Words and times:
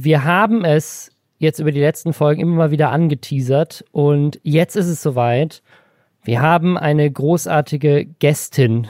Wir 0.00 0.22
haben 0.22 0.64
es 0.64 1.10
jetzt 1.38 1.58
über 1.58 1.72
die 1.72 1.80
letzten 1.80 2.12
Folgen 2.12 2.40
immer 2.40 2.54
mal 2.54 2.70
wieder 2.70 2.92
angeteasert 2.92 3.84
und 3.90 4.38
jetzt 4.44 4.76
ist 4.76 4.86
es 4.86 5.02
soweit. 5.02 5.60
Wir 6.22 6.40
haben 6.40 6.78
eine 6.78 7.10
großartige 7.10 8.04
Gästin 8.04 8.86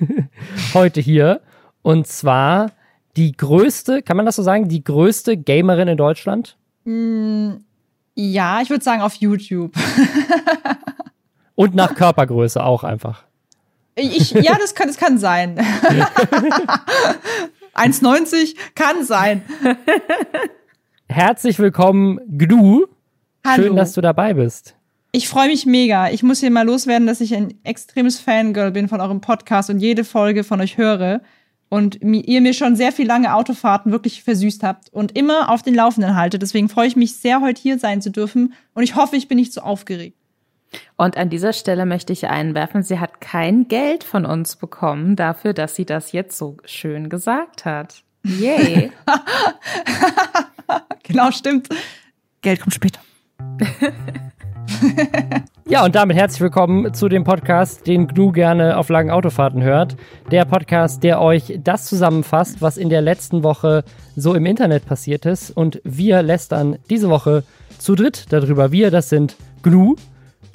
heute 0.74 1.00
hier 1.00 1.42
und 1.82 2.08
zwar 2.08 2.72
die 3.16 3.36
größte, 3.36 4.02
kann 4.02 4.16
man 4.16 4.26
das 4.26 4.34
so 4.34 4.42
sagen, 4.42 4.68
die 4.68 4.82
größte 4.82 5.36
Gamerin 5.36 5.86
in 5.86 5.96
Deutschland? 5.96 6.56
Mm, 6.82 7.50
ja, 8.16 8.60
ich 8.60 8.68
würde 8.68 8.82
sagen 8.82 9.02
auf 9.02 9.14
YouTube. 9.14 9.76
und 11.54 11.76
nach 11.76 11.94
Körpergröße 11.94 12.64
auch 12.64 12.82
einfach. 12.82 13.22
Ich, 13.94 14.32
ja, 14.32 14.56
das 14.58 14.74
kann, 14.74 14.88
das 14.88 14.96
kann 14.96 15.18
sein. 15.18 15.56
1,90 17.78 18.56
kann 18.74 19.04
sein. 19.04 19.42
Herzlich 21.08 21.58
willkommen, 21.58 22.18
Gnu. 22.26 22.86
Hallo. 23.46 23.62
Schön, 23.62 23.76
dass 23.76 23.92
du 23.92 24.00
dabei 24.00 24.34
bist. 24.34 24.74
Ich 25.12 25.28
freue 25.28 25.48
mich 25.48 25.64
mega. 25.64 26.10
Ich 26.10 26.22
muss 26.22 26.40
hier 26.40 26.50
mal 26.50 26.66
loswerden, 26.66 27.06
dass 27.06 27.20
ich 27.20 27.34
ein 27.34 27.54
extremes 27.64 28.20
Fangirl 28.20 28.72
bin 28.72 28.88
von 28.88 29.00
eurem 29.00 29.20
Podcast 29.20 29.70
und 29.70 29.78
jede 29.78 30.04
Folge 30.04 30.44
von 30.44 30.60
euch 30.60 30.76
höre. 30.76 31.22
Und 31.70 32.02
ihr 32.02 32.40
mir 32.40 32.54
schon 32.54 32.76
sehr 32.76 32.92
viel 32.92 33.06
lange 33.06 33.34
Autofahrten 33.34 33.92
wirklich 33.92 34.22
versüßt 34.22 34.62
habt 34.62 34.90
und 34.90 35.16
immer 35.16 35.50
auf 35.50 35.62
den 35.62 35.74
Laufenden 35.74 36.16
haltet. 36.16 36.40
Deswegen 36.40 36.68
freue 36.68 36.88
ich 36.88 36.96
mich 36.96 37.14
sehr, 37.16 37.42
heute 37.42 37.60
hier 37.60 37.78
sein 37.78 38.00
zu 38.00 38.10
dürfen. 38.10 38.54
Und 38.74 38.82
ich 38.82 38.96
hoffe, 38.96 39.16
ich 39.16 39.28
bin 39.28 39.36
nicht 39.36 39.52
so 39.52 39.60
aufgeregt. 39.60 40.16
Und 40.96 41.16
an 41.16 41.30
dieser 41.30 41.52
Stelle 41.52 41.86
möchte 41.86 42.12
ich 42.12 42.26
einwerfen, 42.28 42.82
sie 42.82 42.98
hat 42.98 43.20
kein 43.20 43.68
Geld 43.68 44.04
von 44.04 44.26
uns 44.26 44.56
bekommen 44.56 45.16
dafür, 45.16 45.52
dass 45.52 45.74
sie 45.74 45.86
das 45.86 46.12
jetzt 46.12 46.36
so 46.36 46.56
schön 46.64 47.08
gesagt 47.08 47.64
hat. 47.64 48.02
Yay. 48.24 48.92
genau, 51.02 51.30
stimmt. 51.30 51.68
Geld 52.42 52.60
kommt 52.60 52.74
später. 52.74 53.00
ja, 55.66 55.84
und 55.84 55.94
damit 55.94 56.16
herzlich 56.16 56.40
willkommen 56.40 56.92
zu 56.92 57.08
dem 57.08 57.24
Podcast, 57.24 57.86
den 57.86 58.08
GNU 58.08 58.32
gerne 58.32 58.76
auf 58.76 58.88
langen 58.88 59.10
Autofahrten 59.10 59.62
hört. 59.62 59.96
Der 60.30 60.44
Podcast, 60.44 61.02
der 61.02 61.20
euch 61.20 61.58
das 61.62 61.86
zusammenfasst, 61.86 62.60
was 62.60 62.76
in 62.76 62.88
der 62.88 63.00
letzten 63.00 63.42
Woche 63.42 63.84
so 64.16 64.34
im 64.34 64.46
Internet 64.46 64.84
passiert 64.86 65.26
ist. 65.26 65.50
Und 65.50 65.80
wir 65.84 66.22
lästern 66.22 66.78
diese 66.90 67.08
Woche 67.08 67.44
zu 67.78 67.94
dritt 67.94 68.32
darüber. 68.32 68.72
Wir, 68.72 68.90
das 68.90 69.08
sind 69.08 69.36
GNU 69.62 69.96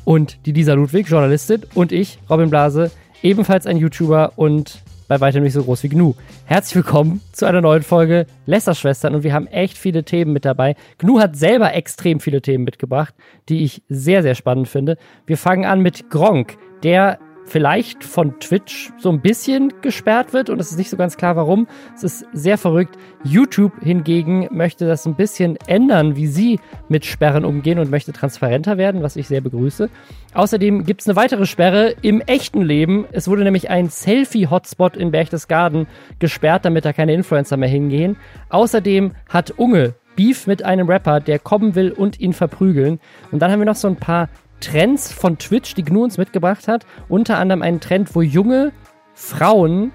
und 0.05 0.45
die 0.45 0.51
Lisa 0.51 0.73
Ludwig, 0.73 1.07
Journalistin, 1.07 1.61
und 1.73 1.91
ich, 1.91 2.19
Robin 2.29 2.49
Blase, 2.49 2.91
ebenfalls 3.21 3.65
ein 3.65 3.77
YouTuber 3.77 4.33
und 4.35 4.81
bei 5.07 5.19
weitem 5.19 5.43
nicht 5.43 5.53
so 5.53 5.63
groß 5.63 5.83
wie 5.83 5.89
GNU. 5.89 6.15
Herzlich 6.45 6.75
willkommen 6.75 7.21
zu 7.33 7.45
einer 7.45 7.61
neuen 7.61 7.83
Folge 7.83 8.25
Lästerschwestern 8.45 9.15
und 9.15 9.23
wir 9.23 9.33
haben 9.33 9.47
echt 9.47 9.77
viele 9.77 10.03
Themen 10.03 10.33
mit 10.33 10.45
dabei. 10.45 10.75
GNU 10.97 11.19
hat 11.19 11.35
selber 11.35 11.73
extrem 11.73 12.19
viele 12.19 12.41
Themen 12.41 12.63
mitgebracht, 12.63 13.13
die 13.49 13.63
ich 13.63 13.83
sehr, 13.89 14.23
sehr 14.23 14.35
spannend 14.35 14.69
finde. 14.69 14.97
Wir 15.25 15.37
fangen 15.37 15.65
an 15.65 15.81
mit 15.81 16.09
Gronk, 16.09 16.57
der 16.83 17.19
vielleicht 17.45 18.03
von 18.03 18.39
Twitch 18.39 18.91
so 18.97 19.09
ein 19.09 19.21
bisschen 19.21 19.73
gesperrt 19.81 20.33
wird 20.33 20.49
und 20.49 20.59
es 20.59 20.71
ist 20.71 20.77
nicht 20.77 20.89
so 20.89 20.97
ganz 20.97 21.17
klar 21.17 21.35
warum. 21.35 21.67
Es 21.95 22.03
ist 22.03 22.25
sehr 22.33 22.57
verrückt. 22.57 22.97
YouTube 23.23 23.73
hingegen 23.81 24.47
möchte 24.51 24.87
das 24.87 25.05
ein 25.05 25.15
bisschen 25.15 25.57
ändern, 25.67 26.15
wie 26.15 26.27
sie 26.27 26.59
mit 26.89 27.05
Sperren 27.05 27.45
umgehen 27.45 27.79
und 27.79 27.91
möchte 27.91 28.13
transparenter 28.13 28.77
werden, 28.77 29.03
was 29.03 29.15
ich 29.15 29.27
sehr 29.27 29.41
begrüße. 29.41 29.89
Außerdem 30.33 30.85
gibt 30.85 31.01
es 31.01 31.07
eine 31.07 31.15
weitere 31.15 31.45
Sperre 31.45 31.95
im 32.01 32.21
echten 32.21 32.61
Leben. 32.61 33.05
Es 33.11 33.27
wurde 33.27 33.43
nämlich 33.43 33.69
ein 33.69 33.89
Selfie-Hotspot 33.89 34.97
in 34.97 35.11
Berchtesgaden 35.11 35.87
gesperrt, 36.19 36.65
damit 36.65 36.85
da 36.85 36.93
keine 36.93 37.13
Influencer 37.13 37.57
mehr 37.57 37.69
hingehen. 37.69 38.17
Außerdem 38.49 39.11
hat 39.29 39.51
Unge 39.51 39.95
Beef 40.15 40.47
mit 40.47 40.63
einem 40.63 40.89
Rapper, 40.89 41.19
der 41.19 41.39
kommen 41.39 41.75
will 41.75 41.91
und 41.91 42.19
ihn 42.19 42.33
verprügeln. 42.33 42.99
Und 43.31 43.41
dann 43.41 43.51
haben 43.51 43.59
wir 43.59 43.65
noch 43.65 43.75
so 43.75 43.87
ein 43.87 43.95
paar 43.95 44.29
Trends 44.63 45.11
von 45.11 45.37
Twitch, 45.37 45.73
die 45.75 45.83
GNU 45.83 46.05
uns 46.05 46.17
mitgebracht 46.17 46.67
hat. 46.67 46.85
Unter 47.09 47.37
anderem 47.37 47.61
einen 47.61 47.81
Trend, 47.81 48.15
wo 48.15 48.21
junge 48.21 48.71
Frauen 49.13 49.91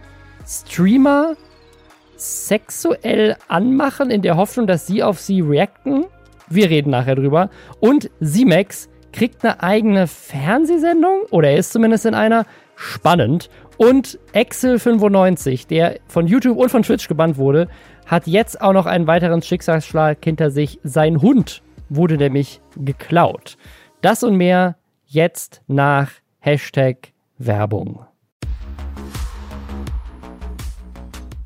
Streamer 0.46 1.36
sexuell 2.16 3.36
anmachen, 3.48 4.10
in 4.10 4.22
der 4.22 4.36
Hoffnung, 4.36 4.66
dass 4.66 4.86
sie 4.86 5.02
auf 5.02 5.20
sie 5.20 5.40
reacten. 5.40 6.04
Wir 6.48 6.68
reden 6.68 6.90
nachher 6.90 7.14
drüber. 7.14 7.48
Und 7.80 8.10
Simex 8.20 8.90
kriegt 9.12 9.42
eine 9.44 9.62
eigene 9.62 10.06
Fernsehsendung, 10.06 11.22
oder 11.30 11.50
er 11.50 11.58
ist 11.58 11.72
zumindest 11.72 12.04
in 12.04 12.14
einer. 12.14 12.44
Spannend. 12.76 13.50
Und 13.76 14.20
Excel95, 14.34 15.66
der 15.66 15.98
von 16.06 16.26
YouTube 16.26 16.58
und 16.58 16.68
von 16.68 16.82
Twitch 16.82 17.08
gebannt 17.08 17.36
wurde, 17.36 17.68
hat 18.06 18.26
jetzt 18.26 18.60
auch 18.60 18.72
noch 18.72 18.86
einen 18.86 19.06
weiteren 19.06 19.42
Schicksalsschlag 19.42 20.18
hinter 20.22 20.50
sich. 20.50 20.78
Sein 20.84 21.20
Hund 21.20 21.62
wurde 21.88 22.16
nämlich 22.16 22.60
geklaut. 22.76 23.56
Das 24.00 24.22
und 24.22 24.36
mehr 24.36 24.76
jetzt 25.06 25.60
nach 25.66 26.12
Hashtag 26.38 27.12
Werbung. 27.36 28.06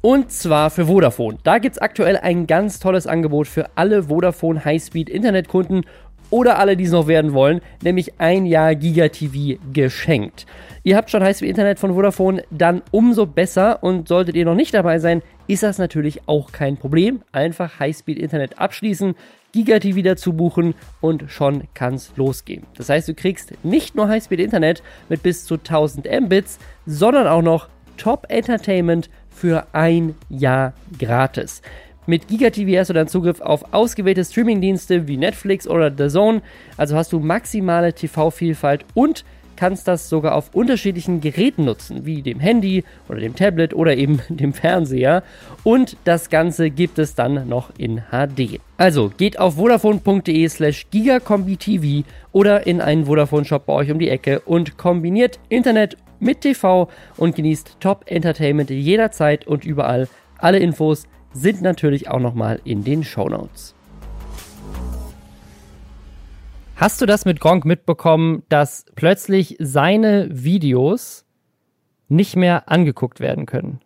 Und 0.02 0.30
zwar 0.30 0.68
für 0.68 0.84
Vodafone. 0.84 1.38
Da 1.44 1.56
gibt 1.56 1.76
es 1.76 1.80
aktuell 1.80 2.18
ein 2.18 2.46
ganz 2.46 2.78
tolles 2.78 3.06
Angebot 3.06 3.46
für 3.46 3.70
alle 3.76 4.02
Vodafone 4.02 4.62
Highspeed 4.62 5.08
Internetkunden 5.08 5.86
oder 6.32 6.58
alle, 6.58 6.76
die 6.76 6.84
es 6.84 6.92
noch 6.92 7.06
werden 7.06 7.34
wollen, 7.34 7.60
nämlich 7.82 8.18
ein 8.18 8.46
Jahr 8.46 8.74
GigaTV 8.74 9.58
geschenkt. 9.72 10.46
Ihr 10.82 10.96
habt 10.96 11.10
schon 11.10 11.22
Highspeed 11.22 11.50
Internet 11.50 11.78
von 11.78 11.92
Vodafone, 11.92 12.42
dann 12.50 12.82
umso 12.90 13.26
besser 13.26 13.82
und 13.82 14.08
solltet 14.08 14.34
ihr 14.34 14.46
noch 14.46 14.54
nicht 14.54 14.72
dabei 14.72 14.98
sein, 14.98 15.22
ist 15.46 15.62
das 15.62 15.76
natürlich 15.76 16.26
auch 16.26 16.50
kein 16.50 16.78
Problem. 16.78 17.20
Einfach 17.32 17.78
Highspeed 17.78 18.18
Internet 18.18 18.58
abschließen, 18.58 19.14
GigaTV 19.52 20.02
dazu 20.02 20.32
buchen 20.32 20.74
und 21.02 21.24
schon 21.28 21.64
kann's 21.74 22.12
losgehen. 22.16 22.64
Das 22.78 22.88
heißt, 22.88 23.08
du 23.08 23.14
kriegst 23.14 23.52
nicht 23.62 23.94
nur 23.94 24.08
Highspeed 24.08 24.40
Internet 24.40 24.82
mit 25.10 25.22
bis 25.22 25.44
zu 25.44 25.54
1000 25.54 26.08
Mbits, 26.22 26.58
sondern 26.86 27.26
auch 27.26 27.42
noch 27.42 27.68
Top 27.98 28.26
Entertainment 28.30 29.10
für 29.28 29.66
ein 29.72 30.14
Jahr 30.30 30.72
gratis. 30.98 31.60
Mit 32.04 32.26
GigaTV 32.26 32.78
hast 32.78 32.90
du 32.90 32.94
dann 32.94 33.06
Zugriff 33.06 33.40
auf 33.40 33.72
ausgewählte 33.72 34.24
Streamingdienste 34.24 35.06
wie 35.06 35.16
Netflix 35.16 35.68
oder 35.68 35.92
The 35.96 36.08
Zone, 36.08 36.42
also 36.76 36.96
hast 36.96 37.12
du 37.12 37.20
maximale 37.20 37.92
TV-Vielfalt 37.92 38.84
und 38.94 39.24
kannst 39.54 39.86
das 39.86 40.08
sogar 40.08 40.34
auf 40.34 40.52
unterschiedlichen 40.52 41.20
Geräten 41.20 41.64
nutzen, 41.64 42.04
wie 42.04 42.22
dem 42.22 42.40
Handy 42.40 42.82
oder 43.08 43.20
dem 43.20 43.36
Tablet 43.36 43.72
oder 43.72 43.96
eben 43.96 44.20
dem 44.28 44.52
Fernseher. 44.52 45.22
Und 45.62 45.96
das 46.02 46.28
Ganze 46.28 46.70
gibt 46.70 46.98
es 46.98 47.14
dann 47.14 47.48
noch 47.48 47.70
in 47.78 48.02
HD. 48.10 48.58
Also 48.76 49.12
geht 49.16 49.38
auf 49.38 49.54
vodafone.de 49.54 50.48
slash 50.48 50.88
gigacombitv 50.90 52.04
oder 52.32 52.66
in 52.66 52.80
einen 52.80 53.06
Vodafone-Shop 53.06 53.64
bei 53.66 53.74
euch 53.74 53.92
um 53.92 54.00
die 54.00 54.08
Ecke 54.08 54.40
und 54.40 54.76
kombiniert 54.76 55.38
Internet 55.48 55.96
mit 56.18 56.40
TV 56.40 56.88
und 57.16 57.36
genießt 57.36 57.76
Top 57.78 58.04
Entertainment 58.06 58.70
jederzeit 58.70 59.46
und 59.46 59.64
überall. 59.64 60.08
Alle 60.38 60.58
Infos 60.58 61.06
sind 61.34 61.62
natürlich 61.62 62.08
auch 62.08 62.20
nochmal 62.20 62.60
in 62.64 62.84
den 62.84 63.04
Show 63.04 63.28
Notes. 63.28 63.74
Hast 66.76 67.00
du 67.00 67.06
das 67.06 67.24
mit 67.24 67.38
Gronk 67.38 67.64
mitbekommen, 67.64 68.42
dass 68.48 68.86
plötzlich 68.96 69.56
seine 69.60 70.28
Videos 70.30 71.24
nicht 72.08 72.36
mehr 72.36 72.68
angeguckt 72.68 73.20
werden 73.20 73.46
können? 73.46 73.80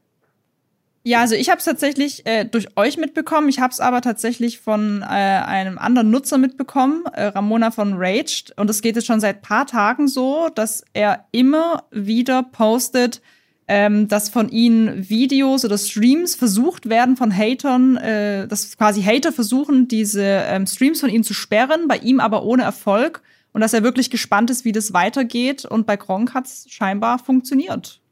Ja, 1.03 1.21
also 1.21 1.37
ich 1.37 1.51
habe 1.51 1.61
es 1.61 1.65
tatsächlich 1.65 2.27
äh, 2.27 2.45
durch 2.45 2.77
euch 2.77 2.97
mitbekommen. 2.97 3.49
Ich 3.49 3.61
habe 3.61 3.71
es 3.71 3.79
aber 3.79 4.01
tatsächlich 4.01 4.59
von 4.59 5.03
äh, 5.03 5.05
einem 5.05 5.79
anderen 5.79 6.11
Nutzer 6.11 6.37
mitbekommen, 6.37 7.05
äh, 7.13 7.27
Ramona 7.27 7.71
von 7.71 7.95
Raged. 7.97 8.53
Und 8.57 8.69
es 8.71 8.83
geht 8.83 8.97
jetzt 8.97 9.07
schon 9.07 9.21
seit 9.21 9.41
paar 9.41 9.67
Tagen 9.67 10.09
so, 10.09 10.49
dass 10.53 10.83
er 10.95 11.27
immer 11.31 11.85
wieder 11.93 12.43
postet, 12.43 13.23
ähm, 13.69 14.09
dass 14.09 14.29
von 14.29 14.49
ihnen 14.49 15.09
Videos 15.09 15.65
oder 15.65 15.77
Streams 15.77 16.35
versucht 16.35 16.89
werden 16.89 17.17
von 17.17 17.37
Hatern, 17.37 17.97
äh, 17.97 18.47
dass 18.47 18.77
quasi 18.77 19.03
Hater 19.03 19.33
versuchen, 19.33 19.89
diese 19.89 20.23
ähm, 20.23 20.67
Streams 20.67 21.01
von 21.01 21.11
ihm 21.11 21.25
zu 21.25 21.35
sperren, 21.35 21.89
bei 21.89 21.99
ihm 21.99 22.21
aber 22.21 22.45
ohne 22.45 22.63
Erfolg. 22.63 23.23
Und 23.53 23.63
dass 23.63 23.73
er 23.73 23.83
wirklich 23.83 24.11
gespannt 24.11 24.51
ist, 24.51 24.67
wie 24.67 24.73
das 24.73 24.93
weitergeht. 24.93 25.65
Und 25.65 25.87
bei 25.87 25.97
Gronk 25.97 26.35
hat 26.35 26.45
es 26.45 26.67
scheinbar 26.69 27.19
funktioniert. 27.19 28.03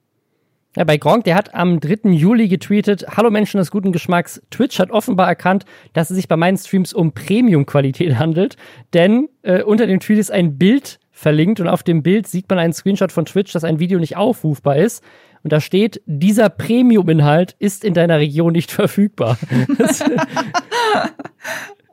Ja, 0.77 0.83
bei 0.83 0.97
Gronk, 0.97 1.25
der 1.25 1.37
hat 1.37 1.55
am 1.55 1.79
3. 1.79 2.11
Juli 2.11 2.49
getweetet, 2.49 3.05
Hallo 3.17 3.31
Menschen 3.31 3.59
des 3.59 3.71
guten 3.71 3.93
Geschmacks, 3.93 4.43
Twitch 4.51 4.81
hat 4.81 4.91
offenbar 4.91 5.29
erkannt, 5.29 5.67
dass 5.93 6.11
es 6.11 6.17
sich 6.17 6.27
bei 6.27 6.37
meinen 6.37 6.57
Streams 6.57 6.93
um 6.93 7.13
Premium-Qualität 7.13 8.19
handelt, 8.19 8.57
denn 8.93 9.29
äh, 9.43 9.63
unter 9.63 9.87
dem 9.87 10.01
Tweet 10.01 10.19
ist 10.19 10.33
ein 10.33 10.59
Bild 10.59 10.99
verlinkt 11.13 11.61
und 11.61 11.69
auf 11.69 11.85
dem 11.85 12.03
Bild 12.03 12.27
sieht 12.27 12.51
man 12.51 12.59
einen 12.59 12.73
Screenshot 12.73 13.13
von 13.13 13.25
Twitch, 13.25 13.53
dass 13.53 13.63
ein 13.63 13.79
Video 13.79 14.01
nicht 14.01 14.17
aufrufbar 14.17 14.77
ist. 14.77 15.05
Und 15.45 15.53
da 15.53 15.61
steht, 15.61 16.03
dieser 16.07 16.49
Premium-Inhalt 16.49 17.55
ist 17.59 17.85
in 17.85 17.95
deiner 17.95 18.19
Region 18.19 18.53
nicht 18.53 18.73
verfügbar. 18.73 19.39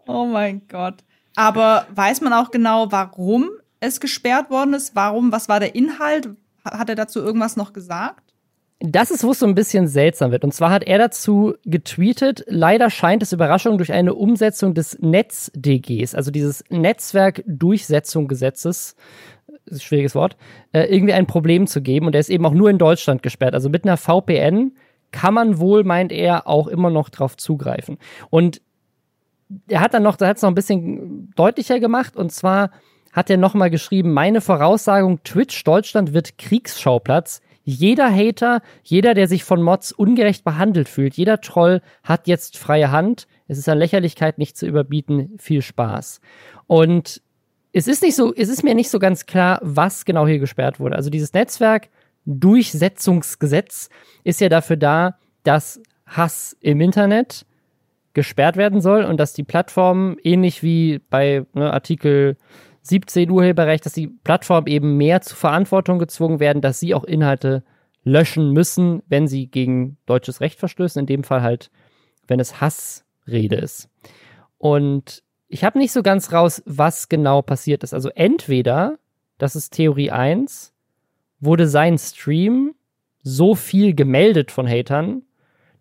oh 0.07 0.25
mein 0.25 0.68
Gott. 0.68 1.03
Aber 1.36 1.86
weiß 1.94 2.21
man 2.21 2.33
auch 2.33 2.50
genau, 2.50 2.92
warum 2.92 3.50
es 3.81 4.00
gesperrt 4.00 4.50
worden 4.50 4.74
ist? 4.74 4.95
Warum? 4.95 5.33
Was 5.33 5.50
war 5.50 5.59
der 5.59 5.75
Inhalt? 5.75 6.30
Hat 6.63 6.89
er 6.89 6.95
dazu 6.95 7.19
irgendwas 7.19 7.57
noch 7.57 7.74
gesagt? 7.74 8.31
Das 8.83 9.12
ist, 9.12 9.24
wo 9.24 9.30
es 9.31 9.39
so 9.39 9.45
ein 9.45 9.53
bisschen 9.53 9.88
seltsam 9.88 10.31
wird. 10.31 10.44
Und 10.44 10.56
zwar 10.56 10.71
hat 10.71 10.83
er 10.83 10.98
dazu 10.98 11.53
getweetet, 11.65 12.44
leider 12.48 12.89
scheint 12.89 13.21
es 13.21 13.31
Überraschung 13.31 13.77
durch 13.77 13.94
eine 13.94 14.15
Umsetzung 14.15 14.74
des 14.74 14.98
NetzDGs, 15.00 16.15
also 16.15 16.31
dieses 16.31 16.63
Netzwerkdurchsetzungsgesetzes, 16.69 18.95
schwieriges 19.71 20.15
Wort, 20.15 20.37
äh, 20.71 20.83
irgendwie 20.83 21.13
ein 21.13 21.27
Problem 21.27 21.67
zu 21.67 21.81
geben. 21.81 22.07
Und 22.07 22.15
er 22.15 22.19
ist 22.19 22.29
eben 22.29 22.45
auch 22.45 22.53
nur 22.53 22.69
in 22.69 22.77
Deutschland 22.77 23.23
gesperrt. 23.23 23.53
Also 23.53 23.69
mit 23.69 23.85
einer 23.85 23.97
VPN 23.97 24.73
kann 25.11 25.33
man 25.33 25.59
wohl, 25.59 25.83
meint 25.83 26.11
er, 26.11 26.47
auch 26.47 26.67
immer 26.67 26.89
noch 26.89 27.09
drauf 27.09 27.37
zugreifen. 27.37 27.97
Und 28.29 28.61
er 29.67 29.81
hat 29.81 29.93
dann 29.93 30.03
noch, 30.03 30.15
da 30.15 30.27
hat 30.27 30.37
es 30.37 30.43
noch 30.43 30.49
ein 30.49 30.55
bisschen 30.55 31.31
deutlicher 31.35 31.79
gemacht. 31.79 32.15
Und 32.15 32.31
zwar 32.31 32.71
hat 33.11 33.29
er 33.29 33.37
nochmal 33.37 33.69
geschrieben, 33.69 34.13
meine 34.13 34.41
Voraussagung, 34.41 35.21
Twitch 35.23 35.63
Deutschland 35.63 36.13
wird 36.13 36.37
Kriegsschauplatz. 36.37 37.41
Jeder 37.63 38.11
Hater, 38.11 38.61
jeder, 38.83 39.13
der 39.13 39.27
sich 39.27 39.43
von 39.43 39.61
Mods 39.61 39.91
ungerecht 39.91 40.43
behandelt 40.43 40.89
fühlt, 40.89 41.15
jeder 41.15 41.41
Troll 41.41 41.81
hat 42.03 42.27
jetzt 42.27 42.57
freie 42.57 42.91
Hand. 42.91 43.27
Es 43.47 43.57
ist 43.57 43.69
an 43.69 43.77
Lächerlichkeit 43.77 44.37
nicht 44.37 44.57
zu 44.57 44.65
überbieten. 44.65 45.35
Viel 45.37 45.61
Spaß. 45.61 46.21
Und 46.67 47.21
es 47.73 47.88
ist 47.88 48.03
nicht 48.03 48.15
so, 48.15 48.33
es 48.33 48.50
ist 48.50 48.63
mir 48.63 48.75
nicht 48.75 48.89
so 48.89 49.00
ganz 49.00 49.25
klar, 49.25 49.59
was 49.62 50.06
genau 50.06 50.27
hier 50.27 50.39
gesperrt 50.39 50.79
wurde. 50.79 50.95
Also 50.95 51.09
dieses 51.09 51.33
Netzwerk 51.33 51.89
Durchsetzungsgesetz 52.25 53.89
ist 54.23 54.41
ja 54.41 54.50
dafür 54.50 54.77
da, 54.77 55.18
dass 55.44 55.81
Hass 56.06 56.56
im 56.59 56.81
Internet 56.81 57.45
gesperrt 58.13 58.57
werden 58.57 58.81
soll 58.81 59.06
und 59.06 59.18
dass 59.18 59.33
die 59.33 59.44
Plattformen 59.44 60.18
ähnlich 60.23 60.63
wie 60.63 61.00
bei 61.09 61.45
ne, 61.53 61.71
Artikel 61.73 62.38
17 62.83 63.29
Urheberrecht, 63.29 63.85
dass 63.85 63.94
die 63.94 64.07
Plattformen 64.07 64.67
eben 64.67 64.97
mehr 64.97 65.21
zur 65.21 65.38
Verantwortung 65.38 66.00
gezwungen 66.00 66.39
werden, 66.39 66.62
dass 66.62 66.79
sie 66.79 66.94
auch 66.94 67.06
Inhalte 67.06 67.63
löschen 68.03 68.51
müssen, 68.51 69.03
wenn 69.07 69.27
sie 69.27 69.47
gegen 69.47 69.97
deutsches 70.06 70.41
Recht 70.41 70.59
verstößen, 70.59 71.00
in 71.00 71.06
dem 71.06 71.24
Fall 71.24 71.41
halt, 71.41 71.71
wenn 72.27 72.39
es 72.39 72.59
Hassrede 72.59 73.56
ist. 73.56 73.89
Und 74.57 75.24
ich 75.51 75.63
habe 75.65 75.77
nicht 75.77 75.92
so 75.92 76.01
ganz 76.01 76.31
raus, 76.31 76.63
was 76.65 77.09
genau 77.09 77.42
passiert 77.42 77.83
ist. 77.83 77.94
Also 77.94 78.09
entweder, 78.15 78.98
das 79.38 79.56
ist 79.56 79.71
Theorie 79.71 80.09
1, 80.09 80.74
wurde 81.42 81.68
sein 81.68 81.98
Stream 81.98 82.74
so 83.21 83.53
viel 83.53 83.94
gemeldet 83.94 84.50
von 84.51 84.68
Hatern, 84.68 85.24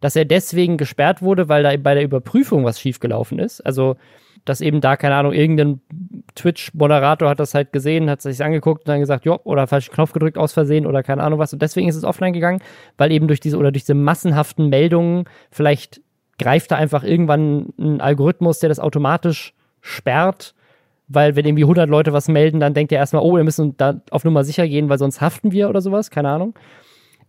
dass 0.01 0.17
er 0.17 0.25
deswegen 0.25 0.77
gesperrt 0.77 1.23
wurde, 1.23 1.49
weil 1.49 1.63
da 1.63 1.77
bei 1.77 1.95
der 1.95 2.03
Überprüfung 2.03 2.65
was 2.65 2.81
schiefgelaufen 2.81 3.39
ist. 3.39 3.61
Also, 3.61 3.97
dass 4.45 4.61
eben 4.61 4.81
da, 4.81 4.97
keine 4.97 5.15
Ahnung, 5.15 5.33
irgendein 5.33 5.81
Twitch-Moderator 6.35 7.29
hat 7.29 7.39
das 7.39 7.55
halt 7.55 7.73
gesehen, 7.73 8.11
hat 8.11 8.23
sich 8.23 8.43
angeguckt 8.43 8.83
und 8.83 8.89
dann 8.89 9.01
gesagt, 9.01 9.25
jo, 9.25 9.39
oder 9.45 9.67
falschen 9.67 9.93
Knopf 9.93 10.13
gedrückt 10.13 10.39
aus 10.39 10.53
Versehen 10.53 10.87
oder 10.87 11.03
keine 11.03 11.23
Ahnung 11.23 11.39
was. 11.39 11.53
Und 11.53 11.63
deswegen 11.63 11.89
ist 11.89 11.97
es 11.97 12.05
offline 12.05 12.33
gegangen, 12.33 12.61
weil 12.97 13.13
eben 13.13 13.29
durch 13.29 13.41
diese 13.41 13.59
oder 13.59 13.71
durch 13.71 13.83
diese 13.83 13.95
massenhaften 13.95 14.69
Meldungen 14.69 15.27
vielleicht 15.51 16.01
greift 16.39 16.71
da 16.71 16.77
einfach 16.77 17.05
irgendwann 17.05 17.75
ein 17.79 18.01
Algorithmus, 18.01 18.59
der 18.59 18.71
das 18.71 18.81
automatisch 18.81 19.55
sperrt, 19.81 20.55
weil 21.09 21.37
wenn 21.37 21.45
irgendwie 21.45 21.65
100 21.65 21.89
Leute 21.89 22.13
was 22.13 22.29
melden, 22.29 22.61
dann 22.61 22.75
denkt 22.75 22.93
er 22.93 22.99
erstmal, 22.99 23.23
oh, 23.23 23.37
wir 23.37 23.45
müssen 23.45 23.77
da 23.77 24.01
auf 24.11 24.25
Nummer 24.25 24.45
sicher 24.45 24.67
gehen, 24.69 24.89
weil 24.89 24.99
sonst 24.99 25.21
haften 25.21 25.53
wir 25.53 25.69
oder 25.69 25.81
sowas, 25.81 26.11
keine 26.11 26.31
Ahnung. 26.31 26.55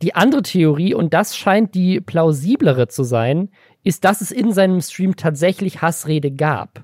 Die 0.02 0.16
andere 0.16 0.42
Theorie, 0.42 0.94
und 0.94 1.14
das 1.14 1.38
scheint 1.38 1.76
die 1.76 2.02
plausiblere 2.02 2.88
zu 2.88 3.04
sein, 3.04 3.50
ist, 3.84 4.04
dass 4.04 4.22
es 4.22 4.32
in 4.32 4.52
seinem 4.52 4.82
Stream 4.82 5.16
tatsächlich 5.16 5.82
Hassrede 5.82 6.32
gab. 6.32 6.84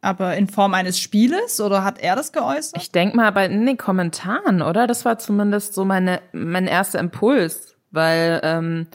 Aber 0.00 0.36
in 0.36 0.48
Form 0.48 0.74
eines 0.74 0.98
Spieles 0.98 1.60
oder 1.60 1.82
hat 1.82 1.98
er 1.98 2.14
das 2.14 2.32
geäußert? 2.32 2.80
Ich 2.80 2.92
denke 2.92 3.16
mal 3.16 3.32
bei 3.32 3.46
in 3.46 3.64
den 3.64 3.78
Kommentaren, 3.78 4.60
oder? 4.60 4.86
Das 4.86 5.06
war 5.06 5.18
zumindest 5.18 5.72
so 5.72 5.86
meine, 5.86 6.20
mein 6.32 6.66
erster 6.66 6.98
Impuls, 6.98 7.74
weil 7.90 8.40
ähm, 8.42 8.86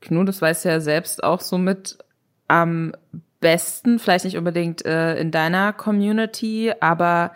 Knut, 0.00 0.28
das 0.28 0.40
weiß 0.40 0.64
ja 0.64 0.80
selbst 0.80 1.22
auch 1.22 1.42
so 1.42 1.58
mit 1.58 1.98
am 2.46 2.92
besten, 3.40 3.98
vielleicht 3.98 4.24
nicht 4.24 4.36
unbedingt 4.36 4.84
äh, 4.84 5.16
in 5.18 5.30
deiner 5.30 5.72
Community, 5.72 6.72
aber 6.80 7.32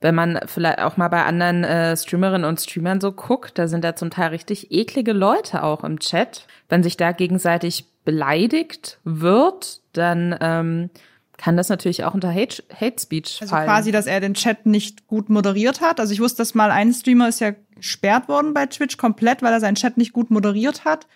wenn 0.00 0.14
man 0.14 0.40
vielleicht 0.46 0.80
auch 0.80 0.96
mal 0.96 1.08
bei 1.08 1.24
anderen 1.24 1.64
äh, 1.64 1.96
Streamerinnen 1.96 2.44
und 2.48 2.60
Streamern 2.60 3.00
so 3.00 3.12
guckt, 3.12 3.58
da 3.58 3.68
sind 3.68 3.84
da 3.84 3.94
zum 3.94 4.10
Teil 4.10 4.30
richtig 4.30 4.72
eklige 4.72 5.12
Leute 5.12 5.62
auch 5.62 5.84
im 5.84 6.00
Chat. 6.00 6.46
Wenn 6.68 6.82
sich 6.82 6.96
da 6.96 7.12
gegenseitig 7.12 7.86
beleidigt 8.04 8.98
wird, 9.04 9.80
dann 9.92 10.36
ähm, 10.40 10.90
kann 11.36 11.56
das 11.56 11.68
natürlich 11.68 12.04
auch 12.04 12.14
unter 12.14 12.32
Hate, 12.32 12.62
Hate 12.72 13.00
Speech 13.00 13.38
also 13.40 13.50
fallen. 13.50 13.68
Also 13.68 13.72
quasi, 13.72 13.92
dass 13.92 14.06
er 14.06 14.20
den 14.20 14.34
Chat 14.34 14.66
nicht 14.66 15.06
gut 15.06 15.28
moderiert 15.28 15.80
hat. 15.80 16.00
Also 16.00 16.12
ich 16.12 16.20
wusste, 16.20 16.38
dass 16.38 16.54
mal 16.54 16.70
ein 16.70 16.92
Streamer 16.92 17.28
ist 17.28 17.40
ja 17.40 17.52
gesperrt 17.76 18.28
worden 18.28 18.54
bei 18.54 18.66
Twitch 18.66 18.96
komplett, 18.96 19.42
weil 19.42 19.52
er 19.52 19.60
seinen 19.60 19.76
Chat 19.76 19.96
nicht 19.96 20.12
gut 20.12 20.30
moderiert 20.30 20.84
hat. 20.84 21.06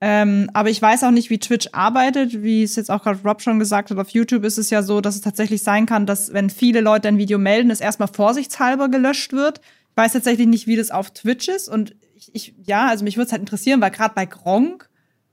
Ähm, 0.00 0.48
aber 0.52 0.70
ich 0.70 0.80
weiß 0.80 1.02
auch 1.02 1.10
nicht, 1.10 1.28
wie 1.28 1.38
Twitch 1.38 1.68
arbeitet. 1.72 2.42
Wie 2.42 2.62
es 2.62 2.76
jetzt 2.76 2.90
auch 2.90 3.02
gerade 3.02 3.20
Rob 3.24 3.42
schon 3.42 3.58
gesagt 3.58 3.90
hat, 3.90 3.98
auf 3.98 4.10
YouTube 4.10 4.44
ist 4.44 4.58
es 4.58 4.70
ja 4.70 4.82
so, 4.82 5.00
dass 5.00 5.16
es 5.16 5.22
tatsächlich 5.22 5.62
sein 5.62 5.86
kann, 5.86 6.06
dass 6.06 6.32
wenn 6.32 6.50
viele 6.50 6.80
Leute 6.80 7.08
ein 7.08 7.18
Video 7.18 7.38
melden, 7.38 7.70
es 7.70 7.80
erstmal 7.80 8.08
vorsichtshalber 8.08 8.88
gelöscht 8.88 9.32
wird. 9.32 9.60
Ich 9.90 9.96
weiß 9.96 10.12
tatsächlich 10.12 10.46
nicht, 10.46 10.66
wie 10.68 10.76
das 10.76 10.92
auf 10.92 11.10
Twitch 11.10 11.48
ist. 11.48 11.68
Und 11.68 11.96
ich, 12.14 12.30
ich 12.32 12.54
ja, 12.64 12.86
also 12.86 13.04
mich 13.04 13.16
würde 13.16 13.26
es 13.26 13.32
halt 13.32 13.40
interessieren, 13.40 13.80
weil 13.80 13.90
gerade 13.90 14.14
bei 14.14 14.26
Gronk 14.26 14.88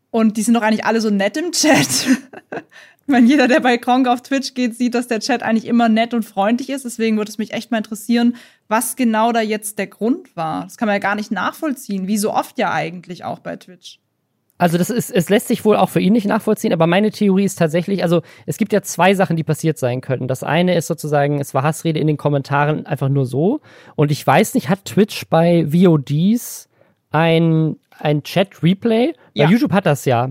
und 0.09 0.37
die 0.37 0.41
sind 0.41 0.55
doch 0.55 0.61
eigentlich 0.61 0.85
alle 0.85 1.01
so 1.01 1.11
nett 1.11 1.37
im 1.37 1.51
Chat. 1.51 1.87
ich 2.51 3.07
meine, 3.07 3.27
jeder, 3.27 3.47
der 3.47 3.59
bei 3.59 3.77
Gronk 3.77 4.07
auf 4.07 4.23
Twitch 4.23 4.55
geht, 4.55 4.75
sieht, 4.75 4.95
dass 4.95 5.07
der 5.07 5.19
Chat 5.19 5.43
eigentlich 5.43 5.65
immer 5.65 5.89
nett 5.89 6.15
und 6.15 6.23
freundlich 6.23 6.69
ist. 6.69 6.85
Deswegen 6.85 7.17
würde 7.17 7.29
es 7.29 7.37
mich 7.37 7.53
echt 7.53 7.69
mal 7.69 7.77
interessieren, 7.77 8.35
was 8.67 8.95
genau 8.95 9.31
da 9.31 9.41
jetzt 9.41 9.77
der 9.77 9.87
Grund 9.87 10.35
war. 10.35 10.63
Das 10.63 10.77
kann 10.77 10.87
man 10.87 10.95
ja 10.95 10.99
gar 10.99 11.15
nicht 11.15 11.31
nachvollziehen, 11.31 12.07
wie 12.07 12.17
so 12.17 12.33
oft 12.33 12.57
ja 12.57 12.71
eigentlich 12.71 13.25
auch 13.25 13.39
bei 13.39 13.57
Twitch. 13.57 13.99
Also 14.57 14.77
das 14.77 14.89
ist, 14.89 15.11
es 15.11 15.29
lässt 15.29 15.49
sich 15.49 15.65
wohl 15.65 15.75
auch 15.75 15.89
für 15.89 15.99
ihn 15.99 16.13
nicht 16.13 16.27
nachvollziehen, 16.27 16.71
aber 16.71 16.87
meine 16.87 17.11
Theorie 17.11 17.43
ist 17.43 17.59
tatsächlich, 17.59 18.03
also 18.03 18.21
es 18.45 18.57
gibt 18.57 18.71
ja 18.71 18.81
zwei 18.81 19.13
Sachen, 19.13 19.35
die 19.35 19.43
passiert 19.43 19.77
sein 19.77 19.99
können. 19.99 20.29
Das 20.29 20.43
eine 20.43 20.75
ist 20.75 20.87
sozusagen, 20.87 21.41
es 21.41 21.53
war 21.53 21.63
Hassrede 21.63 21.99
in 21.99 22.07
den 22.07 22.15
Kommentaren 22.15 22.85
einfach 22.85 23.09
nur 23.09 23.25
so. 23.25 23.59
Und 23.95 24.11
ich 24.11 24.25
weiß 24.25 24.53
nicht, 24.53 24.69
hat 24.69 24.85
Twitch 24.85 25.27
bei 25.29 25.65
VODs 25.67 26.69
ein, 27.11 27.75
ein 27.99 28.23
Chat-Replay? 28.23 29.13
Ja. 29.33 29.45
Weil 29.45 29.51
YouTube 29.51 29.73
hat 29.73 29.85
das 29.85 30.05
ja. 30.05 30.29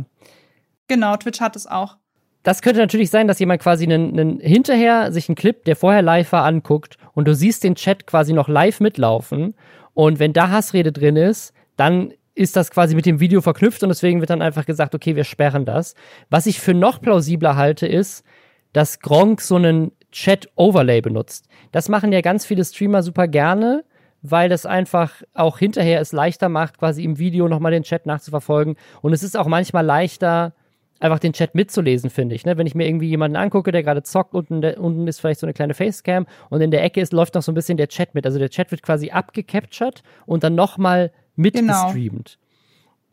Genau, 0.89 1.17
Twitch 1.17 1.41
hat 1.41 1.55
es 1.55 1.67
auch. 1.67 1.97
Das 2.45 2.63
könnte 2.63 2.81
natürlich 2.81 3.11
sein, 3.11 3.29
dass 3.29 3.39
jemand 3.39 3.63
quasi 3.63 3.85
einen, 3.85 4.19
einen 4.19 4.41
hinterher 4.41 5.13
sich 5.13 5.29
einen 5.29 5.37
Clip, 5.37 5.65
der 5.65 5.77
vorher 5.77 6.03
live 6.03 6.33
war, 6.33 6.45
anguckt 6.45 6.97
und 7.13 7.27
du 7.27 7.35
siehst 7.35 7.65
den 7.65 7.75
Chat 7.75 8.07
quasi 8.07 8.33
noch 8.33 8.49
live 8.49 8.81
mitlaufen. 8.81 9.55
Und 9.95 10.19
wenn 10.19 10.33
da 10.33 10.51
Hassrede 10.51 10.93
drin 10.93 11.17
ist, 11.17 11.53
dann 11.77 12.13
ist 12.35 12.57
das 12.57 12.71
quasi 12.71 12.95
mit 12.95 13.07
dem 13.07 13.21
Video 13.21 13.41
verknüpft 13.41 13.83
und 13.83 13.89
deswegen 13.89 14.21
wird 14.21 14.31
dann 14.31 14.43
einfach 14.43 14.67
gesagt, 14.67 14.95
okay, 14.95 15.17
wir 15.17 15.25
sperren 15.25 15.65
das. 15.65 15.95
Was 16.31 16.47
ich 16.47 16.61
für 16.61 16.75
noch 16.75 17.01
plausibler 17.01 17.57
halte, 17.57 17.87
ist, 17.87 18.25
dass 18.73 18.99
Gronk 19.01 19.41
so 19.41 19.57
einen 19.57 19.93
Chat-Overlay 20.11 21.01
benutzt. 21.01 21.49
Das 21.73 21.89
machen 21.89 22.13
ja 22.13 22.21
ganz 22.21 22.45
viele 22.45 22.65
Streamer 22.65 23.03
super 23.03 23.29
gerne, 23.29 23.85
weil 24.23 24.49
das 24.49 24.67
einfach 24.67 25.23
auch 25.33 25.59
hinterher 25.59 26.01
es 26.01 26.13
leichter 26.13 26.49
macht, 26.49 26.79
quasi 26.79 27.05
im 27.05 27.19
Video 27.19 27.49
nochmal 27.49 27.73
den 27.73 27.83
Chat 27.83 28.07
nachzuverfolgen. 28.07 28.77
Und 29.03 29.13
es 29.13 29.23
ist 29.23 29.37
auch 29.37 29.47
manchmal 29.47 29.85
leichter, 29.85 30.55
einfach 30.99 31.19
den 31.19 31.35
Chat 31.35 31.55
mitzulesen, 31.55 32.11
finde 32.11 32.35
ich. 32.35 32.47
Ne? 32.47 32.57
Wenn 32.57 32.67
ich 32.67 32.75
mir 32.75 32.87
irgendwie 32.87 33.09
jemanden 33.09 33.37
angucke, 33.37 33.71
der 33.71 33.83
gerade 33.83 34.03
zockt, 34.03 34.35
unten, 34.35 34.63
der, 34.63 34.81
unten 34.81 35.07
ist 35.07 35.21
vielleicht 35.21 35.41
so 35.41 35.47
eine 35.47 35.53
kleine 35.53 35.75
Facecam 35.75 36.27
und 36.49 36.61
in 36.61 36.71
der 36.71 36.83
Ecke 36.83 37.01
ist, 37.01 37.13
läuft 37.13 37.35
noch 37.35 37.43
so 37.43 37.53
ein 37.53 37.55
bisschen 37.55 37.77
der 37.77 37.89
Chat 37.89 38.15
mit. 38.15 38.25
Also 38.25 38.39
der 38.39 38.49
Chat 38.49 38.71
wird 38.71 38.83
quasi 38.83 39.11
abgecaptured 39.11 40.03
und 40.27 40.43
dann 40.43 40.55
nochmal 40.55 41.13
mitgestreamt. 41.37 42.39
Genau. 42.39 42.45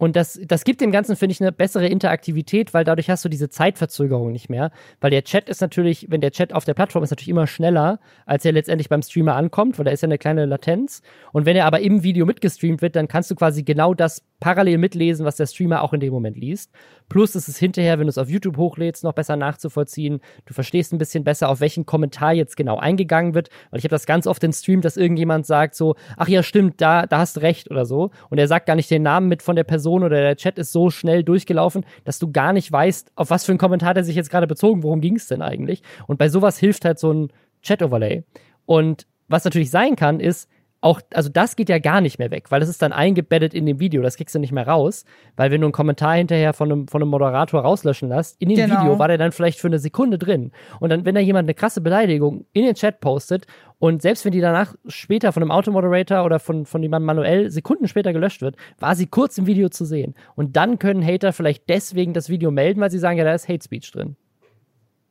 Und 0.01 0.15
das, 0.15 0.39
das 0.43 0.63
gibt 0.63 0.81
dem 0.81 0.91
Ganzen, 0.91 1.15
finde 1.15 1.33
ich, 1.33 1.41
eine 1.41 1.51
bessere 1.51 1.85
Interaktivität, 1.85 2.73
weil 2.73 2.83
dadurch 2.83 3.07
hast 3.11 3.23
du 3.23 3.29
diese 3.29 3.49
Zeitverzögerung 3.49 4.31
nicht 4.31 4.49
mehr. 4.49 4.71
Weil 4.99 5.11
der 5.11 5.23
Chat 5.23 5.47
ist 5.47 5.61
natürlich, 5.61 6.07
wenn 6.09 6.21
der 6.21 6.31
Chat 6.31 6.53
auf 6.53 6.65
der 6.65 6.73
Plattform 6.73 7.03
ist, 7.03 7.11
natürlich 7.11 7.29
immer 7.29 7.45
schneller, 7.45 7.99
als 8.25 8.43
er 8.43 8.51
letztendlich 8.51 8.89
beim 8.89 9.03
Streamer 9.03 9.35
ankommt, 9.35 9.77
weil 9.77 9.85
da 9.85 9.91
ist 9.91 10.01
ja 10.01 10.07
eine 10.07 10.17
kleine 10.17 10.47
Latenz. 10.47 11.03
Und 11.33 11.45
wenn 11.45 11.55
er 11.55 11.67
aber 11.67 11.81
im 11.81 12.01
Video 12.01 12.25
mitgestreamt 12.25 12.81
wird, 12.81 12.95
dann 12.95 13.07
kannst 13.07 13.29
du 13.29 13.35
quasi 13.35 13.61
genau 13.61 13.93
das 13.93 14.23
parallel 14.41 14.79
mitlesen, 14.79 15.25
was 15.25 15.37
der 15.37 15.45
Streamer 15.45 15.83
auch 15.83 15.93
in 15.93 16.01
dem 16.01 16.11
Moment 16.11 16.35
liest. 16.35 16.71
Plus 17.07 17.35
ist 17.35 17.47
es 17.47 17.57
hinterher, 17.57 17.99
wenn 17.99 18.07
du 18.07 18.09
es 18.09 18.17
auf 18.17 18.29
YouTube 18.29 18.57
hochlädst, 18.57 19.03
noch 19.05 19.13
besser 19.13 19.37
nachzuvollziehen. 19.37 20.19
Du 20.45 20.53
verstehst 20.53 20.91
ein 20.91 20.97
bisschen 20.97 21.23
besser, 21.23 21.47
auf 21.47 21.61
welchen 21.61 21.85
Kommentar 21.85 22.33
jetzt 22.33 22.57
genau 22.57 22.77
eingegangen 22.77 23.33
wird. 23.33 23.49
Weil 23.69 23.79
ich 23.79 23.85
habe 23.85 23.91
das 23.91 24.05
ganz 24.05 24.27
oft 24.27 24.43
in 24.43 24.51
Stream, 24.51 24.81
dass 24.81 24.97
irgendjemand 24.97 25.45
sagt 25.45 25.75
so, 25.75 25.95
ach 26.17 26.27
ja, 26.27 26.43
stimmt, 26.43 26.81
da, 26.81 27.05
da 27.05 27.19
hast 27.19 27.41
recht 27.41 27.71
oder 27.71 27.85
so. 27.85 28.09
Und 28.29 28.39
er 28.39 28.47
sagt 28.47 28.65
gar 28.65 28.75
nicht 28.75 28.89
den 28.89 29.03
Namen 29.03 29.29
mit 29.29 29.43
von 29.43 29.55
der 29.55 29.63
Person 29.63 30.03
oder 30.03 30.17
der 30.17 30.35
Chat 30.35 30.57
ist 30.57 30.71
so 30.71 30.89
schnell 30.89 31.23
durchgelaufen, 31.23 31.85
dass 32.03 32.19
du 32.19 32.31
gar 32.31 32.51
nicht 32.51 32.71
weißt, 32.71 33.11
auf 33.15 33.29
was 33.29 33.45
für 33.45 33.51
einen 33.51 33.59
Kommentar 33.59 33.93
der 33.93 34.03
sich 34.03 34.15
jetzt 34.15 34.31
gerade 34.31 34.47
bezogen, 34.47 34.83
worum 34.83 35.01
ging 35.01 35.15
es 35.15 35.27
denn 35.27 35.43
eigentlich. 35.43 35.83
Und 36.07 36.17
bei 36.17 36.27
sowas 36.27 36.57
hilft 36.57 36.83
halt 36.83 36.97
so 36.97 37.13
ein 37.13 37.31
Chat-Overlay. 37.61 38.23
Und 38.65 39.05
was 39.27 39.45
natürlich 39.45 39.69
sein 39.69 39.95
kann, 39.95 40.19
ist, 40.19 40.49
auch, 40.81 40.99
also 41.13 41.29
das 41.29 41.55
geht 41.55 41.69
ja 41.69 41.77
gar 41.77 42.01
nicht 42.01 42.17
mehr 42.17 42.31
weg, 42.31 42.49
weil 42.49 42.59
das 42.59 42.67
ist 42.67 42.81
dann 42.81 42.91
eingebettet 42.91 43.53
in 43.53 43.67
dem 43.67 43.79
Video, 43.79 44.01
das 44.01 44.17
kriegst 44.17 44.33
du 44.33 44.39
nicht 44.39 44.51
mehr 44.51 44.67
raus, 44.67 45.05
weil 45.37 45.51
wenn 45.51 45.61
du 45.61 45.67
einen 45.67 45.73
Kommentar 45.73 46.15
hinterher 46.15 46.53
von 46.53 46.71
einem, 46.71 46.87
von 46.87 47.01
einem 47.01 47.11
Moderator 47.11 47.61
rauslöschen 47.61 48.09
lässt, 48.09 48.41
in 48.41 48.49
dem 48.49 48.57
genau. 48.57 48.81
Video 48.81 48.99
war 48.99 49.07
der 49.07 49.19
dann 49.19 49.31
vielleicht 49.31 49.59
für 49.59 49.67
eine 49.67 49.77
Sekunde 49.77 50.17
drin. 50.17 50.51
Und 50.79 50.89
dann, 50.89 51.05
wenn 51.05 51.13
da 51.13 51.21
jemand 51.21 51.45
eine 51.45 51.53
krasse 51.53 51.81
Beleidigung 51.81 52.45
in 52.53 52.65
den 52.65 52.73
Chat 52.73 52.99
postet 52.99 53.45
und 53.77 54.01
selbst 54.01 54.25
wenn 54.25 54.31
die 54.31 54.41
danach 54.41 54.75
später 54.87 55.31
von 55.31 55.43
einem 55.43 55.51
Automoderator 55.51 56.25
oder 56.25 56.39
von, 56.39 56.65
von 56.65 56.81
jemandem 56.81 57.05
manuell 57.05 57.51
Sekunden 57.51 57.87
später 57.87 58.11
gelöscht 58.11 58.41
wird, 58.41 58.55
war 58.79 58.95
sie 58.95 59.05
kurz 59.05 59.37
im 59.37 59.45
Video 59.45 59.69
zu 59.69 59.85
sehen. 59.85 60.15
Und 60.35 60.55
dann 60.55 60.79
können 60.79 61.05
Hater 61.05 61.31
vielleicht 61.31 61.69
deswegen 61.69 62.13
das 62.13 62.29
Video 62.29 62.49
melden, 62.49 62.81
weil 62.81 62.91
sie 62.91 62.99
sagen, 62.99 63.19
ja, 63.19 63.23
da 63.23 63.33
ist 63.33 63.47
Hate 63.47 63.63
Speech 63.63 63.91
drin. 63.91 64.15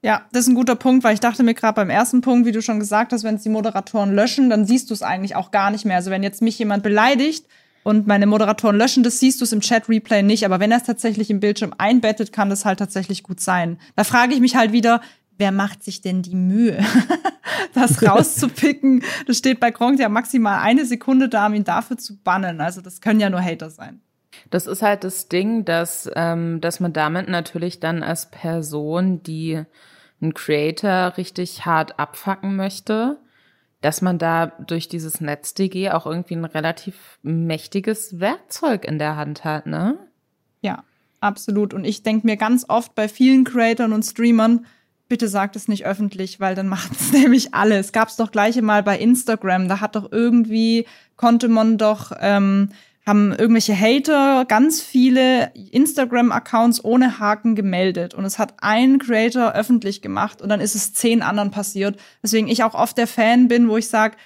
Ja, 0.02 0.22
das 0.32 0.44
ist 0.44 0.48
ein 0.48 0.54
guter 0.54 0.76
Punkt, 0.76 1.04
weil 1.04 1.12
ich 1.12 1.20
dachte 1.20 1.42
mir 1.42 1.52
gerade 1.52 1.74
beim 1.74 1.90
ersten 1.90 2.22
Punkt, 2.22 2.46
wie 2.46 2.52
du 2.52 2.62
schon 2.62 2.78
gesagt 2.78 3.12
hast, 3.12 3.22
wenn 3.22 3.34
es 3.34 3.42
die 3.42 3.50
Moderatoren 3.50 4.14
löschen, 4.14 4.48
dann 4.48 4.64
siehst 4.64 4.88
du 4.88 4.94
es 4.94 5.02
eigentlich 5.02 5.36
auch 5.36 5.50
gar 5.50 5.70
nicht 5.70 5.84
mehr. 5.84 5.96
Also 5.96 6.10
wenn 6.10 6.22
jetzt 6.22 6.40
mich 6.40 6.58
jemand 6.58 6.82
beleidigt 6.82 7.46
und 7.82 8.06
meine 8.06 8.26
Moderatoren 8.26 8.76
löschen, 8.76 9.02
das 9.02 9.20
siehst 9.20 9.40
du 9.40 9.44
es 9.44 9.52
im 9.52 9.60
Chat-Replay 9.60 10.22
nicht. 10.22 10.46
Aber 10.46 10.58
wenn 10.58 10.70
er 10.70 10.78
es 10.78 10.84
tatsächlich 10.84 11.28
im 11.28 11.40
Bildschirm 11.40 11.74
einbettet, 11.76 12.32
kann 12.32 12.48
das 12.48 12.64
halt 12.64 12.78
tatsächlich 12.78 13.22
gut 13.22 13.40
sein. 13.40 13.78
Da 13.94 14.04
frage 14.04 14.32
ich 14.32 14.40
mich 14.40 14.56
halt 14.56 14.72
wieder, 14.72 15.02
wer 15.36 15.52
macht 15.52 15.82
sich 15.82 16.00
denn 16.00 16.22
die 16.22 16.34
Mühe, 16.34 16.82
das 17.74 18.02
rauszupicken? 18.02 19.02
Das 19.26 19.36
steht 19.36 19.60
bei 19.60 19.70
Gronk 19.70 20.00
ja 20.00 20.08
maximal 20.08 20.60
eine 20.60 20.86
Sekunde 20.86 21.28
da, 21.28 21.46
um 21.46 21.52
ihn 21.52 21.64
dafür 21.64 21.98
zu 21.98 22.16
bannen. 22.16 22.62
Also 22.62 22.80
das 22.80 23.02
können 23.02 23.20
ja 23.20 23.28
nur 23.28 23.42
Hater 23.42 23.68
sein. 23.68 24.00
Das 24.50 24.66
ist 24.66 24.82
halt 24.82 25.04
das 25.04 25.28
Ding, 25.28 25.64
dass, 25.64 26.10
ähm, 26.14 26.60
dass 26.60 26.80
man 26.80 26.92
damit 26.92 27.28
natürlich 27.28 27.80
dann 27.80 28.02
als 28.02 28.30
Person, 28.30 29.22
die 29.22 29.62
einen 30.20 30.34
Creator 30.34 31.16
richtig 31.16 31.64
hart 31.64 31.98
abfacken 31.98 32.56
möchte, 32.56 33.18
dass 33.80 34.02
man 34.02 34.18
da 34.18 34.46
durch 34.46 34.88
dieses 34.88 35.20
NetzDG 35.20 35.90
auch 35.90 36.06
irgendwie 36.06 36.34
ein 36.36 36.44
relativ 36.44 37.18
mächtiges 37.22 38.20
Werkzeug 38.20 38.84
in 38.84 38.98
der 38.98 39.16
Hand 39.16 39.44
hat, 39.44 39.66
ne? 39.66 39.98
Ja, 40.60 40.84
absolut. 41.20 41.72
Und 41.72 41.84
ich 41.84 42.02
denke 42.02 42.26
mir 42.26 42.36
ganz 42.36 42.66
oft 42.68 42.94
bei 42.94 43.08
vielen 43.08 43.44
Creatoren 43.44 43.94
und 43.94 44.02
Streamern, 44.02 44.66
bitte 45.08 45.28
sagt 45.28 45.56
es 45.56 45.66
nicht 45.66 45.86
öffentlich, 45.86 46.40
weil 46.40 46.54
dann 46.54 46.68
machen 46.68 46.94
es 46.98 47.12
nämlich 47.12 47.54
alle. 47.54 47.78
Es 47.78 47.92
gab 47.92 48.08
es 48.08 48.16
doch 48.16 48.30
gleiche 48.30 48.60
mal 48.62 48.82
bei 48.82 48.98
Instagram. 48.98 49.68
Da 49.68 49.80
hat 49.80 49.96
doch 49.96 50.12
irgendwie, 50.12 50.86
konnte 51.16 51.48
man 51.48 51.78
doch 51.78 52.12
ähm, 52.20 52.70
haben 53.10 53.32
irgendwelche 53.32 53.78
Hater 53.78 54.44
ganz 54.46 54.80
viele 54.80 55.52
Instagram-Accounts 55.54 56.84
ohne 56.84 57.18
Haken 57.18 57.56
gemeldet. 57.56 58.14
Und 58.14 58.24
es 58.24 58.38
hat 58.38 58.54
ein 58.62 59.00
Creator 59.00 59.52
öffentlich 59.52 60.00
gemacht 60.00 60.40
und 60.40 60.48
dann 60.48 60.60
ist 60.60 60.76
es 60.76 60.94
zehn 60.94 61.20
anderen 61.20 61.50
passiert. 61.50 61.98
Deswegen 62.22 62.46
ich 62.46 62.62
auch 62.62 62.74
oft 62.74 62.96
der 62.96 63.08
Fan 63.08 63.48
bin, 63.48 63.68
wo 63.68 63.76
ich 63.76 63.88
sage, 63.88 64.16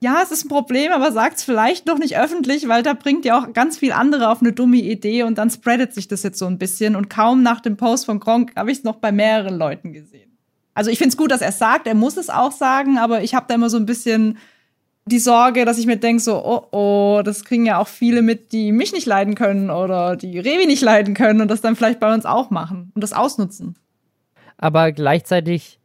ja, 0.00 0.20
es 0.22 0.30
ist 0.30 0.44
ein 0.44 0.48
Problem, 0.48 0.92
aber 0.92 1.10
sagt's 1.10 1.42
vielleicht 1.42 1.86
noch 1.86 1.98
nicht 1.98 2.16
öffentlich, 2.16 2.68
weil 2.68 2.84
da 2.84 2.94
bringt 2.94 3.24
ja 3.24 3.40
auch 3.40 3.52
ganz 3.52 3.76
viel 3.76 3.90
andere 3.90 4.28
auf 4.28 4.40
eine 4.40 4.52
dumme 4.52 4.76
Idee 4.76 5.24
und 5.24 5.36
dann 5.36 5.50
spreadet 5.50 5.92
sich 5.92 6.06
das 6.06 6.22
jetzt 6.22 6.38
so 6.38 6.46
ein 6.46 6.58
bisschen. 6.58 6.94
Und 6.94 7.10
kaum 7.10 7.42
nach 7.42 7.60
dem 7.60 7.76
Post 7.76 8.06
von 8.06 8.20
Gronk 8.20 8.52
habe 8.54 8.70
ich 8.70 8.78
es 8.78 8.84
noch 8.84 8.96
bei 8.96 9.10
mehreren 9.10 9.58
Leuten 9.58 9.92
gesehen. 9.92 10.38
Also 10.74 10.92
ich 10.92 10.98
finde 10.98 11.08
es 11.08 11.16
gut, 11.16 11.32
dass 11.32 11.40
er 11.40 11.50
sagt, 11.50 11.88
er 11.88 11.96
muss 11.96 12.16
es 12.16 12.30
auch 12.30 12.52
sagen, 12.52 12.98
aber 12.98 13.24
ich 13.24 13.34
habe 13.34 13.46
da 13.48 13.56
immer 13.56 13.68
so 13.68 13.78
ein 13.78 13.86
bisschen 13.86 14.38
die 15.08 15.18
Sorge, 15.18 15.64
dass 15.64 15.78
ich 15.78 15.86
mir 15.86 15.96
denke, 15.96 16.22
so, 16.22 16.44
oh 16.44 16.66
oh, 16.70 17.22
das 17.22 17.44
kriegen 17.44 17.66
ja 17.66 17.78
auch 17.78 17.88
viele 17.88 18.22
mit, 18.22 18.52
die 18.52 18.72
mich 18.72 18.92
nicht 18.92 19.06
leiden 19.06 19.34
können 19.34 19.70
oder 19.70 20.16
die 20.16 20.38
Revi 20.38 20.66
nicht 20.66 20.82
leiden 20.82 21.14
können 21.14 21.40
und 21.40 21.50
das 21.50 21.60
dann 21.60 21.76
vielleicht 21.76 22.00
bei 22.00 22.12
uns 22.12 22.26
auch 22.26 22.50
machen 22.50 22.92
und 22.94 23.02
das 23.02 23.12
ausnutzen. 23.12 23.76
Aber 24.56 24.92
gleichzeitig 24.92 25.78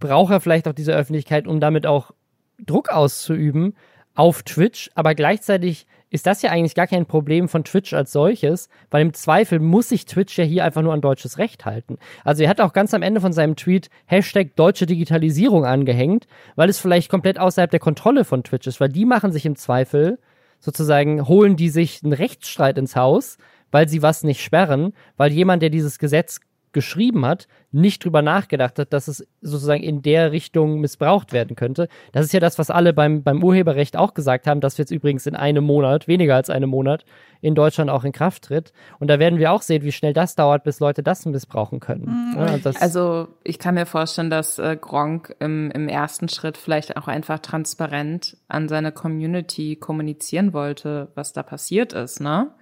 braucht 0.00 0.32
er 0.32 0.40
vielleicht 0.40 0.66
auch 0.68 0.72
diese 0.72 0.92
Öffentlichkeit, 0.92 1.46
um 1.46 1.60
damit 1.60 1.86
auch 1.86 2.12
Druck 2.58 2.90
auszuüben 2.90 3.74
auf 4.14 4.42
Twitch, 4.42 4.90
aber 4.94 5.14
gleichzeitig 5.14 5.86
ist 6.10 6.26
das 6.26 6.42
ja 6.42 6.50
eigentlich 6.50 6.74
gar 6.74 6.86
kein 6.86 7.06
Problem 7.06 7.48
von 7.48 7.64
Twitch 7.64 7.92
als 7.92 8.12
solches, 8.12 8.68
weil 8.90 9.02
im 9.02 9.12
Zweifel 9.12 9.58
muss 9.58 9.90
sich 9.90 10.06
Twitch 10.06 10.38
ja 10.38 10.44
hier 10.44 10.64
einfach 10.64 10.82
nur 10.82 10.92
an 10.92 11.00
deutsches 11.00 11.38
Recht 11.38 11.64
halten. 11.64 11.98
Also 12.24 12.42
er 12.42 12.48
hat 12.48 12.60
auch 12.60 12.72
ganz 12.72 12.94
am 12.94 13.02
Ende 13.02 13.20
von 13.20 13.32
seinem 13.32 13.56
Tweet 13.56 13.90
Hashtag 14.06 14.56
deutsche 14.56 14.86
Digitalisierung 14.86 15.64
angehängt, 15.64 16.26
weil 16.56 16.68
es 16.68 16.78
vielleicht 16.78 17.10
komplett 17.10 17.38
außerhalb 17.38 17.70
der 17.70 17.80
Kontrolle 17.80 18.24
von 18.24 18.42
Twitch 18.42 18.66
ist, 18.66 18.80
weil 18.80 18.88
die 18.88 19.04
machen 19.04 19.32
sich 19.32 19.44
im 19.46 19.56
Zweifel 19.56 20.18
sozusagen, 20.60 21.28
holen 21.28 21.56
die 21.56 21.68
sich 21.68 22.02
einen 22.02 22.12
Rechtsstreit 22.12 22.78
ins 22.78 22.96
Haus, 22.96 23.38
weil 23.70 23.88
sie 23.88 24.02
was 24.02 24.24
nicht 24.24 24.42
sperren, 24.42 24.92
weil 25.16 25.32
jemand, 25.32 25.62
der 25.62 25.70
dieses 25.70 25.98
Gesetz 25.98 26.40
geschrieben 26.78 27.26
hat, 27.26 27.48
nicht 27.72 28.04
drüber 28.04 28.22
nachgedacht 28.22 28.78
hat, 28.78 28.92
dass 28.92 29.08
es 29.08 29.26
sozusagen 29.40 29.82
in 29.82 30.00
der 30.00 30.30
Richtung 30.30 30.80
missbraucht 30.80 31.32
werden 31.32 31.56
könnte. 31.56 31.88
Das 32.12 32.24
ist 32.24 32.32
ja 32.32 32.38
das, 32.38 32.56
was 32.56 32.70
alle 32.70 32.92
beim, 32.92 33.24
beim 33.24 33.42
Urheberrecht 33.42 33.96
auch 33.96 34.14
gesagt 34.14 34.46
haben, 34.46 34.60
dass 34.60 34.78
jetzt 34.78 34.92
übrigens 34.92 35.26
in 35.26 35.34
einem 35.34 35.64
Monat, 35.64 36.06
weniger 36.06 36.36
als 36.36 36.50
einem 36.50 36.70
Monat, 36.70 37.04
in 37.40 37.56
Deutschland 37.56 37.90
auch 37.90 38.04
in 38.04 38.12
Kraft 38.12 38.44
tritt. 38.44 38.72
Und 39.00 39.08
da 39.08 39.18
werden 39.18 39.40
wir 39.40 39.50
auch 39.50 39.62
sehen, 39.62 39.82
wie 39.82 39.90
schnell 39.90 40.12
das 40.12 40.36
dauert, 40.36 40.62
bis 40.62 40.78
Leute 40.78 41.02
das 41.02 41.26
missbrauchen 41.26 41.80
können. 41.80 42.34
Mhm. 42.36 42.60
Ja, 42.62 42.70
also 42.80 43.26
ich 43.42 43.58
kann 43.58 43.74
mir 43.74 43.86
vorstellen, 43.86 44.30
dass 44.30 44.60
äh, 44.60 44.76
Gronk 44.80 45.34
im, 45.40 45.72
im 45.72 45.88
ersten 45.88 46.28
Schritt 46.28 46.56
vielleicht 46.56 46.96
auch 46.96 47.08
einfach 47.08 47.40
transparent 47.40 48.36
an 48.46 48.68
seine 48.68 48.92
Community 48.92 49.74
kommunizieren 49.74 50.52
wollte, 50.52 51.08
was 51.16 51.32
da 51.32 51.42
passiert 51.42 51.92
ist, 51.92 52.20
ne? 52.20 52.52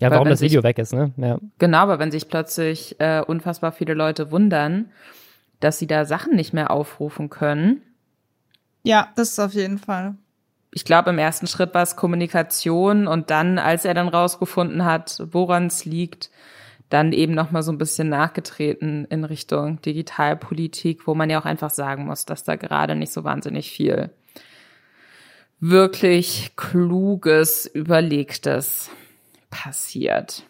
Ja, 0.00 0.10
warum 0.10 0.28
das 0.28 0.40
Video 0.40 0.60
sich, 0.60 0.64
weg 0.64 0.78
ist, 0.78 0.94
ne? 0.94 1.12
Ja. 1.18 1.38
Genau, 1.58 1.78
aber 1.78 1.98
wenn 1.98 2.10
sich 2.10 2.28
plötzlich 2.28 2.96
äh, 2.98 3.20
unfassbar 3.20 3.70
viele 3.70 3.94
Leute 3.94 4.30
wundern, 4.30 4.90
dass 5.60 5.78
sie 5.78 5.86
da 5.86 6.06
Sachen 6.06 6.34
nicht 6.34 6.54
mehr 6.54 6.70
aufrufen 6.70 7.28
können. 7.28 7.82
Ja, 8.82 9.08
das 9.14 9.32
ist 9.32 9.38
auf 9.38 9.52
jeden 9.52 9.78
Fall. 9.78 10.14
Ich 10.72 10.84
glaube, 10.84 11.10
im 11.10 11.18
ersten 11.18 11.46
Schritt 11.46 11.74
war 11.74 11.82
es 11.82 11.96
Kommunikation 11.96 13.06
und 13.06 13.30
dann, 13.30 13.58
als 13.58 13.84
er 13.84 13.92
dann 13.92 14.08
rausgefunden 14.08 14.84
hat, 14.84 15.22
woran 15.32 15.66
es 15.66 15.84
liegt, 15.84 16.30
dann 16.88 17.12
eben 17.12 17.34
noch 17.34 17.50
mal 17.50 17.62
so 17.62 17.70
ein 17.70 17.78
bisschen 17.78 18.08
nachgetreten 18.08 19.04
in 19.10 19.24
Richtung 19.24 19.82
Digitalpolitik, 19.82 21.06
wo 21.06 21.14
man 21.14 21.28
ja 21.28 21.40
auch 21.40 21.44
einfach 21.44 21.70
sagen 21.70 22.06
muss, 22.06 22.24
dass 22.24 22.42
da 22.42 22.56
gerade 22.56 22.96
nicht 22.96 23.12
so 23.12 23.22
wahnsinnig 23.22 23.70
viel 23.70 24.10
wirklich 25.60 26.52
kluges, 26.56 27.66
überlegtes 27.66 28.90
passiert. 29.50 30.44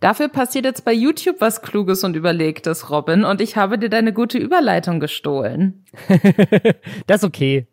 Dafür 0.00 0.28
passiert 0.28 0.64
jetzt 0.64 0.84
bei 0.84 0.92
YouTube 0.92 1.40
was 1.40 1.62
Kluges 1.62 2.04
und 2.04 2.16
Überlegtes, 2.16 2.90
Robin, 2.90 3.24
und 3.24 3.40
ich 3.40 3.56
habe 3.56 3.78
dir 3.78 3.88
deine 3.88 4.12
gute 4.12 4.38
Überleitung 4.38 5.00
gestohlen. 5.00 5.84
das 7.06 7.22
ist 7.22 7.24
okay. 7.24 7.66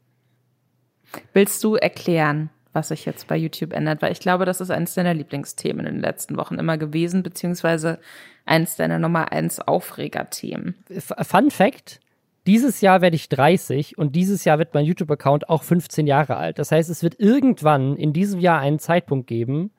Willst 1.34 1.64
du 1.64 1.76
erklären, 1.76 2.50
was 2.72 2.88
sich 2.88 3.06
jetzt 3.06 3.28
bei 3.28 3.38
YouTube 3.38 3.74
ändert? 3.74 4.02
Weil 4.02 4.12
ich 4.12 4.20
glaube, 4.20 4.46
das 4.46 4.62
ist 4.62 4.72
eines 4.72 4.94
deiner 4.94 5.14
Lieblingsthemen 5.14 5.86
in 5.86 5.96
den 5.96 6.02
letzten 6.02 6.38
Wochen 6.38 6.56
immer 6.56 6.78
gewesen, 6.78 7.24
beziehungsweise 7.24 8.00
eines 8.46 8.78
deiner 8.78 9.00
Nummer 9.00 9.32
eins 9.32 9.60
Aufregerthemen. 9.60 10.76
Fun 11.22 11.52
Fact. 11.52 12.00
Dieses 12.46 12.82
Jahr 12.82 13.02
werde 13.02 13.16
ich 13.16 13.30
30 13.30 13.98
und 13.98 14.16
dieses 14.16 14.44
Jahr 14.44 14.60
wird 14.60 14.74
mein 14.74 14.86
YouTube-Account 14.86 15.50
auch 15.50 15.64
15 15.64 16.08
Jahre 16.08 16.36
alt. 16.36 16.60
Das 16.60 16.72
heißt, 16.72 16.90
es 16.90 17.04
wird 17.04 17.20
irgendwann 17.20 17.96
in 17.96 18.12
diesem 18.12 18.40
Jahr 18.40 18.60
einen 18.60 18.80
Zeitpunkt 18.80 19.28
geben, 19.28 19.72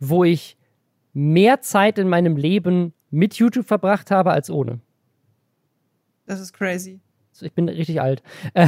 wo 0.00 0.24
ich 0.24 0.56
mehr 1.12 1.60
Zeit 1.60 1.98
in 1.98 2.08
meinem 2.08 2.36
Leben 2.36 2.92
mit 3.10 3.34
YouTube 3.34 3.66
verbracht 3.66 4.10
habe 4.10 4.32
als 4.32 4.50
ohne. 4.50 4.80
Das 6.26 6.40
ist 6.40 6.52
crazy. 6.52 7.00
Ich 7.40 7.52
bin 7.52 7.68
richtig 7.68 8.00
alt. 8.00 8.22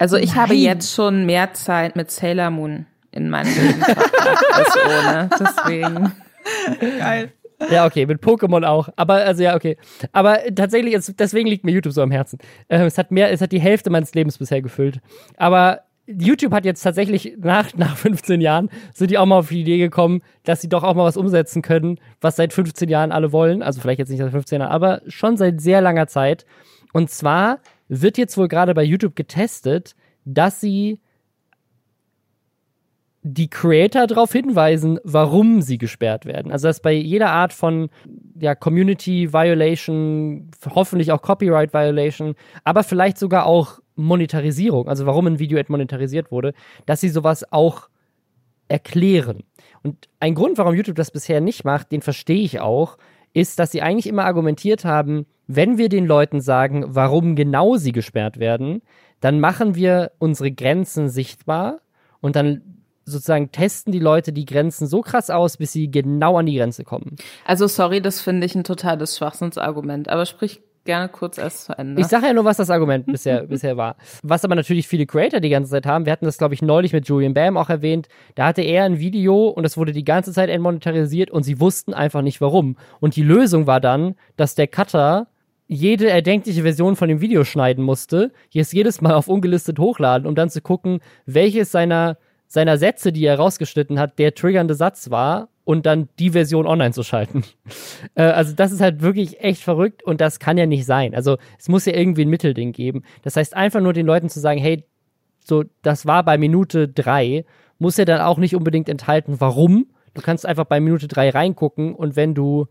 Also 0.00 0.16
ich 0.16 0.30
Nein. 0.30 0.36
habe 0.36 0.54
jetzt 0.54 0.94
schon 0.94 1.26
mehr 1.26 1.54
Zeit 1.54 1.96
mit 1.96 2.08
Sailor 2.08 2.50
Moon 2.50 2.86
in 3.10 3.30
meinem 3.30 3.52
Leben 3.52 3.80
verbracht 3.84 4.44
als 4.52 4.76
ohne. 4.76 5.30
Deswegen. 5.40 6.12
Geil. 7.00 7.32
Ja, 7.68 7.84
okay, 7.84 8.06
mit 8.06 8.22
Pokémon 8.22 8.64
auch. 8.64 8.88
Aber, 8.94 9.14
also 9.14 9.42
ja, 9.42 9.56
okay. 9.56 9.76
Aber 10.12 10.38
tatsächlich, 10.54 10.94
ist, 10.94 11.18
deswegen 11.18 11.48
liegt 11.48 11.64
mir 11.64 11.72
YouTube 11.72 11.92
so 11.92 12.02
am 12.02 12.12
Herzen. 12.12 12.38
Äh, 12.68 12.84
es 12.84 12.96
hat 12.96 13.10
mehr, 13.10 13.32
es 13.32 13.40
hat 13.40 13.50
die 13.50 13.60
Hälfte 13.60 13.90
meines 13.90 14.14
Lebens 14.14 14.38
bisher 14.38 14.62
gefüllt. 14.62 15.00
Aber 15.36 15.80
YouTube 16.08 16.52
hat 16.52 16.64
jetzt 16.64 16.82
tatsächlich 16.82 17.36
nach, 17.38 17.74
nach 17.74 17.96
15 17.96 18.40
Jahren, 18.40 18.70
sind 18.94 19.10
die 19.10 19.18
auch 19.18 19.26
mal 19.26 19.38
auf 19.38 19.48
die 19.48 19.60
Idee 19.60 19.78
gekommen, 19.78 20.22
dass 20.44 20.60
sie 20.60 20.68
doch 20.68 20.82
auch 20.82 20.94
mal 20.94 21.04
was 21.04 21.16
umsetzen 21.16 21.62
können, 21.62 22.00
was 22.20 22.36
seit 22.36 22.52
15 22.52 22.88
Jahren 22.88 23.12
alle 23.12 23.32
wollen. 23.32 23.62
Also 23.62 23.80
vielleicht 23.80 23.98
jetzt 23.98 24.08
nicht 24.08 24.20
seit 24.20 24.30
15 24.30 24.60
Jahren, 24.60 24.72
aber 24.72 25.02
schon 25.06 25.36
seit 25.36 25.60
sehr 25.60 25.80
langer 25.80 26.06
Zeit. 26.06 26.46
Und 26.92 27.10
zwar 27.10 27.58
wird 27.88 28.16
jetzt 28.16 28.38
wohl 28.38 28.48
gerade 28.48 28.74
bei 28.74 28.82
YouTube 28.82 29.16
getestet, 29.16 29.94
dass 30.24 30.60
sie 30.60 31.00
die 33.22 33.50
Creator 33.50 34.06
darauf 34.06 34.32
hinweisen, 34.32 34.98
warum 35.04 35.60
sie 35.60 35.76
gesperrt 35.76 36.24
werden. 36.24 36.50
Also 36.52 36.68
dass 36.68 36.80
bei 36.80 36.92
jeder 36.92 37.30
Art 37.30 37.52
von 37.52 37.90
ja, 38.40 38.54
Community 38.54 39.32
Violation, 39.32 40.50
hoffentlich 40.70 41.12
auch 41.12 41.20
Copyright 41.20 41.74
Violation, 41.74 42.34
aber 42.64 42.84
vielleicht 42.84 43.18
sogar 43.18 43.44
auch 43.44 43.80
Monetarisierung, 43.98 44.88
also 44.88 45.06
warum 45.06 45.26
ein 45.26 45.38
Video 45.38 45.60
monetarisiert 45.68 46.30
wurde, 46.30 46.54
dass 46.86 47.00
sie 47.00 47.08
sowas 47.08 47.44
auch 47.52 47.88
erklären. 48.68 49.44
Und 49.82 50.08
ein 50.20 50.34
Grund, 50.34 50.58
warum 50.58 50.74
YouTube 50.74 50.96
das 50.96 51.10
bisher 51.10 51.40
nicht 51.40 51.64
macht, 51.64 51.92
den 51.92 52.02
verstehe 52.02 52.42
ich 52.42 52.60
auch, 52.60 52.98
ist, 53.32 53.58
dass 53.58 53.72
sie 53.72 53.82
eigentlich 53.82 54.06
immer 54.06 54.24
argumentiert 54.24 54.84
haben, 54.84 55.26
wenn 55.46 55.78
wir 55.78 55.88
den 55.88 56.06
Leuten 56.06 56.40
sagen, 56.40 56.84
warum 56.86 57.34
genau 57.34 57.76
sie 57.76 57.92
gesperrt 57.92 58.38
werden, 58.38 58.82
dann 59.20 59.40
machen 59.40 59.74
wir 59.74 60.12
unsere 60.18 60.52
Grenzen 60.52 61.08
sichtbar 61.08 61.80
und 62.20 62.36
dann 62.36 62.78
sozusagen 63.04 63.50
testen 63.50 63.92
die 63.92 63.98
Leute 63.98 64.32
die 64.32 64.44
Grenzen 64.44 64.86
so 64.86 65.00
krass 65.00 65.30
aus, 65.30 65.56
bis 65.56 65.72
sie 65.72 65.90
genau 65.90 66.36
an 66.36 66.46
die 66.46 66.56
Grenze 66.56 66.84
kommen. 66.84 67.16
Also 67.44 67.66
sorry, 67.66 68.02
das 68.02 68.20
finde 68.20 68.46
ich 68.46 68.54
ein 68.54 68.64
totales 68.64 69.16
Schwachsinnsargument, 69.16 70.08
aber 70.08 70.26
sprich 70.26 70.60
gerne 70.88 71.10
kurz 71.10 71.36
erst 71.36 71.66
zu 71.66 71.78
Ende. 71.78 72.00
Ich 72.00 72.06
sage 72.06 72.26
ja 72.28 72.32
nur, 72.32 72.46
was 72.46 72.56
das 72.56 72.70
Argument 72.70 73.04
bisher, 73.04 73.42
bisher 73.46 73.76
war. 73.76 73.96
Was 74.22 74.42
aber 74.42 74.54
natürlich 74.54 74.88
viele 74.88 75.04
Creator 75.04 75.38
die 75.38 75.50
ganze 75.50 75.70
Zeit 75.70 75.84
haben, 75.84 76.06
wir 76.06 76.12
hatten 76.12 76.24
das, 76.24 76.38
glaube 76.38 76.54
ich, 76.54 76.62
neulich 76.62 76.94
mit 76.94 77.06
Julian 77.06 77.34
Bam 77.34 77.58
auch 77.58 77.68
erwähnt, 77.68 78.08
da 78.36 78.46
hatte 78.46 78.62
er 78.62 78.84
ein 78.84 78.98
Video 78.98 79.48
und 79.48 79.66
es 79.66 79.76
wurde 79.76 79.92
die 79.92 80.02
ganze 80.02 80.32
Zeit 80.32 80.48
entmonetarisiert 80.48 81.30
und 81.30 81.42
sie 81.42 81.60
wussten 81.60 81.92
einfach 81.92 82.22
nicht 82.22 82.40
warum. 82.40 82.78
Und 83.00 83.16
die 83.16 83.22
Lösung 83.22 83.66
war 83.66 83.80
dann, 83.80 84.14
dass 84.38 84.54
der 84.54 84.66
Cutter 84.66 85.26
jede 85.66 86.08
erdenkliche 86.08 86.62
Version 86.62 86.96
von 86.96 87.10
dem 87.10 87.20
Video 87.20 87.44
schneiden 87.44 87.84
musste, 87.84 88.32
jetzt 88.48 88.72
jedes 88.72 89.02
Mal 89.02 89.12
auf 89.12 89.28
ungelistet 89.28 89.78
hochladen, 89.78 90.26
um 90.26 90.34
dann 90.34 90.48
zu 90.48 90.62
gucken, 90.62 91.00
welches 91.26 91.70
seiner, 91.70 92.16
seiner 92.46 92.78
Sätze, 92.78 93.12
die 93.12 93.26
er 93.26 93.36
rausgeschnitten 93.36 93.98
hat, 93.98 94.18
der 94.18 94.34
triggernde 94.34 94.74
Satz 94.74 95.10
war 95.10 95.50
und 95.68 95.84
dann 95.84 96.08
die 96.18 96.30
Version 96.30 96.66
online 96.66 96.94
zu 96.94 97.02
schalten. 97.02 97.44
äh, 98.14 98.22
also 98.22 98.54
das 98.54 98.72
ist 98.72 98.80
halt 98.80 99.02
wirklich 99.02 99.40
echt 99.40 99.62
verrückt 99.62 100.02
und 100.02 100.18
das 100.18 100.38
kann 100.38 100.56
ja 100.56 100.64
nicht 100.64 100.86
sein. 100.86 101.14
Also 101.14 101.36
es 101.58 101.68
muss 101.68 101.84
ja 101.84 101.92
irgendwie 101.92 102.22
ein 102.22 102.30
Mittelding 102.30 102.72
geben. 102.72 103.02
Das 103.20 103.36
heißt 103.36 103.54
einfach 103.54 103.82
nur 103.82 103.92
den 103.92 104.06
Leuten 104.06 104.30
zu 104.30 104.40
sagen, 104.40 104.58
hey, 104.58 104.82
so 105.44 105.64
das 105.82 106.06
war 106.06 106.24
bei 106.24 106.38
Minute 106.38 106.88
drei, 106.88 107.44
muss 107.78 107.98
ja 107.98 108.06
dann 108.06 108.22
auch 108.22 108.38
nicht 108.38 108.56
unbedingt 108.56 108.88
enthalten, 108.88 109.42
warum. 109.42 109.88
Du 110.14 110.22
kannst 110.22 110.46
einfach 110.46 110.64
bei 110.64 110.80
Minute 110.80 111.06
drei 111.06 111.28
reingucken 111.28 111.94
und 111.94 112.16
wenn 112.16 112.34
du 112.34 112.66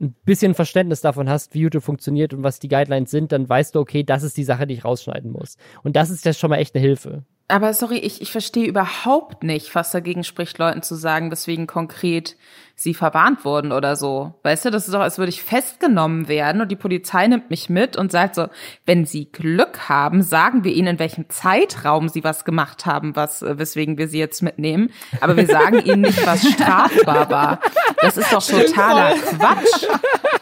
ein 0.00 0.12
bisschen 0.24 0.54
Verständnis 0.54 1.02
davon 1.02 1.30
hast, 1.30 1.54
wie 1.54 1.60
YouTube 1.60 1.84
funktioniert 1.84 2.34
und 2.34 2.42
was 2.42 2.58
die 2.58 2.66
Guidelines 2.66 3.12
sind, 3.12 3.30
dann 3.30 3.48
weißt 3.48 3.76
du, 3.76 3.78
okay, 3.78 4.02
das 4.02 4.24
ist 4.24 4.36
die 4.36 4.42
Sache, 4.42 4.66
die 4.66 4.74
ich 4.74 4.84
rausschneiden 4.84 5.30
muss. 5.30 5.58
Und 5.84 5.94
das 5.94 6.10
ist 6.10 6.24
ja 6.24 6.32
schon 6.32 6.50
mal 6.50 6.56
echt 6.56 6.74
eine 6.74 6.82
Hilfe. 6.82 7.22
Aber 7.48 7.72
sorry, 7.74 7.98
ich, 7.98 8.20
ich 8.20 8.32
verstehe 8.32 8.66
überhaupt 8.66 9.44
nicht, 9.44 9.74
was 9.74 9.92
dagegen 9.92 10.24
spricht, 10.24 10.58
Leuten 10.58 10.82
zu 10.82 10.96
sagen, 10.96 11.30
deswegen 11.30 11.66
konkret 11.68 12.36
sie 12.78 12.92
verwarnt 12.92 13.46
wurden 13.46 13.72
oder 13.72 13.96
so. 13.96 14.34
Weißt 14.42 14.66
du, 14.66 14.70
das 14.70 14.86
ist 14.86 14.92
doch, 14.92 15.00
als 15.00 15.16
würde 15.16 15.30
ich 15.30 15.42
festgenommen 15.42 16.28
werden 16.28 16.60
und 16.60 16.70
die 16.70 16.76
Polizei 16.76 17.26
nimmt 17.26 17.48
mich 17.48 17.70
mit 17.70 17.96
und 17.96 18.12
sagt 18.12 18.34
so, 18.34 18.48
wenn 18.84 19.06
sie 19.06 19.32
Glück 19.32 19.88
haben, 19.88 20.22
sagen 20.22 20.62
wir 20.62 20.72
ihnen, 20.72 20.88
in 20.88 20.98
welchem 20.98 21.30
Zeitraum 21.30 22.10
sie 22.10 22.22
was 22.22 22.44
gemacht 22.44 22.84
haben, 22.84 23.16
was, 23.16 23.40
äh, 23.40 23.58
weswegen 23.58 23.96
wir 23.96 24.08
sie 24.08 24.18
jetzt 24.18 24.42
mitnehmen. 24.42 24.90
Aber 25.22 25.38
wir 25.38 25.46
sagen 25.46 25.80
ihnen 25.86 26.02
nicht, 26.02 26.26
was 26.26 26.46
strafbar 26.52 27.30
war. 27.30 27.60
Das 28.02 28.18
ist 28.18 28.30
doch 28.30 28.46
totaler 28.46 29.14
Quatsch. 29.16 29.86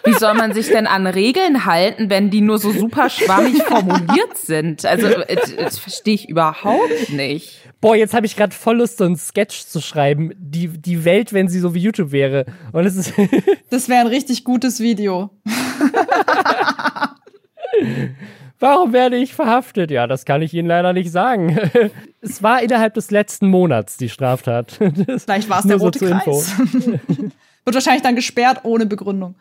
Wie 0.04 0.14
soll 0.14 0.34
man 0.34 0.52
sich 0.52 0.68
denn 0.68 0.88
an 0.88 1.06
Regeln 1.06 1.64
halten, 1.66 2.10
wenn 2.10 2.30
die 2.30 2.40
nur 2.40 2.58
so 2.58 2.72
super 2.72 3.10
schwammig 3.10 3.62
formuliert 3.62 4.36
sind? 4.36 4.84
Also, 4.84 5.06
äh, 5.06 5.36
das 5.56 5.78
verstehe 5.78 6.14
ich 6.14 6.28
überhaupt 6.28 7.10
nicht. 7.10 7.63
Boah, 7.84 7.94
jetzt 7.94 8.14
habe 8.14 8.24
ich 8.24 8.34
gerade 8.34 8.54
voll 8.54 8.78
Lust, 8.78 8.96
so 8.96 9.04
einen 9.04 9.18
Sketch 9.18 9.66
zu 9.66 9.82
schreiben. 9.82 10.32
Die, 10.38 10.68
die 10.68 11.04
Welt, 11.04 11.34
wenn 11.34 11.48
sie 11.48 11.60
so 11.60 11.74
wie 11.74 11.80
YouTube 11.80 12.12
wäre. 12.12 12.46
Und 12.72 12.86
es 12.86 12.96
ist. 12.96 13.12
das 13.68 13.90
wäre 13.90 14.00
ein 14.00 14.06
richtig 14.06 14.42
gutes 14.42 14.80
Video. 14.80 15.28
Warum 18.58 18.94
werde 18.94 19.18
ich 19.18 19.34
verhaftet? 19.34 19.90
Ja, 19.90 20.06
das 20.06 20.24
kann 20.24 20.40
ich 20.40 20.54
Ihnen 20.54 20.66
leider 20.66 20.94
nicht 20.94 21.12
sagen. 21.12 21.58
es 22.22 22.42
war 22.42 22.62
innerhalb 22.62 22.94
des 22.94 23.10
letzten 23.10 23.48
Monats 23.48 23.98
die 23.98 24.08
Straftat. 24.08 24.78
Das 25.06 25.24
Vielleicht 25.24 25.50
war 25.50 25.58
es 25.58 25.66
der 25.66 25.76
rote 25.76 25.98
so 25.98 26.06
Kreis. 26.06 26.56
Wird 26.56 27.34
wahrscheinlich 27.66 28.02
dann 28.02 28.16
gesperrt 28.16 28.60
ohne 28.62 28.86
Begründung. 28.86 29.34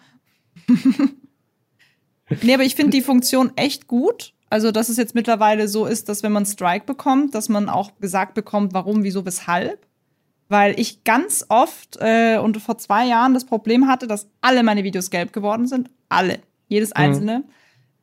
nee, 2.42 2.54
aber 2.54 2.64
ich 2.64 2.76
finde 2.76 2.92
die 2.92 3.04
Funktion 3.04 3.54
echt 3.56 3.88
gut. 3.88 4.34
Also, 4.54 4.70
dass 4.70 4.88
es 4.88 4.98
jetzt 4.98 5.16
mittlerweile 5.16 5.68
so 5.68 5.88
ist, 5.88 6.10
dass 6.10 6.22
wenn 6.22 6.32
man 6.32 6.46
Strike 6.46 6.86
bekommt, 6.86 7.34
dass 7.34 7.50
man 7.50 7.70
auch 7.70 7.90
gesagt 8.00 8.36
bekommt, 8.36 8.76
warum, 8.76 9.04
wieso, 9.04 9.26
weshalb. 9.26 9.88
Weil 10.48 10.80
ich 10.80 11.04
ganz 11.04 11.44
oft 11.50 11.98
äh, 12.00 12.38
und 12.38 12.62
vor 12.62 12.78
zwei 12.78 13.08
Jahren 13.08 13.34
das 13.34 13.46
Problem 13.46 13.88
hatte, 13.88 14.06
dass 14.06 14.28
alle 14.42 14.62
meine 14.62 14.84
Videos 14.84 15.10
gelb 15.10 15.34
geworden 15.34 15.66
sind. 15.66 15.90
Alle. 16.08 16.38
Jedes 16.68 16.90
mhm. 16.90 16.96
einzelne. 16.98 17.40
Mhm. 17.40 17.44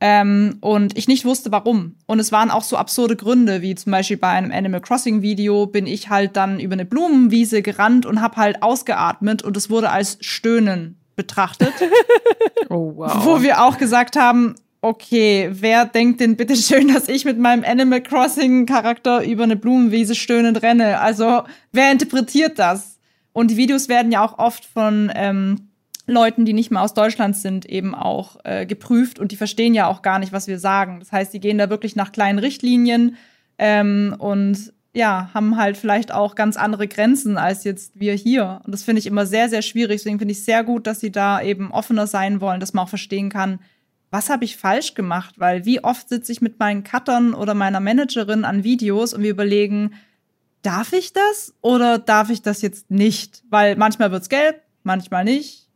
Ähm, 0.00 0.59
und 0.61 0.99
ich 0.99 1.07
nicht 1.07 1.25
wusste, 1.25 1.52
warum. 1.52 1.95
Und 2.07 2.19
es 2.19 2.33
waren 2.33 2.50
auch 2.50 2.64
so 2.64 2.76
absurde 2.76 3.14
Gründe, 3.14 3.62
wie 3.62 3.76
zum 3.76 3.92
Beispiel 3.92 4.16
bei 4.16 4.30
einem 4.30 4.50
Animal 4.50 4.80
Crossing 4.80 5.23
Video 5.23 5.69
bin 5.69 5.87
ich 5.87 6.11
halt 6.11 6.37
dann 6.37 6.59
über 6.59 6.73
eine 6.73 6.85
Blumenwiese 6.85 7.62
gerannt 7.62 8.07
und 8.07 8.21
habe 8.21 8.35
halt 8.35 8.61
ausgeatmet 8.61 9.45
und 9.45 9.57
es 9.57 9.71
wurde 9.71 9.90
als 9.90 10.19
Stöhnen 10.21 10.99
betrachtet. 11.14 11.75
oh, 12.69 12.92
wow. 12.97 13.25
Wo 13.25 13.40
wir 13.40 13.62
auch 13.62 13.78
gesagt 13.78 14.16
haben, 14.16 14.57
okay, 14.82 15.49
wer 15.52 15.87
denkt 15.87 16.20
denn 16.20 16.37
bitte 16.37 16.56
schön, 16.56 16.88
dass 16.88 17.08
ich 17.08 17.25
mit 17.25 17.38
meinem 17.38 17.64
Animal 17.64 18.02
Crossing 18.02 18.66
Charakter 18.66 19.25
über 19.25 19.44
eine 19.44 19.56
Blumenwiese 19.56 20.14
stöhnend 20.14 20.62
renne? 20.62 21.00
Also, 21.00 21.43
wer 21.73 21.93
interpretiert 21.93 22.58
das? 22.58 22.99
Und 23.32 23.50
die 23.50 23.56
Videos 23.56 23.88
werden 23.88 24.12
ja 24.12 24.25
auch 24.25 24.38
oft 24.38 24.64
von 24.64 25.12
ähm, 25.14 25.69
Leuten, 26.06 26.45
die 26.45 26.52
nicht 26.52 26.71
mal 26.71 26.82
aus 26.82 26.95
Deutschland 26.95 27.36
sind, 27.36 27.64
eben 27.66 27.95
auch 27.95 28.36
äh, 28.45 28.66
geprüft 28.66 29.19
und 29.19 29.32
die 29.32 29.36
verstehen 29.36 29.75
ja 29.75 29.86
auch 29.86 30.02
gar 30.02 30.19
nicht, 30.19 30.32
was 30.32 30.49
wir 30.49 30.58
sagen. 30.58 30.99
Das 30.99 31.12
heißt, 31.12 31.32
die 31.32 31.40
gehen 31.40 31.58
da 31.58 31.71
wirklich 31.71 31.95
nach 31.95 32.12
kleinen 32.12 32.38
Richtlinien 32.38 33.16
ähm, 33.58 34.16
und 34.19 34.73
ja, 34.93 35.30
haben 35.34 35.56
halt 35.56 35.76
vielleicht 35.76 36.12
auch 36.12 36.34
ganz 36.34 36.56
andere 36.56 36.88
Grenzen 36.88 37.38
als 37.38 37.62
jetzt 37.62 38.00
wir 38.00 38.14
hier. 38.14 38.60
Und 38.64 38.73
das 38.73 38.82
finde 38.82 38.99
ich 38.99 39.06
immer 39.06 39.25
sehr, 39.25 39.49
sehr 39.49 39.62
schwierig. 39.62 39.99
Deswegen 39.99 40.19
finde 40.19 40.32
ich 40.32 40.45
sehr 40.45 40.64
gut, 40.64 40.88
dass 40.88 40.99
sie 40.99 41.12
da 41.12 41.40
eben 41.40 41.71
offener 41.71 42.08
sein 42.08 42.40
wollen, 42.40 42.58
dass 42.58 42.73
man 42.73 42.84
auch 42.84 42.88
verstehen 42.88 43.28
kann, 43.28 43.60
was 44.10 44.28
habe 44.28 44.44
ich 44.44 44.56
falsch 44.56 44.94
gemacht? 44.94 45.36
Weil 45.38 45.64
wie 45.64 45.82
oft 45.84 46.08
sitze 46.08 46.32
ich 46.32 46.40
mit 46.40 46.58
meinen 46.58 46.84
Cuttern 46.84 47.34
oder 47.34 47.54
meiner 47.54 47.80
Managerin 47.80 48.44
an 48.44 48.64
Videos 48.64 49.14
und 49.14 49.23
wir 49.23 49.30
überlegen, 49.30 49.94
darf 50.62 50.92
ich 50.92 51.12
das 51.12 51.54
oder 51.60 51.99
darf 51.99 52.30
ich 52.30 52.42
das 52.42 52.62
jetzt 52.62 52.90
nicht? 52.90 53.42
Weil 53.50 53.76
manchmal 53.76 54.10
wird's 54.10 54.28
gelb, 54.28 54.60
manchmal 54.82 55.25
nicht. 55.25 55.68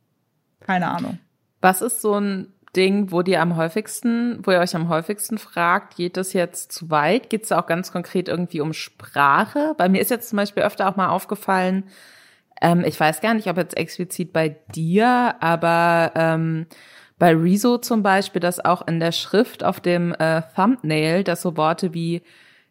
Keine 0.60 0.88
Ahnung. 0.88 1.18
Was 1.60 1.80
ist 1.80 2.00
so 2.00 2.18
ein 2.18 2.52
Ding, 2.74 3.12
wo 3.12 3.22
dir 3.22 3.40
am 3.40 3.56
häufigsten, 3.56 4.44
wo 4.44 4.50
ihr 4.50 4.58
euch 4.58 4.74
am 4.74 4.88
häufigsten 4.88 5.38
fragt, 5.38 5.96
geht 5.96 6.16
das 6.16 6.32
jetzt 6.32 6.72
zu 6.72 6.90
weit? 6.90 7.30
Geht 7.30 7.44
es 7.44 7.52
auch 7.52 7.66
ganz 7.66 7.92
konkret 7.92 8.28
irgendwie 8.28 8.60
um 8.60 8.72
Sprache? 8.72 9.74
Bei 9.78 9.88
mir 9.88 10.00
ist 10.00 10.10
jetzt 10.10 10.28
zum 10.28 10.38
Beispiel 10.38 10.64
öfter 10.64 10.88
auch 10.88 10.96
mal 10.96 11.08
aufgefallen, 11.08 11.84
ähm, 12.60 12.84
ich 12.84 12.98
weiß 12.98 13.20
gar 13.20 13.34
nicht, 13.34 13.48
ob 13.48 13.56
jetzt 13.56 13.76
explizit 13.76 14.32
bei 14.32 14.56
dir, 14.74 15.34
aber 15.40 16.12
ähm, 16.14 16.66
bei 17.24 17.34
Rezo 17.34 17.78
zum 17.78 18.02
Beispiel, 18.02 18.40
dass 18.40 18.62
auch 18.62 18.87
in 18.87 19.00
der 19.00 19.10
Schrift 19.10 19.64
auf 19.64 19.80
dem 19.80 20.12
äh, 20.12 20.42
Thumbnail, 20.54 21.24
dass 21.24 21.40
so 21.40 21.56
Worte 21.56 21.94
wie 21.94 22.20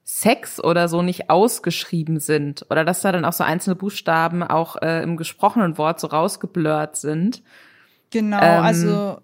Sex 0.04 0.63
oder 0.63 0.88
so 0.88 1.02
nicht 1.02 1.32
ausgeschrieben 1.32 2.20
sind 2.20 2.63
oder 2.70 2.86
dass 2.86 3.02
da 3.02 3.12
dann 3.12 3.26
auch 3.26 3.34
so 3.34 3.44
einzelne 3.44 3.76
Buchstaben 3.76 4.44
auch 4.44 4.80
äh, 4.80 5.02
im 5.02 5.18
gesprochenen 5.18 5.80
Wort 5.80 6.00
so 6.00 6.06
rausgeblurrt 6.06 6.98
sind. 6.98 7.42
Genau, 8.12 8.38
ähm, 8.44 8.63
also 8.63 9.18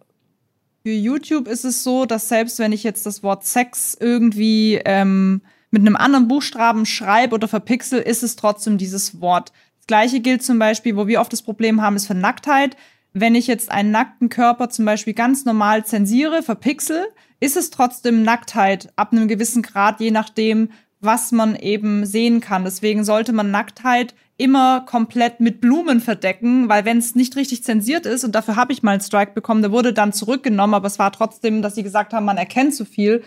für 0.81 0.93
YouTube 0.93 1.47
ist 1.47 1.63
es 1.63 1.83
so, 1.83 2.07
dass 2.07 2.27
selbst 2.27 2.57
wenn 2.57 2.71
ich 2.71 2.83
jetzt 2.83 3.05
das 3.05 3.21
Wort 3.21 3.45
Sex 3.45 3.95
irgendwie 3.99 4.81
ähm, 4.83 5.43
mit 5.69 5.81
einem 5.83 5.95
anderen 5.95 6.27
Buchstaben 6.27 6.87
schreibe 6.87 7.35
oder 7.35 7.47
verpixel, 7.47 7.99
ist 7.99 8.23
es 8.23 8.35
trotzdem 8.35 8.79
dieses 8.79 9.21
Wort. 9.21 9.51
Das 9.77 9.85
gleiche 9.85 10.21
gilt 10.21 10.41
zum 10.41 10.57
Beispiel, 10.57 10.97
wo 10.97 11.05
wir 11.05 11.21
oft 11.21 11.31
das 11.31 11.43
Problem 11.43 11.83
haben, 11.83 11.97
ist 11.97 12.07
für 12.07 12.15
Nacktheit. 12.15 12.75
Wenn 13.13 13.35
ich 13.35 13.47
jetzt 13.47 13.71
einen 13.71 13.91
nackten 13.91 14.29
Körper 14.29 14.69
zum 14.69 14.85
Beispiel 14.85 15.13
ganz 15.13 15.45
normal 15.45 15.85
zensiere, 15.85 16.43
verpixel, 16.43 17.07
ist 17.39 17.57
es 17.57 17.69
trotzdem 17.69 18.23
Nacktheit 18.23 18.91
ab 18.95 19.11
einem 19.11 19.27
gewissen 19.27 19.61
Grad, 19.61 19.99
je 19.99 20.11
nachdem, 20.11 20.69
was 21.01 21.31
man 21.31 21.55
eben 21.55 22.05
sehen 22.05 22.41
kann. 22.41 22.65
Deswegen 22.65 23.03
sollte 23.03 23.33
man 23.33 23.51
Nacktheit 23.51 24.13
immer 24.37 24.81
komplett 24.81 25.39
mit 25.39 25.59
Blumen 25.59 26.01
verdecken, 26.01 26.69
weil 26.69 26.85
wenn 26.85 26.97
es 26.97 27.15
nicht 27.15 27.35
richtig 27.35 27.63
zensiert 27.63 28.05
ist, 28.05 28.23
und 28.23 28.35
dafür 28.35 28.55
habe 28.55 28.73
ich 28.73 28.83
mal 28.83 28.91
einen 28.91 29.01
Strike 29.01 29.33
bekommen, 29.33 29.61
der 29.61 29.71
wurde 29.71 29.91
dann 29.91 30.13
zurückgenommen, 30.13 30.73
aber 30.73 30.87
es 30.87 30.99
war 30.99 31.11
trotzdem, 31.11 31.61
dass 31.61 31.75
sie 31.75 31.83
gesagt 31.83 32.13
haben, 32.13 32.25
man 32.25 32.37
erkennt 32.37 32.75
zu 32.75 32.85
viel, 32.85 33.23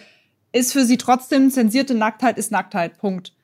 ist 0.52 0.72
für 0.72 0.84
sie 0.84 0.98
trotzdem 0.98 1.50
zensierte 1.50 1.94
Nacktheit 1.94 2.38
ist 2.38 2.50
Nacktheit. 2.50 2.98
Punkt. 2.98 3.34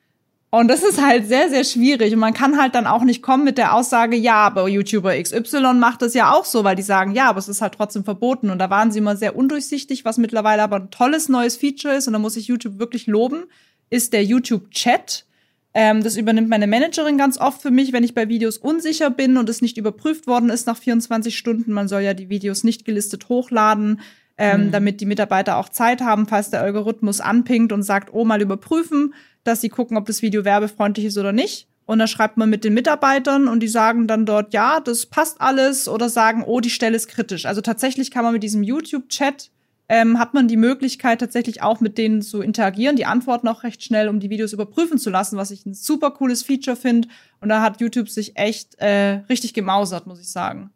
Und 0.51 0.67
das 0.67 0.81
ist 0.81 0.99
halt 0.99 1.27
sehr, 1.27 1.49
sehr 1.49 1.63
schwierig. 1.63 2.13
Und 2.13 2.19
man 2.19 2.33
kann 2.33 2.59
halt 2.59 2.73
dann 2.73 2.87
auch 2.87 3.03
nicht 3.03 3.21
kommen 3.21 3.43
mit 3.43 3.59
der 3.59 3.75
Aussage, 3.75 4.15
ja, 4.15 4.35
aber 4.35 4.67
YouTuber 4.67 5.21
XY 5.21 5.75
macht 5.75 6.01
das 6.01 6.15
ja 6.15 6.33
auch 6.33 6.45
so, 6.45 6.63
weil 6.63 6.75
die 6.75 6.81
sagen, 6.81 7.11
ja, 7.13 7.29
aber 7.29 7.37
es 7.37 7.47
ist 7.47 7.61
halt 7.61 7.75
trotzdem 7.75 8.03
verboten. 8.03 8.49
Und 8.49 8.57
da 8.57 8.69
waren 8.69 8.91
sie 8.91 8.97
immer 8.99 9.15
sehr 9.15 9.35
undurchsichtig, 9.35 10.05
was 10.05 10.17
mittlerweile 10.17 10.63
aber 10.63 10.77
ein 10.77 10.89
tolles 10.89 11.29
neues 11.29 11.57
Feature 11.57 11.95
ist. 11.95 12.07
Und 12.07 12.13
da 12.13 12.19
muss 12.19 12.35
ich 12.35 12.47
YouTube 12.47 12.79
wirklich 12.79 13.05
loben, 13.05 13.43
ist 13.91 14.11
der 14.13 14.23
YouTube-Chat 14.23 15.25
ähm, 15.73 16.03
das 16.03 16.17
übernimmt 16.17 16.49
meine 16.49 16.67
Managerin 16.67 17.17
ganz 17.17 17.39
oft 17.39 17.61
für 17.61 17.71
mich, 17.71 17.93
wenn 17.93 18.03
ich 18.03 18.15
bei 18.15 18.27
Videos 18.27 18.57
unsicher 18.57 19.09
bin 19.09 19.37
und 19.37 19.49
es 19.49 19.61
nicht 19.61 19.77
überprüft 19.77 20.25
worden 20.25 20.49
ist 20.49 20.65
nach 20.65 20.77
24 20.77 21.37
Stunden. 21.37 21.71
Man 21.73 21.87
soll 21.87 22.01
ja 22.01 22.13
die 22.13 22.29
Videos 22.29 22.63
nicht 22.63 22.85
gelistet 22.85 23.29
hochladen, 23.29 24.01
ähm, 24.37 24.67
mhm. 24.67 24.71
damit 24.71 24.99
die 24.99 25.05
Mitarbeiter 25.05 25.57
auch 25.57 25.69
Zeit 25.69 26.01
haben, 26.01 26.25
falls 26.25 26.49
der 26.49 26.61
Algorithmus 26.61 27.21
anpingt 27.21 27.71
und 27.71 27.83
sagt, 27.83 28.09
oh, 28.13 28.25
mal 28.25 28.41
überprüfen, 28.41 29.13
dass 29.43 29.61
sie 29.61 29.69
gucken, 29.69 29.97
ob 29.97 30.05
das 30.05 30.21
Video 30.21 30.45
werbefreundlich 30.45 31.05
ist 31.07 31.17
oder 31.17 31.31
nicht. 31.31 31.67
Und 31.85 31.99
dann 31.99 32.07
schreibt 32.07 32.37
man 32.37 32.49
mit 32.49 32.63
den 32.63 32.75
Mitarbeitern 32.75 33.47
und 33.47 33.61
die 33.61 33.67
sagen 33.67 34.07
dann 34.07 34.25
dort, 34.25 34.53
ja, 34.53 34.79
das 34.79 35.07
passt 35.07 35.41
alles 35.41 35.87
oder 35.87 36.07
sagen, 36.07 36.43
oh, 36.45 36.59
die 36.59 36.69
Stelle 36.69 36.95
ist 36.95 37.07
kritisch. 37.07 37.45
Also 37.45 37.61
tatsächlich 37.61 38.11
kann 38.11 38.23
man 38.23 38.33
mit 38.33 38.43
diesem 38.43 38.61
YouTube-Chat 38.61 39.49
ähm, 39.89 40.19
hat 40.19 40.35
man 40.35 40.47
die 40.47 40.55
Möglichkeit, 40.55 41.19
tatsächlich 41.19 41.63
auch 41.63 41.79
mit 41.79 41.97
denen 41.97 42.21
zu 42.21 42.41
interagieren, 42.41 42.95
die 42.95 43.05
antworten 43.05 43.47
auch 43.47 43.63
recht 43.63 43.83
schnell, 43.83 44.07
um 44.07 44.19
die 44.19 44.29
Videos 44.29 44.53
überprüfen 44.53 44.99
zu 44.99 45.09
lassen, 45.09 45.35
was 45.35 45.49
ich 45.49 45.65
ein 45.65 45.73
super 45.73 46.11
cooles 46.11 46.43
Feature 46.43 46.77
finde. 46.77 47.07
Und 47.41 47.49
da 47.49 47.63
hat 47.63 47.81
YouTube 47.81 48.07
sich 48.07 48.37
echt 48.37 48.75
äh, 48.75 49.21
richtig 49.29 49.55
gemausert, 49.55 50.05
muss 50.05 50.21
ich 50.21 50.31
sagen. 50.31 50.69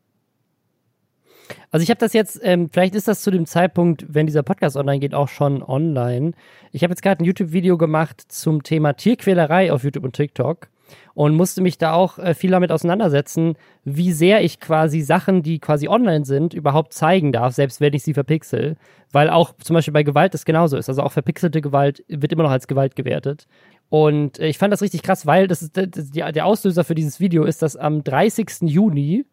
Also 1.72 1.84
ich 1.84 1.90
habe 1.90 2.00
das 2.00 2.14
jetzt, 2.14 2.40
ähm, 2.44 2.70
vielleicht 2.72 2.96
ist 2.96 3.08
das 3.08 3.22
zu 3.22 3.32
dem 3.32 3.46
Zeitpunkt, 3.46 4.06
wenn 4.08 4.26
dieser 4.26 4.44
Podcast 4.44 4.76
online 4.78 5.00
geht, 5.00 5.14
auch 5.14 5.28
schon 5.30 5.64
online. 5.64 6.34
Ich 6.72 6.84
habe 6.84 6.92
jetzt 6.92 7.02
gerade 7.02 7.24
ein 7.24 7.26
YouTube-Video 7.26 7.78
gemacht 7.78 8.22
zum 8.28 8.64
Thema 8.64 8.94
Tierquälerei 8.94 9.72
auf 9.72 9.84
YouTube 9.84 10.04
und 10.04 10.14
TikTok 10.14 10.68
und 11.14 11.36
musste 11.36 11.62
mich 11.62 11.78
da 11.78 11.94
auch 11.94 12.18
äh, 12.18 12.34
viel 12.34 12.52
damit 12.52 12.72
auseinandersetzen, 12.72 13.56
wie 13.84 14.12
sehr 14.12 14.44
ich 14.44 14.60
quasi 14.60 15.02
Sachen, 15.02 15.44
die 15.44 15.60
quasi 15.60 15.88
online 15.88 16.26
sind, 16.26 16.54
überhaupt 16.54 16.94
zeigen 16.94 17.32
darf, 17.32 17.54
selbst 17.54 17.82
wenn 17.82 17.94
ich 17.94 18.04
sie 18.04 18.14
verpixel. 18.14 18.78
Weil 19.12 19.30
auch 19.30 19.54
zum 19.58 19.76
Beispiel 19.76 19.94
bei 19.94 20.04
Gewalt 20.04 20.34
das 20.34 20.46
genauso 20.46 20.78
ist. 20.78 20.90
Also 20.90 21.04
auch 21.04 21.12
verpixelte 21.12 21.62
Gewalt 21.62 22.04
wird 22.08 22.32
immer 22.32 22.44
noch 22.44 22.52
als 22.52 22.68
Gewalt 22.68 22.96
gewertet. 22.96 23.48
Und 23.90 24.40
äh, 24.40 24.48
ich 24.48 24.58
fand 24.58 24.74
das 24.74 24.82
richtig 24.82 25.04
krass, 25.04 25.26
weil 25.26 25.48
das 25.48 25.62
ist, 25.62 25.78
das, 25.78 26.12
die, 26.12 26.20
der 26.20 26.46
Auslöser 26.46 26.84
für 26.84 26.96
dieses 26.96 27.20
Video 27.20 27.44
ist, 27.44 27.62
dass 27.62 27.76
am 27.76 28.04
30. 28.04 28.62
Juni 28.62 29.26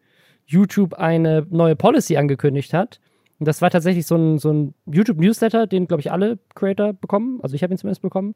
YouTube 0.51 0.93
eine 0.93 1.45
neue 1.49 1.75
Policy 1.75 2.17
angekündigt 2.17 2.73
hat. 2.73 2.99
Und 3.39 3.47
das 3.47 3.61
war 3.61 3.69
tatsächlich 3.71 4.05
so 4.05 4.15
ein, 4.15 4.37
so 4.37 4.51
ein 4.51 4.73
YouTube-Newsletter, 4.85 5.65
den, 5.65 5.87
glaube 5.87 6.01
ich, 6.01 6.11
alle 6.11 6.37
Creator 6.53 6.93
bekommen. 6.93 7.39
Also 7.41 7.55
ich 7.55 7.63
habe 7.63 7.73
ihn 7.73 7.77
zumindest 7.77 8.01
bekommen 8.01 8.35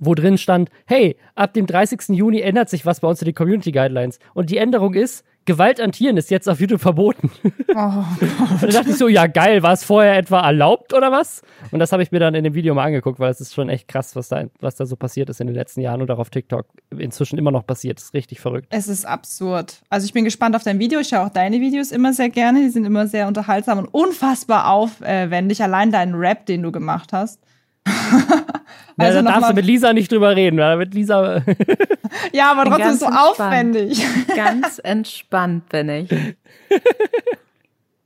wo 0.00 0.14
drin 0.14 0.38
stand, 0.38 0.70
hey, 0.86 1.16
ab 1.34 1.52
dem 1.52 1.66
30. 1.66 2.16
Juni 2.16 2.40
ändert 2.40 2.68
sich 2.70 2.86
was 2.86 3.00
bei 3.00 3.08
uns 3.08 3.20
in 3.22 3.26
den 3.26 3.34
Community 3.34 3.70
Guidelines. 3.70 4.18
Und 4.34 4.50
die 4.50 4.56
Änderung 4.56 4.94
ist, 4.94 5.24
Gewalt 5.46 5.80
an 5.80 5.92
Tieren 5.92 6.16
ist 6.16 6.30
jetzt 6.30 6.48
auf 6.48 6.60
YouTube 6.60 6.80
verboten. 6.80 7.30
Oh 7.68 7.72
und 7.72 8.62
dann 8.62 8.70
dachte 8.70 8.90
ich 8.90 8.96
so, 8.96 9.08
ja 9.08 9.26
geil, 9.26 9.62
war 9.62 9.72
es 9.72 9.84
vorher 9.84 10.16
etwa 10.16 10.40
erlaubt 10.40 10.92
oder 10.92 11.10
was? 11.10 11.42
Und 11.70 11.78
das 11.78 11.92
habe 11.92 12.02
ich 12.02 12.12
mir 12.12 12.20
dann 12.20 12.34
in 12.34 12.44
dem 12.44 12.54
Video 12.54 12.74
mal 12.74 12.84
angeguckt, 12.84 13.18
weil 13.18 13.30
es 13.30 13.40
ist 13.40 13.54
schon 13.54 13.68
echt 13.68 13.88
krass, 13.88 14.14
was 14.16 14.28
da, 14.28 14.44
was 14.60 14.76
da 14.76 14.86
so 14.86 14.96
passiert 14.96 15.30
ist 15.30 15.40
in 15.40 15.46
den 15.46 15.56
letzten 15.56 15.80
Jahren 15.80 16.02
und 16.02 16.10
auch 16.10 16.18
auf 16.18 16.30
TikTok 16.30 16.66
inzwischen 16.96 17.38
immer 17.38 17.50
noch 17.50 17.66
passiert. 17.66 17.98
Das 17.98 18.06
ist 18.06 18.14
richtig 18.14 18.40
verrückt. 18.40 18.66
Es 18.70 18.88
ist 18.88 19.04
absurd. 19.04 19.82
Also 19.88 20.04
ich 20.04 20.12
bin 20.12 20.24
gespannt 20.24 20.54
auf 20.56 20.62
dein 20.62 20.78
Video. 20.78 21.00
Ich 21.00 21.08
schaue 21.08 21.26
auch 21.26 21.30
deine 21.30 21.60
Videos 21.60 21.90
immer 21.90 22.12
sehr 22.12 22.28
gerne. 22.28 22.60
Die 22.60 22.70
sind 22.70 22.84
immer 22.84 23.06
sehr 23.06 23.26
unterhaltsam 23.26 23.78
und 23.78 23.86
unfassbar 23.86 24.70
aufwendig. 24.70 25.62
Allein 25.62 25.90
deinen 25.90 26.14
Rap, 26.14 26.46
den 26.46 26.62
du 26.62 26.72
gemacht 26.72 27.12
hast. 27.12 27.40
also 28.96 29.18
ja, 29.18 29.22
da 29.22 29.22
darfst 29.22 29.50
du 29.50 29.54
mit 29.54 29.64
Lisa 29.64 29.92
nicht 29.92 30.10
drüber 30.12 30.36
reden, 30.36 30.58
weil 30.58 30.76
mit 30.76 30.94
Lisa. 30.94 31.42
ja, 32.32 32.52
aber 32.52 32.64
trotzdem 32.64 32.94
so 32.94 33.06
entspannt. 33.06 33.18
aufwendig. 33.18 34.06
Ganz 34.36 34.80
entspannt 34.82 35.68
bin 35.68 35.88
ich. 35.88 36.10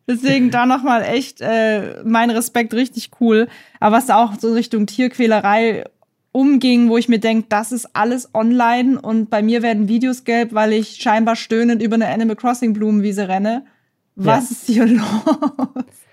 Deswegen 0.07 0.51
da 0.51 0.67
nochmal 0.67 1.03
echt 1.03 1.41
äh, 1.41 2.03
mein 2.05 2.31
Respekt 2.31 2.75
richtig 2.75 3.11
cool. 3.21 3.49
Aber 3.81 3.97
was 3.97 4.07
da 4.07 4.23
auch 4.23 4.35
so 4.39 4.53
Richtung 4.53 4.87
Tierquälerei 4.87 5.85
umging, 6.33 6.89
wo 6.91 6.99
ich 6.99 7.09
mir 7.09 7.21
denke, 7.21 7.47
das 7.49 7.73
ist 7.73 7.95
alles 7.95 8.35
online 8.35 9.01
und 9.01 9.31
bei 9.31 9.41
mir 9.41 9.63
werden 9.63 9.89
Videos 9.89 10.25
gelb, 10.25 10.53
weil 10.53 10.73
ich 10.73 10.97
scheinbar 10.97 11.37
stöhnend 11.37 11.81
über 11.81 11.95
eine 11.95 12.09
Animal 12.09 12.37
Crossing 12.37 12.73
Blumenwiese 12.73 13.29
renne. 13.29 13.65
Was 14.17 14.51
ja. 14.51 14.57
ist 14.57 14.67
hier 14.67 14.87
los? 14.87 16.04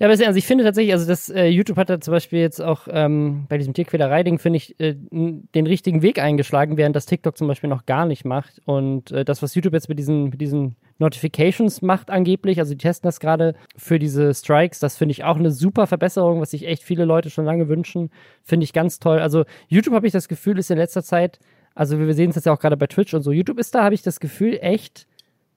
Ja, 0.00 0.08
aber 0.08 0.26
also 0.26 0.36
ich 0.36 0.46
finde 0.46 0.64
tatsächlich, 0.64 0.92
also 0.92 1.06
das 1.06 1.28
äh, 1.28 1.46
YouTube 1.46 1.76
hat 1.76 1.88
da 1.88 2.00
zum 2.00 2.10
Beispiel 2.10 2.40
jetzt 2.40 2.60
auch 2.60 2.88
ähm, 2.90 3.46
bei 3.48 3.58
diesem 3.58 3.74
Tierquälerei-Ding, 3.74 4.40
finde 4.40 4.56
ich, 4.56 4.78
äh, 4.80 4.96
den 4.96 5.66
richtigen 5.66 6.02
Weg 6.02 6.18
eingeschlagen, 6.18 6.76
während 6.76 6.96
das 6.96 7.06
TikTok 7.06 7.38
zum 7.38 7.46
Beispiel 7.46 7.70
noch 7.70 7.86
gar 7.86 8.04
nicht 8.04 8.24
macht. 8.24 8.60
Und 8.64 9.12
äh, 9.12 9.24
das, 9.24 9.40
was 9.40 9.54
YouTube 9.54 9.72
jetzt 9.72 9.88
mit 9.88 10.00
diesen, 10.00 10.30
mit 10.30 10.40
diesen 10.40 10.74
Notifications 10.98 11.80
macht 11.80 12.10
angeblich, 12.10 12.58
also 12.58 12.72
die 12.74 12.78
testen 12.78 13.06
das 13.06 13.20
gerade 13.20 13.54
für 13.76 14.00
diese 14.00 14.34
Strikes, 14.34 14.80
das 14.80 14.96
finde 14.96 15.12
ich 15.12 15.22
auch 15.22 15.36
eine 15.36 15.52
super 15.52 15.86
Verbesserung, 15.86 16.40
was 16.40 16.50
sich 16.50 16.66
echt 16.66 16.82
viele 16.82 17.04
Leute 17.04 17.30
schon 17.30 17.44
lange 17.44 17.68
wünschen. 17.68 18.10
Finde 18.42 18.64
ich 18.64 18.72
ganz 18.72 18.98
toll. 18.98 19.20
Also 19.20 19.44
YouTube 19.68 19.94
habe 19.94 20.08
ich 20.08 20.12
das 20.12 20.26
Gefühl, 20.26 20.58
ist 20.58 20.72
in 20.72 20.78
letzter 20.78 21.04
Zeit, 21.04 21.38
also 21.76 22.00
wir 22.00 22.14
sehen 22.14 22.30
es 22.30 22.36
jetzt 22.36 22.46
ja 22.46 22.52
auch 22.52 22.60
gerade 22.60 22.76
bei 22.76 22.88
Twitch 22.88 23.14
und 23.14 23.22
so, 23.22 23.30
YouTube 23.30 23.60
ist 23.60 23.76
da, 23.76 23.84
habe 23.84 23.94
ich 23.94 24.02
das 24.02 24.18
Gefühl, 24.18 24.58
echt 24.60 25.06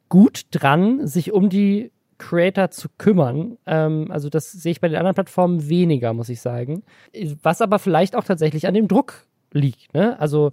gut 0.09 0.43
dran, 0.51 1.07
sich 1.07 1.31
um 1.31 1.49
die 1.49 1.91
Creator 2.17 2.71
zu 2.71 2.87
kümmern. 2.97 3.57
Ähm, 3.65 4.07
also 4.09 4.29
das 4.29 4.51
sehe 4.51 4.71
ich 4.71 4.81
bei 4.81 4.87
den 4.87 4.97
anderen 4.97 5.15
Plattformen 5.15 5.69
weniger, 5.69 6.13
muss 6.13 6.29
ich 6.29 6.41
sagen. 6.41 6.83
Was 7.43 7.61
aber 7.61 7.79
vielleicht 7.79 8.15
auch 8.15 8.23
tatsächlich 8.23 8.67
an 8.67 8.73
dem 8.73 8.87
Druck 8.87 9.25
liegt. 9.51 9.93
Ne? 9.93 10.19
Also 10.19 10.51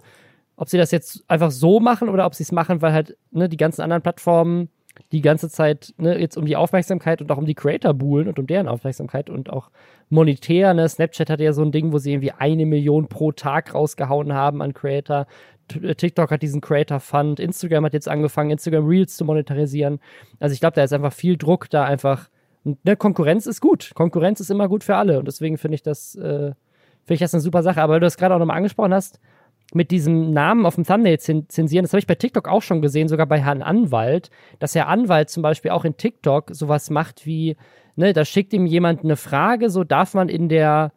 ob 0.55 0.69
sie 0.69 0.77
das 0.77 0.91
jetzt 0.91 1.23
einfach 1.27 1.51
so 1.51 1.79
machen 1.79 2.09
oder 2.09 2.25
ob 2.25 2.35
sie 2.35 2.43
es 2.43 2.51
machen, 2.51 2.81
weil 2.81 2.93
halt 2.93 3.17
ne, 3.31 3.49
die 3.49 3.57
ganzen 3.57 3.81
anderen 3.81 4.01
Plattformen 4.01 4.69
die 5.11 5.21
ganze 5.21 5.49
Zeit 5.49 5.93
ne, 5.97 6.17
jetzt 6.19 6.37
um 6.37 6.45
die 6.45 6.55
Aufmerksamkeit 6.55 7.21
und 7.21 7.31
auch 7.31 7.37
um 7.37 7.45
die 7.45 7.55
Creator 7.55 7.93
buhlen 7.93 8.27
und 8.27 8.39
um 8.39 8.47
deren 8.47 8.67
Aufmerksamkeit 8.67 9.29
und 9.29 9.49
auch 9.49 9.69
monetär. 10.09 10.73
Ne? 10.73 10.87
Snapchat 10.87 11.29
hatte 11.29 11.43
ja 11.43 11.53
so 11.53 11.61
ein 11.61 11.71
Ding, 11.71 11.91
wo 11.91 11.97
sie 11.97 12.13
irgendwie 12.13 12.31
eine 12.31 12.65
Million 12.65 13.07
pro 13.07 13.31
Tag 13.31 13.73
rausgehauen 13.73 14.33
haben 14.33 14.61
an 14.61 14.73
Creator. 14.73 15.27
TikTok 15.67 16.31
hat 16.31 16.41
diesen 16.41 16.61
Creator 16.61 16.99
Fund, 16.99 17.39
Instagram 17.39 17.85
hat 17.85 17.93
jetzt 17.93 18.07
angefangen, 18.07 18.51
Instagram 18.51 18.85
Reels 18.87 19.17
zu 19.17 19.25
monetarisieren. 19.25 19.99
Also 20.39 20.53
ich 20.53 20.59
glaube, 20.59 20.75
da 20.75 20.83
ist 20.83 20.93
einfach 20.93 21.13
viel 21.13 21.37
Druck, 21.37 21.69
da 21.69 21.83
einfach. 21.83 22.29
Ne, 22.63 22.95
Konkurrenz 22.95 23.45
ist 23.45 23.61
gut. 23.61 23.91
Konkurrenz 23.93 24.39
ist 24.39 24.49
immer 24.49 24.67
gut 24.67 24.83
für 24.83 24.95
alle. 24.95 25.19
Und 25.19 25.27
deswegen 25.27 25.57
finde 25.57 25.75
ich 25.75 25.83
das, 25.83 26.15
äh, 26.15 26.53
finde 27.03 27.13
ich 27.13 27.19
das 27.19 27.33
eine 27.33 27.41
super 27.41 27.61
Sache. 27.61 27.81
Aber 27.81 27.93
weil 27.93 27.99
du 27.99 28.05
das 28.07 28.17
gerade 28.17 28.33
auch 28.33 28.39
nochmal 28.39 28.57
angesprochen 28.57 28.93
hast, 28.93 29.19
mit 29.73 29.91
diesem 29.91 30.31
Namen 30.31 30.65
auf 30.65 30.75
dem 30.75 30.83
Thumbnail 30.83 31.19
zensieren, 31.19 31.83
das 31.83 31.91
habe 31.91 31.99
ich 31.99 32.07
bei 32.07 32.15
TikTok 32.15 32.47
auch 32.47 32.61
schon 32.61 32.81
gesehen, 32.81 33.07
sogar 33.07 33.25
bei 33.25 33.39
Herrn 33.39 33.61
Anwalt, 33.61 34.29
dass 34.59 34.75
Herr 34.75 34.87
Anwalt 34.87 35.29
zum 35.29 35.43
Beispiel 35.43 35.71
auch 35.71 35.85
in 35.85 35.97
TikTok 35.97 36.51
sowas 36.51 36.89
macht 36.89 37.25
wie, 37.25 37.57
ne, 37.95 38.13
da 38.13 38.25
schickt 38.25 38.53
ihm 38.53 38.65
jemand 38.65 39.03
eine 39.03 39.15
Frage, 39.15 39.69
so 39.69 39.83
darf 39.83 40.13
man 40.13 40.29
in 40.29 40.49
der 40.49 40.91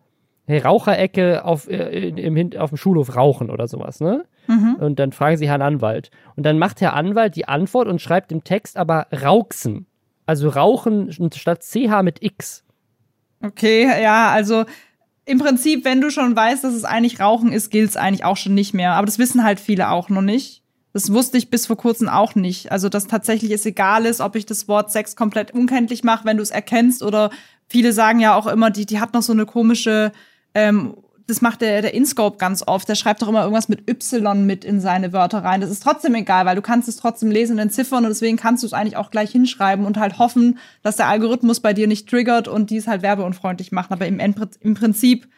Raucherecke 0.48 1.44
auf, 1.44 1.68
äh, 1.68 2.08
im, 2.08 2.58
auf 2.58 2.70
dem 2.70 2.76
Schulhof 2.76 3.16
rauchen 3.16 3.50
oder 3.50 3.68
sowas, 3.68 4.00
ne? 4.00 4.24
Mhm. 4.48 4.76
Und 4.80 4.98
dann 4.98 5.12
fragen 5.12 5.36
sie 5.36 5.46
Herrn 5.46 5.62
Anwalt. 5.62 6.10
Und 6.34 6.44
dann 6.44 6.58
macht 6.58 6.80
Herr 6.80 6.94
Anwalt 6.94 7.36
die 7.36 7.46
Antwort 7.46 7.86
und 7.86 8.00
schreibt 8.00 8.32
im 8.32 8.42
Text 8.42 8.76
aber 8.76 9.06
Rauxen. 9.12 9.86
Also 10.26 10.48
Rauchen 10.48 11.12
statt 11.32 11.62
CH 11.62 12.02
mit 12.02 12.22
X. 12.22 12.64
Okay, 13.40 13.84
ja, 14.02 14.30
also 14.30 14.64
im 15.24 15.38
Prinzip, 15.38 15.84
wenn 15.84 16.00
du 16.00 16.10
schon 16.10 16.34
weißt, 16.34 16.64
dass 16.64 16.74
es 16.74 16.84
eigentlich 16.84 17.20
Rauchen 17.20 17.52
ist, 17.52 17.70
gilt 17.70 17.90
es 17.90 17.96
eigentlich 17.96 18.24
auch 18.24 18.36
schon 18.36 18.54
nicht 18.54 18.72
mehr. 18.72 18.92
Aber 18.92 19.06
das 19.06 19.18
wissen 19.18 19.44
halt 19.44 19.60
viele 19.60 19.90
auch 19.90 20.08
noch 20.08 20.22
nicht. 20.22 20.62
Das 20.94 21.12
wusste 21.12 21.36
ich 21.36 21.50
bis 21.50 21.66
vor 21.66 21.76
kurzem 21.76 22.08
auch 22.08 22.34
nicht. 22.34 22.72
Also, 22.72 22.88
dass 22.88 23.06
tatsächlich 23.06 23.50
es 23.50 23.66
egal 23.66 24.06
ist, 24.06 24.20
ob 24.22 24.36
ich 24.36 24.46
das 24.46 24.68
Wort 24.68 24.90
Sex 24.90 25.16
komplett 25.16 25.52
unkenntlich 25.52 26.02
mache, 26.02 26.24
wenn 26.24 26.38
du 26.38 26.42
es 26.42 26.50
erkennst. 26.50 27.02
Oder 27.02 27.30
viele 27.68 27.92
sagen 27.92 28.20
ja 28.20 28.34
auch 28.34 28.46
immer, 28.46 28.70
die, 28.70 28.86
die 28.86 29.00
hat 29.00 29.12
noch 29.12 29.22
so 29.22 29.34
eine 29.34 29.44
komische 29.44 30.12
ähm, 30.54 30.94
das 31.28 31.42
macht 31.42 31.60
der, 31.60 31.82
der 31.82 31.92
InScope 31.92 32.38
ganz 32.38 32.64
oft. 32.66 32.88
Der 32.88 32.94
schreibt 32.94 33.20
doch 33.20 33.28
immer 33.28 33.42
irgendwas 33.42 33.68
mit 33.68 33.88
Y 33.88 34.46
mit 34.46 34.64
in 34.64 34.80
seine 34.80 35.12
Wörter 35.12 35.44
rein. 35.44 35.60
Das 35.60 35.70
ist 35.70 35.82
trotzdem 35.82 36.14
egal, 36.14 36.46
weil 36.46 36.56
du 36.56 36.62
kannst 36.62 36.88
es 36.88 36.96
trotzdem 36.96 37.30
lesen 37.30 37.52
und 37.52 37.58
entziffern 37.58 38.04
und 38.04 38.08
deswegen 38.08 38.38
kannst 38.38 38.62
du 38.62 38.66
es 38.66 38.72
eigentlich 38.72 38.96
auch 38.96 39.10
gleich 39.10 39.30
hinschreiben 39.30 39.84
und 39.84 39.98
halt 39.98 40.18
hoffen, 40.18 40.58
dass 40.82 40.96
der 40.96 41.06
Algorithmus 41.06 41.60
bei 41.60 41.74
dir 41.74 41.86
nicht 41.86 42.08
triggert 42.08 42.48
und 42.48 42.70
dies 42.70 42.86
halt 42.86 43.02
werbeunfreundlich 43.02 43.72
machen. 43.72 43.92
Aber 43.92 44.06
im, 44.06 44.20
im 44.20 44.74
Prinzip, 44.74 45.28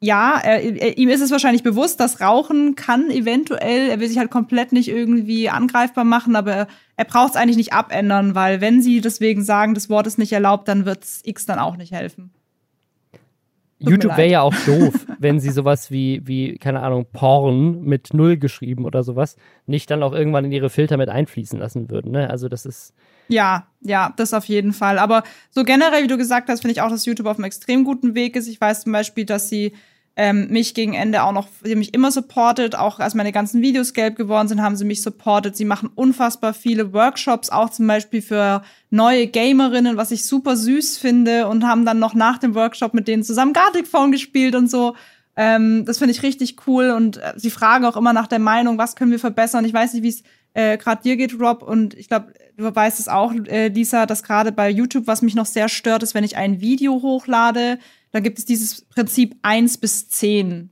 ja, 0.00 0.40
er, 0.42 0.62
er, 0.62 0.96
ihm 0.96 1.10
ist 1.10 1.20
es 1.20 1.30
wahrscheinlich 1.30 1.62
bewusst, 1.62 2.00
dass 2.00 2.22
Rauchen 2.22 2.74
kann 2.74 3.10
eventuell, 3.10 3.90
er 3.90 4.00
will 4.00 4.08
sich 4.08 4.18
halt 4.18 4.30
komplett 4.30 4.72
nicht 4.72 4.88
irgendwie 4.88 5.50
angreifbar 5.50 6.04
machen, 6.04 6.36
aber 6.36 6.52
er, 6.52 6.68
er 6.96 7.04
braucht 7.04 7.30
es 7.30 7.36
eigentlich 7.36 7.58
nicht 7.58 7.74
abändern, 7.74 8.34
weil 8.34 8.62
wenn 8.62 8.80
sie 8.80 9.02
deswegen 9.02 9.44
sagen, 9.44 9.74
das 9.74 9.90
Wort 9.90 10.06
ist 10.06 10.16
nicht 10.16 10.32
erlaubt, 10.32 10.68
dann 10.68 10.86
wird's 10.86 11.20
X 11.22 11.44
dann 11.44 11.58
auch 11.58 11.76
nicht 11.76 11.92
helfen. 11.92 12.30
YouTube 13.78 14.16
wäre 14.16 14.30
ja 14.30 14.42
auch 14.42 14.54
doof, 14.66 15.06
wenn 15.18 15.40
sie 15.40 15.50
sowas 15.50 15.90
wie, 15.90 16.26
wie, 16.26 16.58
keine 16.58 16.80
Ahnung, 16.82 17.06
Porn 17.12 17.82
mit 17.82 18.12
Null 18.14 18.36
geschrieben 18.36 18.84
oder 18.84 19.02
sowas 19.02 19.36
nicht 19.66 19.90
dann 19.90 20.02
auch 20.02 20.12
irgendwann 20.12 20.44
in 20.44 20.52
ihre 20.52 20.70
Filter 20.70 20.96
mit 20.96 21.08
einfließen 21.08 21.58
lassen 21.58 21.90
würden. 21.90 22.12
Ne? 22.12 22.28
Also 22.30 22.48
das 22.48 22.66
ist. 22.66 22.94
Ja, 23.28 23.66
ja, 23.80 24.12
das 24.16 24.32
auf 24.32 24.46
jeden 24.46 24.72
Fall. 24.72 24.98
Aber 24.98 25.22
so 25.50 25.62
generell, 25.62 26.02
wie 26.02 26.08
du 26.08 26.16
gesagt 26.16 26.48
hast, 26.48 26.60
finde 26.60 26.72
ich 26.72 26.80
auch, 26.80 26.88
dass 26.88 27.04
YouTube 27.04 27.26
auf 27.26 27.36
einem 27.36 27.44
extrem 27.44 27.84
guten 27.84 28.14
Weg 28.14 28.36
ist. 28.36 28.48
Ich 28.48 28.60
weiß 28.60 28.84
zum 28.84 28.92
Beispiel, 28.92 29.26
dass 29.26 29.48
sie 29.48 29.72
ähm, 30.20 30.48
mich 30.50 30.74
gegen 30.74 30.94
Ende 30.94 31.22
auch 31.22 31.30
noch, 31.30 31.46
sie 31.62 31.70
haben 31.70 31.78
mich 31.78 31.94
immer 31.94 32.10
supportet, 32.10 32.74
auch 32.74 32.98
als 32.98 33.14
meine 33.14 33.30
ganzen 33.30 33.62
Videos 33.62 33.92
gelb 33.92 34.16
geworden 34.16 34.48
sind, 34.48 34.60
haben 34.60 34.74
sie 34.74 34.84
mich 34.84 35.00
supportet. 35.00 35.56
Sie 35.56 35.64
machen 35.64 35.90
unfassbar 35.94 36.54
viele 36.54 36.92
Workshops, 36.92 37.50
auch 37.50 37.70
zum 37.70 37.86
Beispiel 37.86 38.20
für 38.20 38.62
neue 38.90 39.28
Gamerinnen, 39.28 39.96
was 39.96 40.10
ich 40.10 40.24
super 40.24 40.56
süß 40.56 40.98
finde 40.98 41.46
und 41.46 41.64
haben 41.64 41.86
dann 41.86 42.00
noch 42.00 42.14
nach 42.14 42.38
dem 42.38 42.56
Workshop 42.56 42.94
mit 42.94 43.06
denen 43.06 43.22
zusammen 43.22 43.52
Gartic 43.52 43.86
Phone 43.86 44.10
gespielt 44.10 44.56
und 44.56 44.68
so. 44.68 44.96
Ähm, 45.36 45.84
das 45.84 45.98
finde 45.98 46.10
ich 46.10 46.24
richtig 46.24 46.66
cool 46.66 46.90
und 46.90 47.18
äh, 47.18 47.34
sie 47.36 47.50
fragen 47.50 47.84
auch 47.84 47.96
immer 47.96 48.12
nach 48.12 48.26
der 48.26 48.40
Meinung, 48.40 48.76
was 48.76 48.96
können 48.96 49.12
wir 49.12 49.20
verbessern. 49.20 49.64
Ich 49.64 49.72
weiß 49.72 49.92
nicht, 49.92 50.02
wie 50.02 50.08
es 50.08 50.24
äh, 50.54 50.76
gerade 50.78 51.00
dir 51.00 51.16
geht, 51.16 51.38
Rob, 51.38 51.62
und 51.62 51.94
ich 51.94 52.08
glaube, 52.08 52.32
du 52.56 52.74
weißt 52.74 52.98
es 52.98 53.06
auch, 53.06 53.32
äh, 53.32 53.68
Lisa, 53.68 54.04
dass 54.04 54.24
gerade 54.24 54.50
bei 54.50 54.68
YouTube, 54.68 55.06
was 55.06 55.22
mich 55.22 55.36
noch 55.36 55.46
sehr 55.46 55.68
stört, 55.68 56.02
ist, 56.02 56.14
wenn 56.14 56.24
ich 56.24 56.36
ein 56.36 56.60
Video 56.60 56.94
hochlade, 57.02 57.78
dann 58.12 58.22
gibt 58.22 58.38
es 58.38 58.44
dieses 58.44 58.82
Prinzip 58.82 59.36
1 59.42 59.78
bis 59.78 60.08
10. 60.08 60.70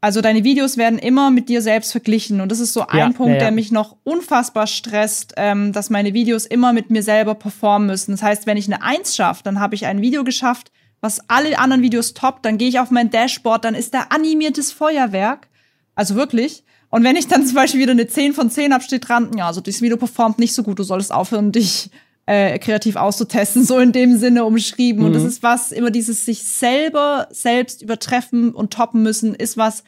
Also 0.00 0.20
deine 0.20 0.44
Videos 0.44 0.76
werden 0.76 0.98
immer 0.98 1.30
mit 1.30 1.48
dir 1.48 1.62
selbst 1.62 1.92
verglichen. 1.92 2.42
Und 2.42 2.52
das 2.52 2.60
ist 2.60 2.74
so 2.74 2.86
ein 2.86 2.98
Ja, 2.98 3.08
Punkt, 3.10 3.28
ja, 3.30 3.34
ja. 3.34 3.38
der 3.38 3.50
mich 3.52 3.72
noch 3.72 3.96
unfassbar 4.04 4.66
stresst, 4.66 5.32
ähm, 5.38 5.72
dass 5.72 5.88
meine 5.88 6.12
Videos 6.12 6.44
immer 6.44 6.74
mit 6.74 6.90
mir 6.90 7.02
selber 7.02 7.34
performen 7.34 7.86
müssen. 7.86 8.10
Das 8.10 8.22
heißt, 8.22 8.46
wenn 8.46 8.58
ich 8.58 8.66
eine 8.66 8.82
Eins 8.82 9.16
schaffe, 9.16 9.42
dann 9.42 9.60
habe 9.60 9.74
ich 9.74 9.86
ein 9.86 10.02
Video 10.02 10.22
geschafft, 10.22 10.72
was 11.00 11.20
alle 11.28 11.58
anderen 11.58 11.80
Videos 11.80 12.12
toppt. 12.12 12.44
Dann 12.44 12.58
gehe 12.58 12.68
ich 12.68 12.80
auf 12.80 12.90
mein 12.90 13.08
Dashboard, 13.08 13.64
dann 13.64 13.74
ist 13.74 13.94
da 13.94 14.08
animiertes 14.10 14.72
Feuerwerk. 14.72 15.48
Also 15.94 16.16
wirklich. 16.16 16.64
Und 16.90 17.02
wenn 17.02 17.16
ich 17.16 17.26
dann 17.26 17.46
zum 17.46 17.54
Beispiel 17.54 17.80
wieder 17.80 17.92
eine 17.92 18.06
10 18.06 18.34
von 18.34 18.50
10 18.50 18.74
habe, 18.74 18.84
steht 18.84 19.08
dran, 19.08 19.30
ja, 19.38 19.46
also 19.46 19.62
dieses 19.62 19.80
Video 19.80 19.96
performt 19.96 20.38
nicht 20.38 20.52
so 20.52 20.62
gut, 20.62 20.78
du 20.78 20.82
solltest 20.82 21.12
aufhören, 21.12 21.50
dich 21.50 21.90
äh, 22.26 22.58
kreativ 22.58 22.96
auszutesten, 22.96 23.64
so 23.64 23.78
in 23.78 23.92
dem 23.92 24.16
Sinne 24.16 24.44
umschrieben. 24.44 25.04
Und 25.04 25.12
das 25.12 25.24
ist 25.24 25.42
was, 25.42 25.72
immer 25.72 25.90
dieses 25.90 26.24
sich 26.24 26.42
selber 26.42 27.28
selbst 27.30 27.82
übertreffen 27.82 28.52
und 28.52 28.72
toppen 28.72 29.02
müssen, 29.02 29.34
ist 29.34 29.56
was, 29.56 29.84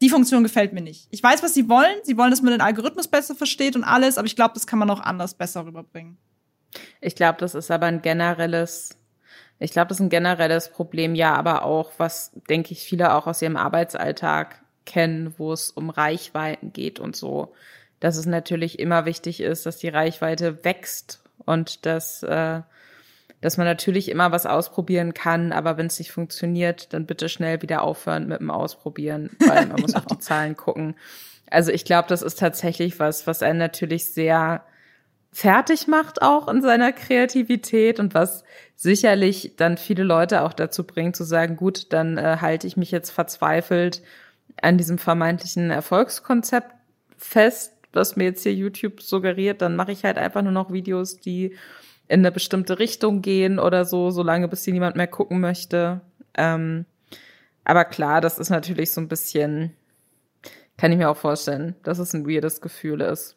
die 0.00 0.08
Funktion 0.08 0.42
gefällt 0.42 0.72
mir 0.72 0.80
nicht. 0.80 1.08
Ich 1.10 1.22
weiß, 1.22 1.42
was 1.42 1.54
sie 1.54 1.68
wollen. 1.68 1.96
Sie 2.02 2.16
wollen, 2.16 2.30
dass 2.30 2.42
man 2.42 2.52
den 2.52 2.60
Algorithmus 2.60 3.08
besser 3.08 3.34
versteht 3.34 3.76
und 3.76 3.84
alles, 3.84 4.18
aber 4.18 4.26
ich 4.26 4.36
glaube, 4.36 4.54
das 4.54 4.66
kann 4.66 4.78
man 4.78 4.90
auch 4.90 5.00
anders 5.00 5.34
besser 5.34 5.66
rüberbringen. 5.66 6.16
Ich 7.00 7.14
glaube, 7.14 7.38
das 7.38 7.54
ist 7.54 7.70
aber 7.70 7.86
ein 7.86 8.02
generelles, 8.02 8.98
ich 9.58 9.70
glaube, 9.70 9.88
das 9.88 9.98
ist 9.98 10.04
ein 10.04 10.10
generelles 10.10 10.70
Problem, 10.70 11.14
ja, 11.14 11.34
aber 11.34 11.64
auch, 11.64 11.92
was, 11.98 12.32
denke 12.48 12.72
ich, 12.72 12.80
viele 12.80 13.14
auch 13.14 13.26
aus 13.26 13.40
ihrem 13.42 13.56
Arbeitsalltag 13.56 14.62
kennen, 14.84 15.34
wo 15.38 15.52
es 15.52 15.70
um 15.70 15.90
Reichweiten 15.90 16.72
geht 16.72 16.98
und 16.98 17.14
so. 17.14 17.52
Dass 18.00 18.16
es 18.16 18.26
natürlich 18.26 18.78
immer 18.78 19.06
wichtig 19.06 19.40
ist, 19.40 19.64
dass 19.64 19.78
die 19.78 19.88
Reichweite 19.88 20.64
wächst 20.64 21.23
und 21.38 21.86
dass, 21.86 22.22
äh, 22.22 22.60
dass 23.40 23.56
man 23.56 23.66
natürlich 23.66 24.10
immer 24.10 24.32
was 24.32 24.46
ausprobieren 24.46 25.14
kann, 25.14 25.52
aber 25.52 25.76
wenn 25.76 25.86
es 25.86 25.98
nicht 25.98 26.12
funktioniert, 26.12 26.92
dann 26.92 27.06
bitte 27.06 27.28
schnell 27.28 27.62
wieder 27.62 27.82
aufhören 27.82 28.28
mit 28.28 28.40
dem 28.40 28.50
Ausprobieren, 28.50 29.30
weil 29.46 29.66
man 29.66 29.80
muss 29.80 29.94
auf 29.94 30.06
die 30.06 30.18
Zahlen 30.18 30.56
gucken. 30.56 30.96
Also 31.50 31.70
ich 31.70 31.84
glaube, 31.84 32.08
das 32.08 32.22
ist 32.22 32.38
tatsächlich 32.38 32.98
was, 32.98 33.26
was 33.26 33.42
einen 33.42 33.58
natürlich 33.58 34.12
sehr 34.12 34.64
fertig 35.34 35.88
macht 35.88 36.22
auch 36.22 36.46
in 36.46 36.62
seiner 36.62 36.92
Kreativität 36.92 37.98
und 37.98 38.14
was 38.14 38.44
sicherlich 38.76 39.54
dann 39.56 39.76
viele 39.76 40.04
Leute 40.04 40.42
auch 40.42 40.52
dazu 40.52 40.84
bringt 40.84 41.16
zu 41.16 41.24
sagen, 41.24 41.56
gut, 41.56 41.92
dann 41.92 42.16
äh, 42.16 42.38
halte 42.40 42.68
ich 42.68 42.76
mich 42.76 42.92
jetzt 42.92 43.10
verzweifelt 43.10 44.00
an 44.62 44.78
diesem 44.78 44.96
vermeintlichen 44.96 45.72
Erfolgskonzept 45.72 46.70
fest, 47.16 47.73
was 47.96 48.16
mir 48.16 48.24
jetzt 48.24 48.42
hier 48.42 48.54
YouTube 48.54 49.00
suggeriert, 49.02 49.62
dann 49.62 49.76
mache 49.76 49.92
ich 49.92 50.04
halt 50.04 50.18
einfach 50.18 50.42
nur 50.42 50.52
noch 50.52 50.72
Videos, 50.72 51.18
die 51.20 51.54
in 52.08 52.20
eine 52.20 52.32
bestimmte 52.32 52.78
Richtung 52.78 53.22
gehen 53.22 53.58
oder 53.58 53.84
so, 53.84 54.10
solange 54.10 54.48
bis 54.48 54.64
sie 54.64 54.72
niemand 54.72 54.96
mehr 54.96 55.06
gucken 55.06 55.40
möchte. 55.40 56.00
Ähm, 56.36 56.84
aber 57.64 57.84
klar, 57.86 58.20
das 58.20 58.38
ist 58.38 58.50
natürlich 58.50 58.92
so 58.92 59.00
ein 59.00 59.08
bisschen, 59.08 59.72
kann 60.76 60.92
ich 60.92 60.98
mir 60.98 61.08
auch 61.08 61.16
vorstellen, 61.16 61.76
dass 61.82 61.98
es 61.98 62.12
ein 62.12 62.28
weirdes 62.28 62.60
Gefühl 62.60 63.00
ist. 63.00 63.36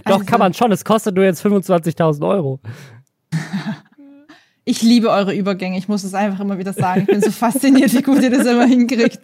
Doch, 0.04 0.14
Also- 0.14 0.24
kann 0.24 0.38
man 0.38 0.54
schon. 0.54 0.72
Es 0.72 0.84
kostet 0.84 1.14
nur 1.14 1.24
jetzt 1.24 1.44
25.000 1.44 2.26
Euro. 2.28 2.60
Ich 4.64 4.82
liebe 4.82 5.08
eure 5.08 5.34
Übergänge. 5.34 5.78
Ich 5.78 5.88
muss 5.88 6.04
es 6.04 6.12
einfach 6.12 6.40
immer 6.40 6.58
wieder 6.58 6.74
sagen. 6.74 7.00
Ich 7.00 7.06
bin 7.06 7.22
so 7.22 7.30
fasziniert, 7.30 7.90
wie 7.94 8.02
gut 8.02 8.22
ihr 8.22 8.28
das 8.28 8.46
immer 8.46 8.66
hinkriegt. 8.66 9.20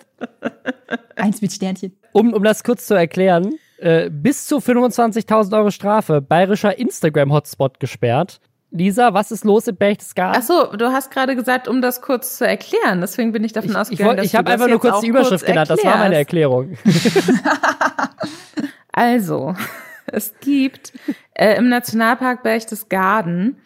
Eins 1.17 1.43
mit 1.43 1.53
Sternchen. 1.53 1.95
Um, 2.13 2.33
um 2.33 2.43
das 2.43 2.65
kurz 2.65 2.87
zu 2.87 2.95
erklären, 2.95 3.53
äh, 3.77 4.09
bis 4.09 4.47
zu 4.47 4.57
25.000 4.57 5.55
Euro 5.55 5.71
Strafe, 5.71 6.23
bayerischer 6.23 6.79
Instagram-Hotspot 6.79 7.79
gesperrt. 7.79 8.41
Lisa, 8.77 9.15
was 9.15 9.31
ist 9.31 9.45
los 9.45 9.69
in 9.69 9.77
Berchtesgaden? 9.77 10.37
Ach 10.37 10.43
so, 10.45 10.77
du 10.77 10.91
hast 10.93 11.11
gerade 11.13 11.37
gesagt, 11.37 11.69
um 11.69 11.81
das 11.81 12.03
kurz 12.03 12.39
zu 12.39 12.47
erklären. 12.47 13.01
Deswegen 13.01 13.31
bin 13.31 13.45
ich 13.45 13.53
davon 13.53 13.71
ich 13.71 13.75
ich, 13.75 13.81
ausgegangen, 13.81 14.09
wollt- 14.09 14.19
dass 14.19 14.27
ich 14.27 14.33
du 14.33 14.39
habe 14.39 14.51
einfach 14.51 14.69
nur 14.69 14.81
kurz 14.81 15.01
die 15.01 15.07
Überschrift 15.07 15.47
genannt. 15.47 15.71
Das 15.71 15.85
war 15.85 15.97
meine. 15.99 16.17
Erklärung. 16.17 16.77
Also, 18.97 19.55
es 20.07 20.35
gibt 20.41 20.93
äh, 21.35 21.57
im 21.57 21.69
Nationalpark 21.69 22.43
Berchtesgaden 22.43 23.57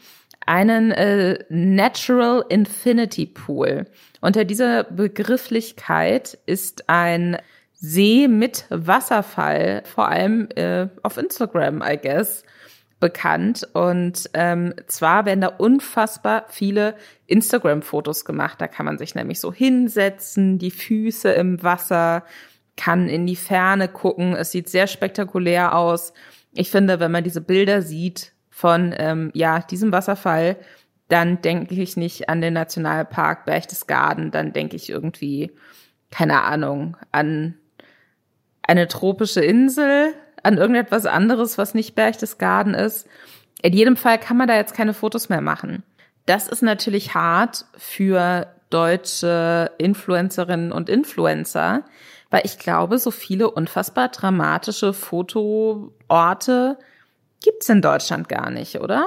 einen 0.46 0.90
äh, 0.92 1.38
Natural 1.50 2.44
Infinity 2.48 3.26
Pool. 3.26 3.84
Unter 4.22 4.44
dieser 4.46 4.84
Begrifflichkeit 4.84 6.38
ist 6.46 6.88
ein 6.88 7.36
See 7.74 8.26
mit 8.26 8.64
Wasserfall, 8.70 9.82
vor 9.84 10.08
allem 10.08 10.48
äh, 10.56 10.88
auf 11.02 11.18
Instagram, 11.18 11.82
I 11.86 11.98
guess, 12.02 12.42
bekannt. 13.00 13.68
Und 13.74 14.28
ähm, 14.34 14.74
zwar 14.86 15.24
werden 15.24 15.40
da 15.40 15.48
unfassbar 15.48 16.46
viele 16.48 16.94
Instagram-Fotos 17.26 18.24
gemacht. 18.24 18.60
Da 18.60 18.68
kann 18.68 18.86
man 18.86 18.98
sich 18.98 19.14
nämlich 19.14 19.40
so 19.40 19.52
hinsetzen, 19.52 20.58
die 20.58 20.70
Füße 20.70 21.30
im 21.32 21.62
Wasser, 21.62 22.24
kann 22.76 23.08
in 23.08 23.26
die 23.26 23.36
Ferne 23.36 23.88
gucken. 23.88 24.34
Es 24.34 24.52
sieht 24.52 24.68
sehr 24.68 24.86
spektakulär 24.86 25.74
aus. 25.74 26.12
Ich 26.52 26.70
finde, 26.70 27.00
wenn 27.00 27.10
man 27.10 27.24
diese 27.24 27.40
Bilder 27.40 27.82
sieht 27.82 28.32
von 28.50 28.94
ähm, 28.96 29.30
ja 29.34 29.60
diesem 29.60 29.92
Wasserfall, 29.92 30.56
dann 31.08 31.40
denke 31.40 31.74
ich 31.74 31.96
nicht 31.96 32.28
an 32.28 32.40
den 32.40 32.54
Nationalpark 32.54 33.46
Berchtesgaden. 33.46 34.30
Dann 34.30 34.52
denke 34.52 34.76
ich 34.76 34.90
irgendwie, 34.90 35.50
keine 36.10 36.42
Ahnung, 36.42 36.96
an 37.12 37.54
eine 38.62 38.86
tropische 38.86 39.40
Insel, 39.40 40.12
an 40.42 40.58
irgendetwas 40.58 41.06
anderes, 41.06 41.58
was 41.58 41.74
nicht 41.74 41.94
Berchtesgaden 41.94 42.74
ist. 42.74 43.06
In 43.62 43.72
jedem 43.72 43.96
Fall 43.96 44.18
kann 44.18 44.36
man 44.36 44.48
da 44.48 44.56
jetzt 44.56 44.74
keine 44.74 44.94
Fotos 44.94 45.28
mehr 45.28 45.40
machen. 45.40 45.82
Das 46.26 46.48
ist 46.48 46.62
natürlich 46.62 47.14
hart 47.14 47.64
für 47.76 48.46
deutsche 48.70 49.70
Influencerinnen 49.78 50.72
und 50.72 50.88
Influencer, 50.88 51.84
weil 52.30 52.42
ich 52.44 52.58
glaube, 52.58 52.98
so 52.98 53.10
viele 53.10 53.50
unfassbar 53.50 54.08
dramatische 54.08 54.92
Fotoorte 54.92 56.78
gibt's 57.42 57.68
in 57.68 57.80
Deutschland 57.80 58.28
gar 58.28 58.50
nicht, 58.50 58.80
oder? 58.80 59.06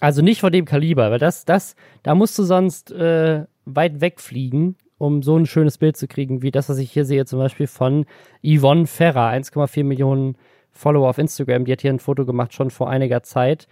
Also 0.00 0.22
nicht 0.22 0.40
von 0.40 0.52
dem 0.52 0.64
Kaliber, 0.64 1.10
weil 1.10 1.18
das, 1.18 1.44
das, 1.44 1.76
da 2.02 2.14
musst 2.14 2.38
du 2.38 2.42
sonst 2.42 2.90
äh, 2.90 3.44
weit 3.64 4.00
wegfliegen, 4.00 4.76
um 4.98 5.22
so 5.22 5.36
ein 5.36 5.46
schönes 5.46 5.78
Bild 5.78 5.96
zu 5.96 6.06
kriegen, 6.08 6.42
wie 6.42 6.50
das, 6.50 6.68
was 6.68 6.78
ich 6.78 6.90
hier 6.90 7.04
sehe, 7.04 7.24
zum 7.26 7.38
Beispiel 7.38 7.66
von 7.66 8.06
Yvonne 8.44 8.86
Ferrer, 8.86 9.30
1,4 9.30 9.84
Millionen 9.84 10.36
Follower 10.76 11.08
auf 11.08 11.18
Instagram. 11.18 11.64
Die 11.64 11.72
hat 11.72 11.80
hier 11.80 11.92
ein 11.92 11.98
Foto 11.98 12.24
gemacht, 12.24 12.54
schon 12.54 12.70
vor 12.70 12.88
einiger 12.88 13.22
Zeit. 13.22 13.66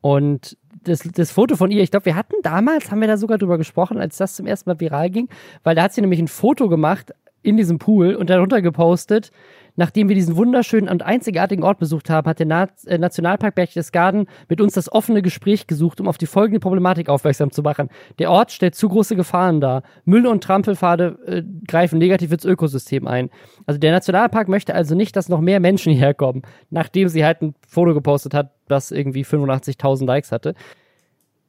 Und 0.00 0.56
das, 0.84 1.00
das 1.00 1.30
Foto 1.32 1.56
von 1.56 1.70
ihr, 1.70 1.82
ich 1.82 1.90
glaube, 1.90 2.06
wir 2.06 2.16
hatten 2.16 2.34
damals, 2.42 2.90
haben 2.90 3.00
wir 3.00 3.08
da 3.08 3.16
sogar 3.16 3.38
drüber 3.38 3.58
gesprochen, 3.58 3.98
als 3.98 4.16
das 4.16 4.36
zum 4.36 4.46
ersten 4.46 4.70
Mal 4.70 4.80
viral 4.80 5.10
ging, 5.10 5.28
weil 5.62 5.74
da 5.74 5.82
hat 5.82 5.92
sie 5.92 6.00
nämlich 6.00 6.20
ein 6.20 6.28
Foto 6.28 6.68
gemacht 6.68 7.12
in 7.42 7.56
diesem 7.56 7.78
Pool 7.78 8.14
und 8.14 8.30
darunter 8.30 8.60
gepostet, 8.62 9.30
nachdem 9.76 10.08
wir 10.08 10.14
diesen 10.14 10.36
wunderschönen 10.36 10.88
und 10.88 11.02
einzigartigen 11.02 11.62
Ort 11.64 11.78
besucht 11.78 12.10
haben, 12.10 12.28
hat 12.28 12.38
der 12.38 12.46
Na 12.46 12.68
äh, 12.86 12.98
Nationalpark 12.98 13.54
Berchtesgaden 13.54 14.26
mit 14.48 14.60
uns 14.60 14.74
das 14.74 14.90
offene 14.90 15.22
Gespräch 15.22 15.66
gesucht, 15.66 16.00
um 16.00 16.08
auf 16.08 16.18
die 16.18 16.26
folgende 16.26 16.60
Problematik 16.60 17.08
aufmerksam 17.08 17.50
zu 17.50 17.62
machen. 17.62 17.88
Der 18.18 18.30
Ort 18.30 18.52
stellt 18.52 18.74
zu 18.74 18.88
große 18.88 19.16
Gefahren 19.16 19.60
dar. 19.60 19.82
Müll- 20.04 20.26
und 20.26 20.42
Trampelpfade 20.42 21.18
äh, 21.26 21.42
greifen 21.66 21.98
negativ 21.98 22.32
ins 22.32 22.44
Ökosystem 22.44 23.06
ein. 23.06 23.30
Also 23.66 23.78
der 23.78 23.92
Nationalpark 23.92 24.48
möchte 24.48 24.74
also 24.74 24.94
nicht, 24.94 25.14
dass 25.16 25.28
noch 25.28 25.40
mehr 25.40 25.60
Menschen 25.60 25.92
hierher 25.96 26.14
kommen, 26.14 26.42
nachdem 26.70 27.08
sie 27.08 27.24
halt 27.24 27.42
ein 27.42 27.54
Foto 27.66 27.94
gepostet 27.94 28.34
hat, 28.34 28.52
das 28.68 28.90
irgendwie 28.90 29.24
85.000 29.24 30.06
Likes 30.06 30.32
hatte. 30.32 30.54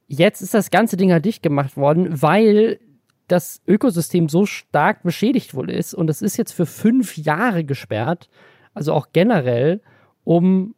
Jetzt 0.07 0.41
ist 0.41 0.53
das 0.53 0.71
ganze 0.71 0.95
Ding 0.95 1.11
halt 1.11 1.25
dicht 1.25 1.43
gemacht 1.43 1.75
worden, 1.75 2.21
weil 2.21 2.79
das 3.27 3.61
Ökosystem 3.67 4.29
so 4.29 4.45
stark 4.45 5.03
beschädigt 5.03 5.53
wohl 5.53 5.69
ist 5.69 5.93
und 5.93 6.09
es 6.09 6.21
ist 6.21 6.37
jetzt 6.37 6.53
für 6.53 6.65
fünf 6.65 7.17
Jahre 7.17 7.63
gesperrt, 7.63 8.29
also 8.73 8.93
auch 8.93 9.07
generell, 9.11 9.81
um 10.23 10.75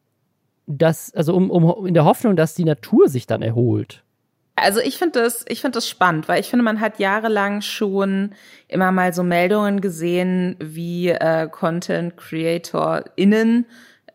das, 0.65 1.13
also 1.13 1.35
um, 1.35 1.49
um 1.49 1.85
in 1.85 1.93
der 1.93 2.05
Hoffnung, 2.05 2.35
dass 2.35 2.53
die 2.53 2.63
Natur 2.63 3.09
sich 3.09 3.27
dann 3.27 3.41
erholt. 3.41 4.03
Also 4.55 4.81
ich 4.81 4.97
finde 4.97 5.21
das, 5.21 5.45
ich 5.47 5.61
finde 5.61 5.77
das 5.77 5.87
spannend, 5.87 6.27
weil 6.27 6.41
ich 6.41 6.49
finde, 6.49 6.63
man 6.63 6.81
hat 6.81 6.99
jahrelang 6.99 7.61
schon 7.61 8.31
immer 8.67 8.91
mal 8.91 9.13
so 9.13 9.23
Meldungen 9.23 9.79
gesehen, 9.79 10.57
wie 10.59 11.09
äh, 11.09 11.47
Content 11.49 12.17
CreatorInnen 12.17 13.65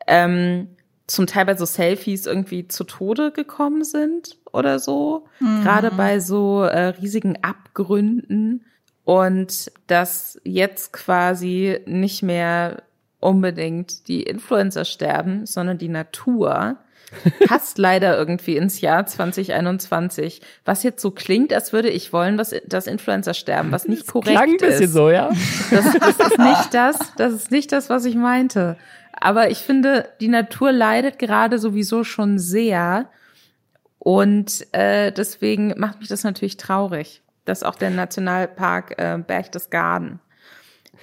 ähm, 0.07 0.69
zum 1.07 1.27
Teil 1.27 1.45
bei 1.45 1.57
so 1.57 1.67
Selfies 1.67 2.27
irgendwie 2.27 2.67
zu 2.69 2.85
Tode 2.85 3.31
gekommen 3.31 3.85
sind 3.85 4.39
oder 4.53 4.79
so. 4.79 5.27
Gerade 5.63 5.91
bei 5.91 6.21
so 6.21 6.63
äh, 6.63 6.89
riesigen 6.89 7.43
Abgründen. 7.43 8.65
Und 9.05 9.71
dass 9.87 10.41
jetzt 10.45 10.95
quasi 10.95 11.79
nicht 11.85 12.23
mehr 12.23 12.83
unbedingt 13.21 14.09
die 14.09 14.23
Influencer 14.23 14.87
sterben, 14.87 15.45
sondern 15.45 15.77
die 15.77 15.89
Natur 15.89 16.79
passt 17.47 17.79
leider 17.79 18.17
irgendwie 18.17 18.57
ins 18.57 18.81
Jahr 18.81 19.07
2021. 19.07 20.41
Was 20.65 20.83
jetzt 20.83 21.03
so 21.03 21.11
klingt, 21.11 21.53
als 21.53 21.73
würde 21.73 21.91
ich 21.91 22.13
wollen, 22.13 22.39
was, 22.39 22.55
dass 22.67 22.87
Influencer 22.87 23.35
sterben, 23.35 23.73
was 23.73 23.87
nicht 23.87 24.07
korrekt 24.07 24.37
Klang 24.37 24.51
ein 24.51 24.57
bisschen 24.57 24.85
ist. 24.85 24.93
so, 24.93 25.11
ja. 25.11 25.31
Das, 25.71 25.85
das 25.93 26.29
ist 26.29 26.39
nicht 26.39 26.75
das, 26.75 26.97
das 27.17 27.33
ist 27.33 27.51
nicht 27.51 27.73
das, 27.73 27.91
was 27.91 28.05
ich 28.05 28.15
meinte. 28.15 28.77
Aber 29.25 29.51
ich 29.51 29.61
finde, 29.61 30.11
die 30.21 30.29
Natur 30.29 30.71
leidet 30.71 31.19
gerade 31.19 31.59
sowieso 31.59 32.05
schon 32.05 32.39
sehr. 32.39 33.09
Und 33.99 34.67
äh, 34.73 35.13
deswegen 35.13 35.73
macht 35.79 36.01
mich 36.01 36.09
das 36.09 36.25
natürlich 36.25 36.59
traurig, 36.59 37.23
dass 37.47 37.63
auch 37.63 37.77
der 37.77 37.89
Nationalpark 37.89 38.99
äh, 38.99 39.17
Berchtesgaden 39.27 40.21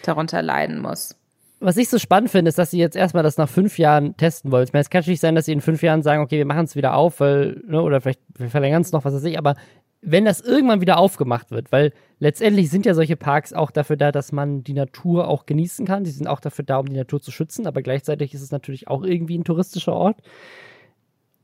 darunter 0.06 0.44
leiden 0.44 0.80
muss. 0.80 1.16
Was 1.62 1.78
ich 1.78 1.90
so 1.90 1.98
spannend 1.98 2.30
finde, 2.30 2.50
ist, 2.50 2.60
dass 2.60 2.70
sie 2.70 2.78
jetzt 2.78 2.96
erstmal 2.96 3.24
das 3.24 3.38
nach 3.38 3.50
fünf 3.50 3.80
Jahren 3.80 4.16
testen 4.18 4.52
wollen. 4.52 4.66
Ich 4.66 4.74
meine, 4.74 4.82
es 4.82 4.92
kann 4.92 5.02
natürlich 5.02 5.20
sein, 5.20 5.34
dass 5.34 5.46
sie 5.46 5.54
in 5.54 5.62
fünf 5.62 5.82
Jahren 5.82 6.04
sagen, 6.04 6.22
okay, 6.22 6.38
wir 6.38 6.46
machen 6.46 6.66
es 6.66 6.76
wieder 6.76 6.94
auf, 6.94 7.22
weil, 7.22 7.60
ne, 7.66 7.82
oder 7.82 8.02
vielleicht 8.02 8.22
wir 8.38 8.52
verlängern 8.52 8.84
es 8.84 8.92
noch, 8.92 9.04
was 9.04 9.16
weiß 9.16 9.24
ich, 9.24 9.40
aber 9.40 9.56
wenn 10.02 10.26
das 10.26 10.42
irgendwann 10.42 10.82
wieder 10.82 10.98
aufgemacht 10.98 11.52
wird, 11.52 11.72
weil 11.72 11.94
letztendlich 12.20 12.70
sind 12.70 12.86
ja 12.86 12.94
solche 12.94 13.16
Parks 13.16 13.54
auch 13.54 13.70
dafür 13.70 13.98
da, 13.98 14.12
dass 14.12 14.32
man 14.32 14.64
die 14.64 14.74
Natur 14.74 15.28
auch 15.28 15.46
genießen 15.46 15.86
kann. 15.86 16.06
Sie 16.06 16.12
sind 16.12 16.28
auch 16.28 16.40
dafür 16.40 16.66
da, 16.66 16.78
um 16.78 16.88
die 16.88 16.96
Natur 16.96 17.22
zu 17.22 17.32
schützen, 17.32 17.68
aber 17.68 17.82
gleichzeitig 17.82 18.34
ist 18.34 18.42
es 18.42 18.52
natürlich 18.52 18.88
auch 18.88 19.04
irgendwie 19.04 19.38
ein 19.38 19.44
touristischer 19.44 19.94
Ort. 19.94 20.22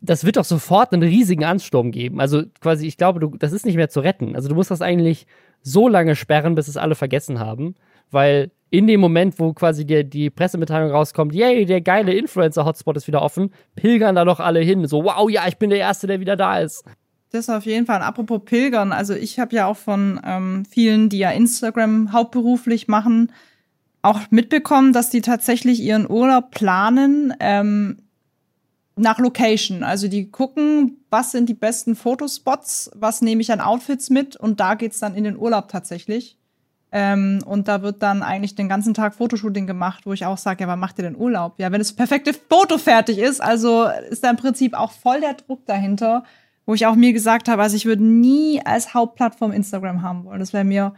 Das 0.01 0.25
wird 0.25 0.37
doch 0.37 0.43
sofort 0.43 0.91
einen 0.91 1.03
riesigen 1.03 1.43
Ansturm 1.43 1.91
geben. 1.91 2.19
Also 2.19 2.43
quasi, 2.59 2.87
ich 2.87 2.97
glaube, 2.97 3.19
du, 3.19 3.35
das 3.37 3.51
ist 3.51 3.65
nicht 3.65 3.75
mehr 3.75 3.89
zu 3.89 3.99
retten. 3.99 4.35
Also 4.35 4.49
du 4.49 4.55
musst 4.55 4.71
das 4.71 4.81
eigentlich 4.81 5.27
so 5.61 5.87
lange 5.87 6.15
sperren, 6.15 6.55
bis 6.55 6.67
es 6.67 6.77
alle 6.77 6.95
vergessen 6.95 7.39
haben, 7.39 7.75
weil 8.09 8.51
in 8.69 8.87
dem 8.87 8.99
Moment, 8.99 9.39
wo 9.39 9.53
quasi 9.53 9.85
die, 9.85 10.03
die 10.03 10.29
Pressemitteilung 10.29 10.91
rauskommt, 10.91 11.33
yay, 11.33 11.65
der 11.65 11.81
geile 11.81 12.13
Influencer-Hotspot 12.13 12.97
ist 12.97 13.07
wieder 13.07 13.21
offen, 13.21 13.51
pilgern 13.75 14.15
da 14.15 14.25
doch 14.25 14.39
alle 14.39 14.59
hin. 14.59 14.85
So, 14.87 15.03
wow, 15.03 15.29
ja, 15.29 15.47
ich 15.47 15.57
bin 15.57 15.69
der 15.69 15.79
Erste, 15.79 16.07
der 16.07 16.19
wieder 16.19 16.35
da 16.35 16.59
ist. 16.59 16.83
Das 17.31 17.49
auf 17.49 17.65
jeden 17.65 17.85
Fall. 17.85 17.97
Und 17.97 18.03
apropos 18.03 18.41
Pilgern, 18.45 18.91
also 18.91 19.13
ich 19.13 19.39
habe 19.39 19.55
ja 19.55 19.65
auch 19.65 19.77
von 19.77 20.19
ähm, 20.23 20.63
vielen, 20.65 21.09
die 21.09 21.17
ja 21.17 21.31
Instagram 21.31 22.13
hauptberuflich 22.13 22.87
machen, 22.87 23.31
auch 24.01 24.21
mitbekommen, 24.29 24.93
dass 24.93 25.09
die 25.09 25.21
tatsächlich 25.21 25.81
ihren 25.81 26.09
Urlaub 26.09 26.51
planen 26.51 27.33
ähm, 27.39 27.97
nach 28.95 29.19
Location. 29.19 29.83
Also 29.83 30.07
die 30.07 30.31
gucken, 30.31 30.97
was 31.09 31.31
sind 31.31 31.49
die 31.49 31.53
besten 31.53 31.95
Fotospots, 31.95 32.91
was 32.95 33.21
nehme 33.21 33.41
ich 33.41 33.51
an 33.51 33.61
Outfits 33.61 34.09
mit 34.09 34.35
und 34.37 34.59
da 34.59 34.75
geht's 34.75 34.99
dann 34.99 35.15
in 35.15 35.25
den 35.25 35.37
Urlaub 35.37 35.67
tatsächlich. 35.67 36.37
Ähm, 36.91 37.43
und 37.45 37.67
da 37.67 37.81
wird 37.81 38.01
dann 38.01 38.23
eigentlich 38.23 38.55
den 38.55 38.69
ganzen 38.69 38.93
Tag 38.93 39.13
Fotoshooting 39.13 39.67
gemacht, 39.67 40.05
wo 40.05 40.13
ich 40.13 40.25
auch 40.25 40.37
sage, 40.37 40.63
ja, 40.63 40.67
wann 40.69 40.79
macht 40.79 40.97
ihr 40.97 41.03
denn 41.03 41.17
Urlaub? 41.17 41.55
Ja, 41.57 41.71
wenn 41.71 41.79
das 41.79 41.91
perfekte 41.91 42.31
Foto 42.33 42.77
fertig 42.77 43.17
ist, 43.17 43.41
also 43.41 43.87
ist 44.09 44.23
da 44.23 44.29
im 44.29 44.37
Prinzip 44.37 44.73
auch 44.73 44.93
voll 44.93 45.19
der 45.19 45.33
Druck 45.33 45.65
dahinter, 45.65 46.23
wo 46.67 46.75
ich 46.75 46.85
auch 46.85 46.95
mir 46.95 47.13
gesagt 47.13 47.47
habe, 47.47 47.63
also 47.63 47.75
ich 47.75 47.85
würde 47.85 48.03
nie 48.03 48.61
als 48.63 48.93
Hauptplattform 48.93 49.51
Instagram 49.51 50.03
haben 50.03 50.25
wollen. 50.25 50.39
Das 50.39 50.53
wäre 50.53 50.65
mir 50.65 50.93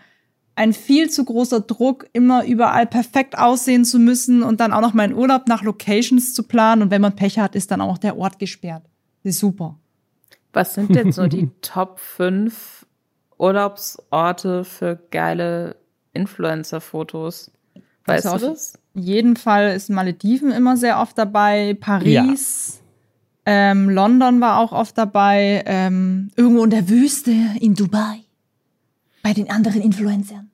ein 0.55 0.73
viel 0.73 1.09
zu 1.09 1.23
großer 1.23 1.61
Druck, 1.61 2.07
immer 2.11 2.43
überall 2.43 2.85
perfekt 2.87 3.37
aussehen 3.37 3.85
zu 3.85 3.99
müssen 3.99 4.43
und 4.43 4.59
dann 4.59 4.73
auch 4.73 4.81
noch 4.81 4.93
meinen 4.93 5.13
Urlaub 5.13 5.47
nach 5.47 5.61
Locations 5.63 6.33
zu 6.33 6.43
planen. 6.43 6.81
Und 6.81 6.91
wenn 6.91 7.01
man 7.01 7.15
Pech 7.15 7.39
hat, 7.39 7.55
ist 7.55 7.71
dann 7.71 7.79
auch 7.79 7.87
noch 7.87 7.97
der 7.99 8.17
Ort 8.17 8.39
gesperrt. 8.39 8.83
Das 9.23 9.35
ist 9.35 9.39
super. 9.39 9.77
Was 10.51 10.73
sind 10.73 10.93
denn 10.93 11.11
so 11.11 11.27
die 11.27 11.49
Top 11.61 11.99
5 11.99 12.85
Urlaubsorte 13.37 14.65
für 14.65 14.99
geile 15.11 15.75
Influencer-Fotos? 16.13 17.51
Weißt 18.05 18.25
Also 18.25 18.37
du 18.39 18.51
auf 18.51 18.57
das? 18.57 18.73
jeden 18.95 19.35
Fall 19.35 19.75
ist 19.75 19.89
Malediven 19.89 20.51
immer 20.51 20.75
sehr 20.77 20.99
oft 20.99 21.15
dabei, 21.17 21.77
Paris, 21.79 22.78
ähm, 23.51 23.89
London 23.89 24.41
war 24.41 24.59
auch 24.59 24.71
oft 24.71 24.95
dabei, 24.95 25.63
ähm, 25.65 26.29
irgendwo 26.35 26.63
in 26.65 26.69
der 26.69 26.87
Wüste 26.87 27.31
in 27.59 27.73
Dubai, 27.73 28.21
bei 29.23 29.33
den 29.33 29.49
anderen 29.49 29.81
Influencern. 29.81 30.51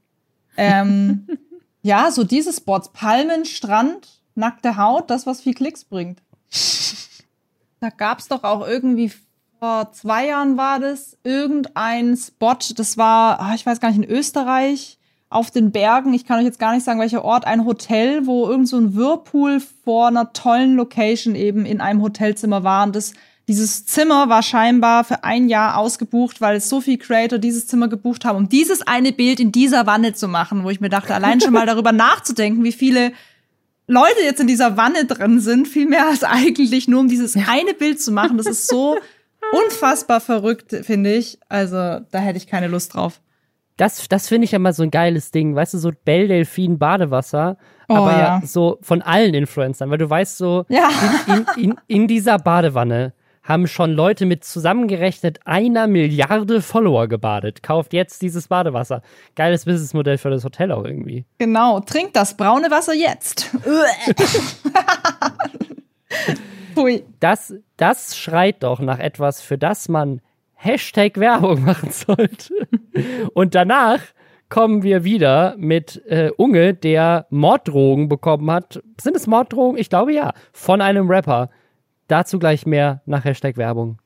Ähm, 0.55 1.27
ja, 1.81 2.09
so 2.09 2.23
diese 2.23 2.53
Spots, 2.53 2.93
Palmen, 2.93 3.43
Strand, 3.43 4.21
nackte 4.33 4.77
Haut, 4.77 5.09
das, 5.09 5.25
was 5.25 5.41
viel 5.41 5.53
Klicks 5.53 5.83
bringt. 5.83 6.21
Da 7.81 7.89
gab's 7.89 8.29
doch 8.29 8.45
auch 8.45 8.65
irgendwie 8.65 9.11
vor 9.59 9.91
zwei 9.91 10.27
Jahren 10.27 10.55
war 10.55 10.79
das 10.79 11.17
irgendein 11.25 12.15
Spot, 12.15 12.57
das 12.77 12.97
war, 12.97 13.41
ah, 13.41 13.55
ich 13.55 13.65
weiß 13.65 13.81
gar 13.81 13.89
nicht, 13.89 14.09
in 14.09 14.09
Österreich 14.09 14.97
auf 15.35 15.51
den 15.51 15.71
Bergen, 15.71 16.13
ich 16.13 16.25
kann 16.25 16.39
euch 16.39 16.45
jetzt 16.45 16.59
gar 16.59 16.73
nicht 16.73 16.85
sagen, 16.85 16.99
welcher 16.99 17.25
Ort, 17.25 17.45
ein 17.45 17.65
Hotel, 17.65 18.25
wo 18.25 18.47
irgend 18.47 18.69
so 18.69 18.77
ein 18.77 18.95
Whirlpool 18.95 19.61
vor 19.83 20.07
einer 20.07 20.31
tollen 20.31 20.75
Location 20.75 21.35
eben 21.35 21.65
in 21.65 21.81
einem 21.81 22.01
Hotelzimmer 22.01 22.63
war. 22.63 22.85
Und 22.85 22.95
das, 22.95 23.13
dieses 23.49 23.85
Zimmer 23.85 24.29
war 24.29 24.41
scheinbar 24.41 25.03
für 25.03 25.25
ein 25.25 25.49
Jahr 25.49 25.77
ausgebucht, 25.77 26.39
weil 26.39 26.61
so 26.61 26.79
viele 26.79 26.99
Creator 26.99 27.37
dieses 27.37 27.67
Zimmer 27.67 27.89
gebucht 27.89 28.23
haben, 28.23 28.37
um 28.37 28.49
dieses 28.49 28.81
eine 28.87 29.11
Bild 29.11 29.41
in 29.41 29.51
dieser 29.51 29.85
Wanne 29.85 30.13
zu 30.13 30.29
machen, 30.29 30.63
wo 30.63 30.69
ich 30.69 30.79
mir 30.79 30.89
dachte, 30.89 31.13
allein 31.13 31.41
schon 31.41 31.53
mal 31.53 31.65
darüber 31.65 31.91
nachzudenken, 31.91 32.63
wie 32.63 32.71
viele 32.71 33.11
Leute 33.87 34.21
jetzt 34.23 34.39
in 34.39 34.47
dieser 34.47 34.77
Wanne 34.77 35.03
drin 35.03 35.41
sind, 35.41 35.67
viel 35.67 35.85
mehr 35.85 36.07
als 36.07 36.23
eigentlich 36.23 36.87
nur 36.87 37.01
um 37.01 37.09
dieses 37.09 37.35
eine 37.35 37.73
Bild 37.73 38.01
zu 38.01 38.13
machen. 38.13 38.37
Das 38.37 38.47
ist 38.47 38.67
so 38.67 38.97
unfassbar 39.65 40.21
verrückt, 40.21 40.73
finde 40.83 41.13
ich. 41.13 41.37
Also 41.49 41.75
da 41.75 42.19
hätte 42.19 42.37
ich 42.37 42.47
keine 42.47 42.67
Lust 42.67 42.93
drauf. 42.93 43.19
Das, 43.77 44.07
das 44.07 44.27
finde 44.29 44.45
ich 44.45 44.51
ja 44.51 44.59
mal 44.59 44.73
so 44.73 44.83
ein 44.83 44.91
geiles 44.91 45.31
Ding. 45.31 45.55
Weißt 45.55 45.73
du, 45.73 45.77
so 45.77 45.91
Bell 46.05 46.27
Delfin 46.27 46.77
Badewasser, 46.79 47.57
Oh, 47.87 47.95
aber 47.95 48.11
ja. 48.17 48.41
so 48.43 48.79
von 48.81 49.01
allen 49.01 49.33
Influencern, 49.35 49.91
weil 49.91 49.97
du 49.99 50.09
weißt 50.09 50.37
so, 50.37 50.65
Ja. 50.69 50.89
in, 51.27 51.45
in, 51.63 51.75
in 51.87 52.07
dieser 52.07 52.39
Badewanne 52.39 53.13
haben 53.43 53.67
schon 53.67 53.91
Leute 53.91 54.25
mit 54.25 54.43
zusammengerechnet 54.43 55.39
einer 55.45 55.85
Milliarde 55.85 56.63
Follower 56.63 57.07
gebadet. 57.07 57.61
Kauft 57.61 57.93
jetzt 57.93 58.23
dieses 58.23 58.47
Badewasser. 58.47 59.03
Geiles 59.35 59.65
Businessmodell 59.65 60.17
für 60.17 60.31
das 60.31 60.43
Hotel 60.43 60.71
auch 60.71 60.83
irgendwie. 60.83 61.25
Genau, 61.37 61.79
trink 61.81 62.13
das 62.13 62.35
braune 62.37 62.71
Wasser 62.71 62.95
jetzt. 62.95 63.51
Hui. 66.75 67.03
Das, 67.19 67.53
das 67.77 68.17
schreit 68.17 68.63
doch 68.63 68.79
nach 68.79 68.99
etwas, 68.99 69.41
für 69.41 69.57
das 69.57 69.89
man 69.89 70.21
Hashtag 70.65 71.19
Werbung 71.19 71.63
machen 71.63 71.91
sollte. 71.91 72.67
Und 73.33 73.53
danach 73.53 73.99
kommen 74.49 74.81
wir 74.81 75.03
wieder 75.03 75.55
mit 75.57 76.01
äh, 76.07 76.31
Unge, 76.37 76.73
der 76.73 77.27
Morddrogen 77.29 78.09
bekommen 78.09 78.49
hat. 78.49 78.81
Sind 78.99 79.15
es 79.15 79.27
Morddrogen? 79.27 79.77
Ich 79.77 79.89
glaube 79.89 80.13
ja. 80.13 80.33
Von 80.51 80.81
einem 80.81 81.07
Rapper. 81.09 81.51
Dazu 82.07 82.39
gleich 82.39 82.65
mehr 82.65 83.01
nach 83.05 83.25
Hashtag 83.25 83.57
Werbung. 83.57 83.99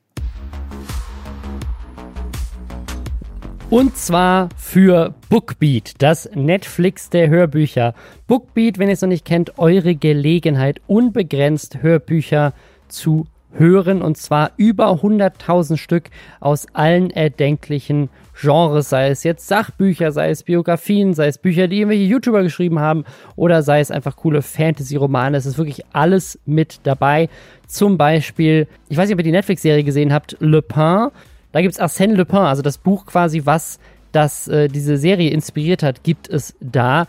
Und 3.70 3.96
zwar 3.96 4.48
für 4.56 5.14
Bookbeat, 5.28 5.94
das 6.02 6.28
Netflix 6.34 7.08
der 7.08 7.30
Hörbücher. 7.30 7.94
Bookbeat, 8.26 8.78
wenn 8.78 8.88
ihr 8.88 8.94
es 8.94 9.00
noch 9.02 9.08
nicht 9.08 9.24
kennt, 9.24 9.58
eure 9.58 9.94
Gelegenheit, 9.94 10.80
unbegrenzt 10.88 11.82
Hörbücher 11.82 12.52
zu 12.88 13.24
hören. 13.24 13.39
Und 13.58 14.16
zwar 14.16 14.52
über 14.56 14.90
100.000 14.92 15.76
Stück 15.76 16.10
aus 16.40 16.66
allen 16.72 17.10
erdenklichen 17.10 18.08
Genres, 18.40 18.88
sei 18.88 19.08
es 19.08 19.22
jetzt 19.22 19.46
Sachbücher, 19.48 20.12
sei 20.12 20.30
es 20.30 20.42
Biografien, 20.42 21.12
sei 21.12 21.26
es 21.26 21.38
Bücher, 21.38 21.68
die 21.68 21.78
irgendwelche 21.78 22.04
YouTuber 22.04 22.42
geschrieben 22.42 22.78
haben 22.78 23.04
oder 23.36 23.62
sei 23.62 23.80
es 23.80 23.90
einfach 23.90 24.16
coole 24.16 24.40
Fantasy-Romane. 24.40 25.36
Es 25.36 25.46
ist 25.46 25.58
wirklich 25.58 25.84
alles 25.92 26.38
mit 26.46 26.80
dabei. 26.84 27.28
Zum 27.66 27.98
Beispiel, 27.98 28.66
ich 28.88 28.96
weiß 28.96 29.08
nicht, 29.08 29.14
ob 29.14 29.20
ihr 29.20 29.24
die 29.24 29.32
Netflix-Serie 29.32 29.84
gesehen 29.84 30.12
habt, 30.12 30.36
Le 30.40 30.62
Pen. 30.62 31.08
Da 31.52 31.60
gibt's 31.60 31.80
Arsène 31.80 32.14
Lupin, 32.14 32.38
also 32.38 32.62
das 32.62 32.78
Buch 32.78 33.06
quasi, 33.06 33.42
was 33.44 33.78
das, 34.12 34.48
äh, 34.48 34.68
diese 34.68 34.96
Serie 34.96 35.30
inspiriert 35.30 35.82
hat, 35.82 36.02
gibt 36.02 36.28
es 36.28 36.56
da. 36.60 37.06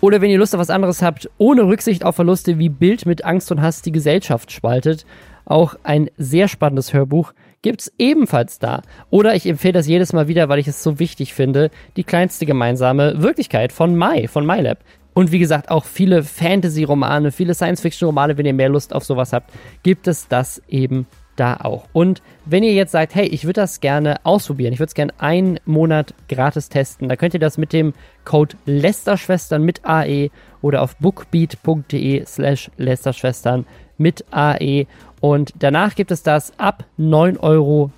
Oder 0.00 0.20
wenn 0.20 0.30
ihr 0.30 0.38
Lust 0.38 0.54
auf 0.54 0.60
was 0.60 0.70
anderes 0.70 1.02
habt, 1.02 1.28
ohne 1.36 1.66
Rücksicht 1.66 2.04
auf 2.04 2.16
Verluste, 2.16 2.58
wie 2.58 2.68
Bild 2.68 3.04
mit 3.04 3.24
Angst 3.24 3.52
und 3.52 3.60
Hass 3.60 3.82
die 3.82 3.92
Gesellschaft 3.92 4.50
spaltet, 4.50 5.04
auch 5.44 5.74
ein 5.82 6.10
sehr 6.16 6.48
spannendes 6.48 6.94
Hörbuch, 6.94 7.32
gibt's 7.62 7.92
ebenfalls 7.98 8.58
da. 8.58 8.82
Oder 9.10 9.34
ich 9.34 9.46
empfehle 9.46 9.74
das 9.74 9.86
jedes 9.86 10.12
Mal 10.12 10.28
wieder, 10.28 10.48
weil 10.48 10.58
ich 10.58 10.68
es 10.68 10.82
so 10.82 10.98
wichtig 10.98 11.34
finde, 11.34 11.70
die 11.96 12.04
kleinste 12.04 12.46
gemeinsame 12.46 13.20
Wirklichkeit 13.22 13.72
von 13.72 13.96
Mai, 13.96 14.28
von 14.28 14.46
MyLab. 14.46 14.78
Und 15.12 15.32
wie 15.32 15.38
gesagt, 15.38 15.70
auch 15.70 15.84
viele 15.84 16.22
Fantasy-Romane, 16.22 17.32
viele 17.32 17.54
Science-Fiction-Romane, 17.54 18.38
wenn 18.38 18.46
ihr 18.46 18.54
mehr 18.54 18.68
Lust 18.68 18.94
auf 18.94 19.04
sowas 19.04 19.32
habt, 19.32 19.50
gibt 19.82 20.06
es 20.08 20.28
das 20.28 20.62
eben 20.68 21.06
da 21.40 21.56
auch. 21.56 21.86
Und 21.92 22.22
wenn 22.44 22.62
ihr 22.62 22.74
jetzt 22.74 22.92
sagt, 22.92 23.14
hey, 23.14 23.26
ich 23.26 23.44
würde 23.44 23.60
das 23.60 23.80
gerne 23.80 24.16
ausprobieren, 24.24 24.72
ich 24.72 24.78
würde 24.78 24.90
es 24.90 24.94
gerne 24.94 25.12
einen 25.18 25.58
Monat 25.64 26.14
gratis 26.28 26.68
testen, 26.68 27.08
dann 27.08 27.18
könnt 27.18 27.34
ihr 27.34 27.40
das 27.40 27.58
mit 27.58 27.72
dem 27.72 27.94
Code 28.24 28.56
Lästerschwestern 28.66 29.62
mit 29.62 29.84
AE 29.84 30.30
oder 30.60 30.82
auf 30.82 30.96
bookbeat.de 30.96 32.24
slash 32.26 32.70
Lästerschwestern 32.76 33.66
mit 33.96 34.24
AE 34.30 34.86
und 35.20 35.52
danach 35.58 35.94
gibt 35.94 36.10
es 36.10 36.22
das 36.22 36.58
ab 36.58 36.84
9,99 36.98 37.40
Euro 37.42 37.90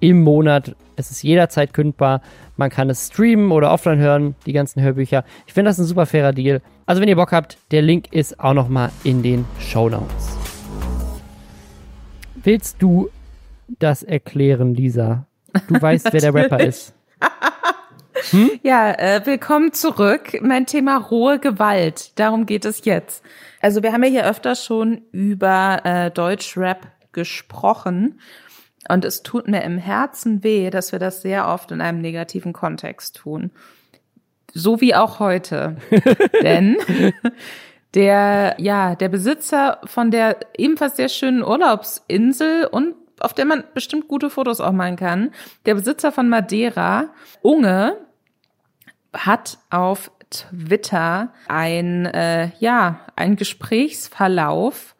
im 0.00 0.22
Monat. 0.22 0.76
Es 0.96 1.10
ist 1.10 1.22
jederzeit 1.22 1.72
kündbar. 1.72 2.20
Man 2.56 2.70
kann 2.70 2.90
es 2.90 3.08
streamen 3.08 3.52
oder 3.52 3.72
offline 3.72 3.98
hören, 3.98 4.34
die 4.46 4.52
ganzen 4.52 4.82
Hörbücher. 4.82 5.24
Ich 5.46 5.54
finde 5.54 5.70
das 5.70 5.78
ein 5.78 5.84
super 5.84 6.06
fairer 6.06 6.32
Deal. 6.32 6.60
Also 6.86 7.00
wenn 7.00 7.08
ihr 7.08 7.16
Bock 7.16 7.32
habt, 7.32 7.58
der 7.70 7.82
Link 7.82 8.12
ist 8.12 8.38
auch 8.38 8.54
nochmal 8.54 8.90
in 9.02 9.22
den 9.22 9.44
Show 9.58 9.88
Notes. 9.88 10.43
Willst 12.44 12.82
du 12.82 13.08
das 13.78 14.02
erklären, 14.02 14.74
Lisa? 14.74 15.26
Du 15.66 15.74
weißt, 15.80 16.12
wer 16.12 16.20
der 16.20 16.34
Rapper 16.34 16.60
ist. 16.60 16.94
Hm? 18.30 18.52
Ja, 18.62 18.92
äh, 18.92 19.20
willkommen 19.24 19.72
zurück. 19.72 20.40
Mein 20.40 20.66
Thema 20.66 20.96
rohe 20.96 21.38
Gewalt. 21.40 22.18
Darum 22.18 22.46
geht 22.46 22.64
es 22.64 22.84
jetzt. 22.84 23.22
Also 23.60 23.82
wir 23.82 23.92
haben 23.92 24.02
ja 24.04 24.08
hier 24.08 24.26
öfter 24.26 24.54
schon 24.54 25.02
über 25.10 25.80
äh, 25.84 26.10
Deutschrap 26.10 26.86
gesprochen. 27.12 28.20
Und 28.88 29.04
es 29.04 29.24
tut 29.24 29.48
mir 29.48 29.62
im 29.62 29.76
Herzen 29.76 30.42
weh, 30.42 30.70
dass 30.70 30.92
wir 30.92 31.00
das 31.00 31.22
sehr 31.22 31.48
oft 31.48 31.70
in 31.72 31.80
einem 31.80 32.00
negativen 32.00 32.52
Kontext 32.52 33.16
tun. 33.16 33.50
So 34.54 34.80
wie 34.80 34.94
auch 34.94 35.18
heute. 35.18 35.76
Denn 36.42 36.78
der, 37.94 38.56
ja, 38.58 38.94
der 38.94 39.08
Besitzer 39.08 39.80
von 39.84 40.10
der 40.10 40.38
ebenfalls 40.56 40.96
sehr 40.96 41.08
schönen 41.08 41.42
Urlaubsinsel 41.42 42.66
und 42.66 42.94
auf 43.20 43.32
der 43.34 43.44
man 43.44 43.64
bestimmt 43.74 44.08
gute 44.08 44.30
Fotos 44.30 44.60
auch 44.60 44.72
machen 44.72 44.96
kann. 44.96 45.30
Der 45.66 45.74
Besitzer 45.74 46.10
von 46.12 46.28
Madeira, 46.28 47.10
Unge, 47.42 47.96
hat 49.12 49.58
auf 49.70 50.10
Twitter 50.30 51.32
ein, 51.46 52.06
äh, 52.06 52.50
ja, 52.58 53.00
ein 53.14 53.36
Gesprächsverlauf 53.36 54.93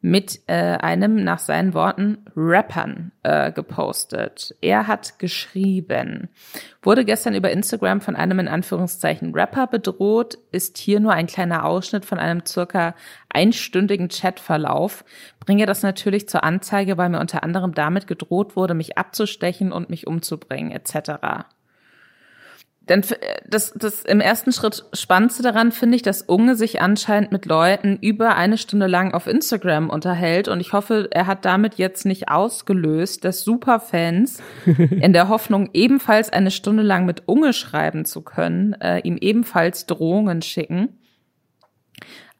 mit 0.00 0.40
äh, 0.46 0.54
einem 0.54 1.24
nach 1.24 1.40
seinen 1.40 1.74
Worten 1.74 2.18
Rappern 2.36 3.10
äh, 3.24 3.50
gepostet. 3.50 4.54
Er 4.60 4.86
hat 4.86 5.18
geschrieben, 5.18 6.28
wurde 6.82 7.04
gestern 7.04 7.34
über 7.34 7.50
Instagram 7.50 8.00
von 8.00 8.14
einem 8.14 8.38
in 8.38 8.48
Anführungszeichen 8.48 9.34
Rapper 9.34 9.66
bedroht, 9.66 10.38
ist 10.52 10.78
hier 10.78 11.00
nur 11.00 11.12
ein 11.12 11.26
kleiner 11.26 11.64
Ausschnitt 11.64 12.04
von 12.04 12.18
einem 12.18 12.46
circa 12.46 12.94
einstündigen 13.28 14.08
Chatverlauf. 14.08 15.04
Bringe 15.40 15.66
das 15.66 15.82
natürlich 15.82 16.28
zur 16.28 16.44
Anzeige, 16.44 16.96
weil 16.96 17.08
mir 17.08 17.20
unter 17.20 17.42
anderem 17.42 17.74
damit 17.74 18.06
gedroht 18.06 18.54
wurde, 18.54 18.74
mich 18.74 18.98
abzustechen 18.98 19.72
und 19.72 19.90
mich 19.90 20.06
umzubringen 20.06 20.70
etc. 20.70 21.48
Denn 22.88 23.02
das, 23.46 23.72
das 23.76 24.02
im 24.02 24.20
ersten 24.20 24.52
Schritt 24.52 24.84
Spannendste 24.92 25.42
daran 25.42 25.72
finde 25.72 25.96
ich, 25.96 26.02
dass 26.02 26.22
Unge 26.22 26.56
sich 26.56 26.80
anscheinend 26.80 27.32
mit 27.32 27.44
Leuten 27.44 27.98
über 28.00 28.36
eine 28.36 28.56
Stunde 28.56 28.86
lang 28.86 29.12
auf 29.12 29.26
Instagram 29.26 29.90
unterhält. 29.90 30.48
Und 30.48 30.60
ich 30.60 30.72
hoffe, 30.72 31.08
er 31.10 31.26
hat 31.26 31.44
damit 31.44 31.74
jetzt 31.74 32.06
nicht 32.06 32.28
ausgelöst, 32.28 33.24
dass 33.24 33.42
Superfans 33.42 34.42
in 34.66 35.12
der 35.12 35.28
Hoffnung, 35.28 35.70
ebenfalls 35.74 36.30
eine 36.30 36.50
Stunde 36.50 36.82
lang 36.82 37.04
mit 37.04 37.24
Unge 37.26 37.52
schreiben 37.52 38.04
zu 38.04 38.22
können, 38.22 38.74
äh, 38.80 39.00
ihm 39.00 39.18
ebenfalls 39.18 39.86
Drohungen 39.86 40.42
schicken. 40.42 40.98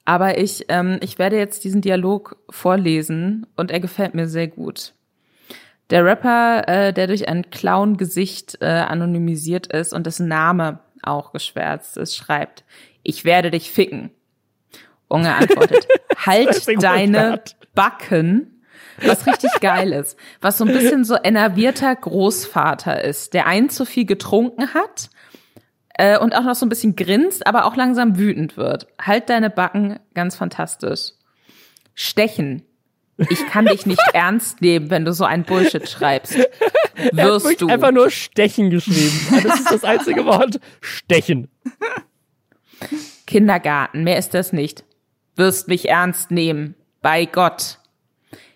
Aber 0.05 0.39
ich, 0.39 0.65
ähm, 0.71 0.99
ich 1.03 1.19
werde 1.19 1.37
jetzt 1.37 1.65
diesen 1.65 1.83
Dialog 1.83 2.37
vorlesen 2.49 3.47
und 3.57 3.71
er 3.71 3.81
gefällt 3.81 4.15
mir 4.15 4.27
sehr 4.27 4.49
gut. 4.49 4.95
Der 5.91 6.05
Rapper, 6.05 6.69
äh, 6.69 6.93
der 6.93 7.07
durch 7.07 7.29
ein 7.29 7.51
Clown-Gesicht 7.51 8.59
äh, 8.61 8.67
anonymisiert 8.67 9.69
ist 9.69 9.93
und 9.93 10.07
dessen 10.07 10.29
Name 10.29 10.81
auch 11.03 11.33
geschwärzt 11.33 11.97
ist, 11.97 12.17
schreibt, 12.17 12.65
ich 13.03 13.25
werde 13.25 13.51
dich 13.51 13.71
ficken. 13.71 14.11
Unge 15.09 15.35
antwortet, 15.35 15.89
halt 16.19 16.83
deine 16.83 17.41
Backen, 17.75 18.63
was 19.01 19.27
richtig 19.27 19.51
geil 19.61 19.93
ist, 19.93 20.19
was 20.41 20.59
so 20.59 20.65
ein 20.65 20.73
bisschen 20.73 21.05
so 21.05 21.17
enervierter 21.23 21.95
Großvater 21.95 23.03
ist, 23.03 23.33
der 23.33 23.47
ein 23.47 23.71
zu 23.71 23.87
viel 23.87 24.05
getrunken 24.05 24.75
hat 24.75 25.09
äh, 25.95 26.19
und 26.19 26.35
auch 26.35 26.45
noch 26.45 26.55
so 26.55 26.67
ein 26.67 26.69
bisschen 26.69 26.97
grinst, 26.97 27.47
aber 27.47 27.65
auch 27.65 27.77
langsam 27.77 28.19
wütend 28.19 28.57
wird. 28.57 28.89
Halt 29.01 29.31
deine 29.31 29.49
Backen, 29.51 29.99
ganz 30.15 30.37
fantastisch. 30.37 31.13
Stechen, 31.95 32.65
ich 33.19 33.47
kann 33.49 33.67
dich 33.67 33.85
nicht 33.85 34.01
ernst 34.13 34.61
nehmen, 34.61 34.91
wenn 34.91 35.05
du 35.05 35.13
so 35.13 35.25
ein 35.25 35.43
Bullshit 35.45 35.89
schreibst. 35.89 36.37
Wirst 37.13 37.61
du. 37.61 37.69
einfach 37.69 37.91
nur 37.91 38.11
stechen 38.11 38.71
geschrieben. 38.71 39.43
Das 39.43 39.61
ist 39.61 39.71
das 39.71 39.85
einzige 39.85 40.25
Wort. 40.25 40.61
Stechen. 40.81 41.49
Kindergarten, 43.27 44.05
mehr 44.05 44.19
ist 44.19 44.35
das 44.35 44.53
nicht. 44.53 44.85
Wirst 45.37 45.69
mich 45.69 45.89
ernst 45.89 46.31
nehmen. 46.31 46.75
Bei 47.03 47.25
Gott. 47.25 47.79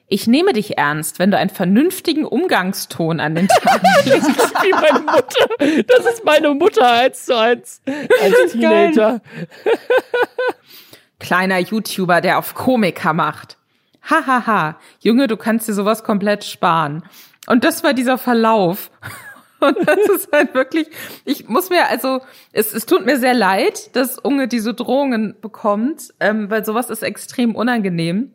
Ich 0.08 0.26
nehme 0.26 0.52
dich 0.52 0.76
ernst, 0.78 1.18
wenn 1.18 1.30
du 1.30 1.38
einen 1.38 1.50
vernünftigen 1.50 2.24
Umgangston 2.24 3.18
an 3.18 3.34
den 3.34 3.48
Tag 3.48 3.82
legst. 4.04 4.28
Wie 4.28 4.70
meine 4.70 5.00
Mutter. 5.00 5.84
Das 5.86 6.06
ist 6.06 6.24
meine 6.24 6.50
Mutter 6.54 6.90
eins 6.90 7.24
zu 7.24 7.36
eins. 7.36 7.80
Als 7.86 8.52
Teenager. 8.52 9.22
Kleiner 11.18 11.58
YouTuber, 11.58 12.20
der 12.20 12.38
auf 12.38 12.54
Komiker 12.54 13.12
macht 13.12 13.56
hahaha, 14.02 14.26
ha, 14.26 14.46
ha. 14.46 14.78
Junge, 15.00 15.26
du 15.26 15.36
kannst 15.36 15.68
dir 15.68 15.74
sowas 15.74 16.04
komplett 16.04 16.44
sparen. 16.44 17.02
Und 17.46 17.64
das 17.64 17.82
war 17.82 17.94
dieser 17.94 18.18
Verlauf. 18.18 18.90
Und 19.60 19.76
das 19.86 19.98
ist 20.16 20.32
halt 20.32 20.54
wirklich, 20.54 20.88
ich 21.24 21.48
muss 21.48 21.70
mir, 21.70 21.88
also, 21.88 22.20
es, 22.50 22.74
es 22.74 22.84
tut 22.84 23.06
mir 23.06 23.18
sehr 23.18 23.34
leid, 23.34 23.94
dass 23.94 24.18
Unge 24.18 24.48
diese 24.48 24.74
Drohungen 24.74 25.36
bekommt, 25.40 26.12
ähm, 26.18 26.50
weil 26.50 26.64
sowas 26.64 26.90
ist 26.90 27.04
extrem 27.04 27.54
unangenehm. 27.54 28.32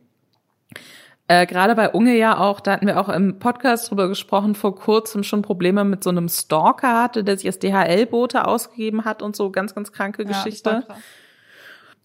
Äh, 1.28 1.46
Gerade 1.46 1.76
bei 1.76 1.90
Unge 1.90 2.16
ja 2.16 2.38
auch, 2.38 2.62
da 2.62 2.72
hatten 2.72 2.88
wir 2.88 2.98
auch 2.98 3.10
im 3.10 3.40
Podcast 3.40 3.90
drüber 3.90 4.08
gesprochen, 4.08 4.56
vor 4.56 4.76
kurzem 4.76 5.24
schon 5.24 5.42
Probleme 5.42 5.84
mit 5.84 6.02
so 6.02 6.10
einem 6.10 6.30
Stalker 6.30 7.02
hatte, 7.02 7.26
der 7.26 7.38
sich 7.38 7.48
als 7.48 7.60
DHL-Bote 7.60 8.48
ausgegeben 8.48 9.04
hat 9.04 9.22
und 9.22 9.36
so 9.36 9.52
ganz, 9.52 9.76
ganz 9.76 9.92
kranke 9.92 10.24
ja, 10.24 10.30
Geschichte. 10.30 10.86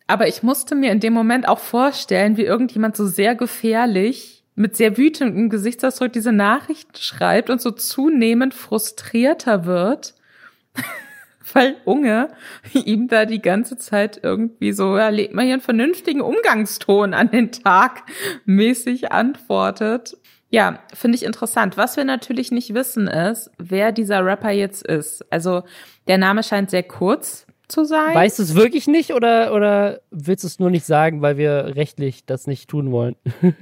Aber 0.06 0.28
ich 0.28 0.42
musste 0.42 0.74
mir 0.74 0.90
in 0.92 1.00
dem 1.00 1.12
Moment 1.12 1.48
auch 1.48 1.58
vorstellen, 1.58 2.36
wie 2.36 2.44
irgendjemand 2.44 2.96
so 2.96 3.06
sehr 3.06 3.34
gefährlich 3.34 4.42
mit 4.54 4.76
sehr 4.76 4.96
wütendem 4.98 5.48
Gesichtsausdruck 5.48 6.12
diese 6.12 6.32
Nachricht 6.32 7.02
schreibt 7.02 7.50
und 7.50 7.60
so 7.60 7.70
zunehmend 7.70 8.54
frustrierter 8.54 9.64
wird, 9.64 10.14
weil 11.52 11.76
Unge 11.84 12.28
ihm 12.72 13.08
da 13.08 13.24
die 13.24 13.40
ganze 13.40 13.76
Zeit 13.76 14.20
irgendwie 14.22 14.72
so, 14.72 14.96
ja, 14.96 15.08
legt 15.08 15.34
mal 15.34 15.44
hier 15.44 15.54
einen 15.54 15.62
vernünftigen 15.62 16.20
Umgangston 16.20 17.14
an 17.14 17.30
den 17.30 17.50
Tag 17.52 18.02
mäßig 18.44 19.12
antwortet. 19.12 20.16
Ja, 20.50 20.80
finde 20.92 21.16
ich 21.16 21.24
interessant. 21.24 21.78
Was 21.78 21.96
wir 21.96 22.04
natürlich 22.04 22.52
nicht 22.52 22.74
wissen 22.74 23.08
ist, 23.08 23.50
wer 23.56 23.90
dieser 23.90 24.24
Rapper 24.24 24.50
jetzt 24.50 24.86
ist. 24.86 25.24
Also 25.32 25.62
der 26.08 26.18
Name 26.18 26.42
scheint 26.42 26.68
sehr 26.68 26.82
kurz 26.82 27.46
zu 27.72 27.84
sein. 27.84 28.14
Weißt 28.14 28.38
du 28.38 28.42
es 28.44 28.54
wirklich 28.54 28.86
nicht 28.86 29.12
oder, 29.12 29.52
oder 29.52 30.00
willst 30.10 30.44
du 30.44 30.46
es 30.46 30.60
nur 30.60 30.70
nicht 30.70 30.86
sagen, 30.86 31.22
weil 31.22 31.36
wir 31.36 31.74
rechtlich 31.74 32.24
das 32.24 32.46
nicht 32.46 32.68
tun 32.70 32.92
wollen? 32.92 33.16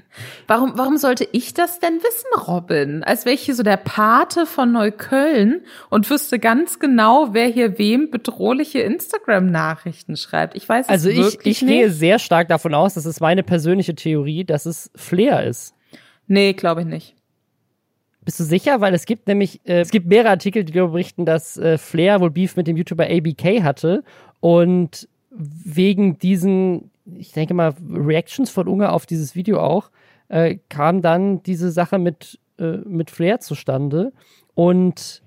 warum, 0.46 0.72
warum 0.76 0.98
sollte 0.98 1.26
ich 1.32 1.54
das 1.54 1.78
denn 1.78 1.94
wissen, 1.94 2.46
Robin? 2.46 3.02
Als 3.04 3.24
wäre 3.24 3.34
ich 3.34 3.42
hier 3.42 3.54
so 3.54 3.62
der 3.62 3.78
Pate 3.78 4.44
von 4.44 4.72
Neukölln 4.72 5.62
und 5.88 6.10
wüsste 6.10 6.38
ganz 6.38 6.78
genau, 6.78 7.28
wer 7.32 7.46
hier 7.46 7.78
wem 7.78 8.10
bedrohliche 8.10 8.80
Instagram-Nachrichten 8.80 10.16
schreibt. 10.16 10.56
Ich 10.56 10.68
weiß 10.68 10.86
es 10.86 10.90
also 10.90 11.08
wirklich 11.08 11.34
ich, 11.34 11.46
ich 11.46 11.62
nicht. 11.62 11.72
gehe 11.72 11.90
sehr 11.90 12.18
stark 12.18 12.48
davon 12.48 12.74
aus, 12.74 12.94
das 12.94 13.06
ist 13.06 13.20
meine 13.20 13.42
persönliche 13.42 13.94
Theorie, 13.94 14.44
dass 14.44 14.66
es 14.66 14.90
Flair 14.94 15.46
ist. 15.46 15.74
Nee, 16.26 16.52
glaube 16.52 16.82
ich 16.82 16.86
nicht. 16.86 17.16
Bist 18.24 18.38
du 18.38 18.44
sicher? 18.44 18.80
Weil 18.80 18.94
es 18.94 19.06
gibt 19.06 19.26
nämlich, 19.28 19.60
äh, 19.64 19.80
es 19.80 19.90
gibt 19.90 20.06
mehrere 20.06 20.30
Artikel, 20.30 20.64
die 20.64 20.72
darüber 20.72 20.92
berichten, 20.92 21.24
dass 21.24 21.56
äh, 21.56 21.78
Flair 21.78 22.20
wohl 22.20 22.30
Beef 22.30 22.56
mit 22.56 22.66
dem 22.66 22.76
YouTuber 22.76 23.04
ABK 23.04 23.62
hatte 23.62 24.04
und 24.40 25.08
wegen 25.30 26.18
diesen, 26.18 26.90
ich 27.16 27.32
denke 27.32 27.54
mal, 27.54 27.74
Reactions 27.88 28.50
von 28.50 28.68
Unge 28.68 28.92
auf 28.92 29.06
dieses 29.06 29.34
Video 29.34 29.60
auch, 29.60 29.90
äh, 30.28 30.58
kam 30.68 31.02
dann 31.02 31.42
diese 31.42 31.70
Sache 31.70 31.98
mit, 31.98 32.38
äh, 32.58 32.78
mit 32.78 33.10
Flair 33.10 33.40
zustande. 33.40 34.12
Und 34.54 35.22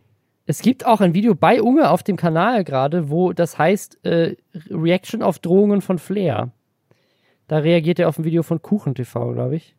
es 0.45 0.61
gibt 0.61 0.85
auch 0.85 1.01
ein 1.01 1.13
Video 1.13 1.35
bei 1.35 1.61
Unge 1.61 1.89
auf 1.89 2.03
dem 2.03 2.17
Kanal 2.17 2.63
gerade, 2.63 3.09
wo 3.09 3.33
das 3.33 3.57
heißt 3.57 4.05
äh, 4.05 4.35
Reaction 4.69 5.21
auf 5.21 5.39
Drohungen 5.39 5.81
von 5.81 5.99
Flair. 5.99 6.51
Da 7.47 7.57
reagiert 7.57 7.99
er 7.99 8.09
auf 8.09 8.17
ein 8.17 8.25
Video 8.25 8.43
von 8.43 8.61
Kuchen 8.61 8.95
TV, 8.95 9.33
glaube 9.33 9.55
ich. 9.55 9.75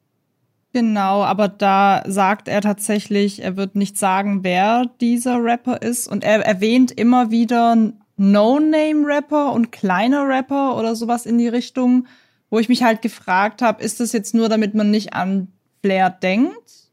Genau, 0.74 1.22
aber 1.22 1.46
da 1.46 2.02
sagt 2.04 2.48
er 2.48 2.60
tatsächlich, 2.60 3.44
er 3.44 3.56
wird 3.56 3.76
nicht 3.76 3.96
sagen, 3.96 4.42
wer 4.42 4.86
dieser 5.00 5.40
Rapper 5.40 5.80
ist. 5.80 6.08
Und 6.08 6.24
er 6.24 6.44
erwähnt 6.44 6.90
immer 6.90 7.30
wieder 7.30 7.76
No-Name-Rapper 8.16 9.52
und 9.52 9.70
kleiner 9.70 10.26
Rapper 10.26 10.76
oder 10.76 10.96
sowas 10.96 11.26
in 11.26 11.38
die 11.38 11.46
Richtung, 11.46 12.08
wo 12.50 12.58
ich 12.58 12.68
mich 12.68 12.82
halt 12.82 13.02
gefragt 13.02 13.62
habe, 13.62 13.84
ist 13.84 14.00
das 14.00 14.10
jetzt 14.10 14.34
nur, 14.34 14.48
damit 14.48 14.74
man 14.74 14.90
nicht 14.90 15.12
an 15.12 15.46
Flair 15.80 16.10
denkt? 16.10 16.90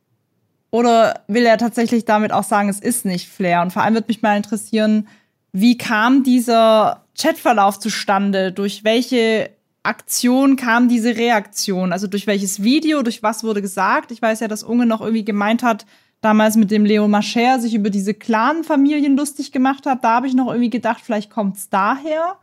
Oder 0.70 1.24
will 1.28 1.48
er 1.48 1.58
tatsächlich 1.58 2.06
damit 2.06 2.32
auch 2.32 2.44
sagen, 2.44 2.70
es 2.70 2.80
ist 2.80 3.04
nicht 3.04 3.30
Flair? 3.30 3.64
Und 3.64 3.74
vor 3.74 3.82
allem 3.82 3.96
würde 3.96 4.10
mich 4.10 4.22
mal 4.22 4.38
interessieren, 4.38 5.08
wie 5.54 5.80
kam 5.80 6.22
dieser 6.22 7.04
Chatverlauf 7.20 7.80
zustande? 7.80 8.52
Durch 8.52 8.84
welche 8.84 9.50
Aktion 9.84 10.56
kam 10.56 10.90
diese 10.90 11.16
Reaktion? 11.16 11.92
Also 11.92 12.08
durch 12.08 12.28
welches 12.28 12.62
Video, 12.62 13.02
durch 13.02 13.24
was 13.24 13.44
wurde 13.44 13.62
gesagt? 13.62 14.12
Ich 14.12 14.22
weiß 14.22 14.40
ja, 14.40 14.48
dass 14.48 14.64
Unge 14.64 14.86
noch 14.86 15.02
irgendwie 15.02 15.26
gemeint 15.26 15.64
hat, 15.64 15.86
damals 16.22 16.56
mit 16.56 16.70
dem 16.70 16.86
Leo 16.86 17.08
Mascher 17.08 17.60
sich 17.60 17.74
über 17.74 17.90
diese 17.90 18.14
Clan-Familien 18.14 19.18
lustig 19.18 19.52
gemacht 19.52 19.86
hat, 19.86 20.04
da 20.04 20.16
habe 20.16 20.28
ich 20.28 20.36
noch 20.36 20.48
irgendwie 20.48 20.70
gedacht, 20.70 21.02
vielleicht 21.04 21.32
kommt's 21.32 21.70
daher. 21.70 22.38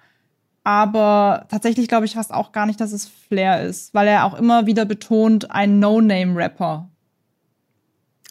Aber 0.64 1.46
tatsächlich 1.48 1.88
glaube 1.88 2.04
ich 2.04 2.14
fast 2.14 2.32
auch 2.32 2.52
gar 2.52 2.66
nicht, 2.66 2.80
dass 2.80 2.92
es 2.92 3.06
Flair 3.06 3.62
ist, 3.62 3.94
weil 3.94 4.08
er 4.08 4.24
auch 4.24 4.34
immer 4.34 4.66
wieder 4.66 4.84
betont, 4.84 5.50
ein 5.50 5.78
No-Name-Rapper. 5.78 6.88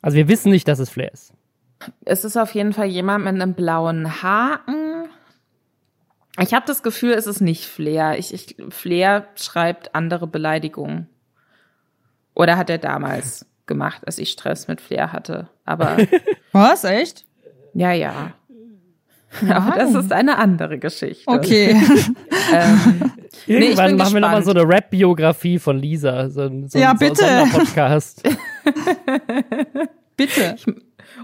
Also 0.01 0.17
wir 0.17 0.27
wissen 0.27 0.51
nicht, 0.51 0.67
dass 0.67 0.79
es 0.79 0.89
Flair 0.89 1.11
ist. 1.11 1.33
Es 2.05 2.23
ist 2.25 2.37
auf 2.37 2.53
jeden 2.53 2.73
Fall 2.73 2.87
jemand 2.87 3.23
mit 3.25 3.33
einem 3.33 3.53
blauen 3.53 4.21
Haken. 4.21 4.86
Ich 6.39 6.53
habe 6.53 6.65
das 6.67 6.83
Gefühl, 6.83 7.13
es 7.13 7.25
ist 7.27 7.41
nicht 7.41 7.65
Flair. 7.65 8.17
Ich, 8.19 8.33
ich, 8.33 8.55
Flair 8.69 9.27
schreibt 9.35 9.95
andere 9.95 10.27
Beleidigungen. 10.27 11.07
Oder 12.33 12.57
hat 12.57 12.69
er 12.69 12.77
damals 12.77 13.45
gemacht, 13.65 14.03
als 14.05 14.19
ich 14.19 14.29
Stress 14.29 14.67
mit 14.67 14.79
Flair 14.79 15.11
hatte. 15.11 15.49
Aber. 15.65 15.97
Was? 16.51 16.83
Echt? 16.83 17.25
Ja, 17.73 17.91
ja. 17.91 18.33
Wow. 19.41 19.51
Aber 19.51 19.75
das 19.75 19.93
ist 19.93 20.11
eine 20.11 20.37
andere 20.37 20.79
Geschichte. 20.79 21.29
Okay. 21.29 21.75
ähm, 22.53 23.11
Irgendwann 23.45 23.91
nee, 23.91 23.97
machen 23.97 24.13
wir 24.13 24.21
nochmal 24.21 24.43
so 24.43 24.51
eine 24.51 24.67
Rap-Biografie 24.67 25.59
von 25.59 25.77
Lisa. 25.77 26.29
So, 26.29 26.49
so 26.67 26.79
ja, 26.79 26.93
bitte. 26.93 27.45
So 27.51 27.57
Podcast. 27.57 28.23
bitte. 30.15 30.55
Ich, 30.57 30.65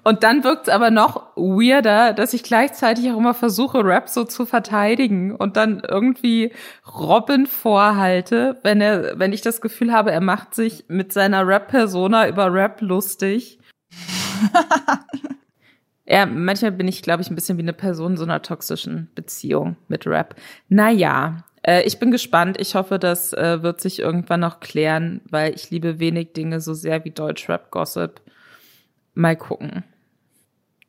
und 0.04 0.24
dann 0.24 0.43
wirkt 0.43 0.68
es 0.68 0.74
aber 0.74 0.91
noch 0.91 1.28
weirder, 1.36 2.14
dass 2.14 2.34
ich 2.34 2.43
gleichzeitig 2.43 3.10
auch 3.12 3.18
immer 3.18 3.34
versuche, 3.34 3.86
Rap 3.86 4.10
so 4.10 4.26
zu 4.26 4.45
verteidigen 4.45 5.34
und 5.34 5.56
dann 5.56 5.82
irgendwie 5.88 6.51
Robin 6.93 7.45
vorhalte, 7.45 8.60
wenn 8.64 8.82
er, 8.82 9.18
wenn 9.18 9.32
ich 9.32 9.41
das 9.41 9.62
Gefühl 9.62 9.93
habe, 9.93 10.12
er 10.12 10.22
macht 10.22 10.56
sich 10.56 10.86
mit 10.89 11.14
seiner 11.14 11.47
Rap-Persona 11.47 12.28
über 12.28 12.54
Rap 12.54 12.82
lustig. 12.82 13.60
ja, 16.06 16.26
manchmal 16.26 16.74
bin 16.74 16.88
ich, 16.88 17.01
glaube 17.01 17.22
ich, 17.22 17.30
ein 17.30 17.36
bisschen 17.36 17.58
wie 17.58 17.64
eine 17.64 17.74
Person 17.74 18.12
in 18.12 18.18
so 18.18 18.24
einer 18.24 18.41
toxischen 18.41 19.10
Beziehung 19.16 19.78
mit 19.88 20.06
Rap. 20.06 20.36
Naja, 20.68 21.45
äh, 21.62 21.84
ich 21.84 21.99
bin 21.99 22.12
gespannt. 22.12 22.60
Ich 22.60 22.76
hoffe, 22.76 22.99
das 22.99 23.32
äh, 23.34 23.64
wird 23.64 23.80
sich 23.80 23.99
irgendwann 23.99 24.41
noch 24.41 24.60
klären, 24.60 25.22
weil 25.30 25.56
ich 25.56 25.70
liebe 25.70 25.99
wenig 25.99 26.34
Dinge 26.34 26.60
so 26.60 26.74
sehr 26.74 27.06
wie 27.06 27.12
Deutschrap-Gossip. 27.12 28.20
Mal 29.14 29.38
gucken. 29.38 29.86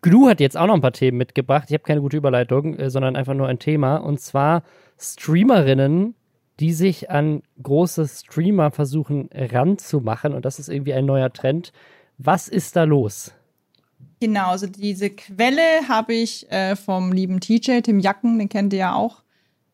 Gnu 0.05 0.29
hat 0.29 0.39
jetzt 0.39 0.57
auch 0.57 0.67
noch 0.67 0.75
ein 0.75 0.83
paar 0.83 0.93
Themen 0.93 1.17
mitgebracht. 1.17 1.65
Ich 1.69 1.73
habe 1.73 1.83
keine 1.83 2.03
gute 2.03 2.19
Überleitung, 2.19 2.77
äh, 2.77 2.91
sondern 2.91 3.17
einfach 3.17 3.33
nur 3.33 3.49
ein 3.49 3.59
Thema. 3.59 3.97
Und 3.97 4.21
zwar 4.21 4.63
Streamerinnen, 4.99 6.15
die 6.61 6.75
sich 6.75 7.11
an 7.11 7.43
große 7.63 8.07
Streamer 8.07 8.71
versuchen 8.71 9.31
ranzumachen. 9.33 10.35
Und 10.35 10.45
das 10.45 10.59
ist 10.59 10.69
irgendwie 10.69 10.93
ein 10.93 11.07
neuer 11.07 11.33
Trend. 11.33 11.73
Was 12.19 12.49
ist 12.49 12.77
da 12.77 12.85
los? 12.85 13.33
Genau, 14.21 14.51
also 14.51 14.67
diese 14.67 15.09
Quelle 15.09 15.89
habe 15.89 16.13
ich 16.13 16.51
äh, 16.53 16.77
vom 16.77 17.13
lieben 17.13 17.41
TJ, 17.41 17.81
Tim 17.81 17.99
Jacken, 17.99 18.39
den 18.39 18.49
kennt 18.51 18.73
ihr 18.75 18.81
ja 18.81 18.95
auch. 18.95 19.23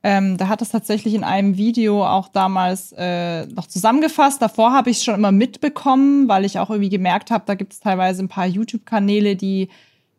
Ähm, 0.03 0.39
da 0.39 0.49
hat 0.49 0.63
es 0.63 0.71
tatsächlich 0.71 1.15
in 1.15 1.25
einem 1.25 1.57
Video 1.57 2.07
auch 2.07 2.29
damals 2.29 2.95
äh, 2.97 3.47
noch 3.47 3.67
zusammengefasst. 3.67 4.41
Davor 4.41 4.73
habe 4.73 4.91
ich 4.91 4.99
es 4.99 5.05
schon 5.05 5.17
immer 5.17 5.33
mitbekommen, 5.33 6.29
weil 6.29 6.45
ich 6.45 6.59
auch 6.59 6.71
irgendwie 6.71 6.89
gemerkt 6.89 7.33
habe, 7.33 7.45
da 7.47 7.55
gibt 7.55 7.73
es 7.73 7.81
teilweise 7.81 8.23
ein 8.23 8.29
paar 8.29 8.47
YouTube-Kanäle, 8.47 9.37
die 9.37 9.69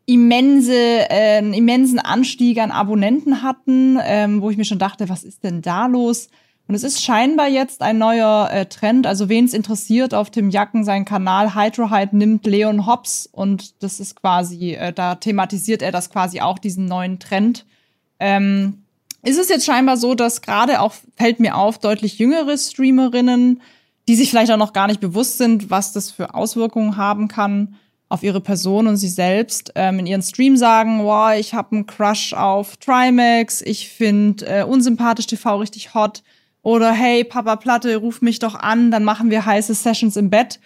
immense, 0.06 0.76
äh, 0.76 1.38
einen 1.38 1.54
immensen 1.54 2.00
Anstieg 2.00 2.60
an 2.60 2.72
Abonnenten 2.72 3.44
hatten, 3.44 4.00
ähm, 4.04 4.42
wo 4.42 4.50
ich 4.50 4.58
mir 4.58 4.66
schon 4.66 4.80
dachte, 4.80 5.10
was 5.10 5.24
ist 5.24 5.44
denn 5.44 5.62
da 5.62 5.88
los? 5.88 6.30
Und 6.68 6.76
es 6.76 6.84
ist 6.84 7.04
scheinbar 7.04 7.50
jetzt 7.50 7.82
ein 7.82 7.98
neuer 7.98 8.50
äh, 8.52 8.66
Trend. 8.66 9.06
Also 9.06 9.30
wen 9.30 9.46
es 9.46 9.54
interessiert, 9.54 10.14
auf 10.14 10.30
Tim 10.30 10.50
Jacken 10.50 10.84
sein 10.84 11.06
Kanal 11.06 11.54
Hydrohide 11.54 12.16
nimmt 12.16 12.46
Leon 12.46 12.86
Hobbs 12.86 13.28
und 13.32 13.84
das 13.84 14.00
ist 14.00 14.16
quasi, 14.16 14.74
äh, 14.74 14.94
da 14.94 15.16
thematisiert 15.16 15.82
er 15.82 15.92
das 15.92 16.10
quasi 16.10 16.42
auch, 16.42 16.60
diesen 16.60 16.86
neuen 16.86 17.20
Trend. 17.20 17.66
Ähm, 18.20 18.84
ist 19.24 19.38
es 19.38 19.50
jetzt 19.50 19.66
scheinbar 19.66 19.98
so, 19.98 20.16
dass 20.16 20.42
gerade 20.42 20.82
auch, 20.82 20.94
fällt 21.16 21.40
mir 21.40 21.58
auf, 21.58 21.78
deutlich 21.78 22.18
jüngere 22.20 22.58
Streamerinnen, 22.58 23.62
die 24.08 24.16
sich 24.16 24.30
vielleicht 24.30 24.52
auch 24.52 24.58
noch 24.58 24.74
gar 24.74 24.88
nicht 24.88 25.00
bewusst 25.00 25.38
sind, 25.38 25.70
was 25.70 25.94
das 25.94 26.10
für 26.10 26.34
Auswirkungen 26.34 26.98
haben 26.98 27.28
kann 27.28 27.76
auf 28.12 28.24
ihre 28.24 28.42
Person 28.42 28.88
und 28.88 28.98
sie 28.98 29.08
selbst, 29.08 29.72
ähm, 29.76 30.00
in 30.00 30.06
ihren 30.06 30.22
Stream 30.22 30.58
sagen, 30.58 31.04
wow, 31.04 31.34
ich 31.38 31.54
habe 31.54 31.72
einen 31.72 31.86
Crush 31.86 32.34
auf 32.34 32.76
Trimax, 32.78 33.62
ich 33.62 33.88
finde 33.88 34.46
äh, 34.46 34.64
unsympathisch 34.64 35.28
TV 35.28 35.58
richtig 35.58 35.94
hot 35.94 36.22
oder 36.62 36.92
hey, 36.92 37.24
Papa 37.24 37.56
Platte, 37.56 37.96
ruf 37.96 38.22
mich 38.22 38.40
doch 38.40 38.56
an, 38.56 38.92
dann 38.92 39.06
machen 39.06 39.32
wir 39.32 39.46
heiße 39.46 39.74
Sessions 39.74 40.18
im 40.18 40.30
Bett. 40.30 40.60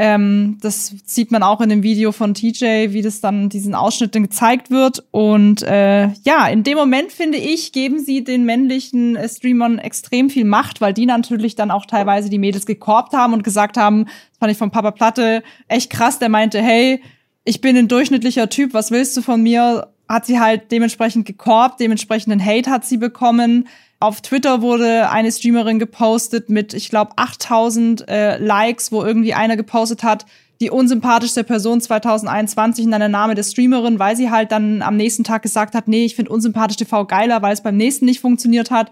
Ähm, 0.00 0.58
das 0.60 0.94
sieht 1.06 1.32
man 1.32 1.42
auch 1.42 1.60
in 1.60 1.70
dem 1.70 1.82
Video 1.82 2.12
von 2.12 2.32
TJ, 2.32 2.92
wie 2.92 3.02
das 3.02 3.20
dann 3.20 3.48
diesen 3.48 3.74
Ausschnitten 3.74 4.22
gezeigt 4.22 4.70
wird. 4.70 5.02
Und 5.10 5.62
äh, 5.62 6.10
ja, 6.22 6.46
in 6.46 6.62
dem 6.62 6.78
Moment 6.78 7.10
finde 7.10 7.36
ich, 7.36 7.72
geben 7.72 7.98
sie 7.98 8.22
den 8.22 8.44
männlichen 8.44 9.16
äh, 9.16 9.28
Streamern 9.28 9.80
extrem 9.80 10.30
viel 10.30 10.44
Macht, 10.44 10.80
weil 10.80 10.94
die 10.94 11.04
natürlich 11.04 11.56
dann 11.56 11.72
auch 11.72 11.84
teilweise 11.84 12.30
die 12.30 12.38
Mädels 12.38 12.64
gekorbt 12.64 13.12
haben 13.12 13.32
und 13.32 13.42
gesagt 13.42 13.76
haben, 13.76 14.04
das 14.04 14.38
fand 14.38 14.52
ich 14.52 14.58
von 14.58 14.70
Papa 14.70 14.92
Platte 14.92 15.42
echt 15.66 15.90
krass, 15.90 16.20
der 16.20 16.28
meinte, 16.28 16.62
hey, 16.62 17.02
ich 17.42 17.60
bin 17.60 17.76
ein 17.76 17.88
durchschnittlicher 17.88 18.48
Typ, 18.48 18.74
was 18.74 18.92
willst 18.92 19.16
du 19.16 19.20
von 19.20 19.42
mir? 19.42 19.88
Hat 20.08 20.26
sie 20.26 20.38
halt 20.38 20.70
dementsprechend 20.70 21.26
gekorbt, 21.26 21.80
dementsprechenden 21.80 22.42
Hate 22.42 22.70
hat 22.70 22.84
sie 22.84 22.98
bekommen. 22.98 23.66
Auf 24.00 24.20
Twitter 24.20 24.62
wurde 24.62 25.10
eine 25.10 25.32
Streamerin 25.32 25.80
gepostet 25.80 26.50
mit, 26.50 26.72
ich 26.72 26.88
glaube, 26.88 27.12
8000 27.16 28.08
äh, 28.08 28.38
Likes, 28.38 28.92
wo 28.92 29.02
irgendwie 29.02 29.34
einer 29.34 29.56
gepostet 29.56 30.04
hat, 30.04 30.24
die 30.60 30.70
unsympathischste 30.70 31.44
Person 31.44 31.80
2021 31.80 32.84
in 32.84 32.94
einer 32.94 33.08
Name 33.08 33.34
der 33.34 33.42
Streamerin, 33.42 33.98
weil 33.98 34.16
sie 34.16 34.30
halt 34.30 34.52
dann 34.52 34.82
am 34.82 34.96
nächsten 34.96 35.24
Tag 35.24 35.42
gesagt 35.42 35.74
hat, 35.74 35.88
nee, 35.88 36.04
ich 36.04 36.14
finde 36.14 36.32
unsympathisch 36.32 36.76
TV 36.76 37.06
geiler, 37.06 37.42
weil 37.42 37.52
es 37.52 37.62
beim 37.62 37.76
nächsten 37.76 38.04
nicht 38.04 38.20
funktioniert 38.20 38.70
hat. 38.70 38.90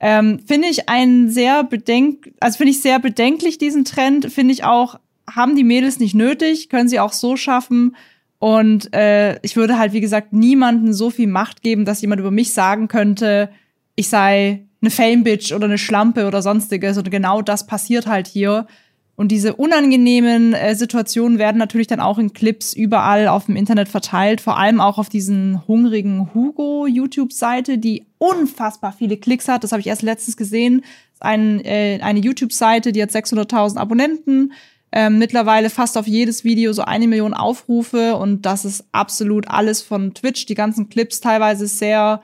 Ähm, 0.00 0.40
finde 0.46 0.68
ich 0.68 0.88
einen 0.88 1.28
sehr 1.28 1.64
bedenk, 1.64 2.32
also 2.40 2.56
finde 2.56 2.70
ich 2.72 2.80
sehr 2.80 2.98
bedenklich 3.00 3.58
diesen 3.58 3.84
Trend. 3.84 4.32
Finde 4.32 4.52
ich 4.52 4.64
auch, 4.64 4.98
haben 5.28 5.56
die 5.56 5.64
Mädels 5.64 5.98
nicht 5.98 6.14
nötig, 6.14 6.68
können 6.68 6.88
sie 6.88 7.00
auch 7.00 7.12
so 7.12 7.36
schaffen. 7.36 7.96
Und 8.38 8.94
äh, 8.94 9.40
ich 9.42 9.56
würde 9.56 9.78
halt, 9.78 9.92
wie 9.92 10.00
gesagt, 10.00 10.32
niemanden 10.32 10.92
so 10.92 11.10
viel 11.10 11.26
Macht 11.26 11.62
geben, 11.62 11.84
dass 11.84 12.00
jemand 12.00 12.20
über 12.20 12.30
mich 12.30 12.52
sagen 12.52 12.86
könnte, 12.86 13.50
ich 13.98 14.08
sei 14.08 14.64
eine 14.80 14.90
Fame-Bitch 14.92 15.52
oder 15.52 15.64
eine 15.64 15.76
Schlampe 15.76 16.28
oder 16.28 16.40
sonstiges. 16.40 16.96
Und 16.98 17.10
genau 17.10 17.42
das 17.42 17.66
passiert 17.66 18.06
halt 18.06 18.28
hier. 18.28 18.68
Und 19.16 19.32
diese 19.32 19.56
unangenehmen 19.56 20.54
äh, 20.54 20.76
Situationen 20.76 21.40
werden 21.40 21.58
natürlich 21.58 21.88
dann 21.88 21.98
auch 21.98 22.18
in 22.18 22.32
Clips 22.32 22.74
überall 22.74 23.26
auf 23.26 23.46
dem 23.46 23.56
Internet 23.56 23.88
verteilt, 23.88 24.40
vor 24.40 24.56
allem 24.56 24.80
auch 24.80 24.98
auf 24.98 25.08
diesen 25.08 25.66
hungrigen 25.66 26.32
Hugo 26.32 26.86
YouTube-Seite, 26.86 27.78
die 27.78 28.06
unfassbar 28.18 28.94
viele 28.96 29.16
Klicks 29.16 29.48
hat. 29.48 29.64
Das 29.64 29.72
habe 29.72 29.80
ich 29.80 29.88
erst 29.88 30.02
letztens 30.02 30.36
gesehen. 30.36 30.84
Ein, 31.18 31.58
äh, 31.64 31.98
eine 32.00 32.20
YouTube-Seite, 32.20 32.92
die 32.92 33.02
hat 33.02 33.10
600.000 33.10 33.78
Abonnenten, 33.78 34.52
ähm, 34.92 35.18
mittlerweile 35.18 35.70
fast 35.70 35.98
auf 35.98 36.06
jedes 36.06 36.44
Video 36.44 36.72
so 36.72 36.82
eine 36.82 37.08
Million 37.08 37.34
Aufrufe 37.34 38.14
und 38.14 38.46
das 38.46 38.64
ist 38.64 38.84
absolut 38.92 39.48
alles 39.48 39.82
von 39.82 40.14
Twitch. 40.14 40.46
Die 40.46 40.54
ganzen 40.54 40.88
Clips 40.88 41.20
teilweise 41.20 41.66
sehr 41.66 42.22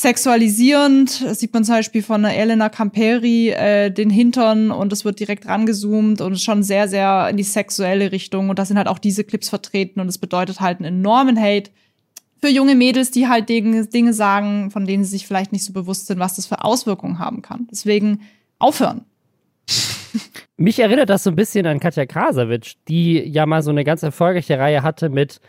sexualisierend. 0.00 1.22
Das 1.22 1.40
sieht 1.40 1.52
man 1.52 1.64
zum 1.64 1.76
Beispiel 1.76 2.02
von 2.02 2.24
Elena 2.24 2.68
Camperi 2.68 3.50
äh, 3.50 3.90
den 3.90 4.10
Hintern 4.10 4.70
und 4.70 4.92
es 4.92 5.04
wird 5.04 5.20
direkt 5.20 5.46
rangezoomt 5.46 6.20
und 6.20 6.40
schon 6.40 6.62
sehr, 6.62 6.88
sehr 6.88 7.28
in 7.30 7.36
die 7.36 7.42
sexuelle 7.42 8.12
Richtung. 8.12 8.48
Und 8.48 8.58
da 8.58 8.64
sind 8.64 8.76
halt 8.76 8.88
auch 8.88 8.98
diese 8.98 9.24
Clips 9.24 9.48
vertreten 9.48 10.00
und 10.00 10.08
es 10.08 10.18
bedeutet 10.18 10.60
halt 10.60 10.78
einen 10.78 11.00
enormen 11.00 11.40
Hate 11.40 11.70
für 12.40 12.48
junge 12.48 12.74
Mädels, 12.74 13.10
die 13.10 13.28
halt 13.28 13.48
Dinge, 13.48 13.86
Dinge 13.86 14.14
sagen, 14.14 14.70
von 14.70 14.86
denen 14.86 15.04
sie 15.04 15.10
sich 15.10 15.26
vielleicht 15.26 15.52
nicht 15.52 15.64
so 15.64 15.72
bewusst 15.72 16.06
sind, 16.06 16.18
was 16.18 16.36
das 16.36 16.46
für 16.46 16.64
Auswirkungen 16.64 17.18
haben 17.18 17.42
kann. 17.42 17.68
Deswegen 17.70 18.22
aufhören. 18.58 19.04
Mich 20.56 20.78
erinnert 20.78 21.10
das 21.10 21.22
so 21.22 21.30
ein 21.30 21.36
bisschen 21.36 21.66
an 21.66 21.80
Katja 21.80 22.06
Krasavitsch, 22.06 22.74
die 22.88 23.18
ja 23.18 23.46
mal 23.46 23.62
so 23.62 23.70
eine 23.70 23.84
ganz 23.84 24.02
erfolgreiche 24.02 24.58
Reihe 24.58 24.82
hatte 24.82 25.08
mit 25.08 25.40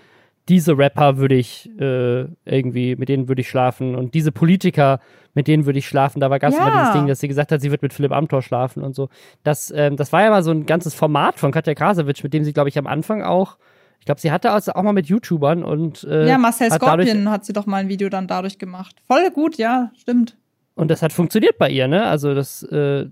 diese 0.50 0.78
Rapper 0.78 1.18
würde 1.18 1.36
ich 1.36 1.70
äh, 1.80 2.26
irgendwie, 2.46 2.96
mit 2.96 3.10
denen 3.10 3.28
würde 3.28 3.42
ich 3.42 3.50
schlafen 3.50 3.96
und 3.96 4.14
diese 4.14 4.32
Politiker, 4.32 5.00
mit 5.34 5.48
denen 5.48 5.66
würde 5.66 5.80
ich 5.80 5.88
schlafen. 5.88 6.20
Da 6.20 6.30
war 6.30 6.40
ganz 6.40 6.56
ja. 6.56 6.68
immer 6.68 6.78
dieses 6.80 6.94
Ding, 6.94 7.08
dass 7.08 7.20
sie 7.20 7.28
gesagt 7.28 7.52
hat, 7.52 7.62
sie 7.62 7.72
wird 7.72 7.82
mit 7.82 7.94
Philipp 7.94 8.12
Amthor 8.12 8.42
schlafen 8.42 8.84
und 8.84 8.96
so. 8.96 9.10
Das, 9.44 9.72
ähm, 9.76 9.98
das 9.98 10.12
war 10.12 10.24
ja 10.24 10.30
mal 10.30 10.44
so 10.44 10.52
ein 10.52 10.66
ganzes 10.66 10.94
Format 10.94 11.40
von 11.40 11.52
Katja 11.52 11.74
Krasowitsch, 11.74 12.24
mit 12.24 12.34
dem 12.34 12.44
sie, 12.44 12.54
glaube 12.54 12.70
ich, 12.70 12.78
am 12.78 12.88
Anfang 12.88 13.24
auch 13.24 13.58
ich 14.02 14.06
glaube, 14.06 14.20
sie 14.20 14.32
hatte 14.32 14.50
also 14.50 14.74
auch 14.74 14.82
mal 14.82 14.94
mit 14.94 15.06
YouTubern 15.06 15.64
und 15.64 16.04
äh, 16.06 16.28
Ja, 16.28 16.40
Marcel 16.40 16.72
hat 16.72 16.82
Scorpion 16.82 17.30
hat 17.30 17.46
sie 17.46 17.54
doch 17.54 17.68
mal 17.68 17.78
ein 17.78 17.88
Video 17.88 18.10
dann 18.10 18.28
dadurch 18.28 18.58
gemacht. 18.58 18.96
Voll 19.06 19.30
gut, 19.30 19.58
ja, 19.58 19.92
stimmt. 19.96 20.40
Und 20.74 20.90
das 20.90 21.04
hat 21.04 21.14
funktioniert 21.14 21.60
bei 21.60 21.70
ihr, 21.70 21.88
ne? 21.88 22.06
Also 22.06 22.34
das 22.34 22.64
äh, 22.64 23.06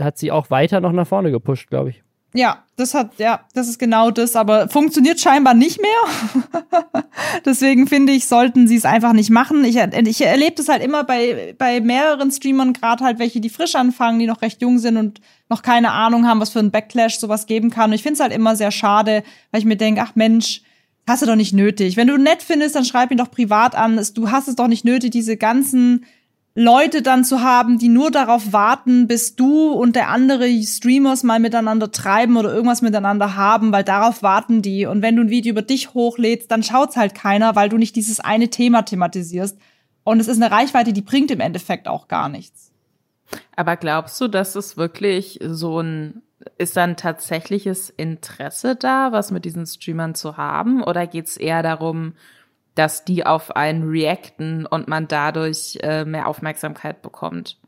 hat 0.00 0.18
sie 0.18 0.30
auch 0.30 0.48
weiter 0.48 0.80
noch 0.80 0.92
nach 0.92 1.08
vorne 1.08 1.32
gepusht, 1.32 1.70
glaube 1.70 1.90
ich. 1.90 2.04
Ja, 2.34 2.64
das 2.76 2.94
hat, 2.94 3.18
ja, 3.18 3.40
das 3.52 3.68
ist 3.68 3.78
genau 3.78 4.10
das, 4.10 4.36
aber 4.36 4.68
funktioniert 4.70 5.20
scheinbar 5.20 5.52
nicht 5.52 5.80
mehr. 5.80 7.04
Deswegen 7.44 7.86
finde 7.86 8.12
ich, 8.12 8.26
sollten 8.26 8.66
sie 8.66 8.76
es 8.76 8.86
einfach 8.86 9.12
nicht 9.12 9.28
machen. 9.28 9.64
Ich, 9.64 9.76
ich 9.76 10.20
erlebe 10.22 10.54
das 10.56 10.68
halt 10.68 10.82
immer 10.82 11.04
bei, 11.04 11.54
bei 11.58 11.80
mehreren 11.80 12.30
Streamern, 12.30 12.72
gerade 12.72 13.04
halt 13.04 13.18
welche, 13.18 13.40
die 13.40 13.50
frisch 13.50 13.74
anfangen, 13.74 14.18
die 14.18 14.26
noch 14.26 14.40
recht 14.40 14.62
jung 14.62 14.78
sind 14.78 14.96
und 14.96 15.20
noch 15.50 15.62
keine 15.62 15.90
Ahnung 15.92 16.26
haben, 16.26 16.40
was 16.40 16.50
für 16.50 16.60
ein 16.60 16.70
Backlash 16.70 17.18
sowas 17.18 17.46
geben 17.46 17.68
kann. 17.68 17.90
Und 17.90 17.94
ich 17.94 18.02
finde 18.02 18.14
es 18.14 18.20
halt 18.20 18.32
immer 18.32 18.56
sehr 18.56 18.70
schade, 18.70 19.22
weil 19.50 19.60
ich 19.60 19.66
mir 19.66 19.76
denke, 19.76 20.00
ach 20.02 20.14
Mensch, 20.14 20.62
hast 21.06 21.20
du 21.20 21.26
doch 21.26 21.36
nicht 21.36 21.52
nötig. 21.52 21.98
Wenn 21.98 22.08
du 22.08 22.16
nett 22.16 22.42
findest, 22.42 22.74
dann 22.76 22.86
schreib 22.86 23.10
ihn 23.10 23.18
doch 23.18 23.30
privat 23.30 23.74
an. 23.74 24.00
Du 24.14 24.30
hast 24.30 24.48
es 24.48 24.56
doch 24.56 24.68
nicht 24.68 24.86
nötig, 24.86 25.10
diese 25.10 25.36
ganzen 25.36 26.06
Leute 26.54 27.00
dann 27.00 27.24
zu 27.24 27.40
haben, 27.40 27.78
die 27.78 27.88
nur 27.88 28.10
darauf 28.10 28.52
warten, 28.52 29.06
bis 29.06 29.36
du 29.36 29.72
und 29.72 29.96
der 29.96 30.10
andere 30.10 30.50
Streamers 30.62 31.22
mal 31.22 31.40
miteinander 31.40 31.90
treiben 31.90 32.36
oder 32.36 32.52
irgendwas 32.52 32.82
miteinander 32.82 33.36
haben, 33.36 33.72
weil 33.72 33.84
darauf 33.84 34.22
warten 34.22 34.60
die. 34.60 34.84
Und 34.84 35.00
wenn 35.00 35.16
du 35.16 35.22
ein 35.22 35.30
Video 35.30 35.52
über 35.52 35.62
dich 35.62 35.94
hochlädst, 35.94 36.50
dann 36.50 36.62
schaut's 36.62 36.96
halt 36.96 37.14
keiner, 37.14 37.56
weil 37.56 37.70
du 37.70 37.78
nicht 37.78 37.96
dieses 37.96 38.20
eine 38.20 38.50
Thema 38.50 38.82
thematisierst. 38.82 39.56
Und 40.04 40.20
es 40.20 40.28
ist 40.28 40.42
eine 40.42 40.50
Reichweite, 40.50 40.92
die 40.92 41.00
bringt 41.00 41.30
im 41.30 41.40
Endeffekt 41.40 41.88
auch 41.88 42.06
gar 42.06 42.28
nichts. 42.28 42.70
Aber 43.56 43.76
glaubst 43.76 44.20
du, 44.20 44.28
dass 44.28 44.54
es 44.54 44.76
wirklich 44.76 45.38
so 45.42 45.80
ein, 45.80 46.20
ist 46.58 46.76
dann 46.76 46.96
tatsächliches 46.96 47.88
Interesse 47.88 48.76
da, 48.76 49.12
was 49.12 49.30
mit 49.30 49.46
diesen 49.46 49.64
Streamern 49.64 50.14
zu 50.14 50.36
haben? 50.36 50.82
Oder 50.82 51.06
geht's 51.06 51.38
eher 51.38 51.62
darum, 51.62 52.12
dass 52.74 53.04
die 53.04 53.26
auf 53.26 53.54
einen 53.54 53.88
reacten 53.88 54.66
und 54.66 54.88
man 54.88 55.08
dadurch 55.08 55.78
äh, 55.82 56.04
mehr 56.04 56.26
Aufmerksamkeit 56.26 57.02
bekommt? 57.02 57.58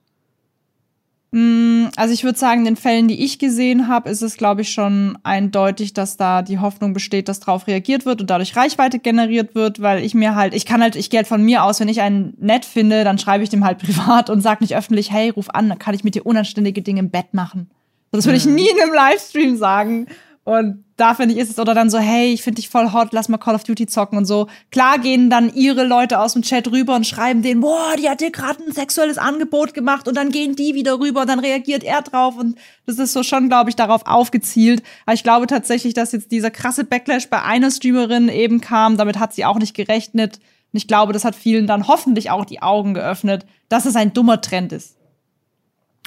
Mm, 1.35 1.87
also 1.97 2.15
ich 2.15 2.23
würde 2.23 2.39
sagen, 2.39 2.61
in 2.61 2.65
den 2.65 2.77
Fällen, 2.77 3.09
die 3.09 3.25
ich 3.25 3.41
gesehen 3.41 3.89
habe, 3.89 4.09
ist 4.09 4.23
es, 4.23 4.37
glaube 4.37 4.61
ich, 4.61 4.73
schon 4.73 5.19
eindeutig, 5.25 5.93
dass 5.93 6.17
da 6.17 6.43
die 6.43 6.61
Hoffnung 6.61 6.93
besteht, 6.93 7.29
dass 7.29 7.41
darauf 7.41 7.67
reagiert 7.67 8.07
wird 8.07 8.21
und 8.21 8.31
dadurch 8.31 8.55
Reichweite 8.55 9.01
generiert 9.01 9.57
wird, 9.57 9.83
weil 9.83 10.05
ich 10.05 10.15
mir 10.15 10.37
halt, 10.37 10.55
ich 10.55 10.65
kann 10.65 10.81
halt, 10.81 10.95
ich 10.95 11.11
gehe 11.11 11.19
halt 11.19 11.27
von 11.27 11.43
mir 11.43 11.65
aus, 11.65 11.81
wenn 11.81 11.89
ich 11.89 12.03
einen 12.03 12.35
nett 12.39 12.65
finde, 12.65 13.03
dann 13.03 13.19
schreibe 13.19 13.43
ich 13.43 13.51
dem 13.51 13.65
halt 13.65 13.79
privat 13.83 14.31
und 14.31 14.43
sage 14.43 14.63
nicht 14.63 14.77
öffentlich, 14.77 15.11
hey, 15.11 15.31
ruf 15.31 15.51
an, 15.51 15.69
dann 15.69 15.81
kann 15.81 15.97
ich 15.97 16.05
mit 16.05 16.15
dir 16.15 16.25
unanständige 16.25 16.83
Dinge 16.83 17.01
im 17.01 17.11
Bett 17.11 17.35
machen. 17.35 17.69
Das 18.13 18.27
würde 18.27 18.37
ich 18.37 18.47
mhm. 18.47 18.55
nie 18.55 18.69
in 18.71 18.81
einem 18.81 18.95
Livestream 18.95 19.57
sagen. 19.57 20.07
Und 20.45 20.85
da 20.97 21.15
finde 21.15 21.35
ich, 21.35 21.41
ist 21.41 21.51
es 21.51 21.59
oder 21.59 21.73
dann 21.75 21.89
so, 21.89 21.99
hey, 21.99 22.33
ich 22.33 22.43
finde 22.43 22.57
dich 22.57 22.69
voll 22.69 22.93
hot, 22.93 23.09
lass 23.13 23.31
mal 23.31 23.39
Call 23.39 23.55
of 23.55 23.65
Duty 23.65 23.87
zocken 23.87 24.19
und 24.19 24.27
so. 24.27 24.47
Klar 24.71 24.99
gehen 24.99 25.31
dann 25.31 25.53
ihre 25.55 25.85
Leute 25.85 26.21
aus 26.21 26.35
dem 26.35 26.43
Chat 26.43 26.71
rüber 26.71 26.95
und 26.95 27.07
schreiben 27.07 27.41
denen, 27.41 27.63
boah, 27.63 27.97
die 27.99 28.09
hat 28.11 28.21
dir 28.21 28.31
gerade 28.31 28.63
ein 28.63 28.73
sexuelles 28.73 29.17
Angebot 29.17 29.73
gemacht 29.73 30.07
und 30.07 30.17
dann 30.17 30.31
gehen 30.31 30.55
die 30.55 30.75
wieder 30.75 31.01
rüber 31.01 31.23
und 31.23 31.29
dann 31.29 31.41
reagiert 31.41 31.83
er 31.83 32.03
drauf 32.03 32.37
und 32.37 32.57
das 32.85 32.99
ist 32.99 33.15
so 33.15 33.23
schon, 33.23 33.49
glaube 33.49 33.71
ich, 33.71 33.77
darauf 33.77 34.07
aufgezielt. 34.07 34.83
Aber 35.07 35.15
ich 35.15 35.23
glaube 35.23 35.47
tatsächlich, 35.47 35.95
dass 35.95 36.13
jetzt 36.13 36.31
dieser 36.31 36.51
krasse 36.51 36.85
Backlash 36.85 37.31
bei 37.31 37.43
einer 37.43 37.71
Streamerin 37.71 38.29
eben 38.29 38.61
kam, 38.61 38.99
damit 38.99 39.19
hat 39.19 39.33
sie 39.33 39.47
auch 39.47 39.59
nicht 39.59 39.75
gerechnet. 39.75 40.37
Und 40.37 40.77
ich 40.77 40.87
glaube, 40.87 41.15
das 41.15 41.25
hat 41.25 41.35
vielen 41.35 41.67
dann 41.67 41.89
hoffentlich 41.89 42.31
auch 42.31 42.45
die 42.45 42.61
Augen 42.61 42.93
geöffnet, 42.93 43.47
dass 43.71 43.87
es 43.87 43.97
ein 43.97 44.13
dummer 44.13 44.43
Trend 44.43 44.73
ist. 44.73 44.97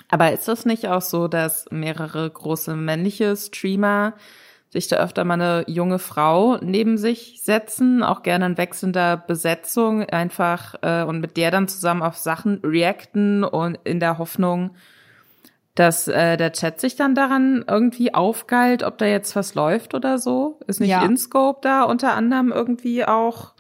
Aber 0.10 0.32
ist 0.32 0.48
es 0.48 0.66
nicht 0.66 0.88
auch 0.88 1.02
so, 1.02 1.28
dass 1.28 1.66
mehrere 1.70 2.30
große 2.30 2.76
männliche 2.76 3.36
Streamer 3.36 4.14
sich 4.70 4.88
da 4.88 4.98
öfter 4.98 5.24
mal 5.24 5.36
eine 5.36 5.64
junge 5.68 6.00
Frau 6.00 6.58
neben 6.58 6.98
sich 6.98 7.42
setzen, 7.42 8.04
auch 8.04 8.22
gerne 8.24 8.46
in 8.46 8.58
wechselnder 8.58 9.18
Besetzung, 9.18 10.04
einfach 10.04 10.76
äh, 10.82 11.04
und 11.04 11.22
mit 11.22 11.38
der 11.38 11.52
dann 11.52 11.68
zusammen 11.68 12.04
auf 12.04 12.18
Sachen 12.18 12.60
reacten 12.64 13.44
und 13.44 13.80
in 13.86 14.00
der 14.00 14.18
Hoffnung, 14.18 14.76
dass 15.76 16.08
äh, 16.08 16.38
der 16.38 16.52
Chat 16.52 16.82
sich 16.82 16.96
dann 16.96 17.16
daran 17.16 17.64
irgendwie 17.68 18.14
aufgeilt, 18.14 18.84
ob 18.84 18.98
da 18.98 19.06
jetzt 19.06 19.36
was 19.36 19.56
läuft 19.56 19.94
oder 19.94 20.18
so. 20.18 20.60
Ist 20.68 20.82
nicht 20.82 20.90
ja. 20.90 21.04
InScope 21.04 21.60
da 21.62 21.84
unter 21.84 22.14
anderem 22.14 22.52
irgendwie 22.52 23.06
auch 23.06 23.54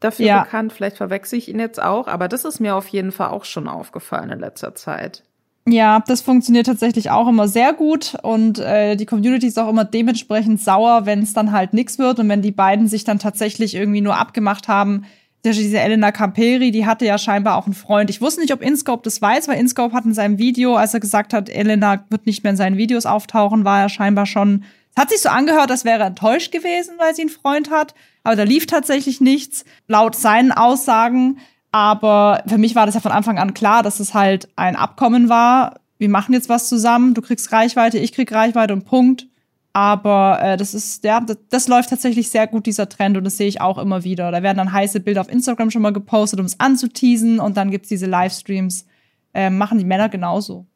dafür 0.00 0.26
ja. 0.26 0.42
bekannt? 0.42 0.72
Vielleicht 0.72 0.96
verwechsel 0.96 1.38
ich 1.38 1.48
ihn 1.48 1.60
jetzt 1.60 1.80
auch, 1.80 2.08
aber 2.08 2.28
das 2.28 2.44
ist 2.44 2.60
mir 2.60 2.74
auf 2.74 2.88
jeden 2.88 3.12
Fall 3.12 3.28
auch 3.28 3.44
schon 3.44 3.68
aufgefallen 3.68 4.30
in 4.30 4.40
letzter 4.40 4.74
Zeit. 4.74 5.22
Ja, 5.70 6.02
das 6.06 6.22
funktioniert 6.22 6.66
tatsächlich 6.66 7.10
auch 7.10 7.28
immer 7.28 7.46
sehr 7.46 7.72
gut 7.72 8.16
und 8.22 8.58
äh, 8.58 8.96
die 8.96 9.06
Community 9.06 9.46
ist 9.46 9.58
auch 9.58 9.68
immer 9.68 9.84
dementsprechend 9.84 10.62
sauer, 10.62 11.04
wenn 11.04 11.22
es 11.22 11.34
dann 11.34 11.52
halt 11.52 11.74
nix 11.74 11.98
wird 11.98 12.18
und 12.18 12.28
wenn 12.28 12.42
die 12.42 12.52
beiden 12.52 12.88
sich 12.88 13.04
dann 13.04 13.18
tatsächlich 13.18 13.74
irgendwie 13.74 14.00
nur 14.00 14.16
abgemacht 14.16 14.68
haben. 14.68 15.04
Diese 15.44 15.78
Elena 15.78 16.10
Camperi, 16.10 16.70
die 16.70 16.86
hatte 16.86 17.06
ja 17.06 17.16
scheinbar 17.16 17.56
auch 17.56 17.66
einen 17.66 17.74
Freund. 17.74 18.10
Ich 18.10 18.20
wusste 18.20 18.40
nicht, 18.40 18.52
ob 18.52 18.62
Inscope 18.62 19.02
das 19.04 19.20
weiß, 19.22 19.48
weil 19.48 19.58
Inscope 19.58 19.94
hat 19.94 20.04
in 20.04 20.14
seinem 20.14 20.38
Video, 20.38 20.74
als 20.74 20.94
er 20.94 21.00
gesagt 21.00 21.32
hat, 21.32 21.48
Elena 21.48 22.04
wird 22.08 22.26
nicht 22.26 22.42
mehr 22.42 22.50
in 22.50 22.56
seinen 22.56 22.76
Videos 22.76 23.06
auftauchen, 23.06 23.64
war 23.64 23.80
er 23.80 23.88
scheinbar 23.88 24.26
schon. 24.26 24.64
Es 24.94 25.02
hat 25.02 25.10
sich 25.10 25.20
so 25.20 25.28
angehört, 25.28 25.70
als 25.70 25.84
wäre 25.84 26.00
er 26.00 26.06
enttäuscht 26.08 26.50
gewesen, 26.50 26.94
weil 26.98 27.14
sie 27.14 27.22
einen 27.22 27.30
Freund 27.30 27.70
hat. 27.70 27.94
Aber 28.24 28.36
da 28.36 28.42
lief 28.42 28.66
tatsächlich 28.66 29.20
nichts. 29.20 29.64
Laut 29.86 30.16
seinen 30.16 30.50
Aussagen 30.52 31.38
aber 31.72 32.42
für 32.46 32.58
mich 32.58 32.74
war 32.74 32.86
das 32.86 32.94
ja 32.94 33.00
von 33.00 33.12
Anfang 33.12 33.38
an 33.38 33.54
klar, 33.54 33.82
dass 33.82 34.00
es 34.00 34.14
halt 34.14 34.48
ein 34.56 34.76
Abkommen 34.76 35.28
war. 35.28 35.80
Wir 35.98 36.08
machen 36.08 36.32
jetzt 36.32 36.48
was 36.48 36.68
zusammen, 36.68 37.14
du 37.14 37.22
kriegst 37.22 37.52
Reichweite, 37.52 37.98
ich 37.98 38.12
krieg 38.12 38.32
Reichweite 38.32 38.72
und 38.72 38.84
Punkt. 38.84 39.26
Aber 39.74 40.40
äh, 40.42 40.56
das 40.56 40.74
ist, 40.74 41.04
ja, 41.04 41.20
das, 41.20 41.36
das, 41.50 41.68
läuft 41.68 41.90
tatsächlich 41.90 42.30
sehr 42.30 42.46
gut, 42.46 42.66
dieser 42.66 42.88
Trend, 42.88 43.16
und 43.16 43.24
das 43.24 43.36
sehe 43.36 43.46
ich 43.46 43.60
auch 43.60 43.78
immer 43.78 44.02
wieder. 44.02 44.32
Da 44.32 44.42
werden 44.42 44.56
dann 44.56 44.72
heiße 44.72 45.00
Bilder 45.00 45.20
auf 45.20 45.30
Instagram 45.30 45.70
schon 45.70 45.82
mal 45.82 45.92
gepostet, 45.92 46.40
um 46.40 46.46
es 46.46 46.58
anzuteasen, 46.58 47.38
und 47.38 47.56
dann 47.56 47.70
gibt's 47.70 47.88
diese 47.88 48.06
Livestreams. 48.06 48.86
Äh, 49.34 49.50
machen 49.50 49.78
die 49.78 49.84
Männer 49.84 50.08
genauso. 50.08 50.66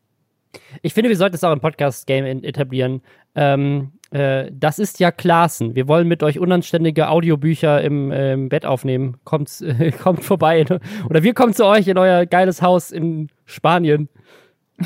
Ich 0.83 0.93
finde, 0.93 1.09
wir 1.09 1.17
sollten 1.17 1.35
es 1.35 1.43
auch 1.43 1.53
im 1.53 1.61
Podcast-Game 1.61 2.45
etablieren. 2.45 3.01
Ähm, 3.35 3.93
äh, 4.13 4.51
das 4.53 4.79
ist 4.79 5.01
ja 5.01 5.11
Klassen. 5.11 5.75
Wir 5.75 5.89
wollen 5.89 6.07
mit 6.07 6.23
euch 6.23 6.39
unanständige 6.39 7.09
Audiobücher 7.09 7.81
im, 7.81 8.13
äh, 8.13 8.35
im 8.35 8.51
Bett 8.51 8.67
aufnehmen. 8.67 9.17
Kommt, 9.25 9.61
äh, 9.63 9.91
kommt 10.03 10.23
vorbei. 10.23 10.67
Oder 11.09 11.23
wir 11.23 11.33
kommen 11.33 11.55
zu 11.55 11.65
euch 11.65 11.89
in 11.89 11.97
euer 11.97 12.27
geiles 12.27 12.61
Haus 12.61 12.91
in 12.91 13.29
Spanien. 13.47 14.11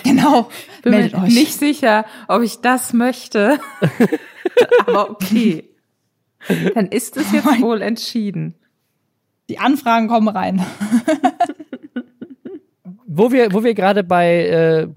Genau. 0.04 0.48
Bin 0.82 0.92
mir 0.92 1.14
euch. 1.14 1.34
nicht 1.34 1.54
sicher, 1.54 2.04
ob 2.28 2.42
ich 2.42 2.60
das 2.60 2.92
möchte. 2.92 3.58
Aber 4.86 5.10
okay. 5.10 5.70
Dann 6.74 6.86
ist 6.86 7.16
es 7.16 7.32
jetzt 7.32 7.46
oh 7.46 7.62
wohl 7.62 7.82
entschieden. 7.82 8.54
Die 9.48 9.58
Anfragen 9.58 10.06
kommen 10.06 10.28
rein. 10.28 10.64
wo 13.06 13.32
wir, 13.32 13.52
wo 13.52 13.64
wir 13.64 13.74
gerade 13.74 14.04
bei 14.04 14.46
äh, 14.46 14.88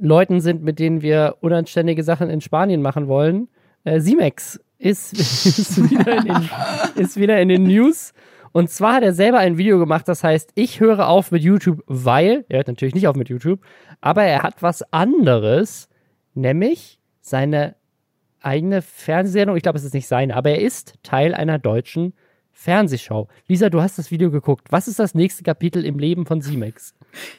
Leuten 0.00 0.40
sind, 0.40 0.62
mit 0.62 0.78
denen 0.78 1.02
wir 1.02 1.36
unanständige 1.40 2.02
Sachen 2.02 2.30
in 2.30 2.40
Spanien 2.40 2.82
machen 2.82 3.08
wollen. 3.08 3.48
Äh, 3.84 4.00
Simex 4.00 4.60
ist, 4.78 5.12
ist, 5.18 5.90
wieder 5.90 6.16
in 6.16 6.24
den, 6.24 6.50
ist 6.96 7.16
wieder 7.16 7.40
in 7.40 7.48
den 7.48 7.64
News. 7.64 8.12
Und 8.52 8.70
zwar 8.70 8.94
hat 8.94 9.02
er 9.02 9.12
selber 9.12 9.38
ein 9.38 9.58
Video 9.58 9.78
gemacht, 9.78 10.08
das 10.08 10.24
heißt, 10.24 10.50
ich 10.54 10.80
höre 10.80 11.08
auf 11.08 11.30
mit 11.30 11.42
YouTube, 11.42 11.82
weil, 11.86 12.44
er 12.48 12.58
hört 12.58 12.68
natürlich 12.68 12.94
nicht 12.94 13.06
auf 13.06 13.14
mit 13.14 13.28
YouTube, 13.28 13.60
aber 14.00 14.24
er 14.24 14.42
hat 14.42 14.60
was 14.62 14.82
anderes, 14.92 15.88
nämlich 16.34 16.98
seine 17.20 17.76
eigene 18.40 18.82
Fernsehsendung. 18.82 19.56
Ich 19.56 19.62
glaube, 19.62 19.78
es 19.78 19.84
ist 19.84 19.94
nicht 19.94 20.08
seine, 20.08 20.34
aber 20.34 20.50
er 20.50 20.60
ist 20.60 20.94
Teil 21.02 21.34
einer 21.34 21.58
deutschen 21.58 22.14
Fernsehshow. 22.60 23.26
Lisa, 23.48 23.70
du 23.70 23.80
hast 23.80 23.98
das 23.98 24.10
Video 24.10 24.30
geguckt. 24.30 24.70
Was 24.70 24.86
ist 24.86 24.98
das 24.98 25.14
nächste 25.14 25.42
Kapitel 25.42 25.82
im 25.86 25.98
Leben 25.98 26.26
von 26.26 26.42
Simex? 26.42 26.94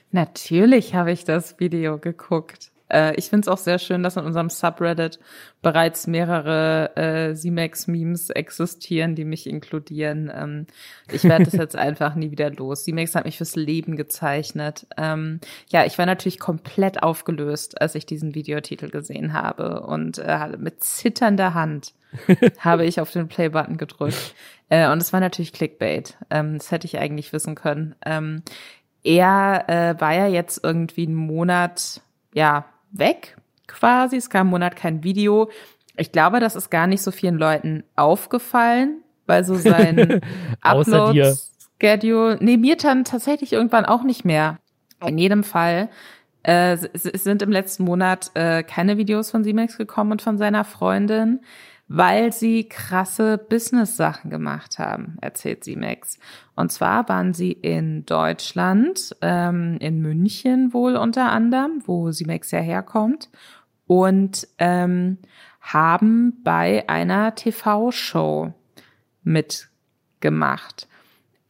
Natürlich 0.09 0.95
habe 0.95 1.11
ich 1.11 1.25
das 1.25 1.59
Video 1.59 1.99
geguckt. 1.99 2.71
Äh, 2.91 3.15
ich 3.15 3.29
finde 3.29 3.45
es 3.45 3.47
auch 3.47 3.57
sehr 3.57 3.79
schön, 3.79 4.03
dass 4.03 4.17
in 4.17 4.25
unserem 4.25 4.49
Subreddit 4.49 5.19
bereits 5.61 6.07
mehrere 6.07 6.95
äh, 6.95 7.35
Simex-Memes 7.35 8.29
existieren, 8.31 9.15
die 9.15 9.25
mich 9.25 9.47
inkludieren. 9.47 10.31
Ähm, 10.33 10.67
ich 11.11 11.23
werde 11.23 11.45
das 11.45 11.53
jetzt 11.59 11.75
einfach 11.75 12.15
nie 12.15 12.31
wieder 12.31 12.49
los. 12.49 12.85
Simex 12.85 13.15
hat 13.15 13.25
mich 13.25 13.37
fürs 13.37 13.55
Leben 13.55 13.95
gezeichnet. 13.95 14.87
Ähm, 14.97 15.39
ja, 15.69 15.85
ich 15.85 15.97
war 15.97 16.05
natürlich 16.05 16.39
komplett 16.39 17.03
aufgelöst, 17.03 17.79
als 17.79 17.95
ich 17.95 18.05
diesen 18.05 18.35
Videotitel 18.35 18.89
gesehen 18.89 19.33
habe 19.33 19.81
und 19.81 20.17
äh, 20.17 20.57
mit 20.57 20.83
zitternder 20.83 21.53
Hand 21.53 21.93
habe 22.59 22.85
ich 22.85 22.99
auf 22.99 23.11
den 23.11 23.27
Play-Button 23.27 23.77
gedrückt. 23.77 24.35
Äh, 24.69 24.89
und 24.89 25.01
es 25.01 25.13
war 25.13 25.19
natürlich 25.19 25.53
Clickbait. 25.53 26.17
Ähm, 26.29 26.57
das 26.57 26.71
hätte 26.71 26.85
ich 26.85 26.97
eigentlich 26.97 27.33
wissen 27.33 27.55
können. 27.55 27.95
Ähm, 28.05 28.43
er 29.03 29.65
äh, 29.67 29.99
war 29.99 30.13
ja 30.13 30.27
jetzt 30.27 30.63
irgendwie 30.63 31.05
einen 31.05 31.15
Monat, 31.15 32.01
ja, 32.33 32.65
weg 32.91 33.37
quasi. 33.67 34.17
Es 34.17 34.29
kam 34.29 34.41
einen 34.41 34.49
Monat 34.51 34.75
kein 34.75 35.03
Video. 35.03 35.49
Ich 35.97 36.11
glaube, 36.11 36.39
das 36.39 36.55
ist 36.55 36.69
gar 36.69 36.87
nicht 36.87 37.01
so 37.01 37.11
vielen 37.11 37.37
Leuten 37.37 37.83
aufgefallen, 37.95 39.03
weil 39.27 39.43
so 39.43 39.55
sein 39.55 40.21
Upload-Schedule, 40.61 42.37
nee, 42.41 42.57
mir 42.57 42.77
dann 42.77 43.03
tatsächlich 43.03 43.53
irgendwann 43.53 43.85
auch 43.85 44.03
nicht 44.03 44.25
mehr. 44.25 44.57
In 45.05 45.17
jedem 45.17 45.43
Fall 45.43 45.89
äh, 46.43 46.73
es 46.93 47.03
sind 47.03 47.41
im 47.41 47.51
letzten 47.51 47.83
Monat 47.83 48.31
äh, 48.33 48.63
keine 48.63 48.97
Videos 48.97 49.31
von 49.31 49.43
Simex 49.43 49.77
gekommen 49.77 50.13
und 50.13 50.21
von 50.21 50.37
seiner 50.37 50.63
Freundin 50.63 51.41
weil 51.93 52.31
sie 52.31 52.69
krasse 52.69 53.37
Business-Sachen 53.37 54.29
gemacht 54.29 54.79
haben, 54.79 55.17
erzählt 55.19 55.65
sie 55.65 55.75
Max. 55.75 56.19
Und 56.61 56.71
zwar 56.71 57.09
waren 57.09 57.33
sie 57.33 57.51
in 57.51 58.05
Deutschland, 58.05 59.15
ähm, 59.21 59.77
in 59.79 59.99
München 59.99 60.73
wohl 60.73 60.95
unter 60.95 61.31
anderem, 61.31 61.81
wo 61.87 62.11
sie 62.11 62.25
Max 62.25 62.51
ja 62.51 62.59
herkommt, 62.59 63.29
und 63.87 64.47
ähm, 64.59 65.17
haben 65.59 66.43
bei 66.43 66.87
einer 66.87 67.33
TV-Show 67.33 68.53
mitgemacht. 69.23 70.87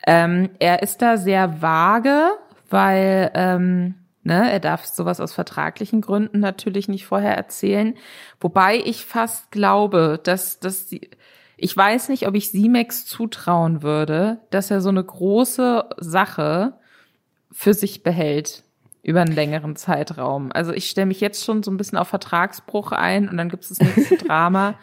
Ähm, 0.08 0.50
er 0.60 0.82
ist 0.82 1.02
da 1.02 1.18
sehr 1.18 1.62
vage, 1.62 2.30
weil 2.70 3.32
ähm, 3.34 3.96
ne, 4.24 4.50
er 4.50 4.62
darf 4.62 4.86
sowas 4.86 5.20
aus 5.20 5.34
vertraglichen 5.34 6.00
Gründen 6.00 6.40
natürlich 6.40 6.88
nicht 6.88 7.06
vorher 7.06 7.36
erzählen. 7.36 7.96
Wobei 8.40 8.78
ich 8.78 9.06
fast 9.06 9.52
glaube, 9.52 10.22
dass, 10.24 10.62
dass 10.62 10.88
die, 10.88 11.10
ich 11.62 11.78
weiß 11.78 12.10
nicht, 12.10 12.28
ob 12.28 12.34
ich 12.34 12.50
Simex 12.50 13.06
zutrauen 13.06 13.84
würde, 13.84 14.40
dass 14.50 14.72
er 14.72 14.82
so 14.82 14.90
eine 14.90 15.04
große 15.04 15.86
Sache 15.98 16.74
für 17.52 17.76
sich 17.76 18.02
behält 18.02 18.64
über 19.04 19.22
einen 19.22 19.36
längeren 19.36 19.76
Zeitraum. 19.76 20.52
Also 20.52 20.74
ich 20.74 20.90
stelle 20.90 21.06
mich 21.06 21.22
jetzt 21.22 21.46
schon 21.46 21.62
so 21.62 21.70
ein 21.70 21.78
bisschen 21.78 22.00
auf 22.00 22.08
Vertragsbruch 22.08 22.92
ein 22.92 23.30
und 23.30 23.38
dann 23.38 23.50
gibt 23.50 23.64
es 23.64 23.70
das 23.70 23.80
nächste 23.80 24.18
Drama. 24.26 24.76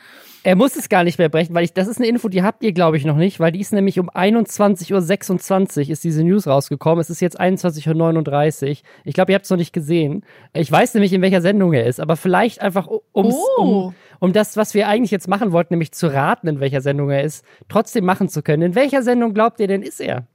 Er 0.45 0.55
muss 0.55 0.77
es 0.77 0.89
gar 0.89 1.03
nicht 1.03 1.19
mehr 1.19 1.29
brechen, 1.29 1.55
weil 1.55 1.65
ich, 1.65 1.73
das 1.73 1.89
ist 1.89 1.99
eine 1.99 2.07
Info, 2.07 2.29
die 2.29 2.43
habt 2.43 2.63
ihr, 2.63 2.73
glaube 2.73 2.97
ich, 2.97 3.05
noch 3.05 3.17
nicht, 3.17 3.41
weil 3.41 3.51
die 3.51 3.61
ist 3.61 3.73
nämlich 3.73 3.99
um 3.99 4.09
21.26 4.09 5.85
Uhr 5.87 5.91
ist 5.91 6.05
diese 6.05 6.23
News 6.23 6.47
rausgekommen. 6.47 7.01
Es 7.01 7.11
ist 7.11 7.21
jetzt 7.21 7.41
21.39 7.41 8.69
Uhr. 8.71 8.77
Ich 9.05 9.15
glaube, 9.15 9.33
ihr 9.33 9.35
habt 9.35 9.45
es 9.45 9.51
noch 9.51 9.59
nicht 9.59 9.73
gesehen. 9.73 10.25
Ich 10.53 10.71
weiß 10.71 10.95
nämlich, 10.95 11.13
in 11.13 11.23
welcher 11.23 11.43
Sendung 11.43 11.73
er 11.73 11.87
ist, 11.87 11.99
aber 11.99 12.17
vielleicht 12.17 12.61
einfach, 12.61 12.89
ums, 13.15 13.35
oh. 13.35 13.63
um, 13.63 13.95
um 14.21 14.33
das, 14.33 14.57
was 14.57 14.75
wir 14.75 14.89
eigentlich 14.89 15.11
jetzt 15.11 15.29
machen 15.29 15.53
wollten, 15.53 15.75
nämlich 15.75 15.93
zu 15.93 16.13
raten, 16.13 16.49
in 16.49 16.61
welcher 16.61 16.81
Sendung 16.81 17.11
er 17.11 17.23
ist, 17.23 17.45
trotzdem 17.69 18.05
machen 18.05 18.29
zu 18.29 18.43
können. 18.43 18.63
In 18.63 18.75
welcher 18.75 19.03
Sendung 19.03 19.35
glaubt 19.35 19.61
ihr 19.61 19.69
denn, 19.69 19.83
ist 19.83 20.01
er? 20.01 20.27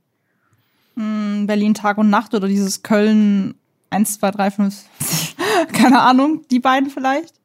Hm, 0.96 1.48
Berlin 1.48 1.74
Tag 1.74 1.98
und 1.98 2.10
Nacht 2.10 2.34
oder 2.34 2.48
dieses 2.48 2.84
Köln 2.84 3.56
1, 3.90 4.20
2, 4.20 4.32
3, 4.32 4.52
5, 4.52 4.86
keine 5.74 6.02
Ahnung, 6.02 6.42
die 6.50 6.60
beiden 6.60 6.90
vielleicht? 6.90 7.36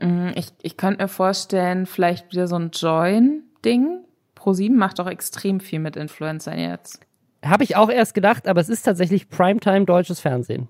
Mm, 0.00 0.30
ich, 0.34 0.48
ich 0.62 0.76
könnte 0.76 1.02
mir 1.02 1.08
vorstellen, 1.08 1.86
vielleicht 1.86 2.32
wieder 2.32 2.48
so 2.48 2.56
ein 2.56 2.70
Join-Ding. 2.70 4.04
Pro7 4.36 4.74
macht 4.74 4.98
doch 4.98 5.06
extrem 5.06 5.60
viel 5.60 5.78
mit 5.78 5.96
Influencern 5.96 6.58
jetzt. 6.58 7.00
Habe 7.44 7.64
ich 7.64 7.76
auch 7.76 7.90
erst 7.90 8.14
gedacht, 8.14 8.48
aber 8.48 8.60
es 8.60 8.68
ist 8.68 8.82
tatsächlich 8.82 9.28
Primetime 9.28 9.84
deutsches 9.84 10.20
Fernsehen. 10.20 10.68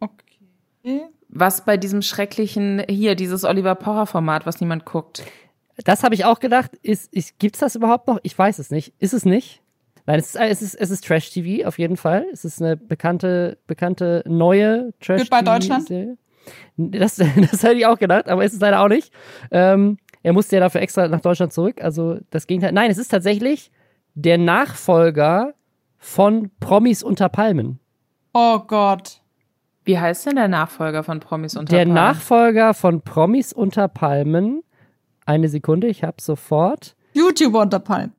Okay. 0.00 1.08
Was 1.34 1.64
bei 1.64 1.76
diesem 1.76 2.00
schrecklichen, 2.00 2.82
hier, 2.88 3.16
dieses 3.16 3.44
Oliver 3.44 3.74
Pocher-Format, 3.74 4.46
was 4.46 4.60
niemand 4.60 4.84
guckt. 4.84 5.24
Das 5.84 6.04
habe 6.04 6.14
ich 6.14 6.24
auch 6.24 6.38
gedacht. 6.38 6.70
Ist, 6.82 7.12
ist, 7.12 7.38
gibt's 7.40 7.58
das 7.58 7.74
überhaupt 7.74 8.06
noch? 8.06 8.18
Ich 8.22 8.38
weiß 8.38 8.60
es 8.60 8.70
nicht. 8.70 8.94
Ist 9.00 9.12
es 9.12 9.24
nicht? 9.24 9.60
Nein, 10.06 10.20
es 10.20 10.34
ist, 10.34 10.40
es 10.40 10.62
ist, 10.62 10.74
es 10.74 10.90
ist 10.90 11.06
Trash-TV 11.06 11.66
auf 11.66 11.78
jeden 11.78 11.96
Fall. 11.96 12.26
Es 12.32 12.44
ist 12.44 12.62
eine 12.62 12.76
bekannte, 12.76 13.58
bekannte 13.66 14.22
neue 14.26 14.92
Trash-TV. 15.00 15.28
bei 15.30 15.42
Deutschland? 15.42 15.90
Das, 16.76 17.16
das 17.50 17.62
hätte 17.62 17.74
ich 17.74 17.86
auch 17.86 17.98
gedacht, 17.98 18.28
aber 18.28 18.44
ist 18.44 18.52
es 18.52 18.60
leider 18.60 18.80
auch 18.80 18.88
nicht. 18.88 19.12
Ähm, 19.50 19.98
er 20.22 20.32
musste 20.32 20.56
ja 20.56 20.60
dafür 20.60 20.82
extra 20.82 21.08
nach 21.08 21.20
Deutschland 21.20 21.52
zurück. 21.52 21.82
Also 21.82 22.18
das 22.30 22.46
Gegenteil. 22.46 22.72
Nein, 22.72 22.90
es 22.90 22.98
ist 22.98 23.08
tatsächlich 23.08 23.72
der 24.14 24.38
Nachfolger 24.38 25.54
von 25.98 26.50
Promis 26.60 27.02
unter 27.02 27.28
Palmen. 27.28 27.80
Oh 28.34 28.60
Gott. 28.60 29.20
Wie 29.84 29.98
heißt 29.98 30.26
denn 30.26 30.36
der 30.36 30.48
Nachfolger 30.48 31.04
von 31.04 31.20
Promis 31.20 31.56
unter 31.56 31.70
der 31.70 31.84
Palmen? 31.84 31.94
Der 31.94 32.02
Nachfolger 32.04 32.74
von 32.74 33.02
Promis 33.02 33.52
unter 33.52 33.88
Palmen. 33.88 34.62
Eine 35.26 35.48
Sekunde, 35.48 35.88
ich 35.88 36.02
hab's 36.02 36.24
sofort. 36.24 36.96
YouTuber 37.12 37.60
unter 37.60 37.80
Palmen. 37.80 38.12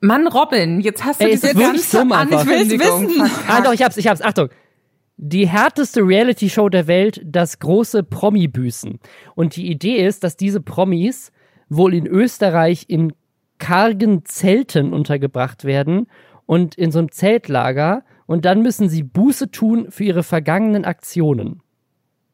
Mann, 0.00 0.26
Robin, 0.26 0.80
jetzt 0.80 1.04
hast 1.04 1.20
du 1.20 1.24
Ey, 1.24 1.32
diese 1.32 1.54
ganze 1.54 2.00
Ankündigung 2.00 3.10
Ah, 3.48 3.62
doch, 3.62 3.72
ich 3.72 3.82
hab's, 3.82 3.96
ich 3.96 4.06
hab's. 4.06 4.20
Achtung. 4.20 4.48
Die 5.16 5.48
härteste 5.48 6.00
Reality-Show 6.00 6.68
der 6.68 6.86
Welt, 6.86 7.22
das 7.24 7.58
große 7.58 8.02
Promi-Büßen. 8.02 8.98
Und 9.34 9.56
die 9.56 9.70
Idee 9.70 10.04
ist, 10.04 10.24
dass 10.24 10.36
diese 10.36 10.60
Promis 10.60 11.32
wohl 11.68 11.94
in 11.94 12.06
Österreich 12.06 12.86
in 12.88 13.12
kargen 13.58 14.24
Zelten 14.24 14.92
untergebracht 14.92 15.64
werden 15.64 16.08
und 16.44 16.74
in 16.74 16.90
so 16.90 16.98
einem 16.98 17.10
Zeltlager 17.10 18.02
und 18.26 18.44
dann 18.44 18.62
müssen 18.62 18.88
sie 18.88 19.02
Buße 19.02 19.50
tun 19.50 19.86
für 19.90 20.04
ihre 20.04 20.22
vergangenen 20.22 20.84
Aktionen. 20.84 21.60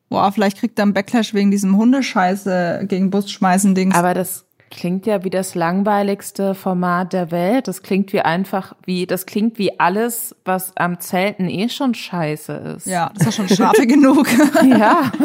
Boah, 0.09 0.33
vielleicht 0.33 0.59
kriegt 0.59 0.79
er 0.79 0.85
einen 0.85 0.95
Backlash 0.95 1.35
wegen 1.35 1.51
diesem 1.51 1.77
Hundescheiße 1.77 2.85
gegen 2.89 3.11
Bus 3.11 3.31
schmeißen 3.31 3.75
Dings. 3.75 3.95
Aber 3.95 4.13
das 4.13 4.47
Klingt 4.71 5.05
ja 5.05 5.25
wie 5.25 5.31
das 5.31 5.57
langweiligste 5.57 6.55
Format 6.55 7.13
der 7.13 7.33
Welt. 7.33 7.67
Das 7.67 7.83
klingt 7.83 8.13
wie 8.13 8.21
einfach 8.21 8.77
wie, 8.85 9.05
das 9.05 9.27
klingt 9.27 9.59
wie 9.59 9.81
alles, 9.81 10.37
was 10.45 10.77
am 10.77 11.01
Zelten 11.01 11.49
eh 11.49 11.69
schon 11.69 11.93
scheiße 11.93 12.53
ist. 12.77 12.87
Ja, 12.87 13.11
das 13.13 13.23
ist 13.23 13.27
ja 13.27 13.33
schon 13.33 13.49
Strafe 13.49 13.87
genug. 13.89 14.29
ja. 14.65 15.11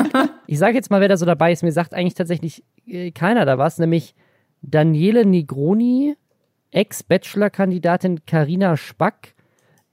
Ich 0.47 0.59
sage 0.59 0.75
jetzt 0.75 0.91
mal, 0.91 1.01
wer 1.01 1.07
da 1.07 1.17
so 1.17 1.25
dabei 1.25 1.51
ist. 1.51 1.63
Mir 1.63 1.71
sagt 1.71 1.93
eigentlich 1.93 2.13
tatsächlich 2.13 2.63
äh, 2.87 3.11
keiner 3.11 3.45
da 3.45 3.57
was, 3.57 3.79
nämlich 3.79 4.13
Daniele 4.61 5.25
Nigroni, 5.25 6.15
Ex-Bachelor-Kandidatin 6.71 8.25
Karina 8.25 8.77
Spack, 8.77 9.34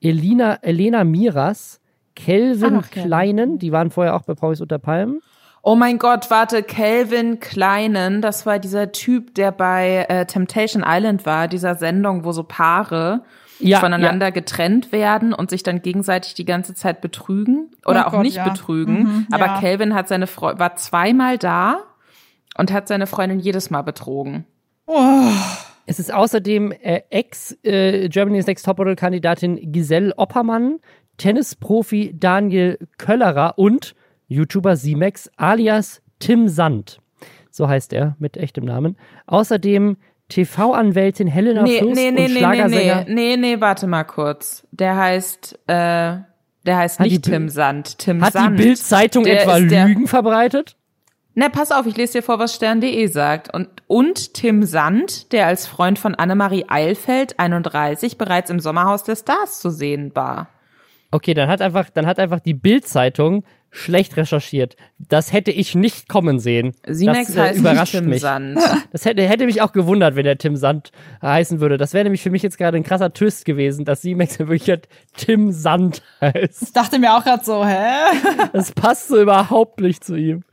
Elina, 0.03 0.59
Elena 0.63 1.05
Miras, 1.05 1.81
Kelvin 2.15 2.81
Ach, 2.83 2.91
Kleinen, 2.91 3.59
die 3.59 3.73
waren 3.73 3.91
vorher 3.91 4.15
auch 4.15 4.23
bei 4.23 4.35
Promis 4.35 4.61
unter 4.61 4.79
Palmen. 4.79 5.21
Oh 5.63 5.77
mein 5.77 5.99
Gott, 5.99 6.29
warte, 6.29 6.65
Calvin 6.65 7.39
Kleinen, 7.39 8.21
das 8.21 8.47
war 8.47 8.59
dieser 8.59 8.91
Typ, 8.91 9.35
der 9.37 9.53
bei 9.53 10.07
äh, 10.09 10.27
Temptation 10.27 10.85
Island 10.85 11.25
war, 11.25 11.47
dieser 11.47 11.77
Sendung, 11.77 12.25
wo 12.25 12.33
so 12.33 12.43
Paare 12.43 13.23
ja, 13.61 13.79
voneinander 13.79 14.27
ja. 14.27 14.31
getrennt 14.31 14.91
werden 14.91 15.33
und 15.33 15.51
sich 15.51 15.63
dann 15.63 15.81
gegenseitig 15.83 16.35
die 16.35 16.45
ganze 16.45 16.75
Zeit 16.75 17.01
betrügen 17.01 17.71
oder 17.87 18.05
oh 18.05 18.09
auch 18.09 18.13
Gott, 18.13 18.23
nicht 18.23 18.37
ja. 18.37 18.49
betrügen. 18.49 19.03
Mhm, 19.03 19.27
Aber 19.31 19.47
ja. 19.47 19.61
Calvin 19.61 19.95
hat 19.95 20.09
seine 20.09 20.27
Fre 20.27 20.59
war 20.59 20.75
zweimal 20.75 21.39
da 21.39 21.79
und 22.59 22.73
hat 22.73 22.89
seine 22.89 23.07
Freundin 23.07 23.39
jedes 23.39 23.71
Mal 23.71 23.83
betrogen. 23.83 24.45
Oh. 24.87 25.31
Es 25.87 25.99
ist 25.99 26.13
außerdem 26.13 26.73
äh, 26.73 27.03
Ex 27.11 27.57
äh, 27.65 28.09
Germany's 28.09 28.47
Next 28.47 28.65
Topmodel 28.65 28.97
Kandidatin 28.97 29.73
Giselle 29.73 30.17
Oppermann, 30.17 30.79
Tennisprofi 31.17 32.15
Daniel 32.19 32.79
Köllerer 32.99 33.59
und 33.59 33.95
YouTuber 34.29 34.77
Simex 34.77 35.31
alias 35.37 36.03
Tim 36.19 36.49
Sand. 36.49 37.01
So 37.51 37.69
heißt 37.69 37.93
er 37.93 38.17
mit 38.19 38.37
echtem 38.37 38.65
Namen. 38.65 38.97
Außerdem 39.27 39.97
TV-Anwältin 40.29 41.27
Helena 41.27 41.63
nee, 41.63 41.79
Fürst 41.81 41.95
nee, 41.95 42.11
nee, 42.11 42.25
und 42.25 42.31
Schlagersänger. 42.31 43.05
Nee, 43.07 43.15
nee, 43.15 43.37
nee, 43.37 43.61
warte 43.61 43.87
mal 43.87 44.05
kurz. 44.05 44.67
Der 44.71 44.97
heißt, 44.97 45.59
äh, 45.67 46.17
der 46.65 46.77
heißt 46.77 47.01
hat 47.01 47.07
nicht 47.07 47.25
Tim 47.25 47.49
Sand. 47.51 47.99
Tim 47.99 48.23
hat 48.23 48.33
Sand. 48.33 48.45
Hat 48.47 48.53
die 48.59 48.63
Bild-Zeitung 48.63 49.27
etwa 49.27 49.59
Lügen 49.59 50.07
verbreitet? 50.07 50.77
Na, 51.35 51.49
pass 51.49 51.73
auf, 51.73 51.87
ich 51.87 51.97
lese 51.97 52.19
dir 52.19 52.23
vor, 52.23 52.39
was 52.39 52.55
stern.de 52.55 53.07
sagt. 53.07 53.53
Und, 53.55 53.69
und 53.87 54.35
Tim 54.35 54.65
Sand, 54.65 55.33
der 55.33 55.47
als 55.47 55.67
Freund 55.67 55.99
von 55.99 56.15
Annemarie 56.15 56.67
Eilfeld, 56.69 57.39
31, 57.39 58.19
bereits 58.19 58.51
im 58.51 58.61
Sommerhaus 58.61 59.05
der 59.05 59.17
Stars 59.17 59.61
zu 59.61 59.71
sehen 59.71 60.11
war. 60.15 60.49
Okay, 61.11 61.35
dann 61.35 61.49
hat 61.49 61.63
einfach, 61.63 61.91
dann 61.91 62.07
hat 62.07 62.19
einfach 62.19 62.41
die 62.41 62.55
Bild-Zeitung 62.55 63.45
schlecht 63.71 64.17
recherchiert. 64.19 64.77
Das 64.99 65.33
hätte 65.33 65.51
ich 65.51 65.75
nicht 65.75 66.09
kommen 66.09 66.39
sehen. 66.39 66.75
Sinex 66.87 67.29
das 67.29 67.37
äh, 67.37 67.41
heißt 67.41 67.59
überrascht 67.61 67.93
Tim 67.93 68.09
mich. 68.09 68.21
Sand. 68.21 68.59
Das 68.93 69.07
hätte, 69.07 69.27
hätte 69.27 69.47
mich 69.47 69.63
auch 69.63 69.73
gewundert, 69.73 70.17
wenn 70.17 70.25
der 70.25 70.37
Tim 70.37 70.57
Sand 70.57 70.93
heißen 71.23 71.61
würde. 71.61 71.79
Das 71.79 71.95
wäre 71.95 72.05
nämlich 72.05 72.23
für 72.23 72.31
mich 72.31 72.43
jetzt 72.43 72.59
gerade 72.59 72.77
ein 72.77 72.83
krasser 72.83 73.13
Twist 73.13 73.47
gewesen, 73.47 73.87
dass 73.87 74.03
Simex 74.03 74.39
wirklich 74.39 74.69
halt 74.69 74.89
Tim 75.17 75.51
Sand 75.51 76.03
heißt. 76.21 76.63
Ich 76.63 76.73
dachte 76.75 76.99
mir 76.99 77.17
auch 77.17 77.25
gerade 77.25 77.43
so, 77.43 77.65
hä? 77.65 77.87
Das 78.53 78.73
passt 78.73 79.09
so 79.09 79.21
überhaupt 79.21 79.81
nicht 79.81 80.05
zu 80.05 80.15
ihm. 80.15 80.45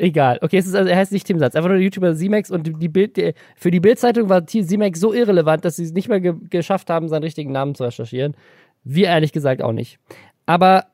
Egal. 0.00 0.38
Okay, 0.42 0.58
es 0.58 0.66
ist 0.68 0.76
also, 0.76 0.88
er 0.88 0.96
heißt 0.96 1.10
nicht 1.10 1.26
Tim 1.26 1.40
Sand, 1.40 1.56
einfach 1.56 1.68
nur 1.68 1.76
der 1.76 1.84
YouTuber 1.84 2.14
Simex 2.14 2.52
und 2.52 2.70
die 2.80 2.88
Bild, 2.88 3.16
die, 3.16 3.34
für 3.56 3.72
die 3.72 3.80
Bildzeitung 3.80 4.28
war 4.28 4.44
Simex 4.46 5.00
so 5.00 5.12
irrelevant, 5.12 5.64
dass 5.64 5.74
sie 5.74 5.82
es 5.82 5.92
nicht 5.92 6.08
mehr 6.08 6.20
ge 6.20 6.34
geschafft 6.48 6.88
haben, 6.88 7.08
seinen 7.08 7.24
richtigen 7.24 7.50
Namen 7.50 7.74
zu 7.74 7.82
recherchieren. 7.82 8.36
Wir 8.84 9.08
ehrlich 9.08 9.32
gesagt 9.32 9.60
auch 9.60 9.72
nicht. 9.72 9.98
Aber 10.46 10.86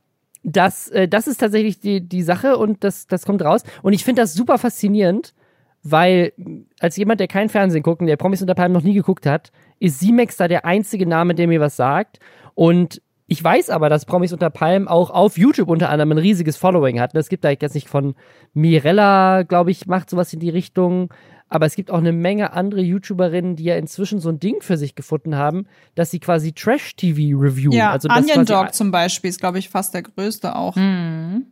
das, 0.43 0.89
äh, 0.89 1.07
das 1.07 1.27
ist 1.27 1.37
tatsächlich 1.37 1.81
die, 1.81 2.01
die 2.01 2.23
Sache 2.23 2.57
und 2.57 2.83
das, 2.83 3.07
das 3.07 3.27
kommt 3.27 3.43
raus. 3.43 3.63
Und 3.83 3.93
ich 3.93 4.05
finde 4.05 4.23
das 4.23 4.33
super 4.33 4.57
faszinierend, 4.57 5.35
weil 5.83 6.33
als 6.81 6.97
jemand, 6.97 7.21
der 7.21 7.29
kein 7.29 7.51
Fernsehen 7.51 7.83
guckt 7.83 8.01
und 8.01 8.07
der 8.07 8.17
Promis 8.17 8.41
unter 8.41 8.55
Palmen 8.55 8.73
noch 8.73 8.83
nie 8.83 8.95
geguckt 8.95 9.27
hat, 9.27 9.53
ist 9.81 10.01
Simex 10.01 10.39
da 10.39 10.49
der 10.49 10.65
einzige 10.65 11.05
Name, 11.05 11.35
der 11.35 11.47
mir 11.47 11.61
was 11.61 11.77
sagt. 11.77 12.21
Und 12.55 13.03
ich 13.27 13.43
weiß 13.43 13.71
aber, 13.71 13.89
dass 13.89 14.05
Promis 14.05 14.33
unter 14.33 14.51
Palmen 14.51 14.87
auch 14.87 15.11
auf 15.11 15.39
YouTube 15.39 15.69
unter 15.69 15.89
anderem 15.89 16.13
ein 16.13 16.19
riesiges 16.19 16.57
Following 16.57 17.01
hat. 17.01 17.15
Es 17.15 17.29
gibt 17.29 17.45
da 17.45 17.51
jetzt 17.51 17.75
nicht 17.75 17.89
von 17.89 18.15
Mirella, 18.53 19.43
glaube 19.43 19.71
ich, 19.71 19.87
macht 19.87 20.11
sowas 20.11 20.33
in 20.33 20.41
die 20.41 20.51
Richtung. 20.51 21.13
Aber 21.49 21.67
es 21.67 21.75
gibt 21.77 21.91
auch 21.91 21.99
eine 21.99 22.13
Menge 22.13 22.53
andere 22.53 22.81
YouTuberinnen, 22.81 23.57
die 23.57 23.65
ja 23.65 23.77
inzwischen 23.77 24.19
so 24.19 24.29
ein 24.29 24.41
Ding 24.41 24.57
für 24.61 24.77
sich 24.77 24.95
gefunden 24.95 25.37
haben, 25.37 25.67
dass 25.95 26.11
sie 26.11 26.19
quasi 26.19 26.53
Trash-TV 26.53 27.39
reviewen. 27.39 27.73
Ja, 27.73 27.93
also 27.93 28.09
Onion 28.09 28.45
Dog 28.45 28.75
zum 28.75 28.91
Beispiel 28.91 29.31
ist, 29.31 29.41
glaube 29.41 29.59
ich, 29.59 29.69
fast 29.69 29.95
der 29.95 30.03
größte 30.03 30.57
auch. 30.57 30.77
Mhm. 30.77 31.47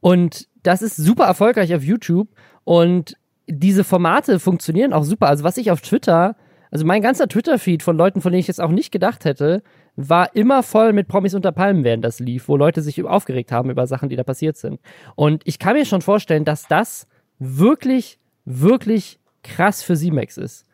Und 0.00 0.48
das 0.62 0.82
ist 0.82 0.96
super 0.96 1.24
erfolgreich 1.24 1.74
auf 1.74 1.82
YouTube. 1.82 2.28
Und 2.64 3.16
diese 3.46 3.84
Formate 3.84 4.40
funktionieren 4.40 4.92
auch 4.92 5.04
super. 5.04 5.28
Also 5.28 5.44
was 5.44 5.56
ich 5.56 5.70
auf 5.70 5.80
Twitter 5.80 6.36
also 6.70 6.84
mein 6.84 7.02
ganzer 7.02 7.28
Twitter-Feed 7.28 7.82
von 7.82 7.96
Leuten, 7.96 8.20
von 8.20 8.32
denen 8.32 8.40
ich 8.40 8.48
jetzt 8.48 8.60
auch 8.60 8.70
nicht 8.70 8.92
gedacht 8.92 9.24
hätte, 9.24 9.62
war 9.96 10.34
immer 10.36 10.62
voll 10.62 10.92
mit 10.92 11.08
Promis 11.08 11.34
unter 11.34 11.52
Palmen, 11.52 11.84
während 11.84 12.04
das 12.04 12.20
lief, 12.20 12.48
wo 12.48 12.56
Leute 12.56 12.82
sich 12.82 13.02
aufgeregt 13.02 13.50
haben 13.50 13.70
über 13.70 13.86
Sachen, 13.86 14.08
die 14.08 14.16
da 14.16 14.22
passiert 14.22 14.56
sind. 14.56 14.80
Und 15.16 15.42
ich 15.44 15.58
kann 15.58 15.74
mir 15.74 15.84
schon 15.84 16.02
vorstellen, 16.02 16.44
dass 16.44 16.68
das 16.68 17.06
wirklich, 17.38 18.18
wirklich 18.44 19.18
krass 19.42 19.82
für 19.82 19.96
C-Max 19.96 20.36
ist. 20.36 20.66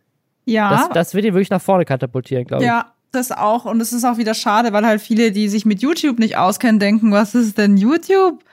Ja. 0.45 0.71
Das, 0.71 0.89
das 0.91 1.15
wird 1.15 1.25
ihn 1.25 1.35
wirklich 1.35 1.51
nach 1.51 1.63
vorne 1.63 1.85
katapultieren, 1.85 2.45
glaube 2.45 2.65
ich. 2.65 2.69
Ja, 2.69 2.93
das 3.13 3.33
auch. 3.33 3.65
Und 3.65 3.81
es 3.81 3.93
ist 3.93 4.05
auch 4.05 4.19
wieder 4.19 4.35
schade, 4.35 4.73
weil 4.73 4.85
halt 4.85 5.01
viele, 5.01 5.33
die 5.33 5.49
sich 5.49 5.65
mit 5.65 5.81
YouTube 5.81 6.19
nicht 6.19 6.37
auskennen, 6.37 6.79
denken, 6.79 7.13
was 7.13 7.35
ist 7.35 7.57
denn 7.57 7.77
YouTube? 7.77 8.45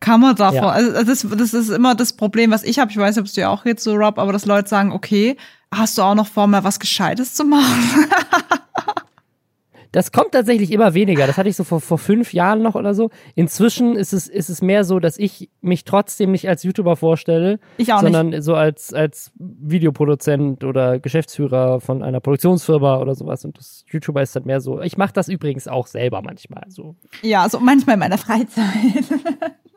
Kann 0.00 0.20
man 0.20 0.36
davon? 0.36 0.62
Ja. 0.62 0.68
Also 0.70 1.04
das, 1.04 1.26
das 1.38 1.54
ist 1.54 1.70
immer 1.70 1.94
das 1.94 2.14
Problem, 2.14 2.50
was 2.50 2.64
ich 2.64 2.78
habe. 2.78 2.90
Ich 2.90 2.96
weiß 2.96 3.16
nicht, 3.16 3.20
ob 3.20 3.26
es 3.26 3.32
dir 3.32 3.50
auch 3.50 3.64
jetzt 3.64 3.82
so, 3.82 3.94
Rob, 3.94 4.18
aber 4.18 4.32
dass 4.32 4.44
Leute 4.44 4.68
sagen, 4.68 4.92
okay, 4.92 5.36
hast 5.72 5.98
du 5.98 6.02
auch 6.02 6.14
noch 6.14 6.26
vor, 6.26 6.46
mal 6.46 6.64
was 6.64 6.78
Gescheites 6.80 7.34
zu 7.34 7.44
machen? 7.44 8.10
Das 9.96 10.12
kommt 10.12 10.32
tatsächlich 10.32 10.72
immer 10.72 10.92
weniger. 10.92 11.26
Das 11.26 11.38
hatte 11.38 11.48
ich 11.48 11.56
so 11.56 11.64
vor, 11.64 11.80
vor 11.80 11.96
fünf 11.96 12.34
Jahren 12.34 12.60
noch 12.60 12.74
oder 12.74 12.92
so. 12.92 13.08
Inzwischen 13.34 13.96
ist 13.96 14.12
es, 14.12 14.28
ist 14.28 14.50
es 14.50 14.60
mehr 14.60 14.84
so, 14.84 15.00
dass 15.00 15.16
ich 15.16 15.48
mich 15.62 15.84
trotzdem 15.84 16.32
nicht 16.32 16.46
als 16.46 16.64
YouTuber 16.64 16.96
vorstelle, 16.96 17.58
ich 17.78 17.94
auch 17.94 18.02
sondern 18.02 18.28
nicht. 18.28 18.42
so 18.42 18.54
als, 18.54 18.92
als 18.92 19.32
Videoproduzent 19.38 20.64
oder 20.64 20.98
Geschäftsführer 20.98 21.80
von 21.80 22.02
einer 22.02 22.20
Produktionsfirma 22.20 22.98
oder 22.98 23.14
sowas. 23.14 23.46
Und 23.46 23.56
das 23.56 23.86
YouTuber 23.88 24.20
ist 24.20 24.36
dann 24.36 24.44
mehr 24.44 24.60
so. 24.60 24.82
Ich 24.82 24.98
mache 24.98 25.14
das 25.14 25.28
übrigens 25.28 25.66
auch 25.66 25.86
selber 25.86 26.20
manchmal. 26.20 26.64
So. 26.68 26.96
Ja, 27.22 27.48
so 27.48 27.58
manchmal 27.58 27.94
in 27.94 28.00
meiner 28.00 28.18
Freizeit. 28.18 28.66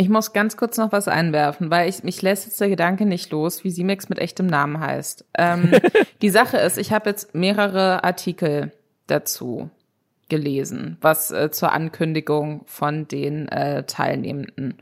Ich 0.00 0.08
muss 0.08 0.32
ganz 0.32 0.56
kurz 0.56 0.76
noch 0.76 0.92
was 0.92 1.08
einwerfen, 1.08 1.72
weil 1.72 1.88
ich 1.88 2.04
mich 2.04 2.22
lässt 2.22 2.46
jetzt 2.46 2.60
der 2.60 2.68
Gedanke 2.68 3.04
nicht 3.04 3.32
los, 3.32 3.64
wie 3.64 3.70
Simex 3.72 4.08
mit 4.08 4.20
echtem 4.20 4.46
Namen 4.46 4.78
heißt. 4.78 5.24
Ähm, 5.36 5.72
die 6.22 6.30
Sache 6.30 6.56
ist, 6.58 6.78
ich 6.78 6.92
habe 6.92 7.10
jetzt 7.10 7.34
mehrere 7.34 8.04
Artikel 8.04 8.70
dazu 9.08 9.70
gelesen, 10.28 10.98
was 11.00 11.32
äh, 11.32 11.50
zur 11.50 11.72
Ankündigung 11.72 12.62
von 12.66 13.08
den 13.08 13.48
äh, 13.48 13.82
Teilnehmenden. 13.86 14.80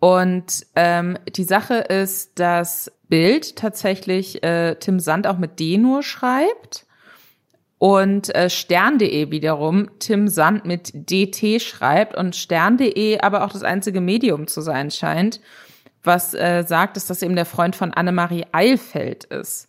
Und 0.00 0.66
ähm, 0.74 1.18
die 1.36 1.44
Sache 1.44 1.76
ist, 1.76 2.40
dass 2.40 2.90
Bild 3.08 3.54
tatsächlich 3.54 4.42
äh, 4.42 4.74
Tim 4.74 4.98
Sand 4.98 5.28
auch 5.28 5.38
mit 5.38 5.60
D 5.60 5.78
nur 5.78 6.02
schreibt 6.02 6.84
und 7.82 8.32
äh, 8.36 8.48
Stern.de 8.48 9.32
wiederum 9.32 9.90
Tim 9.98 10.28
Sand 10.28 10.64
mit 10.64 10.92
DT 10.94 11.60
schreibt 11.60 12.14
und 12.14 12.36
Stern.de 12.36 13.18
aber 13.18 13.42
auch 13.42 13.50
das 13.50 13.64
einzige 13.64 14.00
Medium 14.00 14.46
zu 14.46 14.60
sein 14.60 14.92
scheint, 14.92 15.40
was 16.04 16.32
äh, 16.32 16.62
sagt, 16.64 16.94
dass 16.94 17.08
das 17.08 17.22
eben 17.22 17.34
der 17.34 17.44
Freund 17.44 17.74
von 17.74 17.92
Annemarie 17.92 18.46
Eilfeld 18.52 19.24
ist. 19.24 19.68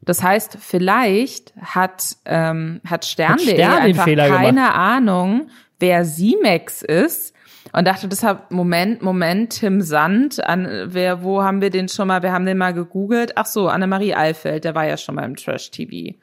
Das 0.00 0.22
heißt, 0.22 0.56
vielleicht 0.60 1.52
hat, 1.60 2.16
ähm, 2.24 2.80
hat 2.88 3.04
Stern.de 3.04 3.52
Stern 3.52 3.82
einfach 3.82 4.06
keine 4.06 4.52
gemacht. 4.52 4.74
Ahnung, 4.74 5.50
wer 5.78 6.06
Simex 6.06 6.80
ist 6.80 7.34
und 7.74 7.86
dachte 7.86 8.08
deshalb, 8.08 8.50
Moment, 8.50 9.02
Moment, 9.02 9.60
Tim 9.60 9.82
Sand, 9.82 10.42
an, 10.42 10.86
wer, 10.86 11.22
wo 11.22 11.42
haben 11.42 11.60
wir 11.60 11.68
den 11.68 11.90
schon 11.90 12.08
mal, 12.08 12.22
wir 12.22 12.32
haben 12.32 12.46
den 12.46 12.56
mal 12.56 12.72
gegoogelt. 12.72 13.32
Ach 13.36 13.44
so, 13.44 13.68
Annemarie 13.68 14.14
Eifeld, 14.14 14.64
der 14.64 14.74
war 14.74 14.86
ja 14.86 14.96
schon 14.96 15.16
mal 15.16 15.26
im 15.26 15.36
Trash-TV. 15.36 16.14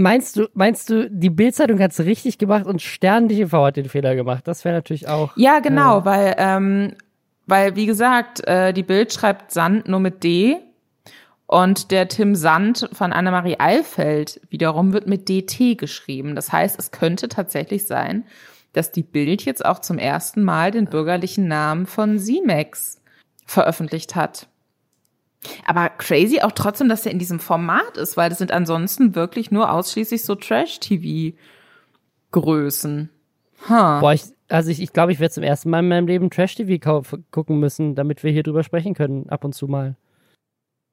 Meinst 0.00 0.36
du, 0.36 0.48
meinst 0.54 0.88
du, 0.88 1.10
die 1.10 1.28
Bildzeitung 1.28 1.78
hat 1.78 1.92
es 1.92 2.00
richtig 2.00 2.38
gemacht 2.38 2.64
und 2.64 2.80
Stern 2.80 3.28
TV 3.28 3.66
hat 3.66 3.76
den 3.76 3.88
Fehler 3.88 4.14
gemacht? 4.14 4.48
Das 4.48 4.64
wäre 4.64 4.74
natürlich 4.74 5.08
auch. 5.08 5.36
Ja, 5.36 5.58
genau, 5.58 6.00
äh, 6.00 6.04
weil, 6.06 6.34
ähm, 6.38 6.94
weil, 7.46 7.76
wie 7.76 7.84
gesagt, 7.84 8.40
äh, 8.46 8.72
die 8.72 8.82
Bild 8.82 9.12
schreibt 9.12 9.52
Sand 9.52 9.88
nur 9.88 10.00
mit 10.00 10.24
D 10.24 10.56
und 11.46 11.90
der 11.90 12.08
Tim 12.08 12.34
Sand 12.34 12.88
von 12.94 13.12
Annemarie 13.12 13.56
Eilfeld 13.58 14.40
wiederum 14.48 14.94
wird 14.94 15.06
mit 15.06 15.28
DT 15.28 15.76
geschrieben. 15.76 16.34
Das 16.34 16.50
heißt, 16.50 16.78
es 16.78 16.92
könnte 16.92 17.28
tatsächlich 17.28 17.86
sein, 17.86 18.24
dass 18.72 18.92
die 18.92 19.02
Bild 19.02 19.44
jetzt 19.44 19.66
auch 19.66 19.80
zum 19.80 19.98
ersten 19.98 20.42
Mal 20.42 20.70
den 20.70 20.86
bürgerlichen 20.86 21.46
Namen 21.46 21.84
von 21.84 22.18
Simex 22.18 23.02
veröffentlicht 23.44 24.14
hat. 24.14 24.48
Aber 25.66 25.88
crazy 25.88 26.40
auch 26.40 26.52
trotzdem, 26.52 26.88
dass 26.88 27.06
er 27.06 27.12
in 27.12 27.18
diesem 27.18 27.40
Format 27.40 27.96
ist, 27.96 28.16
weil 28.16 28.28
das 28.28 28.38
sind 28.38 28.52
ansonsten 28.52 29.14
wirklich 29.14 29.50
nur 29.50 29.72
ausschließlich 29.72 30.24
so 30.24 30.34
Trash-TV-Größen. 30.34 33.10
Huh. 33.68 34.00
Boah, 34.00 34.12
ich, 34.12 34.24
also 34.48 34.70
ich, 34.70 34.80
ich 34.80 34.92
glaube, 34.92 35.12
ich 35.12 35.20
werde 35.20 35.34
zum 35.34 35.42
ersten 35.42 35.70
Mal 35.70 35.80
in 35.80 35.88
meinem 35.88 36.06
Leben 36.06 36.30
Trash-TV 36.30 37.02
gucken 37.30 37.58
müssen, 37.58 37.94
damit 37.94 38.22
wir 38.22 38.32
hier 38.32 38.42
drüber 38.42 38.64
sprechen 38.64 38.94
können, 38.94 39.28
ab 39.30 39.44
und 39.44 39.54
zu 39.54 39.66
mal. 39.66 39.96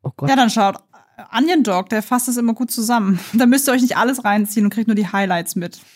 Oh 0.04 0.12
Gott. 0.16 0.30
Ja, 0.30 0.36
dann 0.36 0.50
schaut. 0.50 0.78
Onion 1.36 1.64
Dog, 1.64 1.90
der 1.90 2.04
fasst 2.04 2.28
das 2.28 2.38
immer 2.38 2.54
gut 2.54 2.72
zusammen. 2.72 3.20
Da 3.34 3.46
müsst 3.46 3.68
ihr 3.68 3.74
euch 3.74 3.82
nicht 3.82 3.98
alles 3.98 4.24
reinziehen 4.24 4.66
und 4.66 4.74
kriegt 4.74 4.88
nur 4.88 4.96
die 4.96 5.12
Highlights 5.12 5.56
mit. 5.56 5.80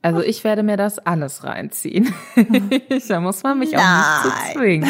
Also 0.00 0.20
ich 0.20 0.44
werde 0.44 0.62
mir 0.62 0.76
das 0.76 1.00
alles 1.00 1.42
reinziehen. 1.42 2.14
da 3.08 3.20
muss 3.20 3.42
man 3.42 3.58
mich 3.58 3.72
Nein. 3.72 3.82
auch 3.82 4.24
nicht 4.24 4.36
zu 4.36 4.52
zwingen. 4.52 4.88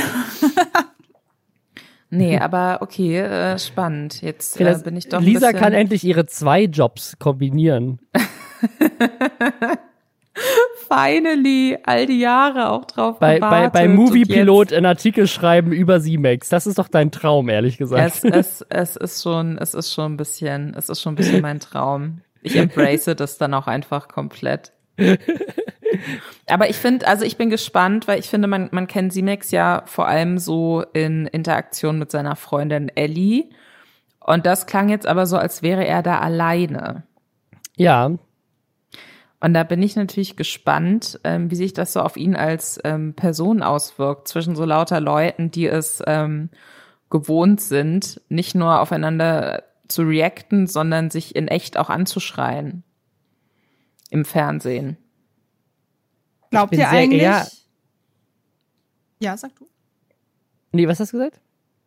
Nee, 2.10 2.38
aber 2.38 2.78
okay, 2.80 3.18
äh, 3.18 3.58
spannend. 3.58 4.22
Jetzt 4.22 4.60
äh, 4.60 4.78
bin 4.82 4.96
ich 4.96 5.08
doch. 5.08 5.20
Lisa 5.20 5.52
kann 5.52 5.72
endlich 5.74 6.04
ihre 6.04 6.26
zwei 6.26 6.62
Jobs 6.62 7.18
kombinieren. 7.18 7.98
Finally, 10.88 11.76
all 11.84 12.06
die 12.06 12.20
Jahre 12.20 12.70
auch 12.70 12.86
drauf 12.86 13.18
bei, 13.18 13.38
Bei, 13.40 13.68
bei 13.68 13.88
Moviepilot 13.88 14.72
einen 14.72 14.86
Artikel 14.86 15.26
schreiben 15.26 15.72
über 15.72 16.00
Z-Max. 16.00 16.48
Das 16.48 16.66
ist 16.66 16.78
doch 16.78 16.88
dein 16.88 17.10
Traum, 17.10 17.50
ehrlich 17.50 17.76
gesagt. 17.76 18.24
Es, 18.24 18.24
es, 18.24 18.64
es 18.70 18.96
ist 18.96 19.22
schon, 19.22 19.58
es 19.58 19.74
ist 19.74 19.92
schon 19.92 20.14
ein 20.14 20.16
bisschen, 20.16 20.74
es 20.74 20.88
ist 20.88 21.02
schon 21.02 21.12
ein 21.12 21.16
bisschen 21.16 21.42
mein 21.42 21.60
Traum. 21.60 22.22
Ich 22.40 22.56
embrace 22.56 23.14
das 23.16 23.36
dann 23.36 23.52
auch 23.52 23.66
einfach 23.66 24.08
komplett. 24.08 24.72
Aber 26.46 26.68
ich 26.68 26.76
finde, 26.76 27.06
also 27.06 27.24
ich 27.24 27.36
bin 27.36 27.50
gespannt, 27.50 28.08
weil 28.08 28.18
ich 28.18 28.28
finde, 28.28 28.48
man, 28.48 28.68
man 28.72 28.86
kennt 28.86 29.12
Simex 29.12 29.50
ja 29.50 29.82
vor 29.86 30.08
allem 30.08 30.38
so 30.38 30.84
in 30.92 31.26
Interaktion 31.26 31.98
mit 31.98 32.10
seiner 32.10 32.36
Freundin 32.36 32.90
Ellie. 32.94 33.50
Und 34.20 34.46
das 34.46 34.66
klang 34.66 34.88
jetzt 34.88 35.06
aber 35.06 35.26
so, 35.26 35.36
als 35.36 35.62
wäre 35.62 35.86
er 35.86 36.02
da 36.02 36.18
alleine. 36.18 37.04
Ja, 37.76 38.10
und 39.40 39.54
da 39.54 39.62
bin 39.62 39.82
ich 39.82 39.94
natürlich 39.94 40.36
gespannt, 40.36 41.20
ähm, 41.22 41.50
wie 41.50 41.56
sich 41.56 41.72
das 41.72 41.92
so 41.92 42.00
auf 42.00 42.16
ihn 42.16 42.34
als 42.34 42.80
ähm, 42.84 43.14
Person 43.14 43.62
auswirkt, 43.62 44.26
zwischen 44.26 44.56
so 44.56 44.64
lauter 44.64 45.00
Leuten, 45.00 45.50
die 45.50 45.66
es 45.66 46.02
ähm, 46.06 46.50
gewohnt 47.08 47.60
sind, 47.60 48.20
nicht 48.28 48.54
nur 48.54 48.80
aufeinander 48.80 49.62
zu 49.86 50.02
reacten, 50.02 50.66
sondern 50.66 51.10
sich 51.10 51.36
in 51.36 51.48
echt 51.48 51.76
auch 51.78 51.88
anzuschreien. 51.88 52.82
Im 54.10 54.24
Fernsehen. 54.24 54.96
Glaubt 56.50 56.74
ihr 56.74 56.88
eigentlich? 56.88 57.22
Ja, 59.20 59.36
sag 59.36 59.54
du. 59.56 59.66
Nee, 60.72 60.86
was 60.86 61.00
hast 61.00 61.12
du 61.12 61.18
gesagt? 61.18 61.40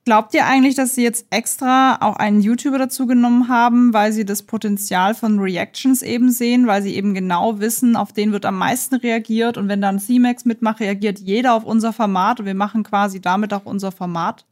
Glaubt 0.03 0.34
ihr 0.34 0.47
eigentlich, 0.47 0.74
dass 0.74 0.95
sie 0.95 1.03
jetzt 1.03 1.28
extra 1.30 1.97
auch 2.01 2.16
einen 2.16 2.41
YouTuber 2.41 2.80
dazu 2.80 3.05
genommen 3.05 3.49
haben, 3.49 3.93
weil 3.93 4.12
sie 4.12 4.26
das 4.26 4.41
Potenzial 4.41 5.14
von 5.14 5.38
Reactions 5.38 6.01
eben 6.01 6.32
sehen, 6.32 6.66
weil 6.66 6.82
sie 6.82 6.95
eben 6.95 7.14
genau 7.14 7.59
wissen, 7.59 7.95
auf 7.95 8.12
den 8.12 8.32
wird 8.32 8.45
am 8.45 8.57
meisten 8.57 8.95
reagiert 8.95 9.57
und 9.57 9.68
wenn 9.68 9.80
dann 9.80 9.99
C-Max 9.99 10.45
mitmacht, 10.45 10.80
reagiert 10.80 11.20
jeder 11.20 11.53
auf 11.53 11.66
unser 11.66 11.93
Format 11.93 12.39
und 12.39 12.47
wir 12.47 12.55
machen 12.55 12.82
quasi 12.82 13.22
damit 13.22 13.53
auch 13.53 13.66
unser 13.66 13.91
Format 13.91 14.45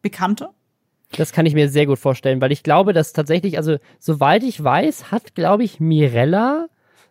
bekannter? 0.00 0.54
Das 1.16 1.32
kann 1.32 1.44
ich 1.44 1.54
mir 1.54 1.68
sehr 1.68 1.84
gut 1.84 1.98
vorstellen, 1.98 2.40
weil 2.40 2.52
ich 2.52 2.62
glaube, 2.62 2.94
dass 2.94 3.12
tatsächlich, 3.12 3.58
also 3.58 3.76
soweit 3.98 4.42
ich 4.42 4.64
weiß, 4.64 5.10
hat, 5.10 5.34
glaube 5.34 5.62
ich, 5.62 5.78
Mirella 5.78 6.68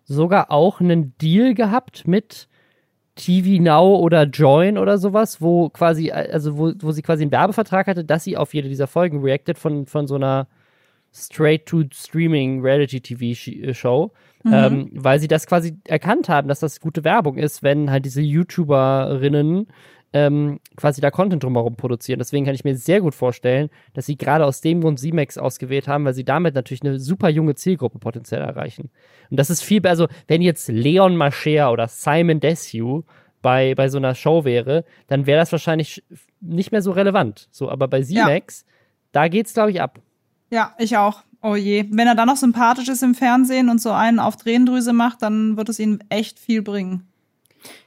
sogar 0.09 0.51
auch 0.51 0.81
einen 0.81 1.15
Deal 1.19 1.53
gehabt 1.53 2.07
mit 2.07 2.49
TV 3.15 3.61
Now 3.61 3.97
oder 3.97 4.23
Join 4.23 4.77
oder 4.77 4.97
sowas, 4.97 5.41
wo 5.41 5.69
quasi, 5.69 6.11
also 6.11 6.57
wo, 6.57 6.71
wo 6.79 6.91
sie 6.91 7.01
quasi 7.01 7.23
einen 7.23 7.31
Werbevertrag 7.31 7.87
hatte, 7.87 8.03
dass 8.03 8.23
sie 8.23 8.35
auf 8.37 8.53
jede 8.53 8.69
dieser 8.69 8.87
Folgen 8.87 9.21
reactet 9.21 9.57
von, 9.57 9.85
von 9.85 10.07
so 10.07 10.15
einer 10.15 10.47
Straight-to-Streaming 11.13 12.61
Reality-TV-Show, 12.61 14.11
mhm. 14.43 14.53
ähm, 14.53 14.89
weil 14.93 15.19
sie 15.19 15.27
das 15.27 15.47
quasi 15.47 15.77
erkannt 15.85 16.29
haben, 16.29 16.47
dass 16.47 16.59
das 16.59 16.79
gute 16.79 17.03
Werbung 17.03 17.37
ist, 17.37 17.61
wenn 17.61 17.91
halt 17.91 18.05
diese 18.05 18.21
YouTuberinnen 18.21 19.67
ähm, 20.13 20.59
quasi 20.75 21.01
da 21.01 21.11
Content 21.11 21.43
drumherum 21.43 21.75
produzieren. 21.75 22.19
Deswegen 22.19 22.45
kann 22.45 22.55
ich 22.55 22.63
mir 22.63 22.75
sehr 22.75 23.01
gut 23.01 23.13
vorstellen, 23.13 23.69
dass 23.93 24.05
sie 24.05 24.17
gerade 24.17 24.45
aus 24.45 24.61
dem 24.61 24.81
Grund 24.81 24.99
C-Max 24.99 25.37
ausgewählt 25.37 25.87
haben, 25.87 26.05
weil 26.05 26.13
sie 26.13 26.23
damit 26.23 26.55
natürlich 26.55 26.83
eine 26.83 26.99
super 26.99 27.29
junge 27.29 27.55
Zielgruppe 27.55 27.99
potenziell 27.99 28.41
erreichen. 28.41 28.89
Und 29.29 29.39
das 29.39 29.49
ist 29.49 29.61
viel, 29.61 29.85
also 29.85 30.07
wenn 30.27 30.41
jetzt 30.41 30.67
Leon 30.67 31.15
Mascher 31.15 31.71
oder 31.71 31.87
Simon 31.87 32.39
Desue 32.39 33.03
bei, 33.41 33.75
bei 33.75 33.89
so 33.89 33.97
einer 33.97 34.15
Show 34.15 34.45
wäre, 34.45 34.83
dann 35.07 35.25
wäre 35.25 35.39
das 35.39 35.51
wahrscheinlich 35.51 36.03
nicht 36.41 36.71
mehr 36.71 36.81
so 36.81 36.91
relevant. 36.91 37.47
So, 37.51 37.69
aber 37.69 37.87
bei 37.87 38.01
Z-Max, 38.01 38.65
ja. 38.65 38.73
da 39.11 39.27
geht's, 39.27 39.53
glaube 39.53 39.71
ich, 39.71 39.81
ab. 39.81 39.99
Ja, 40.49 40.73
ich 40.79 40.97
auch. 40.97 41.23
Oh 41.41 41.55
je. 41.55 41.85
Wenn 41.89 42.07
er 42.07 42.15
dann 42.15 42.27
noch 42.27 42.35
sympathisch 42.35 42.89
ist 42.89 43.03
im 43.03 43.15
Fernsehen 43.15 43.69
und 43.69 43.79
so 43.79 43.91
einen 43.91 44.19
auf 44.19 44.35
Tränendrüse 44.35 44.91
macht, 44.91 45.21
dann 45.21 45.55
wird 45.55 45.69
es 45.69 45.79
ihm 45.79 45.99
echt 46.09 46.39
viel 46.39 46.61
bringen. 46.61 47.08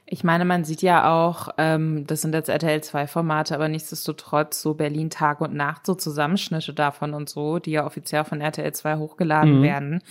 Ich 0.05 0.23
meine, 0.23 0.45
man 0.45 0.63
sieht 0.63 0.81
ja 0.81 1.11
auch, 1.11 1.49
ähm, 1.57 2.05
das 2.07 2.21
sind 2.21 2.33
jetzt 2.33 2.49
RTL 2.49 2.81
2 2.81 3.07
Formate, 3.07 3.55
aber 3.55 3.67
nichtsdestotrotz 3.67 4.61
so 4.61 4.73
Berlin 4.73 5.09
Tag 5.09 5.41
und 5.41 5.53
Nacht, 5.53 5.85
so 5.85 5.95
Zusammenschnitte 5.95 6.73
davon 6.73 7.13
und 7.13 7.29
so, 7.29 7.59
die 7.59 7.71
ja 7.71 7.85
offiziell 7.85 8.23
von 8.23 8.41
RTL 8.41 8.73
2 8.73 8.97
hochgeladen 8.97 9.59
mhm. 9.59 9.63
werden. 9.63 10.03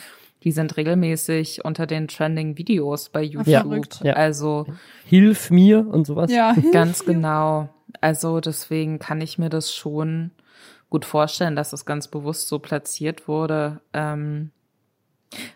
Die 0.42 0.50
sind 0.50 0.76
regelmäßig 0.76 1.64
unter 1.64 1.86
den 1.86 2.08
Trending 2.08 2.58
Videos 2.58 3.08
bei 3.10 3.22
YouTube. 3.22 4.04
Ja. 4.04 4.14
Also 4.14 4.66
Hilf 5.04 5.50
mir 5.50 5.86
und 5.86 6.06
sowas. 6.06 6.32
Ja, 6.32 6.54
ganz 6.72 7.04
genau. 7.04 7.68
Also 8.00 8.40
deswegen 8.40 8.98
kann 8.98 9.20
ich 9.20 9.38
mir 9.38 9.50
das 9.50 9.72
schon 9.72 10.32
gut 10.90 11.04
vorstellen, 11.04 11.56
dass 11.56 11.70
das 11.70 11.86
ganz 11.86 12.08
bewusst 12.08 12.48
so 12.48 12.58
platziert 12.58 13.28
wurde. 13.28 13.80
Ähm, 13.92 14.50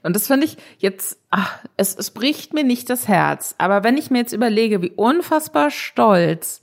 und 0.02 0.16
das 0.16 0.26
finde 0.26 0.46
ich 0.46 0.56
jetzt, 0.78 1.18
ach, 1.30 1.58
es, 1.76 1.94
es 1.94 2.10
bricht 2.10 2.54
mir 2.54 2.64
nicht 2.64 2.88
das 2.90 3.08
Herz. 3.08 3.54
Aber 3.58 3.84
wenn 3.84 3.96
ich 3.96 4.10
mir 4.10 4.18
jetzt 4.18 4.32
überlege, 4.32 4.82
wie 4.82 4.92
unfassbar 4.92 5.70
stolz 5.70 6.60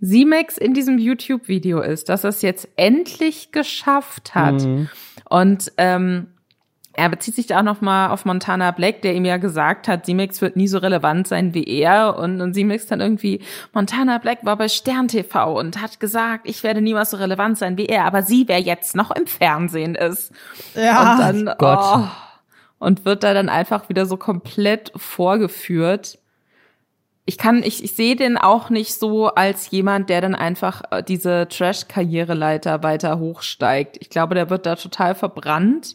Simex 0.00 0.56
in 0.56 0.74
diesem 0.74 0.98
YouTube-Video 0.98 1.80
ist, 1.80 2.08
dass 2.08 2.24
er 2.24 2.30
es 2.30 2.42
jetzt 2.42 2.68
endlich 2.76 3.52
geschafft 3.52 4.34
hat. 4.34 4.62
Mhm. 4.62 4.88
Und 5.28 5.72
ähm, 5.76 6.28
er 6.94 7.08
bezieht 7.08 7.36
sich 7.36 7.46
da 7.46 7.60
auch 7.60 7.64
noch 7.64 7.80
mal 7.80 8.08
auf 8.08 8.24
Montana 8.24 8.72
Black, 8.72 9.02
der 9.02 9.14
ihm 9.14 9.24
ja 9.24 9.36
gesagt 9.36 9.88
hat, 9.88 10.06
Simex 10.06 10.40
wird 10.40 10.56
nie 10.56 10.66
so 10.66 10.78
relevant 10.78 11.28
sein 11.28 11.54
wie 11.54 11.64
er. 11.64 12.18
Und, 12.18 12.40
und 12.40 12.54
Simex 12.54 12.86
dann 12.86 13.00
irgendwie, 13.00 13.42
Montana 13.72 14.18
Black 14.18 14.44
war 14.44 14.56
bei 14.56 14.68
Stern 14.68 15.08
TV 15.08 15.58
und 15.58 15.80
hat 15.80 16.00
gesagt, 16.00 16.48
ich 16.48 16.62
werde 16.62 16.80
niemals 16.80 17.10
so 17.10 17.18
relevant 17.18 17.58
sein 17.58 17.76
wie 17.76 17.86
er, 17.86 18.06
aber 18.06 18.22
sie, 18.22 18.48
wer 18.48 18.60
jetzt 18.60 18.96
noch 18.96 19.10
im 19.10 19.26
Fernsehen 19.26 19.94
ist. 19.94 20.32
Ja, 20.74 21.12
und 21.12 21.20
dann, 21.20 21.54
Gott. 21.58 21.78
Oh, 21.80 22.08
und 22.80 23.04
wird 23.04 23.22
da 23.22 23.34
dann 23.34 23.48
einfach 23.48 23.88
wieder 23.88 24.06
so 24.06 24.16
komplett 24.16 24.90
vorgeführt. 24.96 26.18
Ich 27.26 27.38
kann, 27.38 27.62
ich, 27.62 27.84
ich 27.84 27.94
sehe 27.94 28.16
den 28.16 28.38
auch 28.38 28.70
nicht 28.70 28.94
so 28.94 29.28
als 29.28 29.70
jemand, 29.70 30.08
der 30.10 30.22
dann 30.22 30.34
einfach 30.34 30.82
äh, 30.90 31.02
diese 31.04 31.46
Trash-Karriereleiter 31.48 32.82
weiter 32.82 33.20
hochsteigt. 33.20 33.98
Ich 34.00 34.08
glaube, 34.08 34.34
der 34.34 34.50
wird 34.50 34.66
da 34.66 34.74
total 34.74 35.14
verbrannt. 35.14 35.94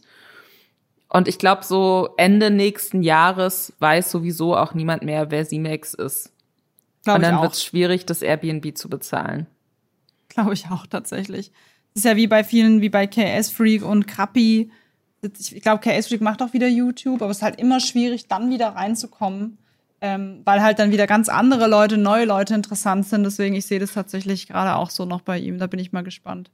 Und 1.09 1.27
ich 1.27 1.39
glaube, 1.39 1.63
so 1.63 2.09
Ende 2.17 2.51
nächsten 2.51 3.01
Jahres 3.01 3.73
weiß 3.79 4.11
sowieso 4.11 4.55
auch 4.55 4.73
niemand 4.73 5.03
mehr, 5.03 5.31
wer 5.31 5.43
Simex 5.43 5.95
ist. 5.95 6.31
Glaub 7.03 7.17
und 7.17 7.23
dann 7.23 7.41
wird 7.41 7.53
es 7.53 7.63
schwierig, 7.63 8.05
das 8.05 8.21
Airbnb 8.21 8.77
zu 8.77 8.89
bezahlen. 8.89 9.47
Glaube 10.29 10.53
ich 10.53 10.67
auch 10.69 10.85
tatsächlich. 10.85 11.51
Das 11.93 12.03
ist 12.03 12.05
ja 12.05 12.15
wie 12.15 12.27
bei 12.27 12.43
vielen, 12.43 12.81
wie 12.81 12.89
bei 12.89 13.07
KS 13.07 13.49
Freak 13.49 13.83
und 13.83 14.05
Krappi 14.07 14.71
ich 15.25 15.61
glaube, 15.61 15.81
KS 15.81 16.07
Freak 16.07 16.21
macht 16.21 16.41
auch 16.41 16.53
wieder 16.53 16.67
YouTube, 16.67 17.21
aber 17.21 17.29
es 17.31 17.37
ist 17.37 17.43
halt 17.43 17.59
immer 17.59 17.79
schwierig, 17.79 18.27
dann 18.27 18.49
wieder 18.49 18.69
reinzukommen, 18.69 19.59
ähm, 20.01 20.41
weil 20.45 20.61
halt 20.61 20.79
dann 20.79 20.91
wieder 20.91 21.05
ganz 21.07 21.29
andere 21.29 21.67
Leute, 21.67 21.97
neue 21.97 22.25
Leute 22.25 22.53
interessant 22.53 23.05
sind. 23.05 23.23
Deswegen, 23.23 23.55
ich 23.55 23.65
sehe 23.65 23.79
das 23.79 23.93
tatsächlich 23.93 24.47
gerade 24.47 24.75
auch 24.75 24.89
so 24.89 25.05
noch 25.05 25.21
bei 25.21 25.39
ihm. 25.39 25.57
Da 25.59 25.67
bin 25.67 25.79
ich 25.79 25.93
mal 25.93 26.03
gespannt. 26.03 26.51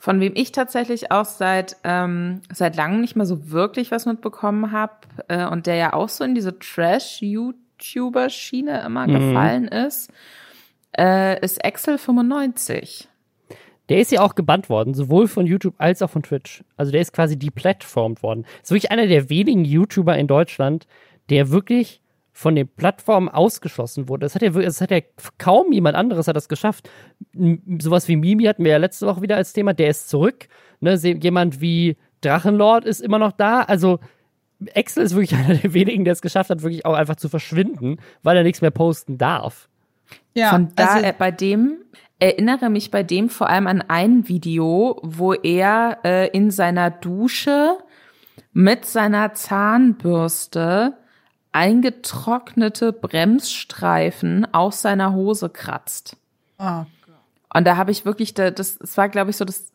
Von 0.00 0.18
wem 0.20 0.32
ich 0.36 0.52
tatsächlich 0.52 1.10
auch 1.10 1.24
seit 1.24 1.78
ähm, 1.82 2.42
seit 2.52 2.76
langem 2.76 3.00
nicht 3.00 3.16
mehr 3.16 3.26
so 3.26 3.50
wirklich 3.50 3.90
was 3.90 4.06
mitbekommen 4.06 4.70
habe 4.70 4.94
äh, 5.26 5.46
und 5.46 5.66
der 5.66 5.74
ja 5.74 5.94
auch 5.94 6.08
so 6.08 6.22
in 6.22 6.36
diese 6.36 6.56
Trash-YouTuber-Schiene 6.60 8.84
immer 8.84 9.08
mhm. 9.08 9.14
gefallen 9.14 9.66
ist, 9.66 10.12
äh, 10.96 11.44
ist 11.44 11.64
Excel 11.64 11.98
95. 11.98 13.08
Der 13.88 14.00
ist 14.00 14.10
ja 14.10 14.20
auch 14.20 14.34
gebannt 14.34 14.68
worden, 14.68 14.94
sowohl 14.94 15.28
von 15.28 15.46
YouTube 15.46 15.74
als 15.78 16.02
auch 16.02 16.10
von 16.10 16.22
Twitch. 16.22 16.64
Also 16.76 16.92
der 16.92 17.00
ist 17.00 17.12
quasi 17.12 17.38
deplatformt 17.38 18.22
worden. 18.22 18.44
Ist 18.62 18.70
wirklich 18.70 18.90
einer 18.90 19.06
der 19.06 19.30
wenigen 19.30 19.64
YouTuber 19.64 20.16
in 20.18 20.26
Deutschland, 20.26 20.86
der 21.30 21.50
wirklich 21.50 22.00
von 22.32 22.54
den 22.54 22.68
Plattformen 22.68 23.28
ausgeschlossen 23.28 24.08
wurde. 24.08 24.26
Das 24.26 24.34
hat 24.34 24.42
ja, 24.42 24.50
das 24.50 24.80
hat 24.80 24.90
ja 24.90 25.00
kaum 25.38 25.72
jemand 25.72 25.96
anderes 25.96 26.28
hat 26.28 26.36
das 26.36 26.48
geschafft. 26.48 26.90
Sowas 27.78 28.08
wie 28.08 28.16
Mimi 28.16 28.44
hatten 28.44 28.62
wir 28.62 28.72
ja 28.72 28.76
letzte 28.76 29.06
Woche 29.06 29.22
wieder 29.22 29.36
als 29.36 29.54
Thema. 29.54 29.72
Der 29.72 29.88
ist 29.88 30.10
zurück. 30.10 30.48
Ne? 30.80 30.96
Jemand 30.96 31.62
wie 31.62 31.96
Drachenlord 32.20 32.84
ist 32.84 33.00
immer 33.00 33.18
noch 33.18 33.32
da. 33.32 33.62
Also 33.62 34.00
Excel 34.74 35.04
ist 35.04 35.14
wirklich 35.14 35.34
einer 35.38 35.54
der 35.54 35.72
wenigen, 35.72 36.04
der 36.04 36.12
es 36.12 36.20
geschafft 36.20 36.50
hat, 36.50 36.62
wirklich 36.62 36.84
auch 36.84 36.94
einfach 36.94 37.16
zu 37.16 37.28
verschwinden, 37.28 37.98
weil 38.22 38.36
er 38.36 38.42
nichts 38.42 38.60
mehr 38.60 38.70
posten 38.70 39.16
darf. 39.16 39.68
Ja, 40.34 40.50
von 40.50 40.68
da 40.76 40.94
also, 40.94 41.08
bei 41.18 41.30
dem 41.30 41.78
erinnere 42.18 42.70
mich 42.70 42.90
bei 42.90 43.02
dem 43.02 43.28
vor 43.28 43.48
allem 43.48 43.66
an 43.66 43.82
ein 43.82 44.28
Video, 44.28 45.00
wo 45.02 45.32
er 45.34 45.98
äh, 46.04 46.28
in 46.28 46.50
seiner 46.50 46.90
Dusche 46.90 47.78
mit 48.52 48.86
seiner 48.86 49.34
Zahnbürste 49.34 50.96
eingetrocknete 51.52 52.92
Bremsstreifen 52.92 54.52
aus 54.52 54.82
seiner 54.82 55.12
Hose 55.14 55.48
kratzt. 55.48 56.16
Oh. 56.58 56.84
Und 57.54 57.64
da 57.66 57.76
habe 57.76 57.90
ich 57.90 58.04
wirklich, 58.04 58.34
das, 58.34 58.54
das 58.54 58.96
war, 58.96 59.08
glaube 59.08 59.30
ich, 59.30 59.36
so 59.36 59.44
das, 59.44 59.72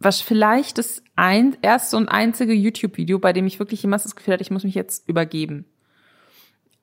was 0.00 0.20
vielleicht 0.20 0.78
das 0.78 1.02
ein, 1.14 1.56
erste 1.62 1.96
und 1.96 2.08
einzige 2.08 2.52
YouTube-Video, 2.52 3.18
bei 3.18 3.32
dem 3.32 3.46
ich 3.46 3.58
wirklich 3.58 3.84
immer 3.84 3.98
das 3.98 4.16
Gefühl 4.16 4.34
hatte, 4.34 4.42
ich 4.42 4.50
muss 4.50 4.64
mich 4.64 4.74
jetzt 4.74 5.08
übergeben. 5.08 5.66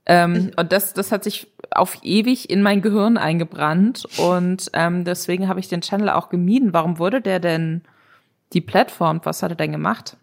Ähm, 0.05 0.51
und 0.55 0.71
das, 0.71 0.93
das 0.93 1.11
hat 1.11 1.23
sich 1.23 1.47
auf 1.69 1.99
ewig 2.01 2.49
in 2.49 2.63
mein 2.63 2.81
Gehirn 2.81 3.17
eingebrannt 3.17 4.05
und 4.17 4.69
ähm, 4.73 5.05
deswegen 5.05 5.47
habe 5.47 5.59
ich 5.59 5.67
den 5.67 5.81
Channel 5.81 6.09
auch 6.09 6.29
gemieden. 6.29 6.73
Warum 6.73 6.97
wurde 6.97 7.21
der 7.21 7.39
denn 7.39 7.83
die 8.53 8.61
Plattform? 8.61 9.21
Was 9.23 9.43
hat 9.43 9.51
er 9.51 9.55
denn 9.55 9.71
gemacht? 9.71 10.17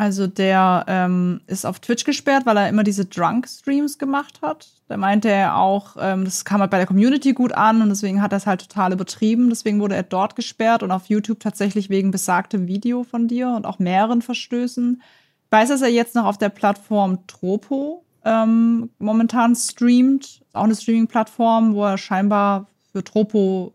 Also 0.00 0.26
der 0.26 0.86
ähm, 0.88 1.42
ist 1.46 1.66
auf 1.66 1.78
Twitch 1.78 2.04
gesperrt, 2.04 2.46
weil 2.46 2.56
er 2.56 2.70
immer 2.70 2.84
diese 2.84 3.04
Drunk-Streams 3.04 3.98
gemacht 3.98 4.40
hat. 4.40 4.70
Da 4.88 4.96
meinte 4.96 5.28
er 5.28 5.58
auch, 5.58 5.96
ähm, 6.00 6.24
das 6.24 6.46
kam 6.46 6.62
halt 6.62 6.70
bei 6.70 6.78
der 6.78 6.86
Community 6.86 7.34
gut 7.34 7.52
an 7.52 7.82
und 7.82 7.90
deswegen 7.90 8.22
hat 8.22 8.32
er 8.32 8.38
es 8.38 8.46
halt 8.46 8.62
total 8.62 8.94
übertrieben. 8.94 9.50
Deswegen 9.50 9.78
wurde 9.78 9.96
er 9.96 10.02
dort 10.02 10.36
gesperrt 10.36 10.82
und 10.82 10.90
auf 10.90 11.10
YouTube 11.10 11.40
tatsächlich 11.40 11.90
wegen 11.90 12.12
besagtem 12.12 12.66
Video 12.66 13.04
von 13.04 13.28
dir 13.28 13.50
und 13.50 13.66
auch 13.66 13.78
mehreren 13.78 14.22
Verstößen. 14.22 15.02
Ich 15.44 15.52
weiß, 15.52 15.68
dass 15.68 15.82
er 15.82 15.90
jetzt 15.90 16.14
noch 16.14 16.24
auf 16.24 16.38
der 16.38 16.48
Plattform 16.48 17.26
Tropo 17.26 18.02
ähm, 18.24 18.90
momentan 18.98 19.54
streamt. 19.54 20.42
Auch 20.52 20.64
eine 20.64 20.74
Streaming-Plattform, 20.74 21.74
wo 21.74 21.84
er 21.84 21.98
scheinbar 21.98 22.66
für 22.92 23.04
Tropo, 23.04 23.74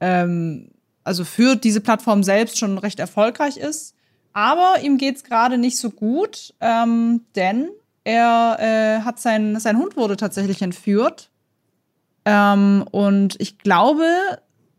ähm, 0.00 0.70
also 1.04 1.24
für 1.24 1.56
diese 1.56 1.80
Plattform 1.80 2.22
selbst 2.22 2.58
schon 2.58 2.78
recht 2.78 2.98
erfolgreich 2.98 3.56
ist. 3.56 3.94
Aber 4.32 4.80
ihm 4.82 4.98
geht's 4.98 5.24
gerade 5.24 5.56
nicht 5.56 5.78
so 5.78 5.90
gut, 5.90 6.54
ähm, 6.60 7.22
denn 7.36 7.68
er 8.04 8.56
äh, 8.60 9.00
hat 9.02 9.18
sein, 9.18 9.58
sein 9.58 9.78
Hund 9.78 9.96
wurde 9.96 10.16
tatsächlich 10.16 10.62
entführt. 10.62 11.30
Ähm, 12.24 12.84
und 12.90 13.36
ich 13.40 13.58
glaube, 13.58 14.04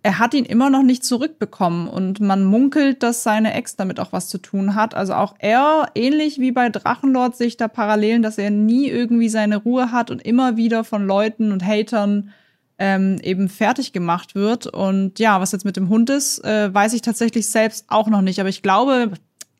er 0.08 0.20
hat 0.20 0.34
ihn 0.34 0.46
immer 0.46 0.70
noch 0.70 0.84
nicht 0.84 1.04
zurückbekommen 1.04 1.90
und 1.90 2.22
man 2.22 2.46
munkelt, 2.46 3.04
dass 3.04 3.24
seine 3.24 3.54
Ex 3.54 3.76
damit 3.76 4.00
auch 4.00 4.14
was 4.14 4.30
zu 4.30 4.38
tun 4.38 4.74
hat. 4.74 4.96
Also 4.96 5.14
auch 5.14 5.36
er, 5.40 5.92
ähnlich 5.96 6.40
wie 6.40 6.54
bei 6.54 6.70
Drachenlord, 6.70 7.36
sich 7.36 7.58
da 7.58 7.68
Parallelen, 7.68 8.22
dass 8.22 8.38
er 8.38 8.50
nie 8.50 8.88
irgendwie 8.88 9.28
seine 9.28 9.58
Ruhe 9.58 9.92
hat 9.92 10.10
und 10.10 10.22
immer 10.22 10.56
wieder 10.56 10.86
von 10.86 11.06
Leuten 11.06 11.52
und 11.52 11.62
Hatern 11.62 12.32
ähm, 12.80 13.20
eben 13.22 13.50
fertig 13.50 13.92
gemacht 13.92 14.34
wird. 14.34 14.66
Und 14.66 15.20
ja, 15.20 15.42
was 15.42 15.52
jetzt 15.52 15.66
mit 15.66 15.76
dem 15.76 15.90
Hund 15.90 16.10
ist, 16.10 16.42
äh, 16.46 16.74
weiß 16.74 16.94
ich 16.94 17.02
tatsächlich 17.02 17.50
selbst 17.50 17.84
auch 17.90 18.08
noch 18.08 18.22
nicht. 18.22 18.40
Aber 18.40 18.48
ich 18.48 18.62
glaube, 18.62 19.12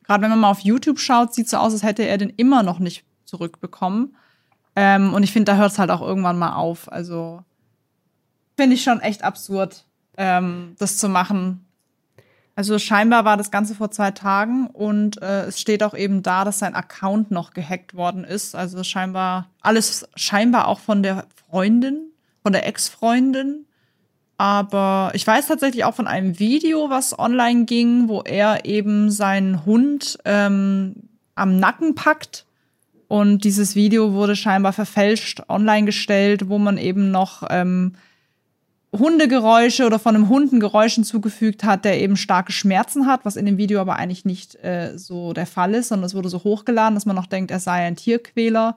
gerade 0.04 0.22
wenn 0.22 0.30
man 0.30 0.40
mal 0.40 0.50
auf 0.50 0.60
YouTube 0.60 0.98
schaut, 0.98 1.34
sieht 1.34 1.50
so 1.50 1.58
aus, 1.58 1.74
als 1.74 1.82
hätte 1.82 2.04
er 2.04 2.16
den 2.16 2.30
immer 2.30 2.62
noch 2.62 2.78
nicht 2.78 3.04
zurückbekommen. 3.26 4.16
Ähm, 4.76 5.12
und 5.12 5.24
ich 5.24 5.32
finde, 5.32 5.52
da 5.52 5.58
hört 5.58 5.72
es 5.72 5.78
halt 5.78 5.90
auch 5.90 6.00
irgendwann 6.00 6.38
mal 6.38 6.54
auf. 6.54 6.90
Also 6.90 7.42
finde 8.56 8.76
ich 8.76 8.82
schon 8.82 9.00
echt 9.00 9.22
absurd 9.24 9.84
ähm, 10.18 10.74
das 10.78 10.98
zu 10.98 11.08
machen. 11.08 11.64
Also 12.58 12.78
scheinbar 12.80 13.24
war 13.24 13.36
das 13.36 13.52
Ganze 13.52 13.76
vor 13.76 13.92
zwei 13.92 14.10
Tagen 14.10 14.66
und 14.66 15.22
äh, 15.22 15.44
es 15.44 15.60
steht 15.60 15.84
auch 15.84 15.94
eben 15.94 16.24
da, 16.24 16.44
dass 16.44 16.58
sein 16.58 16.74
Account 16.74 17.30
noch 17.30 17.52
gehackt 17.52 17.94
worden 17.94 18.24
ist. 18.24 18.56
Also 18.56 18.82
scheinbar 18.82 19.48
alles 19.60 20.08
scheinbar 20.16 20.66
auch 20.66 20.80
von 20.80 21.04
der 21.04 21.24
Freundin, 21.48 22.10
von 22.42 22.52
der 22.52 22.66
Ex-Freundin. 22.66 23.64
Aber 24.38 25.12
ich 25.14 25.24
weiß 25.24 25.46
tatsächlich 25.46 25.84
auch 25.84 25.94
von 25.94 26.08
einem 26.08 26.40
Video, 26.40 26.90
was 26.90 27.16
online 27.16 27.64
ging, 27.64 28.08
wo 28.08 28.22
er 28.22 28.64
eben 28.64 29.10
seinen 29.12 29.64
Hund 29.64 30.18
ähm, 30.24 30.96
am 31.36 31.60
Nacken 31.60 31.94
packt. 31.94 32.44
Und 33.06 33.44
dieses 33.44 33.76
Video 33.76 34.14
wurde 34.14 34.34
scheinbar 34.34 34.72
verfälscht 34.72 35.42
online 35.48 35.86
gestellt, 35.86 36.48
wo 36.48 36.58
man 36.58 36.76
eben 36.76 37.12
noch 37.12 37.44
ähm, 37.50 37.94
Hundegeräusche 38.96 39.84
oder 39.86 39.98
von 39.98 40.14
einem 40.14 40.28
Hund 40.28 40.58
Geräuschen 40.60 41.04
zugefügt 41.04 41.62
hat, 41.62 41.84
der 41.84 42.00
eben 42.00 42.16
starke 42.16 42.52
Schmerzen 42.52 43.06
hat, 43.06 43.24
was 43.24 43.36
in 43.36 43.44
dem 43.44 43.58
Video 43.58 43.80
aber 43.80 43.96
eigentlich 43.96 44.24
nicht 44.24 44.54
äh, 44.64 44.96
so 44.96 45.32
der 45.34 45.46
Fall 45.46 45.74
ist, 45.74 45.88
sondern 45.88 46.06
es 46.06 46.14
wurde 46.14 46.30
so 46.30 46.42
hochgeladen, 46.42 46.94
dass 46.94 47.04
man 47.04 47.16
noch 47.16 47.26
denkt, 47.26 47.50
er 47.50 47.60
sei 47.60 47.86
ein 47.86 47.96
Tierquäler. 47.96 48.76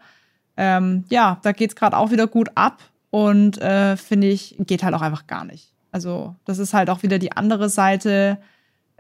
Ähm, 0.57 1.05
ja, 1.09 1.39
da 1.43 1.53
geht's 1.53 1.75
gerade 1.75 1.95
auch 1.97 2.11
wieder 2.11 2.27
gut 2.27 2.49
ab 2.55 2.81
und 3.09 3.61
äh, 3.61 3.95
finde 3.95 4.27
ich, 4.27 4.55
geht 4.59 4.83
halt 4.83 4.93
auch 4.93 5.01
einfach 5.01 5.27
gar 5.27 5.45
nicht. 5.45 5.71
Also, 5.93 6.35
das 6.45 6.59
ist 6.59 6.73
halt 6.73 6.89
auch 6.89 7.03
wieder 7.03 7.19
die 7.19 7.31
andere 7.31 7.69
Seite 7.69 8.37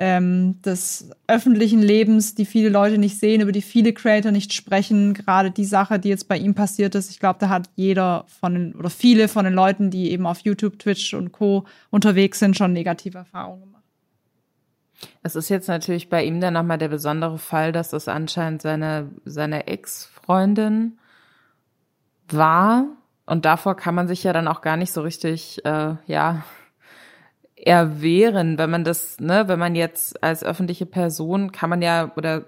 ähm, 0.03 0.59
des 0.63 1.11
öffentlichen 1.27 1.79
Lebens, 1.79 2.33
die 2.33 2.45
viele 2.45 2.69
Leute 2.69 2.97
nicht 2.97 3.19
sehen, 3.19 3.39
über 3.39 3.51
die 3.51 3.61
viele 3.61 3.93
Creator 3.93 4.31
nicht 4.31 4.51
sprechen. 4.51 5.13
Gerade 5.13 5.51
die 5.51 5.63
Sache, 5.63 5.99
die 5.99 6.09
jetzt 6.09 6.27
bei 6.27 6.39
ihm 6.39 6.55
passiert 6.55 6.95
ist, 6.95 7.11
ich 7.11 7.19
glaube, 7.19 7.37
da 7.39 7.49
hat 7.49 7.69
jeder 7.75 8.25
von 8.27 8.55
den, 8.55 8.73
oder 8.73 8.89
viele 8.89 9.27
von 9.27 9.45
den 9.45 9.53
Leuten, 9.53 9.91
die 9.91 10.09
eben 10.09 10.25
auf 10.25 10.39
YouTube, 10.39 10.79
Twitch 10.79 11.13
und 11.13 11.31
Co. 11.31 11.65
unterwegs 11.91 12.39
sind, 12.39 12.57
schon 12.57 12.73
negative 12.73 13.19
Erfahrungen 13.19 13.61
gemacht. 13.61 13.83
Es 15.21 15.35
ist 15.35 15.49
jetzt 15.49 15.67
natürlich 15.67 16.09
bei 16.09 16.23
ihm 16.23 16.41
dann 16.41 16.55
nochmal 16.55 16.79
der 16.79 16.89
besondere 16.89 17.37
Fall, 17.37 17.71
dass 17.71 17.91
das 17.91 18.07
anscheinend 18.07 18.63
seine, 18.63 19.07
seine 19.25 19.67
Ex-Freundin 19.67 20.97
war. 22.27 22.85
Und 23.27 23.45
davor 23.45 23.75
kann 23.77 23.93
man 23.93 24.07
sich 24.07 24.23
ja 24.23 24.33
dann 24.33 24.47
auch 24.47 24.61
gar 24.61 24.77
nicht 24.77 24.93
so 24.93 25.01
richtig, 25.01 25.63
äh, 25.63 25.93
ja, 26.07 26.43
erwehren, 27.65 28.57
wenn 28.57 28.69
man 28.69 28.83
das, 28.83 29.19
ne, 29.19 29.47
wenn 29.47 29.59
man 29.59 29.75
jetzt 29.75 30.23
als 30.23 30.43
öffentliche 30.43 30.85
Person 30.85 31.51
kann 31.51 31.69
man 31.69 31.81
ja 31.81 32.11
oder 32.15 32.45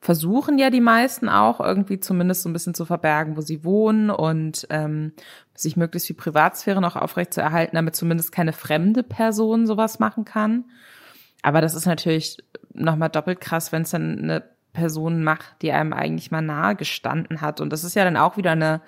versuchen 0.00 0.58
ja 0.58 0.70
die 0.70 0.80
meisten 0.80 1.28
auch 1.28 1.60
irgendwie 1.60 2.00
zumindest 2.00 2.42
so 2.42 2.48
ein 2.48 2.52
bisschen 2.52 2.74
zu 2.74 2.84
verbergen, 2.84 3.36
wo 3.36 3.40
sie 3.40 3.64
wohnen 3.64 4.10
und 4.10 4.66
ähm, 4.70 5.12
sich 5.54 5.76
möglichst 5.76 6.08
viel 6.08 6.16
Privatsphäre 6.16 6.80
noch 6.80 6.96
aufrecht 6.96 7.32
zu 7.32 7.40
erhalten, 7.40 7.76
damit 7.76 7.96
zumindest 7.96 8.32
keine 8.32 8.52
fremde 8.52 9.02
Person 9.02 9.66
sowas 9.66 9.98
machen 9.98 10.24
kann. 10.24 10.64
Aber 11.42 11.60
das 11.60 11.74
ist 11.74 11.86
natürlich 11.86 12.38
nochmal 12.74 13.08
doppelt 13.08 13.40
krass, 13.40 13.72
wenn 13.72 13.82
es 13.82 13.90
dann 13.90 14.18
eine 14.18 14.42
Person 14.72 15.24
macht, 15.24 15.62
die 15.62 15.72
einem 15.72 15.92
eigentlich 15.92 16.30
mal 16.30 16.42
nahe 16.42 16.76
gestanden 16.76 17.40
hat. 17.40 17.60
Und 17.60 17.72
das 17.72 17.84
ist 17.84 17.94
ja 17.94 18.04
dann 18.04 18.16
auch 18.16 18.36
wieder 18.36 18.52
eine 18.52 18.82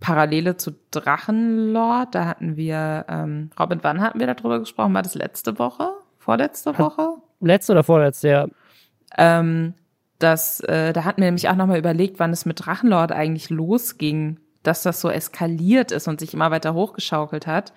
Parallele 0.00 0.56
zu 0.56 0.72
Drachenlord, 0.90 2.14
da 2.14 2.26
hatten 2.26 2.56
wir, 2.56 3.06
ähm, 3.08 3.50
Robin, 3.58 3.78
wann 3.82 4.00
hatten 4.00 4.20
wir 4.20 4.26
darüber 4.26 4.58
gesprochen? 4.58 4.94
War 4.94 5.02
das 5.02 5.14
letzte 5.14 5.58
Woche? 5.58 5.90
Vorletzte 6.18 6.78
Woche? 6.78 7.16
Letzte 7.40 7.72
oder 7.72 7.84
vorletzte, 7.84 8.28
ja. 8.28 8.46
Ähm, 9.16 9.74
das, 10.18 10.60
äh, 10.60 10.92
da 10.92 11.04
hatten 11.04 11.20
wir 11.20 11.26
nämlich 11.26 11.48
auch 11.48 11.56
nochmal 11.56 11.78
überlegt, 11.78 12.18
wann 12.18 12.32
es 12.32 12.46
mit 12.46 12.64
Drachenlord 12.64 13.12
eigentlich 13.12 13.50
losging, 13.50 14.38
dass 14.62 14.82
das 14.82 15.00
so 15.00 15.10
eskaliert 15.10 15.92
ist 15.92 16.08
und 16.08 16.20
sich 16.20 16.34
immer 16.34 16.50
weiter 16.50 16.74
hochgeschaukelt 16.74 17.46
hat. 17.46 17.72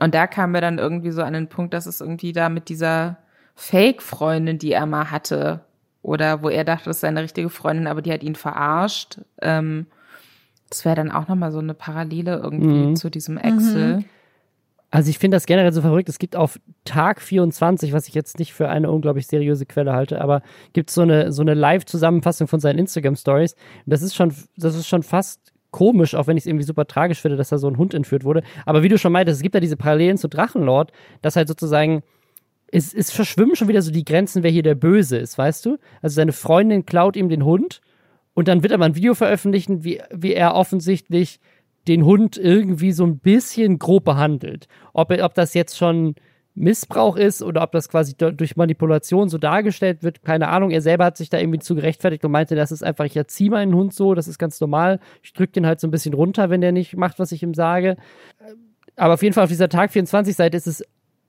Und 0.00 0.14
da 0.14 0.26
kamen 0.26 0.54
wir 0.54 0.60
dann 0.60 0.78
irgendwie 0.78 1.10
so 1.10 1.22
an 1.22 1.32
den 1.32 1.48
Punkt, 1.48 1.74
dass 1.74 1.86
es 1.86 2.00
irgendwie 2.00 2.32
da 2.32 2.48
mit 2.48 2.68
dieser 2.68 3.18
Fake-Freundin, 3.54 4.58
die 4.58 4.72
er 4.72 4.86
mal 4.86 5.10
hatte, 5.10 5.60
oder 6.02 6.42
wo 6.42 6.50
er 6.50 6.64
dachte, 6.64 6.90
das 6.90 7.00
sei 7.00 7.08
eine 7.08 7.22
richtige 7.22 7.48
Freundin, 7.48 7.86
aber 7.86 8.02
die 8.02 8.12
hat 8.12 8.22
ihn 8.22 8.34
verarscht, 8.34 9.20
ähm, 9.40 9.86
das 10.74 10.84
wäre 10.84 10.96
dann 10.96 11.12
auch 11.12 11.28
nochmal 11.28 11.52
so 11.52 11.60
eine 11.60 11.72
Parallele 11.72 12.40
irgendwie 12.42 12.88
mhm. 12.88 12.96
zu 12.96 13.08
diesem 13.08 13.38
Excel. 13.38 13.98
Mhm. 13.98 14.04
Also 14.90 15.08
ich 15.08 15.18
finde 15.18 15.36
das 15.36 15.46
generell 15.46 15.72
so 15.72 15.82
verrückt. 15.82 16.08
Es 16.08 16.18
gibt 16.18 16.34
auf 16.34 16.58
Tag 16.84 17.20
24, 17.20 17.92
was 17.92 18.08
ich 18.08 18.14
jetzt 18.14 18.40
nicht 18.40 18.52
für 18.52 18.68
eine 18.68 18.90
unglaublich 18.90 19.28
seriöse 19.28 19.66
Quelle 19.66 19.92
halte, 19.92 20.20
aber 20.20 20.42
gibt 20.72 20.90
so 20.90 21.02
eine 21.02 21.30
so 21.30 21.42
eine 21.42 21.54
Live-Zusammenfassung 21.54 22.48
von 22.48 22.58
seinen 22.58 22.78
Instagram-Stories. 22.80 23.54
Das 23.86 24.02
ist 24.02 24.16
schon, 24.16 24.34
das 24.56 24.74
ist 24.74 24.88
schon 24.88 25.04
fast 25.04 25.52
komisch, 25.70 26.16
auch 26.16 26.26
wenn 26.26 26.36
ich 26.36 26.42
es 26.42 26.46
irgendwie 26.46 26.64
super 26.64 26.86
tragisch 26.86 27.20
finde, 27.20 27.36
dass 27.36 27.50
da 27.50 27.58
so 27.58 27.68
ein 27.68 27.78
Hund 27.78 27.94
entführt 27.94 28.24
wurde. 28.24 28.42
Aber 28.66 28.82
wie 28.82 28.88
du 28.88 28.98
schon 28.98 29.12
meintest, 29.12 29.38
es 29.38 29.42
gibt 29.42 29.54
ja 29.54 29.60
diese 29.60 29.76
Parallelen 29.76 30.16
zu 30.16 30.28
Drachenlord, 30.28 30.92
dass 31.22 31.36
halt 31.36 31.46
sozusagen 31.46 32.02
es, 32.70 32.92
es 32.92 33.12
verschwimmen 33.12 33.54
schon 33.54 33.68
wieder 33.68 33.82
so 33.82 33.92
die 33.92 34.04
Grenzen, 34.04 34.42
wer 34.42 34.50
hier 34.50 34.64
der 34.64 34.74
Böse 34.74 35.18
ist, 35.18 35.38
weißt 35.38 35.66
du? 35.66 35.78
Also 36.02 36.14
seine 36.14 36.32
Freundin 36.32 36.84
klaut 36.84 37.16
ihm 37.16 37.28
den 37.28 37.44
Hund 37.44 37.80
und 38.34 38.48
dann 38.48 38.62
wird 38.62 38.72
aber 38.72 38.84
ein 38.84 38.96
Video 38.96 39.14
veröffentlichen, 39.14 39.84
wie, 39.84 40.00
wie 40.10 40.34
er 40.34 40.54
offensichtlich 40.54 41.40
den 41.88 42.04
Hund 42.04 42.36
irgendwie 42.36 42.92
so 42.92 43.04
ein 43.04 43.18
bisschen 43.18 43.78
grob 43.78 44.04
behandelt. 44.04 44.68
Ob, 44.92 45.10
ob 45.10 45.34
das 45.34 45.54
jetzt 45.54 45.76
schon 45.76 46.14
Missbrauch 46.56 47.16
ist 47.16 47.42
oder 47.42 47.62
ob 47.62 47.72
das 47.72 47.88
quasi 47.88 48.14
durch 48.16 48.56
Manipulation 48.56 49.28
so 49.28 49.38
dargestellt 49.38 50.02
wird, 50.02 50.22
keine 50.22 50.48
Ahnung. 50.48 50.70
Er 50.70 50.82
selber 50.82 51.04
hat 51.04 51.16
sich 51.16 51.28
da 51.28 51.38
irgendwie 51.38 51.58
zu 51.58 51.74
gerechtfertigt 51.74 52.24
und 52.24 52.30
meinte, 52.30 52.54
das 52.54 52.70
ist 52.70 52.84
einfach, 52.84 53.04
ich 53.04 53.16
erziehe 53.16 53.50
meinen 53.50 53.74
Hund 53.74 53.92
so, 53.92 54.14
das 54.14 54.28
ist 54.28 54.38
ganz 54.38 54.60
normal. 54.60 55.00
Ich 55.22 55.32
drücke 55.32 55.52
den 55.52 55.66
halt 55.66 55.80
so 55.80 55.88
ein 55.88 55.90
bisschen 55.90 56.14
runter, 56.14 56.50
wenn 56.50 56.60
der 56.60 56.72
nicht 56.72 56.96
macht, 56.96 57.18
was 57.18 57.32
ich 57.32 57.42
ihm 57.42 57.54
sage. 57.54 57.96
Aber 58.96 59.14
auf 59.14 59.22
jeden 59.22 59.34
Fall 59.34 59.44
auf 59.44 59.50
dieser 59.50 59.68
Tag 59.68 59.90
24 59.90 60.36
Seite 60.36 60.56
ist 60.56 60.68
es 60.68 60.84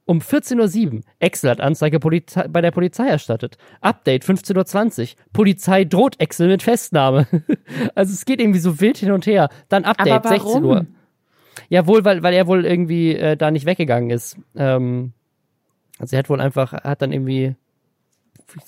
um 0.06 0.20
14.07 0.20 0.93
Uhr. 0.93 1.01
Excel 1.20 1.49
hat 1.49 1.62
Anzeige 1.62 1.99
Polizei 1.99 2.47
bei 2.47 2.62
der 2.62 2.72
Polizei 2.72 3.08
erstattet. 3.08 3.58
Update 3.82 4.24
15.20 4.24 5.01
Uhr. 5.01 5.08
Polizei 5.34 5.84
droht 5.84 6.20
Excel 6.20 6.47
mit 6.47 6.64
Festnahme. 6.64 7.28
also 7.95 8.14
es 8.14 8.26
geht 8.26 8.39
irgendwie 8.39 8.60
so 8.60 8.80
wild 8.80 8.97
hin 8.97 9.12
und 9.12 9.26
her. 9.26 9.49
Dann 9.70 9.84
Update 9.84 10.28
16 10.28 10.64
Uhr. 10.64 10.86
Ja, 11.70 11.88
wohl, 11.88 12.06
weil, 12.06 12.22
weil 12.22 12.34
er 12.34 12.47
wohl 12.47 12.66
irgendwie 12.66 13.16
äh, 13.16 13.36
da 13.36 13.49
nicht 13.49 13.66
weggegangen 13.66 14.12
ist. 14.12 14.38
Ähm, 14.56 15.14
also 15.97 16.16
er 16.16 16.20
hat 16.20 16.30
wohl 16.30 16.41
einfach, 16.41 16.74
hat 16.74 17.01
dann 17.01 17.12
irgendwie 17.12 17.56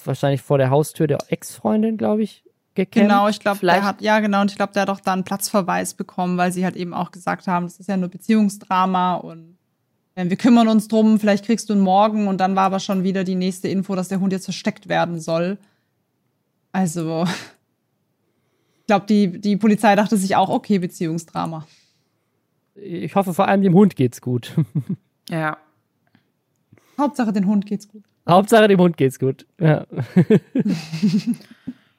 wahrscheinlich 0.06 0.42
vor 0.42 0.58
der 0.58 0.70
Haustür 0.70 1.08
der 1.08 1.20
Ex-Freundin, 1.28 1.98
glaube 1.98 2.24
ich, 2.24 2.44
gekämpft. 2.74 3.10
Genau, 3.10 3.28
ich 3.28 3.40
glaube, 3.40 3.60
der 3.60 3.84
hat, 3.84 4.02
ja 4.02 4.20
genau, 4.20 4.42
und 4.42 4.52
ich 4.52 4.58
glaube, 4.58 4.74
der 4.74 4.84
hat 4.84 4.90
auch 4.90 5.02
da 5.02 5.14
einen 5.14 5.24
Platzverweis 5.24 5.94
bekommen, 5.94 6.38
weil 6.38 6.52
sie 6.52 6.64
halt 6.64 6.76
eben 6.76 6.94
auch 6.94 7.12
gesagt 7.12 7.48
haben, 7.48 7.66
das 7.66 7.80
ist 7.80 7.90
ja 7.90 7.98
nur 7.98 8.10
Beziehungsdrama 8.10 9.16
und 9.16 9.57
wir 10.18 10.36
kümmern 10.36 10.68
uns 10.68 10.88
drum, 10.88 11.20
vielleicht 11.20 11.46
kriegst 11.46 11.70
du 11.70 11.74
ihn 11.74 11.80
morgen 11.80 12.28
und 12.28 12.40
dann 12.40 12.56
war 12.56 12.64
aber 12.64 12.80
schon 12.80 13.04
wieder 13.04 13.24
die 13.24 13.36
nächste 13.36 13.68
Info, 13.68 13.96
dass 13.96 14.08
der 14.08 14.20
Hund 14.20 14.34
jetzt 14.34 14.46
versteckt 14.46 14.90
werden 14.90 15.20
soll. 15.20 15.60
Also, 16.72 17.26
ich 18.80 18.88
glaube, 18.88 19.06
die, 19.08 19.40
die 19.40 19.58
Polizei 19.58 19.96
dachte 19.96 20.18
sich 20.18 20.36
auch, 20.36 20.50
okay, 20.50 20.80
Beziehungsdrama. 20.80 21.68
Ich 22.76 23.16
hoffe, 23.16 23.34
vor 23.34 23.48
allem 23.48 23.62
dem 23.62 23.74
Hund 23.74 23.96
geht's 23.96 24.22
gut. 24.22 24.54
Ja. 25.30 25.58
Hauptsache, 26.98 27.34
dem 27.34 27.48
Hund 27.48 27.66
geht's 27.66 27.90
gut. 27.90 28.02
Hauptsache, 28.26 28.70
dem 28.70 28.80
Hund 28.80 28.96
geht's 28.96 29.20
gut. 29.20 29.46
Ja. 29.60 29.86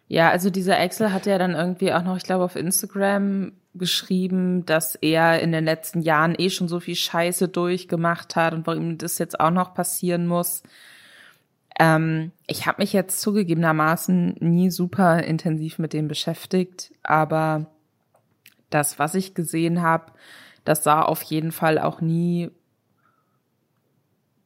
ja, 0.09 0.31
also 0.31 0.49
dieser 0.49 0.81
Excel 0.81 1.13
hat 1.13 1.27
ja 1.27 1.37
dann 1.37 1.55
irgendwie 1.55 1.93
auch 1.93 2.03
noch, 2.03 2.17
ich 2.17 2.23
glaube, 2.23 2.45
auf 2.45 2.57
Instagram 2.57 3.53
geschrieben, 3.75 4.65
dass 4.65 4.95
er 4.97 5.41
in 5.41 5.53
den 5.53 5.65
letzten 5.65 6.01
Jahren 6.01 6.35
eh 6.37 6.49
schon 6.49 6.67
so 6.67 6.81
viel 6.81 6.97
Scheiße 6.97 7.49
durchgemacht 7.49 8.35
hat 8.35 8.55
und 8.55 8.67
warum 8.67 8.91
ihm 8.91 8.99
das 8.99 9.19
jetzt 9.19 9.39
auch 9.39 9.51
noch 9.51 9.75
passieren 9.75 10.27
muss. 10.27 10.63
Ähm, 11.79 12.33
ich 12.47 12.67
habe 12.67 12.81
mich 12.81 12.95
jetzt 12.95 13.21
zugegebenermaßen 13.21 14.37
nie 14.41 14.71
super 14.71 15.23
intensiv 15.23 15.79
mit 15.79 15.93
dem 15.93 16.09
beschäftigt, 16.09 16.93
aber 17.03 17.67
das, 18.71 18.99
was 18.99 19.15
ich 19.15 19.35
gesehen 19.35 19.83
habe, 19.83 20.13
das 20.65 20.85
sah 20.85 21.03
auf 21.03 21.23
jeden 21.23 21.53
Fall 21.53 21.79
auch 21.79 22.01
nie 22.01 22.51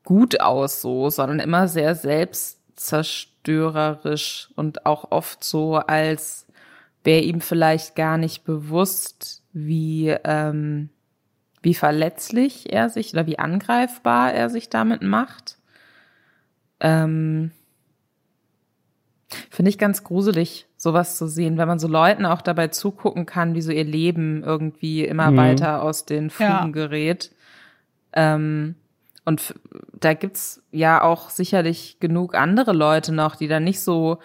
gut 0.04 0.40
aus 0.40 0.82
so, 0.82 1.08
sondern 1.08 1.38
immer 1.38 1.68
sehr 1.68 1.94
selbstzerstörerisch 2.76 4.48
und 4.56 4.86
auch 4.86 5.10
oft 5.10 5.44
so 5.44 5.76
als 5.76 6.46
wäre 7.04 7.22
ihm 7.22 7.40
vielleicht 7.40 7.96
gar 7.96 8.16
nicht 8.16 8.44
bewusst, 8.44 9.42
wie, 9.52 10.14
ähm, 10.24 10.88
wie 11.60 11.74
verletzlich 11.74 12.72
er 12.72 12.90
sich 12.90 13.12
oder 13.12 13.26
wie 13.26 13.38
angreifbar 13.38 14.32
er 14.32 14.50
sich 14.50 14.70
damit 14.70 15.02
macht. 15.02 15.58
Ähm, 16.80 17.50
Finde 19.50 19.70
ich 19.70 19.78
ganz 19.78 20.04
gruselig, 20.04 20.66
sowas 20.76 21.16
zu 21.16 21.26
sehen, 21.26 21.56
wenn 21.56 21.68
man 21.68 21.78
so 21.78 21.88
Leuten 21.88 22.26
auch 22.26 22.42
dabei 22.42 22.68
zugucken 22.68 23.24
kann, 23.26 23.54
wie 23.54 23.62
so 23.62 23.72
ihr 23.72 23.84
Leben 23.84 24.42
irgendwie 24.44 25.04
immer 25.04 25.30
mhm. 25.30 25.36
weiter 25.36 25.82
aus 25.82 26.04
den 26.04 26.30
Fugen 26.30 26.48
ja. 26.50 26.66
gerät. 26.68 27.32
Ähm, 28.12 28.76
und 29.24 29.54
da 29.98 30.14
gibt's 30.14 30.62
ja 30.72 31.02
auch 31.02 31.30
sicherlich 31.30 31.98
genug 32.00 32.34
andere 32.34 32.72
Leute 32.72 33.12
noch, 33.12 33.36
die 33.36 33.48
da 33.48 33.60
nicht 33.60 33.80
so 33.80 34.18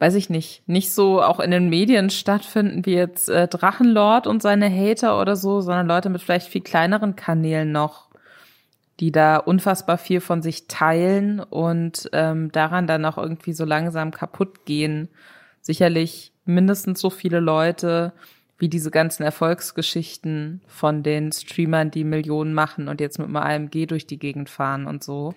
weiß 0.00 0.14
ich 0.14 0.30
nicht, 0.30 0.66
nicht 0.66 0.92
so 0.92 1.22
auch 1.22 1.40
in 1.40 1.50
den 1.50 1.68
Medien 1.68 2.08
stattfinden 2.08 2.86
wie 2.86 2.94
jetzt 2.94 3.28
äh, 3.28 3.46
Drachenlord 3.46 4.26
und 4.26 4.40
seine 4.40 4.70
Hater 4.70 5.20
oder 5.20 5.36
so, 5.36 5.60
sondern 5.60 5.86
Leute 5.86 6.08
mit 6.08 6.22
vielleicht 6.22 6.48
viel 6.48 6.62
kleineren 6.62 7.16
Kanälen 7.16 7.70
noch, 7.70 8.08
die 8.98 9.12
da 9.12 9.36
unfassbar 9.36 9.98
viel 9.98 10.22
von 10.22 10.40
sich 10.40 10.66
teilen 10.68 11.38
und 11.38 12.08
ähm, 12.14 12.50
daran 12.50 12.86
dann 12.86 13.04
auch 13.04 13.18
irgendwie 13.18 13.52
so 13.52 13.66
langsam 13.66 14.10
kaputt 14.10 14.64
gehen. 14.64 15.10
Sicherlich 15.60 16.32
mindestens 16.46 16.98
so 16.98 17.10
viele 17.10 17.38
Leute 17.38 18.14
wie 18.60 18.68
diese 18.68 18.90
ganzen 18.90 19.22
Erfolgsgeschichten 19.22 20.60
von 20.66 21.02
den 21.02 21.32
Streamern, 21.32 21.90
die 21.90 22.04
Millionen 22.04 22.52
machen 22.52 22.88
und 22.88 23.00
jetzt 23.00 23.18
mit 23.18 23.26
einem 23.26 23.36
AMG 23.36 23.86
durch 23.86 24.06
die 24.06 24.18
Gegend 24.18 24.50
fahren 24.50 24.86
und 24.86 25.02
so. 25.02 25.34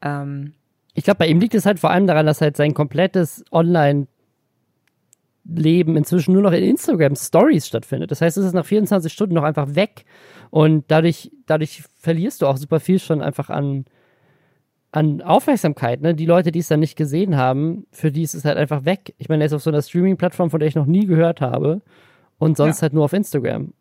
Ähm, 0.00 0.54
ich 0.94 1.04
glaube, 1.04 1.18
bei 1.18 1.26
ihm 1.26 1.38
liegt 1.38 1.54
es 1.54 1.66
halt 1.66 1.78
vor 1.78 1.90
allem 1.90 2.06
daran, 2.06 2.26
dass 2.26 2.40
halt 2.40 2.56
sein 2.56 2.74
komplettes 2.74 3.44
Online- 3.52 4.06
Leben 5.46 5.94
inzwischen 5.96 6.32
nur 6.32 6.40
noch 6.40 6.52
in 6.52 6.64
Instagram 6.64 7.16
Stories 7.16 7.66
stattfindet. 7.66 8.10
Das 8.10 8.22
heißt, 8.22 8.38
es 8.38 8.46
ist 8.46 8.54
nach 8.54 8.64
24 8.64 9.12
Stunden 9.12 9.34
noch 9.34 9.42
einfach 9.42 9.74
weg 9.74 10.06
und 10.48 10.84
dadurch, 10.88 11.30
dadurch 11.44 11.82
verlierst 11.98 12.40
du 12.40 12.46
auch 12.46 12.56
super 12.56 12.80
viel 12.80 12.98
schon 12.98 13.20
einfach 13.20 13.50
an, 13.50 13.84
an 14.90 15.20
Aufmerksamkeit. 15.20 16.00
Ne? 16.00 16.14
Die 16.14 16.24
Leute, 16.24 16.50
die 16.50 16.60
es 16.60 16.68
dann 16.68 16.80
nicht 16.80 16.96
gesehen 16.96 17.36
haben, 17.36 17.86
für 17.92 18.10
die 18.10 18.22
ist 18.22 18.32
es 18.32 18.46
halt 18.46 18.56
einfach 18.56 18.86
weg. 18.86 19.14
Ich 19.18 19.28
meine, 19.28 19.44
er 19.44 19.46
ist 19.46 19.52
auf 19.52 19.62
so 19.62 19.68
einer 19.68 19.82
Streaming-Plattform, 19.82 20.48
von 20.48 20.60
der 20.60 20.68
ich 20.68 20.76
noch 20.76 20.86
nie 20.86 21.04
gehört 21.04 21.42
habe 21.42 21.82
und 22.44 22.56
sonst 22.56 22.78
ja. 22.78 22.82
halt 22.82 22.92
nur 22.92 23.04
auf 23.04 23.12
Instagram. 23.12 23.72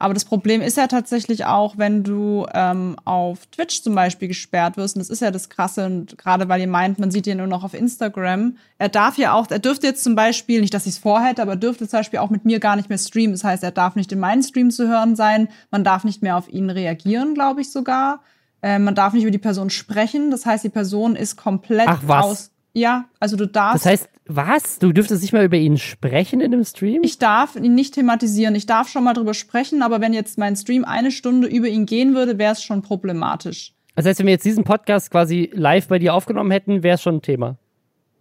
Aber 0.00 0.14
das 0.14 0.24
Problem 0.24 0.60
ist 0.60 0.76
ja 0.76 0.86
tatsächlich 0.86 1.44
auch, 1.44 1.76
wenn 1.76 2.04
du 2.04 2.46
ähm, 2.54 2.94
auf 3.04 3.46
Twitch 3.46 3.82
zum 3.82 3.96
Beispiel 3.96 4.28
gesperrt 4.28 4.76
wirst, 4.76 4.94
und 4.94 5.00
das 5.00 5.10
ist 5.10 5.20
ja 5.20 5.32
das 5.32 5.48
Krasse, 5.48 5.86
und 5.86 6.16
gerade 6.16 6.48
weil 6.48 6.60
ihr 6.60 6.68
meint, 6.68 7.00
man 7.00 7.10
sieht 7.10 7.26
ihn 7.26 7.38
nur 7.38 7.48
noch 7.48 7.64
auf 7.64 7.74
Instagram, 7.74 8.56
er 8.78 8.88
darf 8.88 9.18
ja 9.18 9.32
auch, 9.32 9.50
er 9.50 9.58
dürfte 9.58 9.88
jetzt 9.88 10.04
zum 10.04 10.14
Beispiel, 10.14 10.60
nicht, 10.60 10.72
dass 10.72 10.86
ich 10.86 10.92
es 10.92 10.98
vorhätte, 10.98 11.42
aber 11.42 11.56
dürfte 11.56 11.88
zum 11.88 11.98
Beispiel 11.98 12.20
auch 12.20 12.30
mit 12.30 12.44
mir 12.44 12.60
gar 12.60 12.76
nicht 12.76 12.88
mehr 12.88 12.98
streamen. 12.98 13.32
Das 13.32 13.42
heißt, 13.42 13.64
er 13.64 13.72
darf 13.72 13.96
nicht 13.96 14.12
in 14.12 14.20
meinen 14.20 14.44
Stream 14.44 14.70
zu 14.70 14.86
hören 14.86 15.16
sein, 15.16 15.48
man 15.72 15.82
darf 15.82 16.04
nicht 16.04 16.22
mehr 16.22 16.36
auf 16.36 16.48
ihn 16.48 16.70
reagieren, 16.70 17.34
glaube 17.34 17.60
ich 17.60 17.72
sogar. 17.72 18.20
Äh, 18.62 18.78
man 18.78 18.94
darf 18.94 19.14
nicht 19.14 19.22
über 19.22 19.32
die 19.32 19.38
Person 19.38 19.70
sprechen. 19.70 20.30
Das 20.30 20.46
heißt, 20.46 20.62
die 20.62 20.68
Person 20.68 21.16
ist 21.16 21.36
komplett 21.36 21.88
Ach, 21.88 22.02
was? 22.06 22.24
aus. 22.24 22.50
Ja, 22.78 23.06
also 23.18 23.36
du 23.36 23.46
darfst. 23.46 23.84
Das 23.84 23.90
heißt, 23.90 24.08
was? 24.26 24.78
Du 24.78 24.92
dürftest 24.92 25.22
nicht 25.22 25.32
mal 25.32 25.44
über 25.44 25.56
ihn 25.56 25.78
sprechen 25.78 26.40
in 26.40 26.50
dem 26.50 26.64
Stream? 26.64 27.02
Ich 27.02 27.18
darf 27.18 27.56
ihn 27.56 27.74
nicht 27.74 27.94
thematisieren. 27.94 28.54
Ich 28.54 28.66
darf 28.66 28.88
schon 28.88 29.04
mal 29.04 29.14
drüber 29.14 29.34
sprechen, 29.34 29.82
aber 29.82 30.00
wenn 30.00 30.12
jetzt 30.12 30.38
mein 30.38 30.54
Stream 30.54 30.84
eine 30.84 31.10
Stunde 31.10 31.48
über 31.48 31.66
ihn 31.66 31.86
gehen 31.86 32.14
würde, 32.14 32.38
wäre 32.38 32.52
es 32.52 32.62
schon 32.62 32.82
problematisch. 32.82 33.72
Das 33.96 34.06
heißt, 34.06 34.20
wenn 34.20 34.26
wir 34.26 34.34
jetzt 34.34 34.44
diesen 34.44 34.64
Podcast 34.64 35.10
quasi 35.10 35.50
live 35.54 35.88
bei 35.88 35.98
dir 35.98 36.14
aufgenommen 36.14 36.50
hätten, 36.50 36.82
wäre 36.82 36.94
es 36.94 37.02
schon 37.02 37.16
ein 37.16 37.22
Thema. 37.22 37.56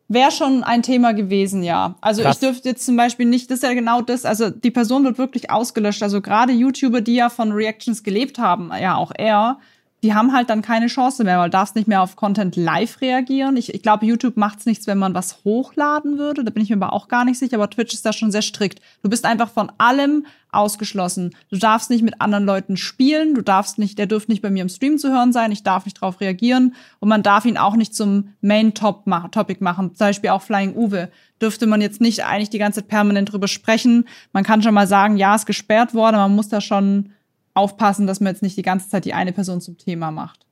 Wäre 0.08 0.32
schon 0.32 0.64
ein 0.64 0.82
Thema 0.82 1.14
gewesen, 1.14 1.62
ja. 1.62 1.96
Also 2.00 2.22
Krass. 2.22 2.38
ich 2.38 2.40
dürfte 2.40 2.70
jetzt 2.70 2.86
zum 2.86 2.96
Beispiel 2.96 3.26
nicht, 3.26 3.52
das 3.52 3.58
ist 3.58 3.64
ja 3.64 3.74
genau 3.74 4.02
das, 4.02 4.24
also 4.24 4.50
die 4.50 4.72
Person 4.72 5.04
wird 5.04 5.18
wirklich 5.18 5.52
ausgelöscht. 5.52 6.02
Also 6.02 6.22
gerade 6.22 6.54
YouTuber, 6.54 7.02
die 7.02 7.16
ja 7.16 7.30
von 7.30 7.52
Reactions 7.52 8.04
gelebt 8.04 8.40
haben, 8.40 8.72
ja 8.82 8.96
auch 8.96 9.12
er, 9.16 9.60
die 10.04 10.14
haben 10.14 10.32
halt 10.32 10.52
dann 10.52 10.62
keine 10.62 10.88
Chance 10.88 11.24
mehr, 11.24 11.40
weil 11.40 11.50
du 11.50 11.58
darfst 11.58 11.76
nicht 11.76 11.88
mehr 11.88 12.04
auf 12.04 12.16
Content 12.16 12.56
live 12.56 13.02
reagieren. 13.02 13.58
Ich, 13.58 13.74
ich 13.74 13.82
glaube, 13.82 14.06
YouTube 14.06 14.38
macht's 14.38 14.68
nichts, 14.68 14.86
wenn 14.86 15.00
man 15.00 15.16
was 15.16 15.44
hochladen 15.44 16.20
würde. 16.20 16.44
Da 16.44 16.52
bin 16.52 16.62
ich 16.62 16.70
mir 16.70 16.76
aber 16.76 16.94
auch 16.94 17.08
gar 17.08 17.26
nicht 17.26 17.40
sicher. 17.40 17.56
Aber 17.56 17.70
Twitch 17.70 17.96
ist 17.96 18.06
da 18.06 18.14
schon 18.14 18.32
sehr 18.32 18.44
strikt. 18.44 18.80
Du 19.02 19.10
bist 19.10 19.26
einfach 19.26 19.50
von 19.50 19.72
allem 19.80 20.28
ausgeschlossen. 20.52 21.36
Du 21.50 21.58
darfst 21.58 21.90
nicht 21.90 22.04
mit 22.04 22.22
anderen 22.22 22.46
Leuten 22.46 22.78
spielen. 22.78 23.34
Du 23.34 23.42
darfst 23.42 23.80
nicht, 23.80 23.98
der 23.98 24.06
dürfte 24.06 24.32
nicht 24.32 24.44
bei 24.44 24.52
mir 24.52 24.62
im 24.62 24.70
Stream 24.70 25.00
zu 25.00 25.10
hören 25.10 25.34
sein. 25.34 25.52
Ich 25.52 25.64
darf 25.64 25.86
nicht 25.86 26.00
drauf 26.00 26.22
reagieren. 26.22 26.76
Und 27.00 27.10
man 27.10 27.24
darf 27.24 27.46
ihn 27.46 27.58
auch 27.58 27.76
nicht 27.76 27.96
zum 27.96 28.36
Main-Topic 28.42 29.58
machen. 29.64 29.96
Zum 29.96 30.08
Beispiel 30.08 30.30
auch 30.30 30.44
Flying 30.44 30.76
Uwe. 30.76 31.10
Dürfte 31.42 31.66
man 31.66 31.82
jetzt 31.82 32.02
nicht 32.02 32.24
eigentlich 32.24 32.52
die 32.52 32.60
ganze 32.60 32.82
Zeit 32.82 32.90
permanent 32.90 33.32
drüber 33.32 33.48
sprechen. 33.48 34.06
Man 34.32 34.44
kann 34.44 34.62
schon 34.62 34.76
mal 34.76 34.88
sagen, 34.88 35.18
ja, 35.18 35.34
ist 35.34 35.48
gesperrt 35.48 35.96
worden. 35.96 36.18
Man 36.18 36.36
muss 36.36 36.50
da 36.50 36.62
schon 36.62 37.14
aufpassen, 37.58 38.08
dass 38.08 38.20
man 38.20 38.34
jetzt 38.34 38.44
nicht 38.44 38.58
die 38.58 38.62
ganze 38.62 38.90
Zeit 38.90 39.06
die 39.06 39.14
eine 39.14 39.34
Person 39.34 39.62
zum 39.62 39.78
Thema 39.78 40.12
macht. 40.12 40.46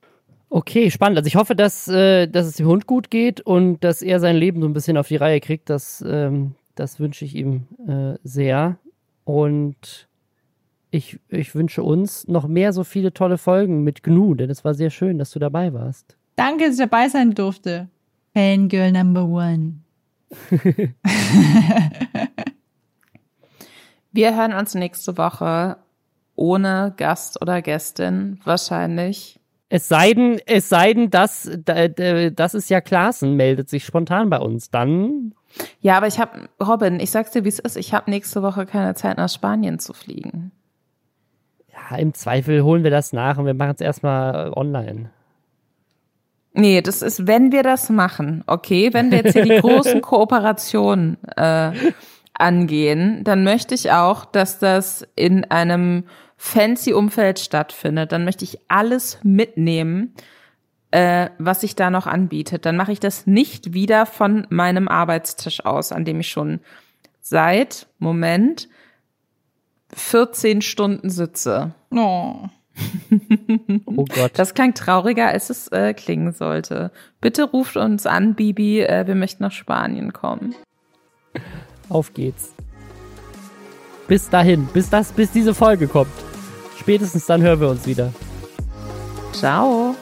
Okay, 0.48 0.90
spannend. 0.90 1.18
Also 1.18 1.28
ich 1.28 1.36
hoffe, 1.36 1.54
dass, 1.56 1.88
äh, 1.88 2.26
dass 2.28 2.46
es 2.46 2.56
dem 2.56 2.66
Hund 2.66 2.86
gut 2.86 3.10
geht 3.10 3.40
und 3.40 3.80
dass 3.82 4.02
er 4.02 4.20
sein 4.20 4.36
Leben 4.36 4.60
so 4.60 4.68
ein 4.68 4.72
bisschen 4.72 4.96
auf 4.96 5.08
die 5.08 5.16
Reihe 5.16 5.40
kriegt. 5.40 5.68
Das, 5.70 6.04
ähm, 6.06 6.54
das 6.74 7.00
wünsche 7.00 7.24
ich 7.24 7.34
ihm 7.34 7.66
äh, 7.86 8.18
sehr. 8.22 8.78
Und 9.24 10.08
ich, 10.90 11.18
ich 11.28 11.54
wünsche 11.54 11.82
uns 11.82 12.28
noch 12.28 12.46
mehr 12.46 12.72
so 12.72 12.84
viele 12.84 13.12
tolle 13.12 13.38
Folgen 13.38 13.82
mit 13.82 14.02
Gnu, 14.02 14.34
denn 14.34 14.50
es 14.50 14.64
war 14.64 14.74
sehr 14.74 14.90
schön, 14.90 15.18
dass 15.18 15.30
du 15.30 15.38
dabei 15.38 15.72
warst. 15.72 16.16
Danke, 16.36 16.64
dass 16.64 16.74
ich 16.74 16.80
dabei 16.80 17.08
sein 17.08 17.34
durfte. 17.34 17.88
Fangirl 18.34 18.92
Number 18.92 19.24
One. 19.24 19.80
Wir 24.16 24.34
hören 24.34 24.54
uns 24.54 24.74
nächste 24.74 25.18
Woche 25.18 25.76
ohne 26.36 26.94
Gast 26.96 27.40
oder 27.42 27.62
Gästin 27.62 28.40
wahrscheinlich. 28.44 29.40
Es 29.68 29.88
sei 29.88 30.12
denn, 30.12 30.40
es 30.46 30.68
sei 30.68 30.94
denn, 30.94 31.10
dass 31.10 31.50
das 31.64 32.54
ist 32.54 32.70
ja 32.70 32.80
Klaassen 32.80 33.34
meldet 33.34 33.68
sich 33.68 33.84
spontan 33.84 34.30
bei 34.30 34.38
uns. 34.38 34.70
Dann 34.70 35.34
Ja, 35.80 35.96
aber 35.96 36.06
ich 36.06 36.20
habe 36.20 36.48
Robin, 36.64 37.00
ich 37.00 37.10
sag's 37.10 37.32
dir, 37.32 37.44
wie 37.44 37.48
es 37.48 37.58
ist. 37.58 37.76
Ich 37.76 37.92
habe 37.92 38.10
nächste 38.10 38.42
Woche 38.42 38.64
keine 38.64 38.94
Zeit 38.94 39.16
nach 39.16 39.28
Spanien 39.28 39.78
zu 39.80 39.92
fliegen. 39.92 40.52
ja, 41.72 41.96
im 41.96 42.14
Zweifel 42.14 42.62
holen 42.62 42.84
wir 42.84 42.92
das 42.92 43.12
nach 43.12 43.38
und 43.38 43.46
wir 43.46 43.54
machen 43.54 43.74
es 43.74 43.80
erstmal 43.80 44.52
online. 44.52 45.10
Nee, 46.58 46.80
das 46.80 47.02
ist, 47.02 47.26
wenn 47.26 47.52
wir 47.52 47.62
das 47.62 47.90
machen, 47.90 48.42
okay, 48.46 48.94
wenn 48.94 49.10
wir 49.10 49.18
jetzt 49.18 49.34
hier 49.34 49.44
die 49.44 49.60
großen 49.60 50.00
Kooperationen 50.00 51.18
äh, 51.36 51.72
angehen, 52.32 53.24
dann 53.24 53.44
möchte 53.44 53.74
ich 53.74 53.92
auch, 53.92 54.24
dass 54.24 54.58
das 54.58 55.06
in 55.16 55.44
einem 55.50 56.04
fancy 56.46 56.92
Umfeld 56.92 57.40
stattfindet. 57.40 58.12
Dann 58.12 58.24
möchte 58.24 58.44
ich 58.44 58.58
alles 58.68 59.18
mitnehmen, 59.22 60.14
äh, 60.92 61.30
was 61.38 61.60
sich 61.60 61.74
da 61.76 61.90
noch 61.90 62.06
anbietet. 62.06 62.64
Dann 62.64 62.76
mache 62.76 62.92
ich 62.92 63.00
das 63.00 63.26
nicht 63.26 63.74
wieder 63.74 64.06
von 64.06 64.46
meinem 64.50 64.88
Arbeitstisch 64.88 65.64
aus, 65.64 65.92
an 65.92 66.04
dem 66.04 66.20
ich 66.20 66.28
schon 66.28 66.60
seit, 67.20 67.88
Moment, 67.98 68.68
14 69.92 70.62
Stunden 70.62 71.10
sitze. 71.10 71.74
Oh. 71.90 72.48
Oh 73.86 74.04
Gott. 74.04 74.32
Das 74.34 74.52
klang 74.52 74.74
trauriger, 74.74 75.28
als 75.28 75.48
es 75.48 75.68
äh, 75.68 75.94
klingen 75.94 76.32
sollte. 76.32 76.90
Bitte 77.22 77.44
ruft 77.44 77.76
uns 77.76 78.04
an, 78.04 78.34
Bibi, 78.34 78.82
äh, 78.82 79.06
wir 79.06 79.14
möchten 79.14 79.42
nach 79.42 79.52
Spanien 79.52 80.12
kommen. 80.12 80.54
Auf 81.88 82.12
geht's. 82.12 82.52
Bis 84.08 84.28
dahin, 84.28 84.66
bis 84.66 84.90
das, 84.90 85.12
bis 85.12 85.32
diese 85.32 85.54
Folge 85.54 85.88
kommt. 85.88 86.12
Spätestens 86.86 87.26
dann 87.26 87.42
hören 87.42 87.58
wir 87.58 87.68
uns 87.68 87.84
wieder. 87.84 88.12
Ciao. 89.32 89.96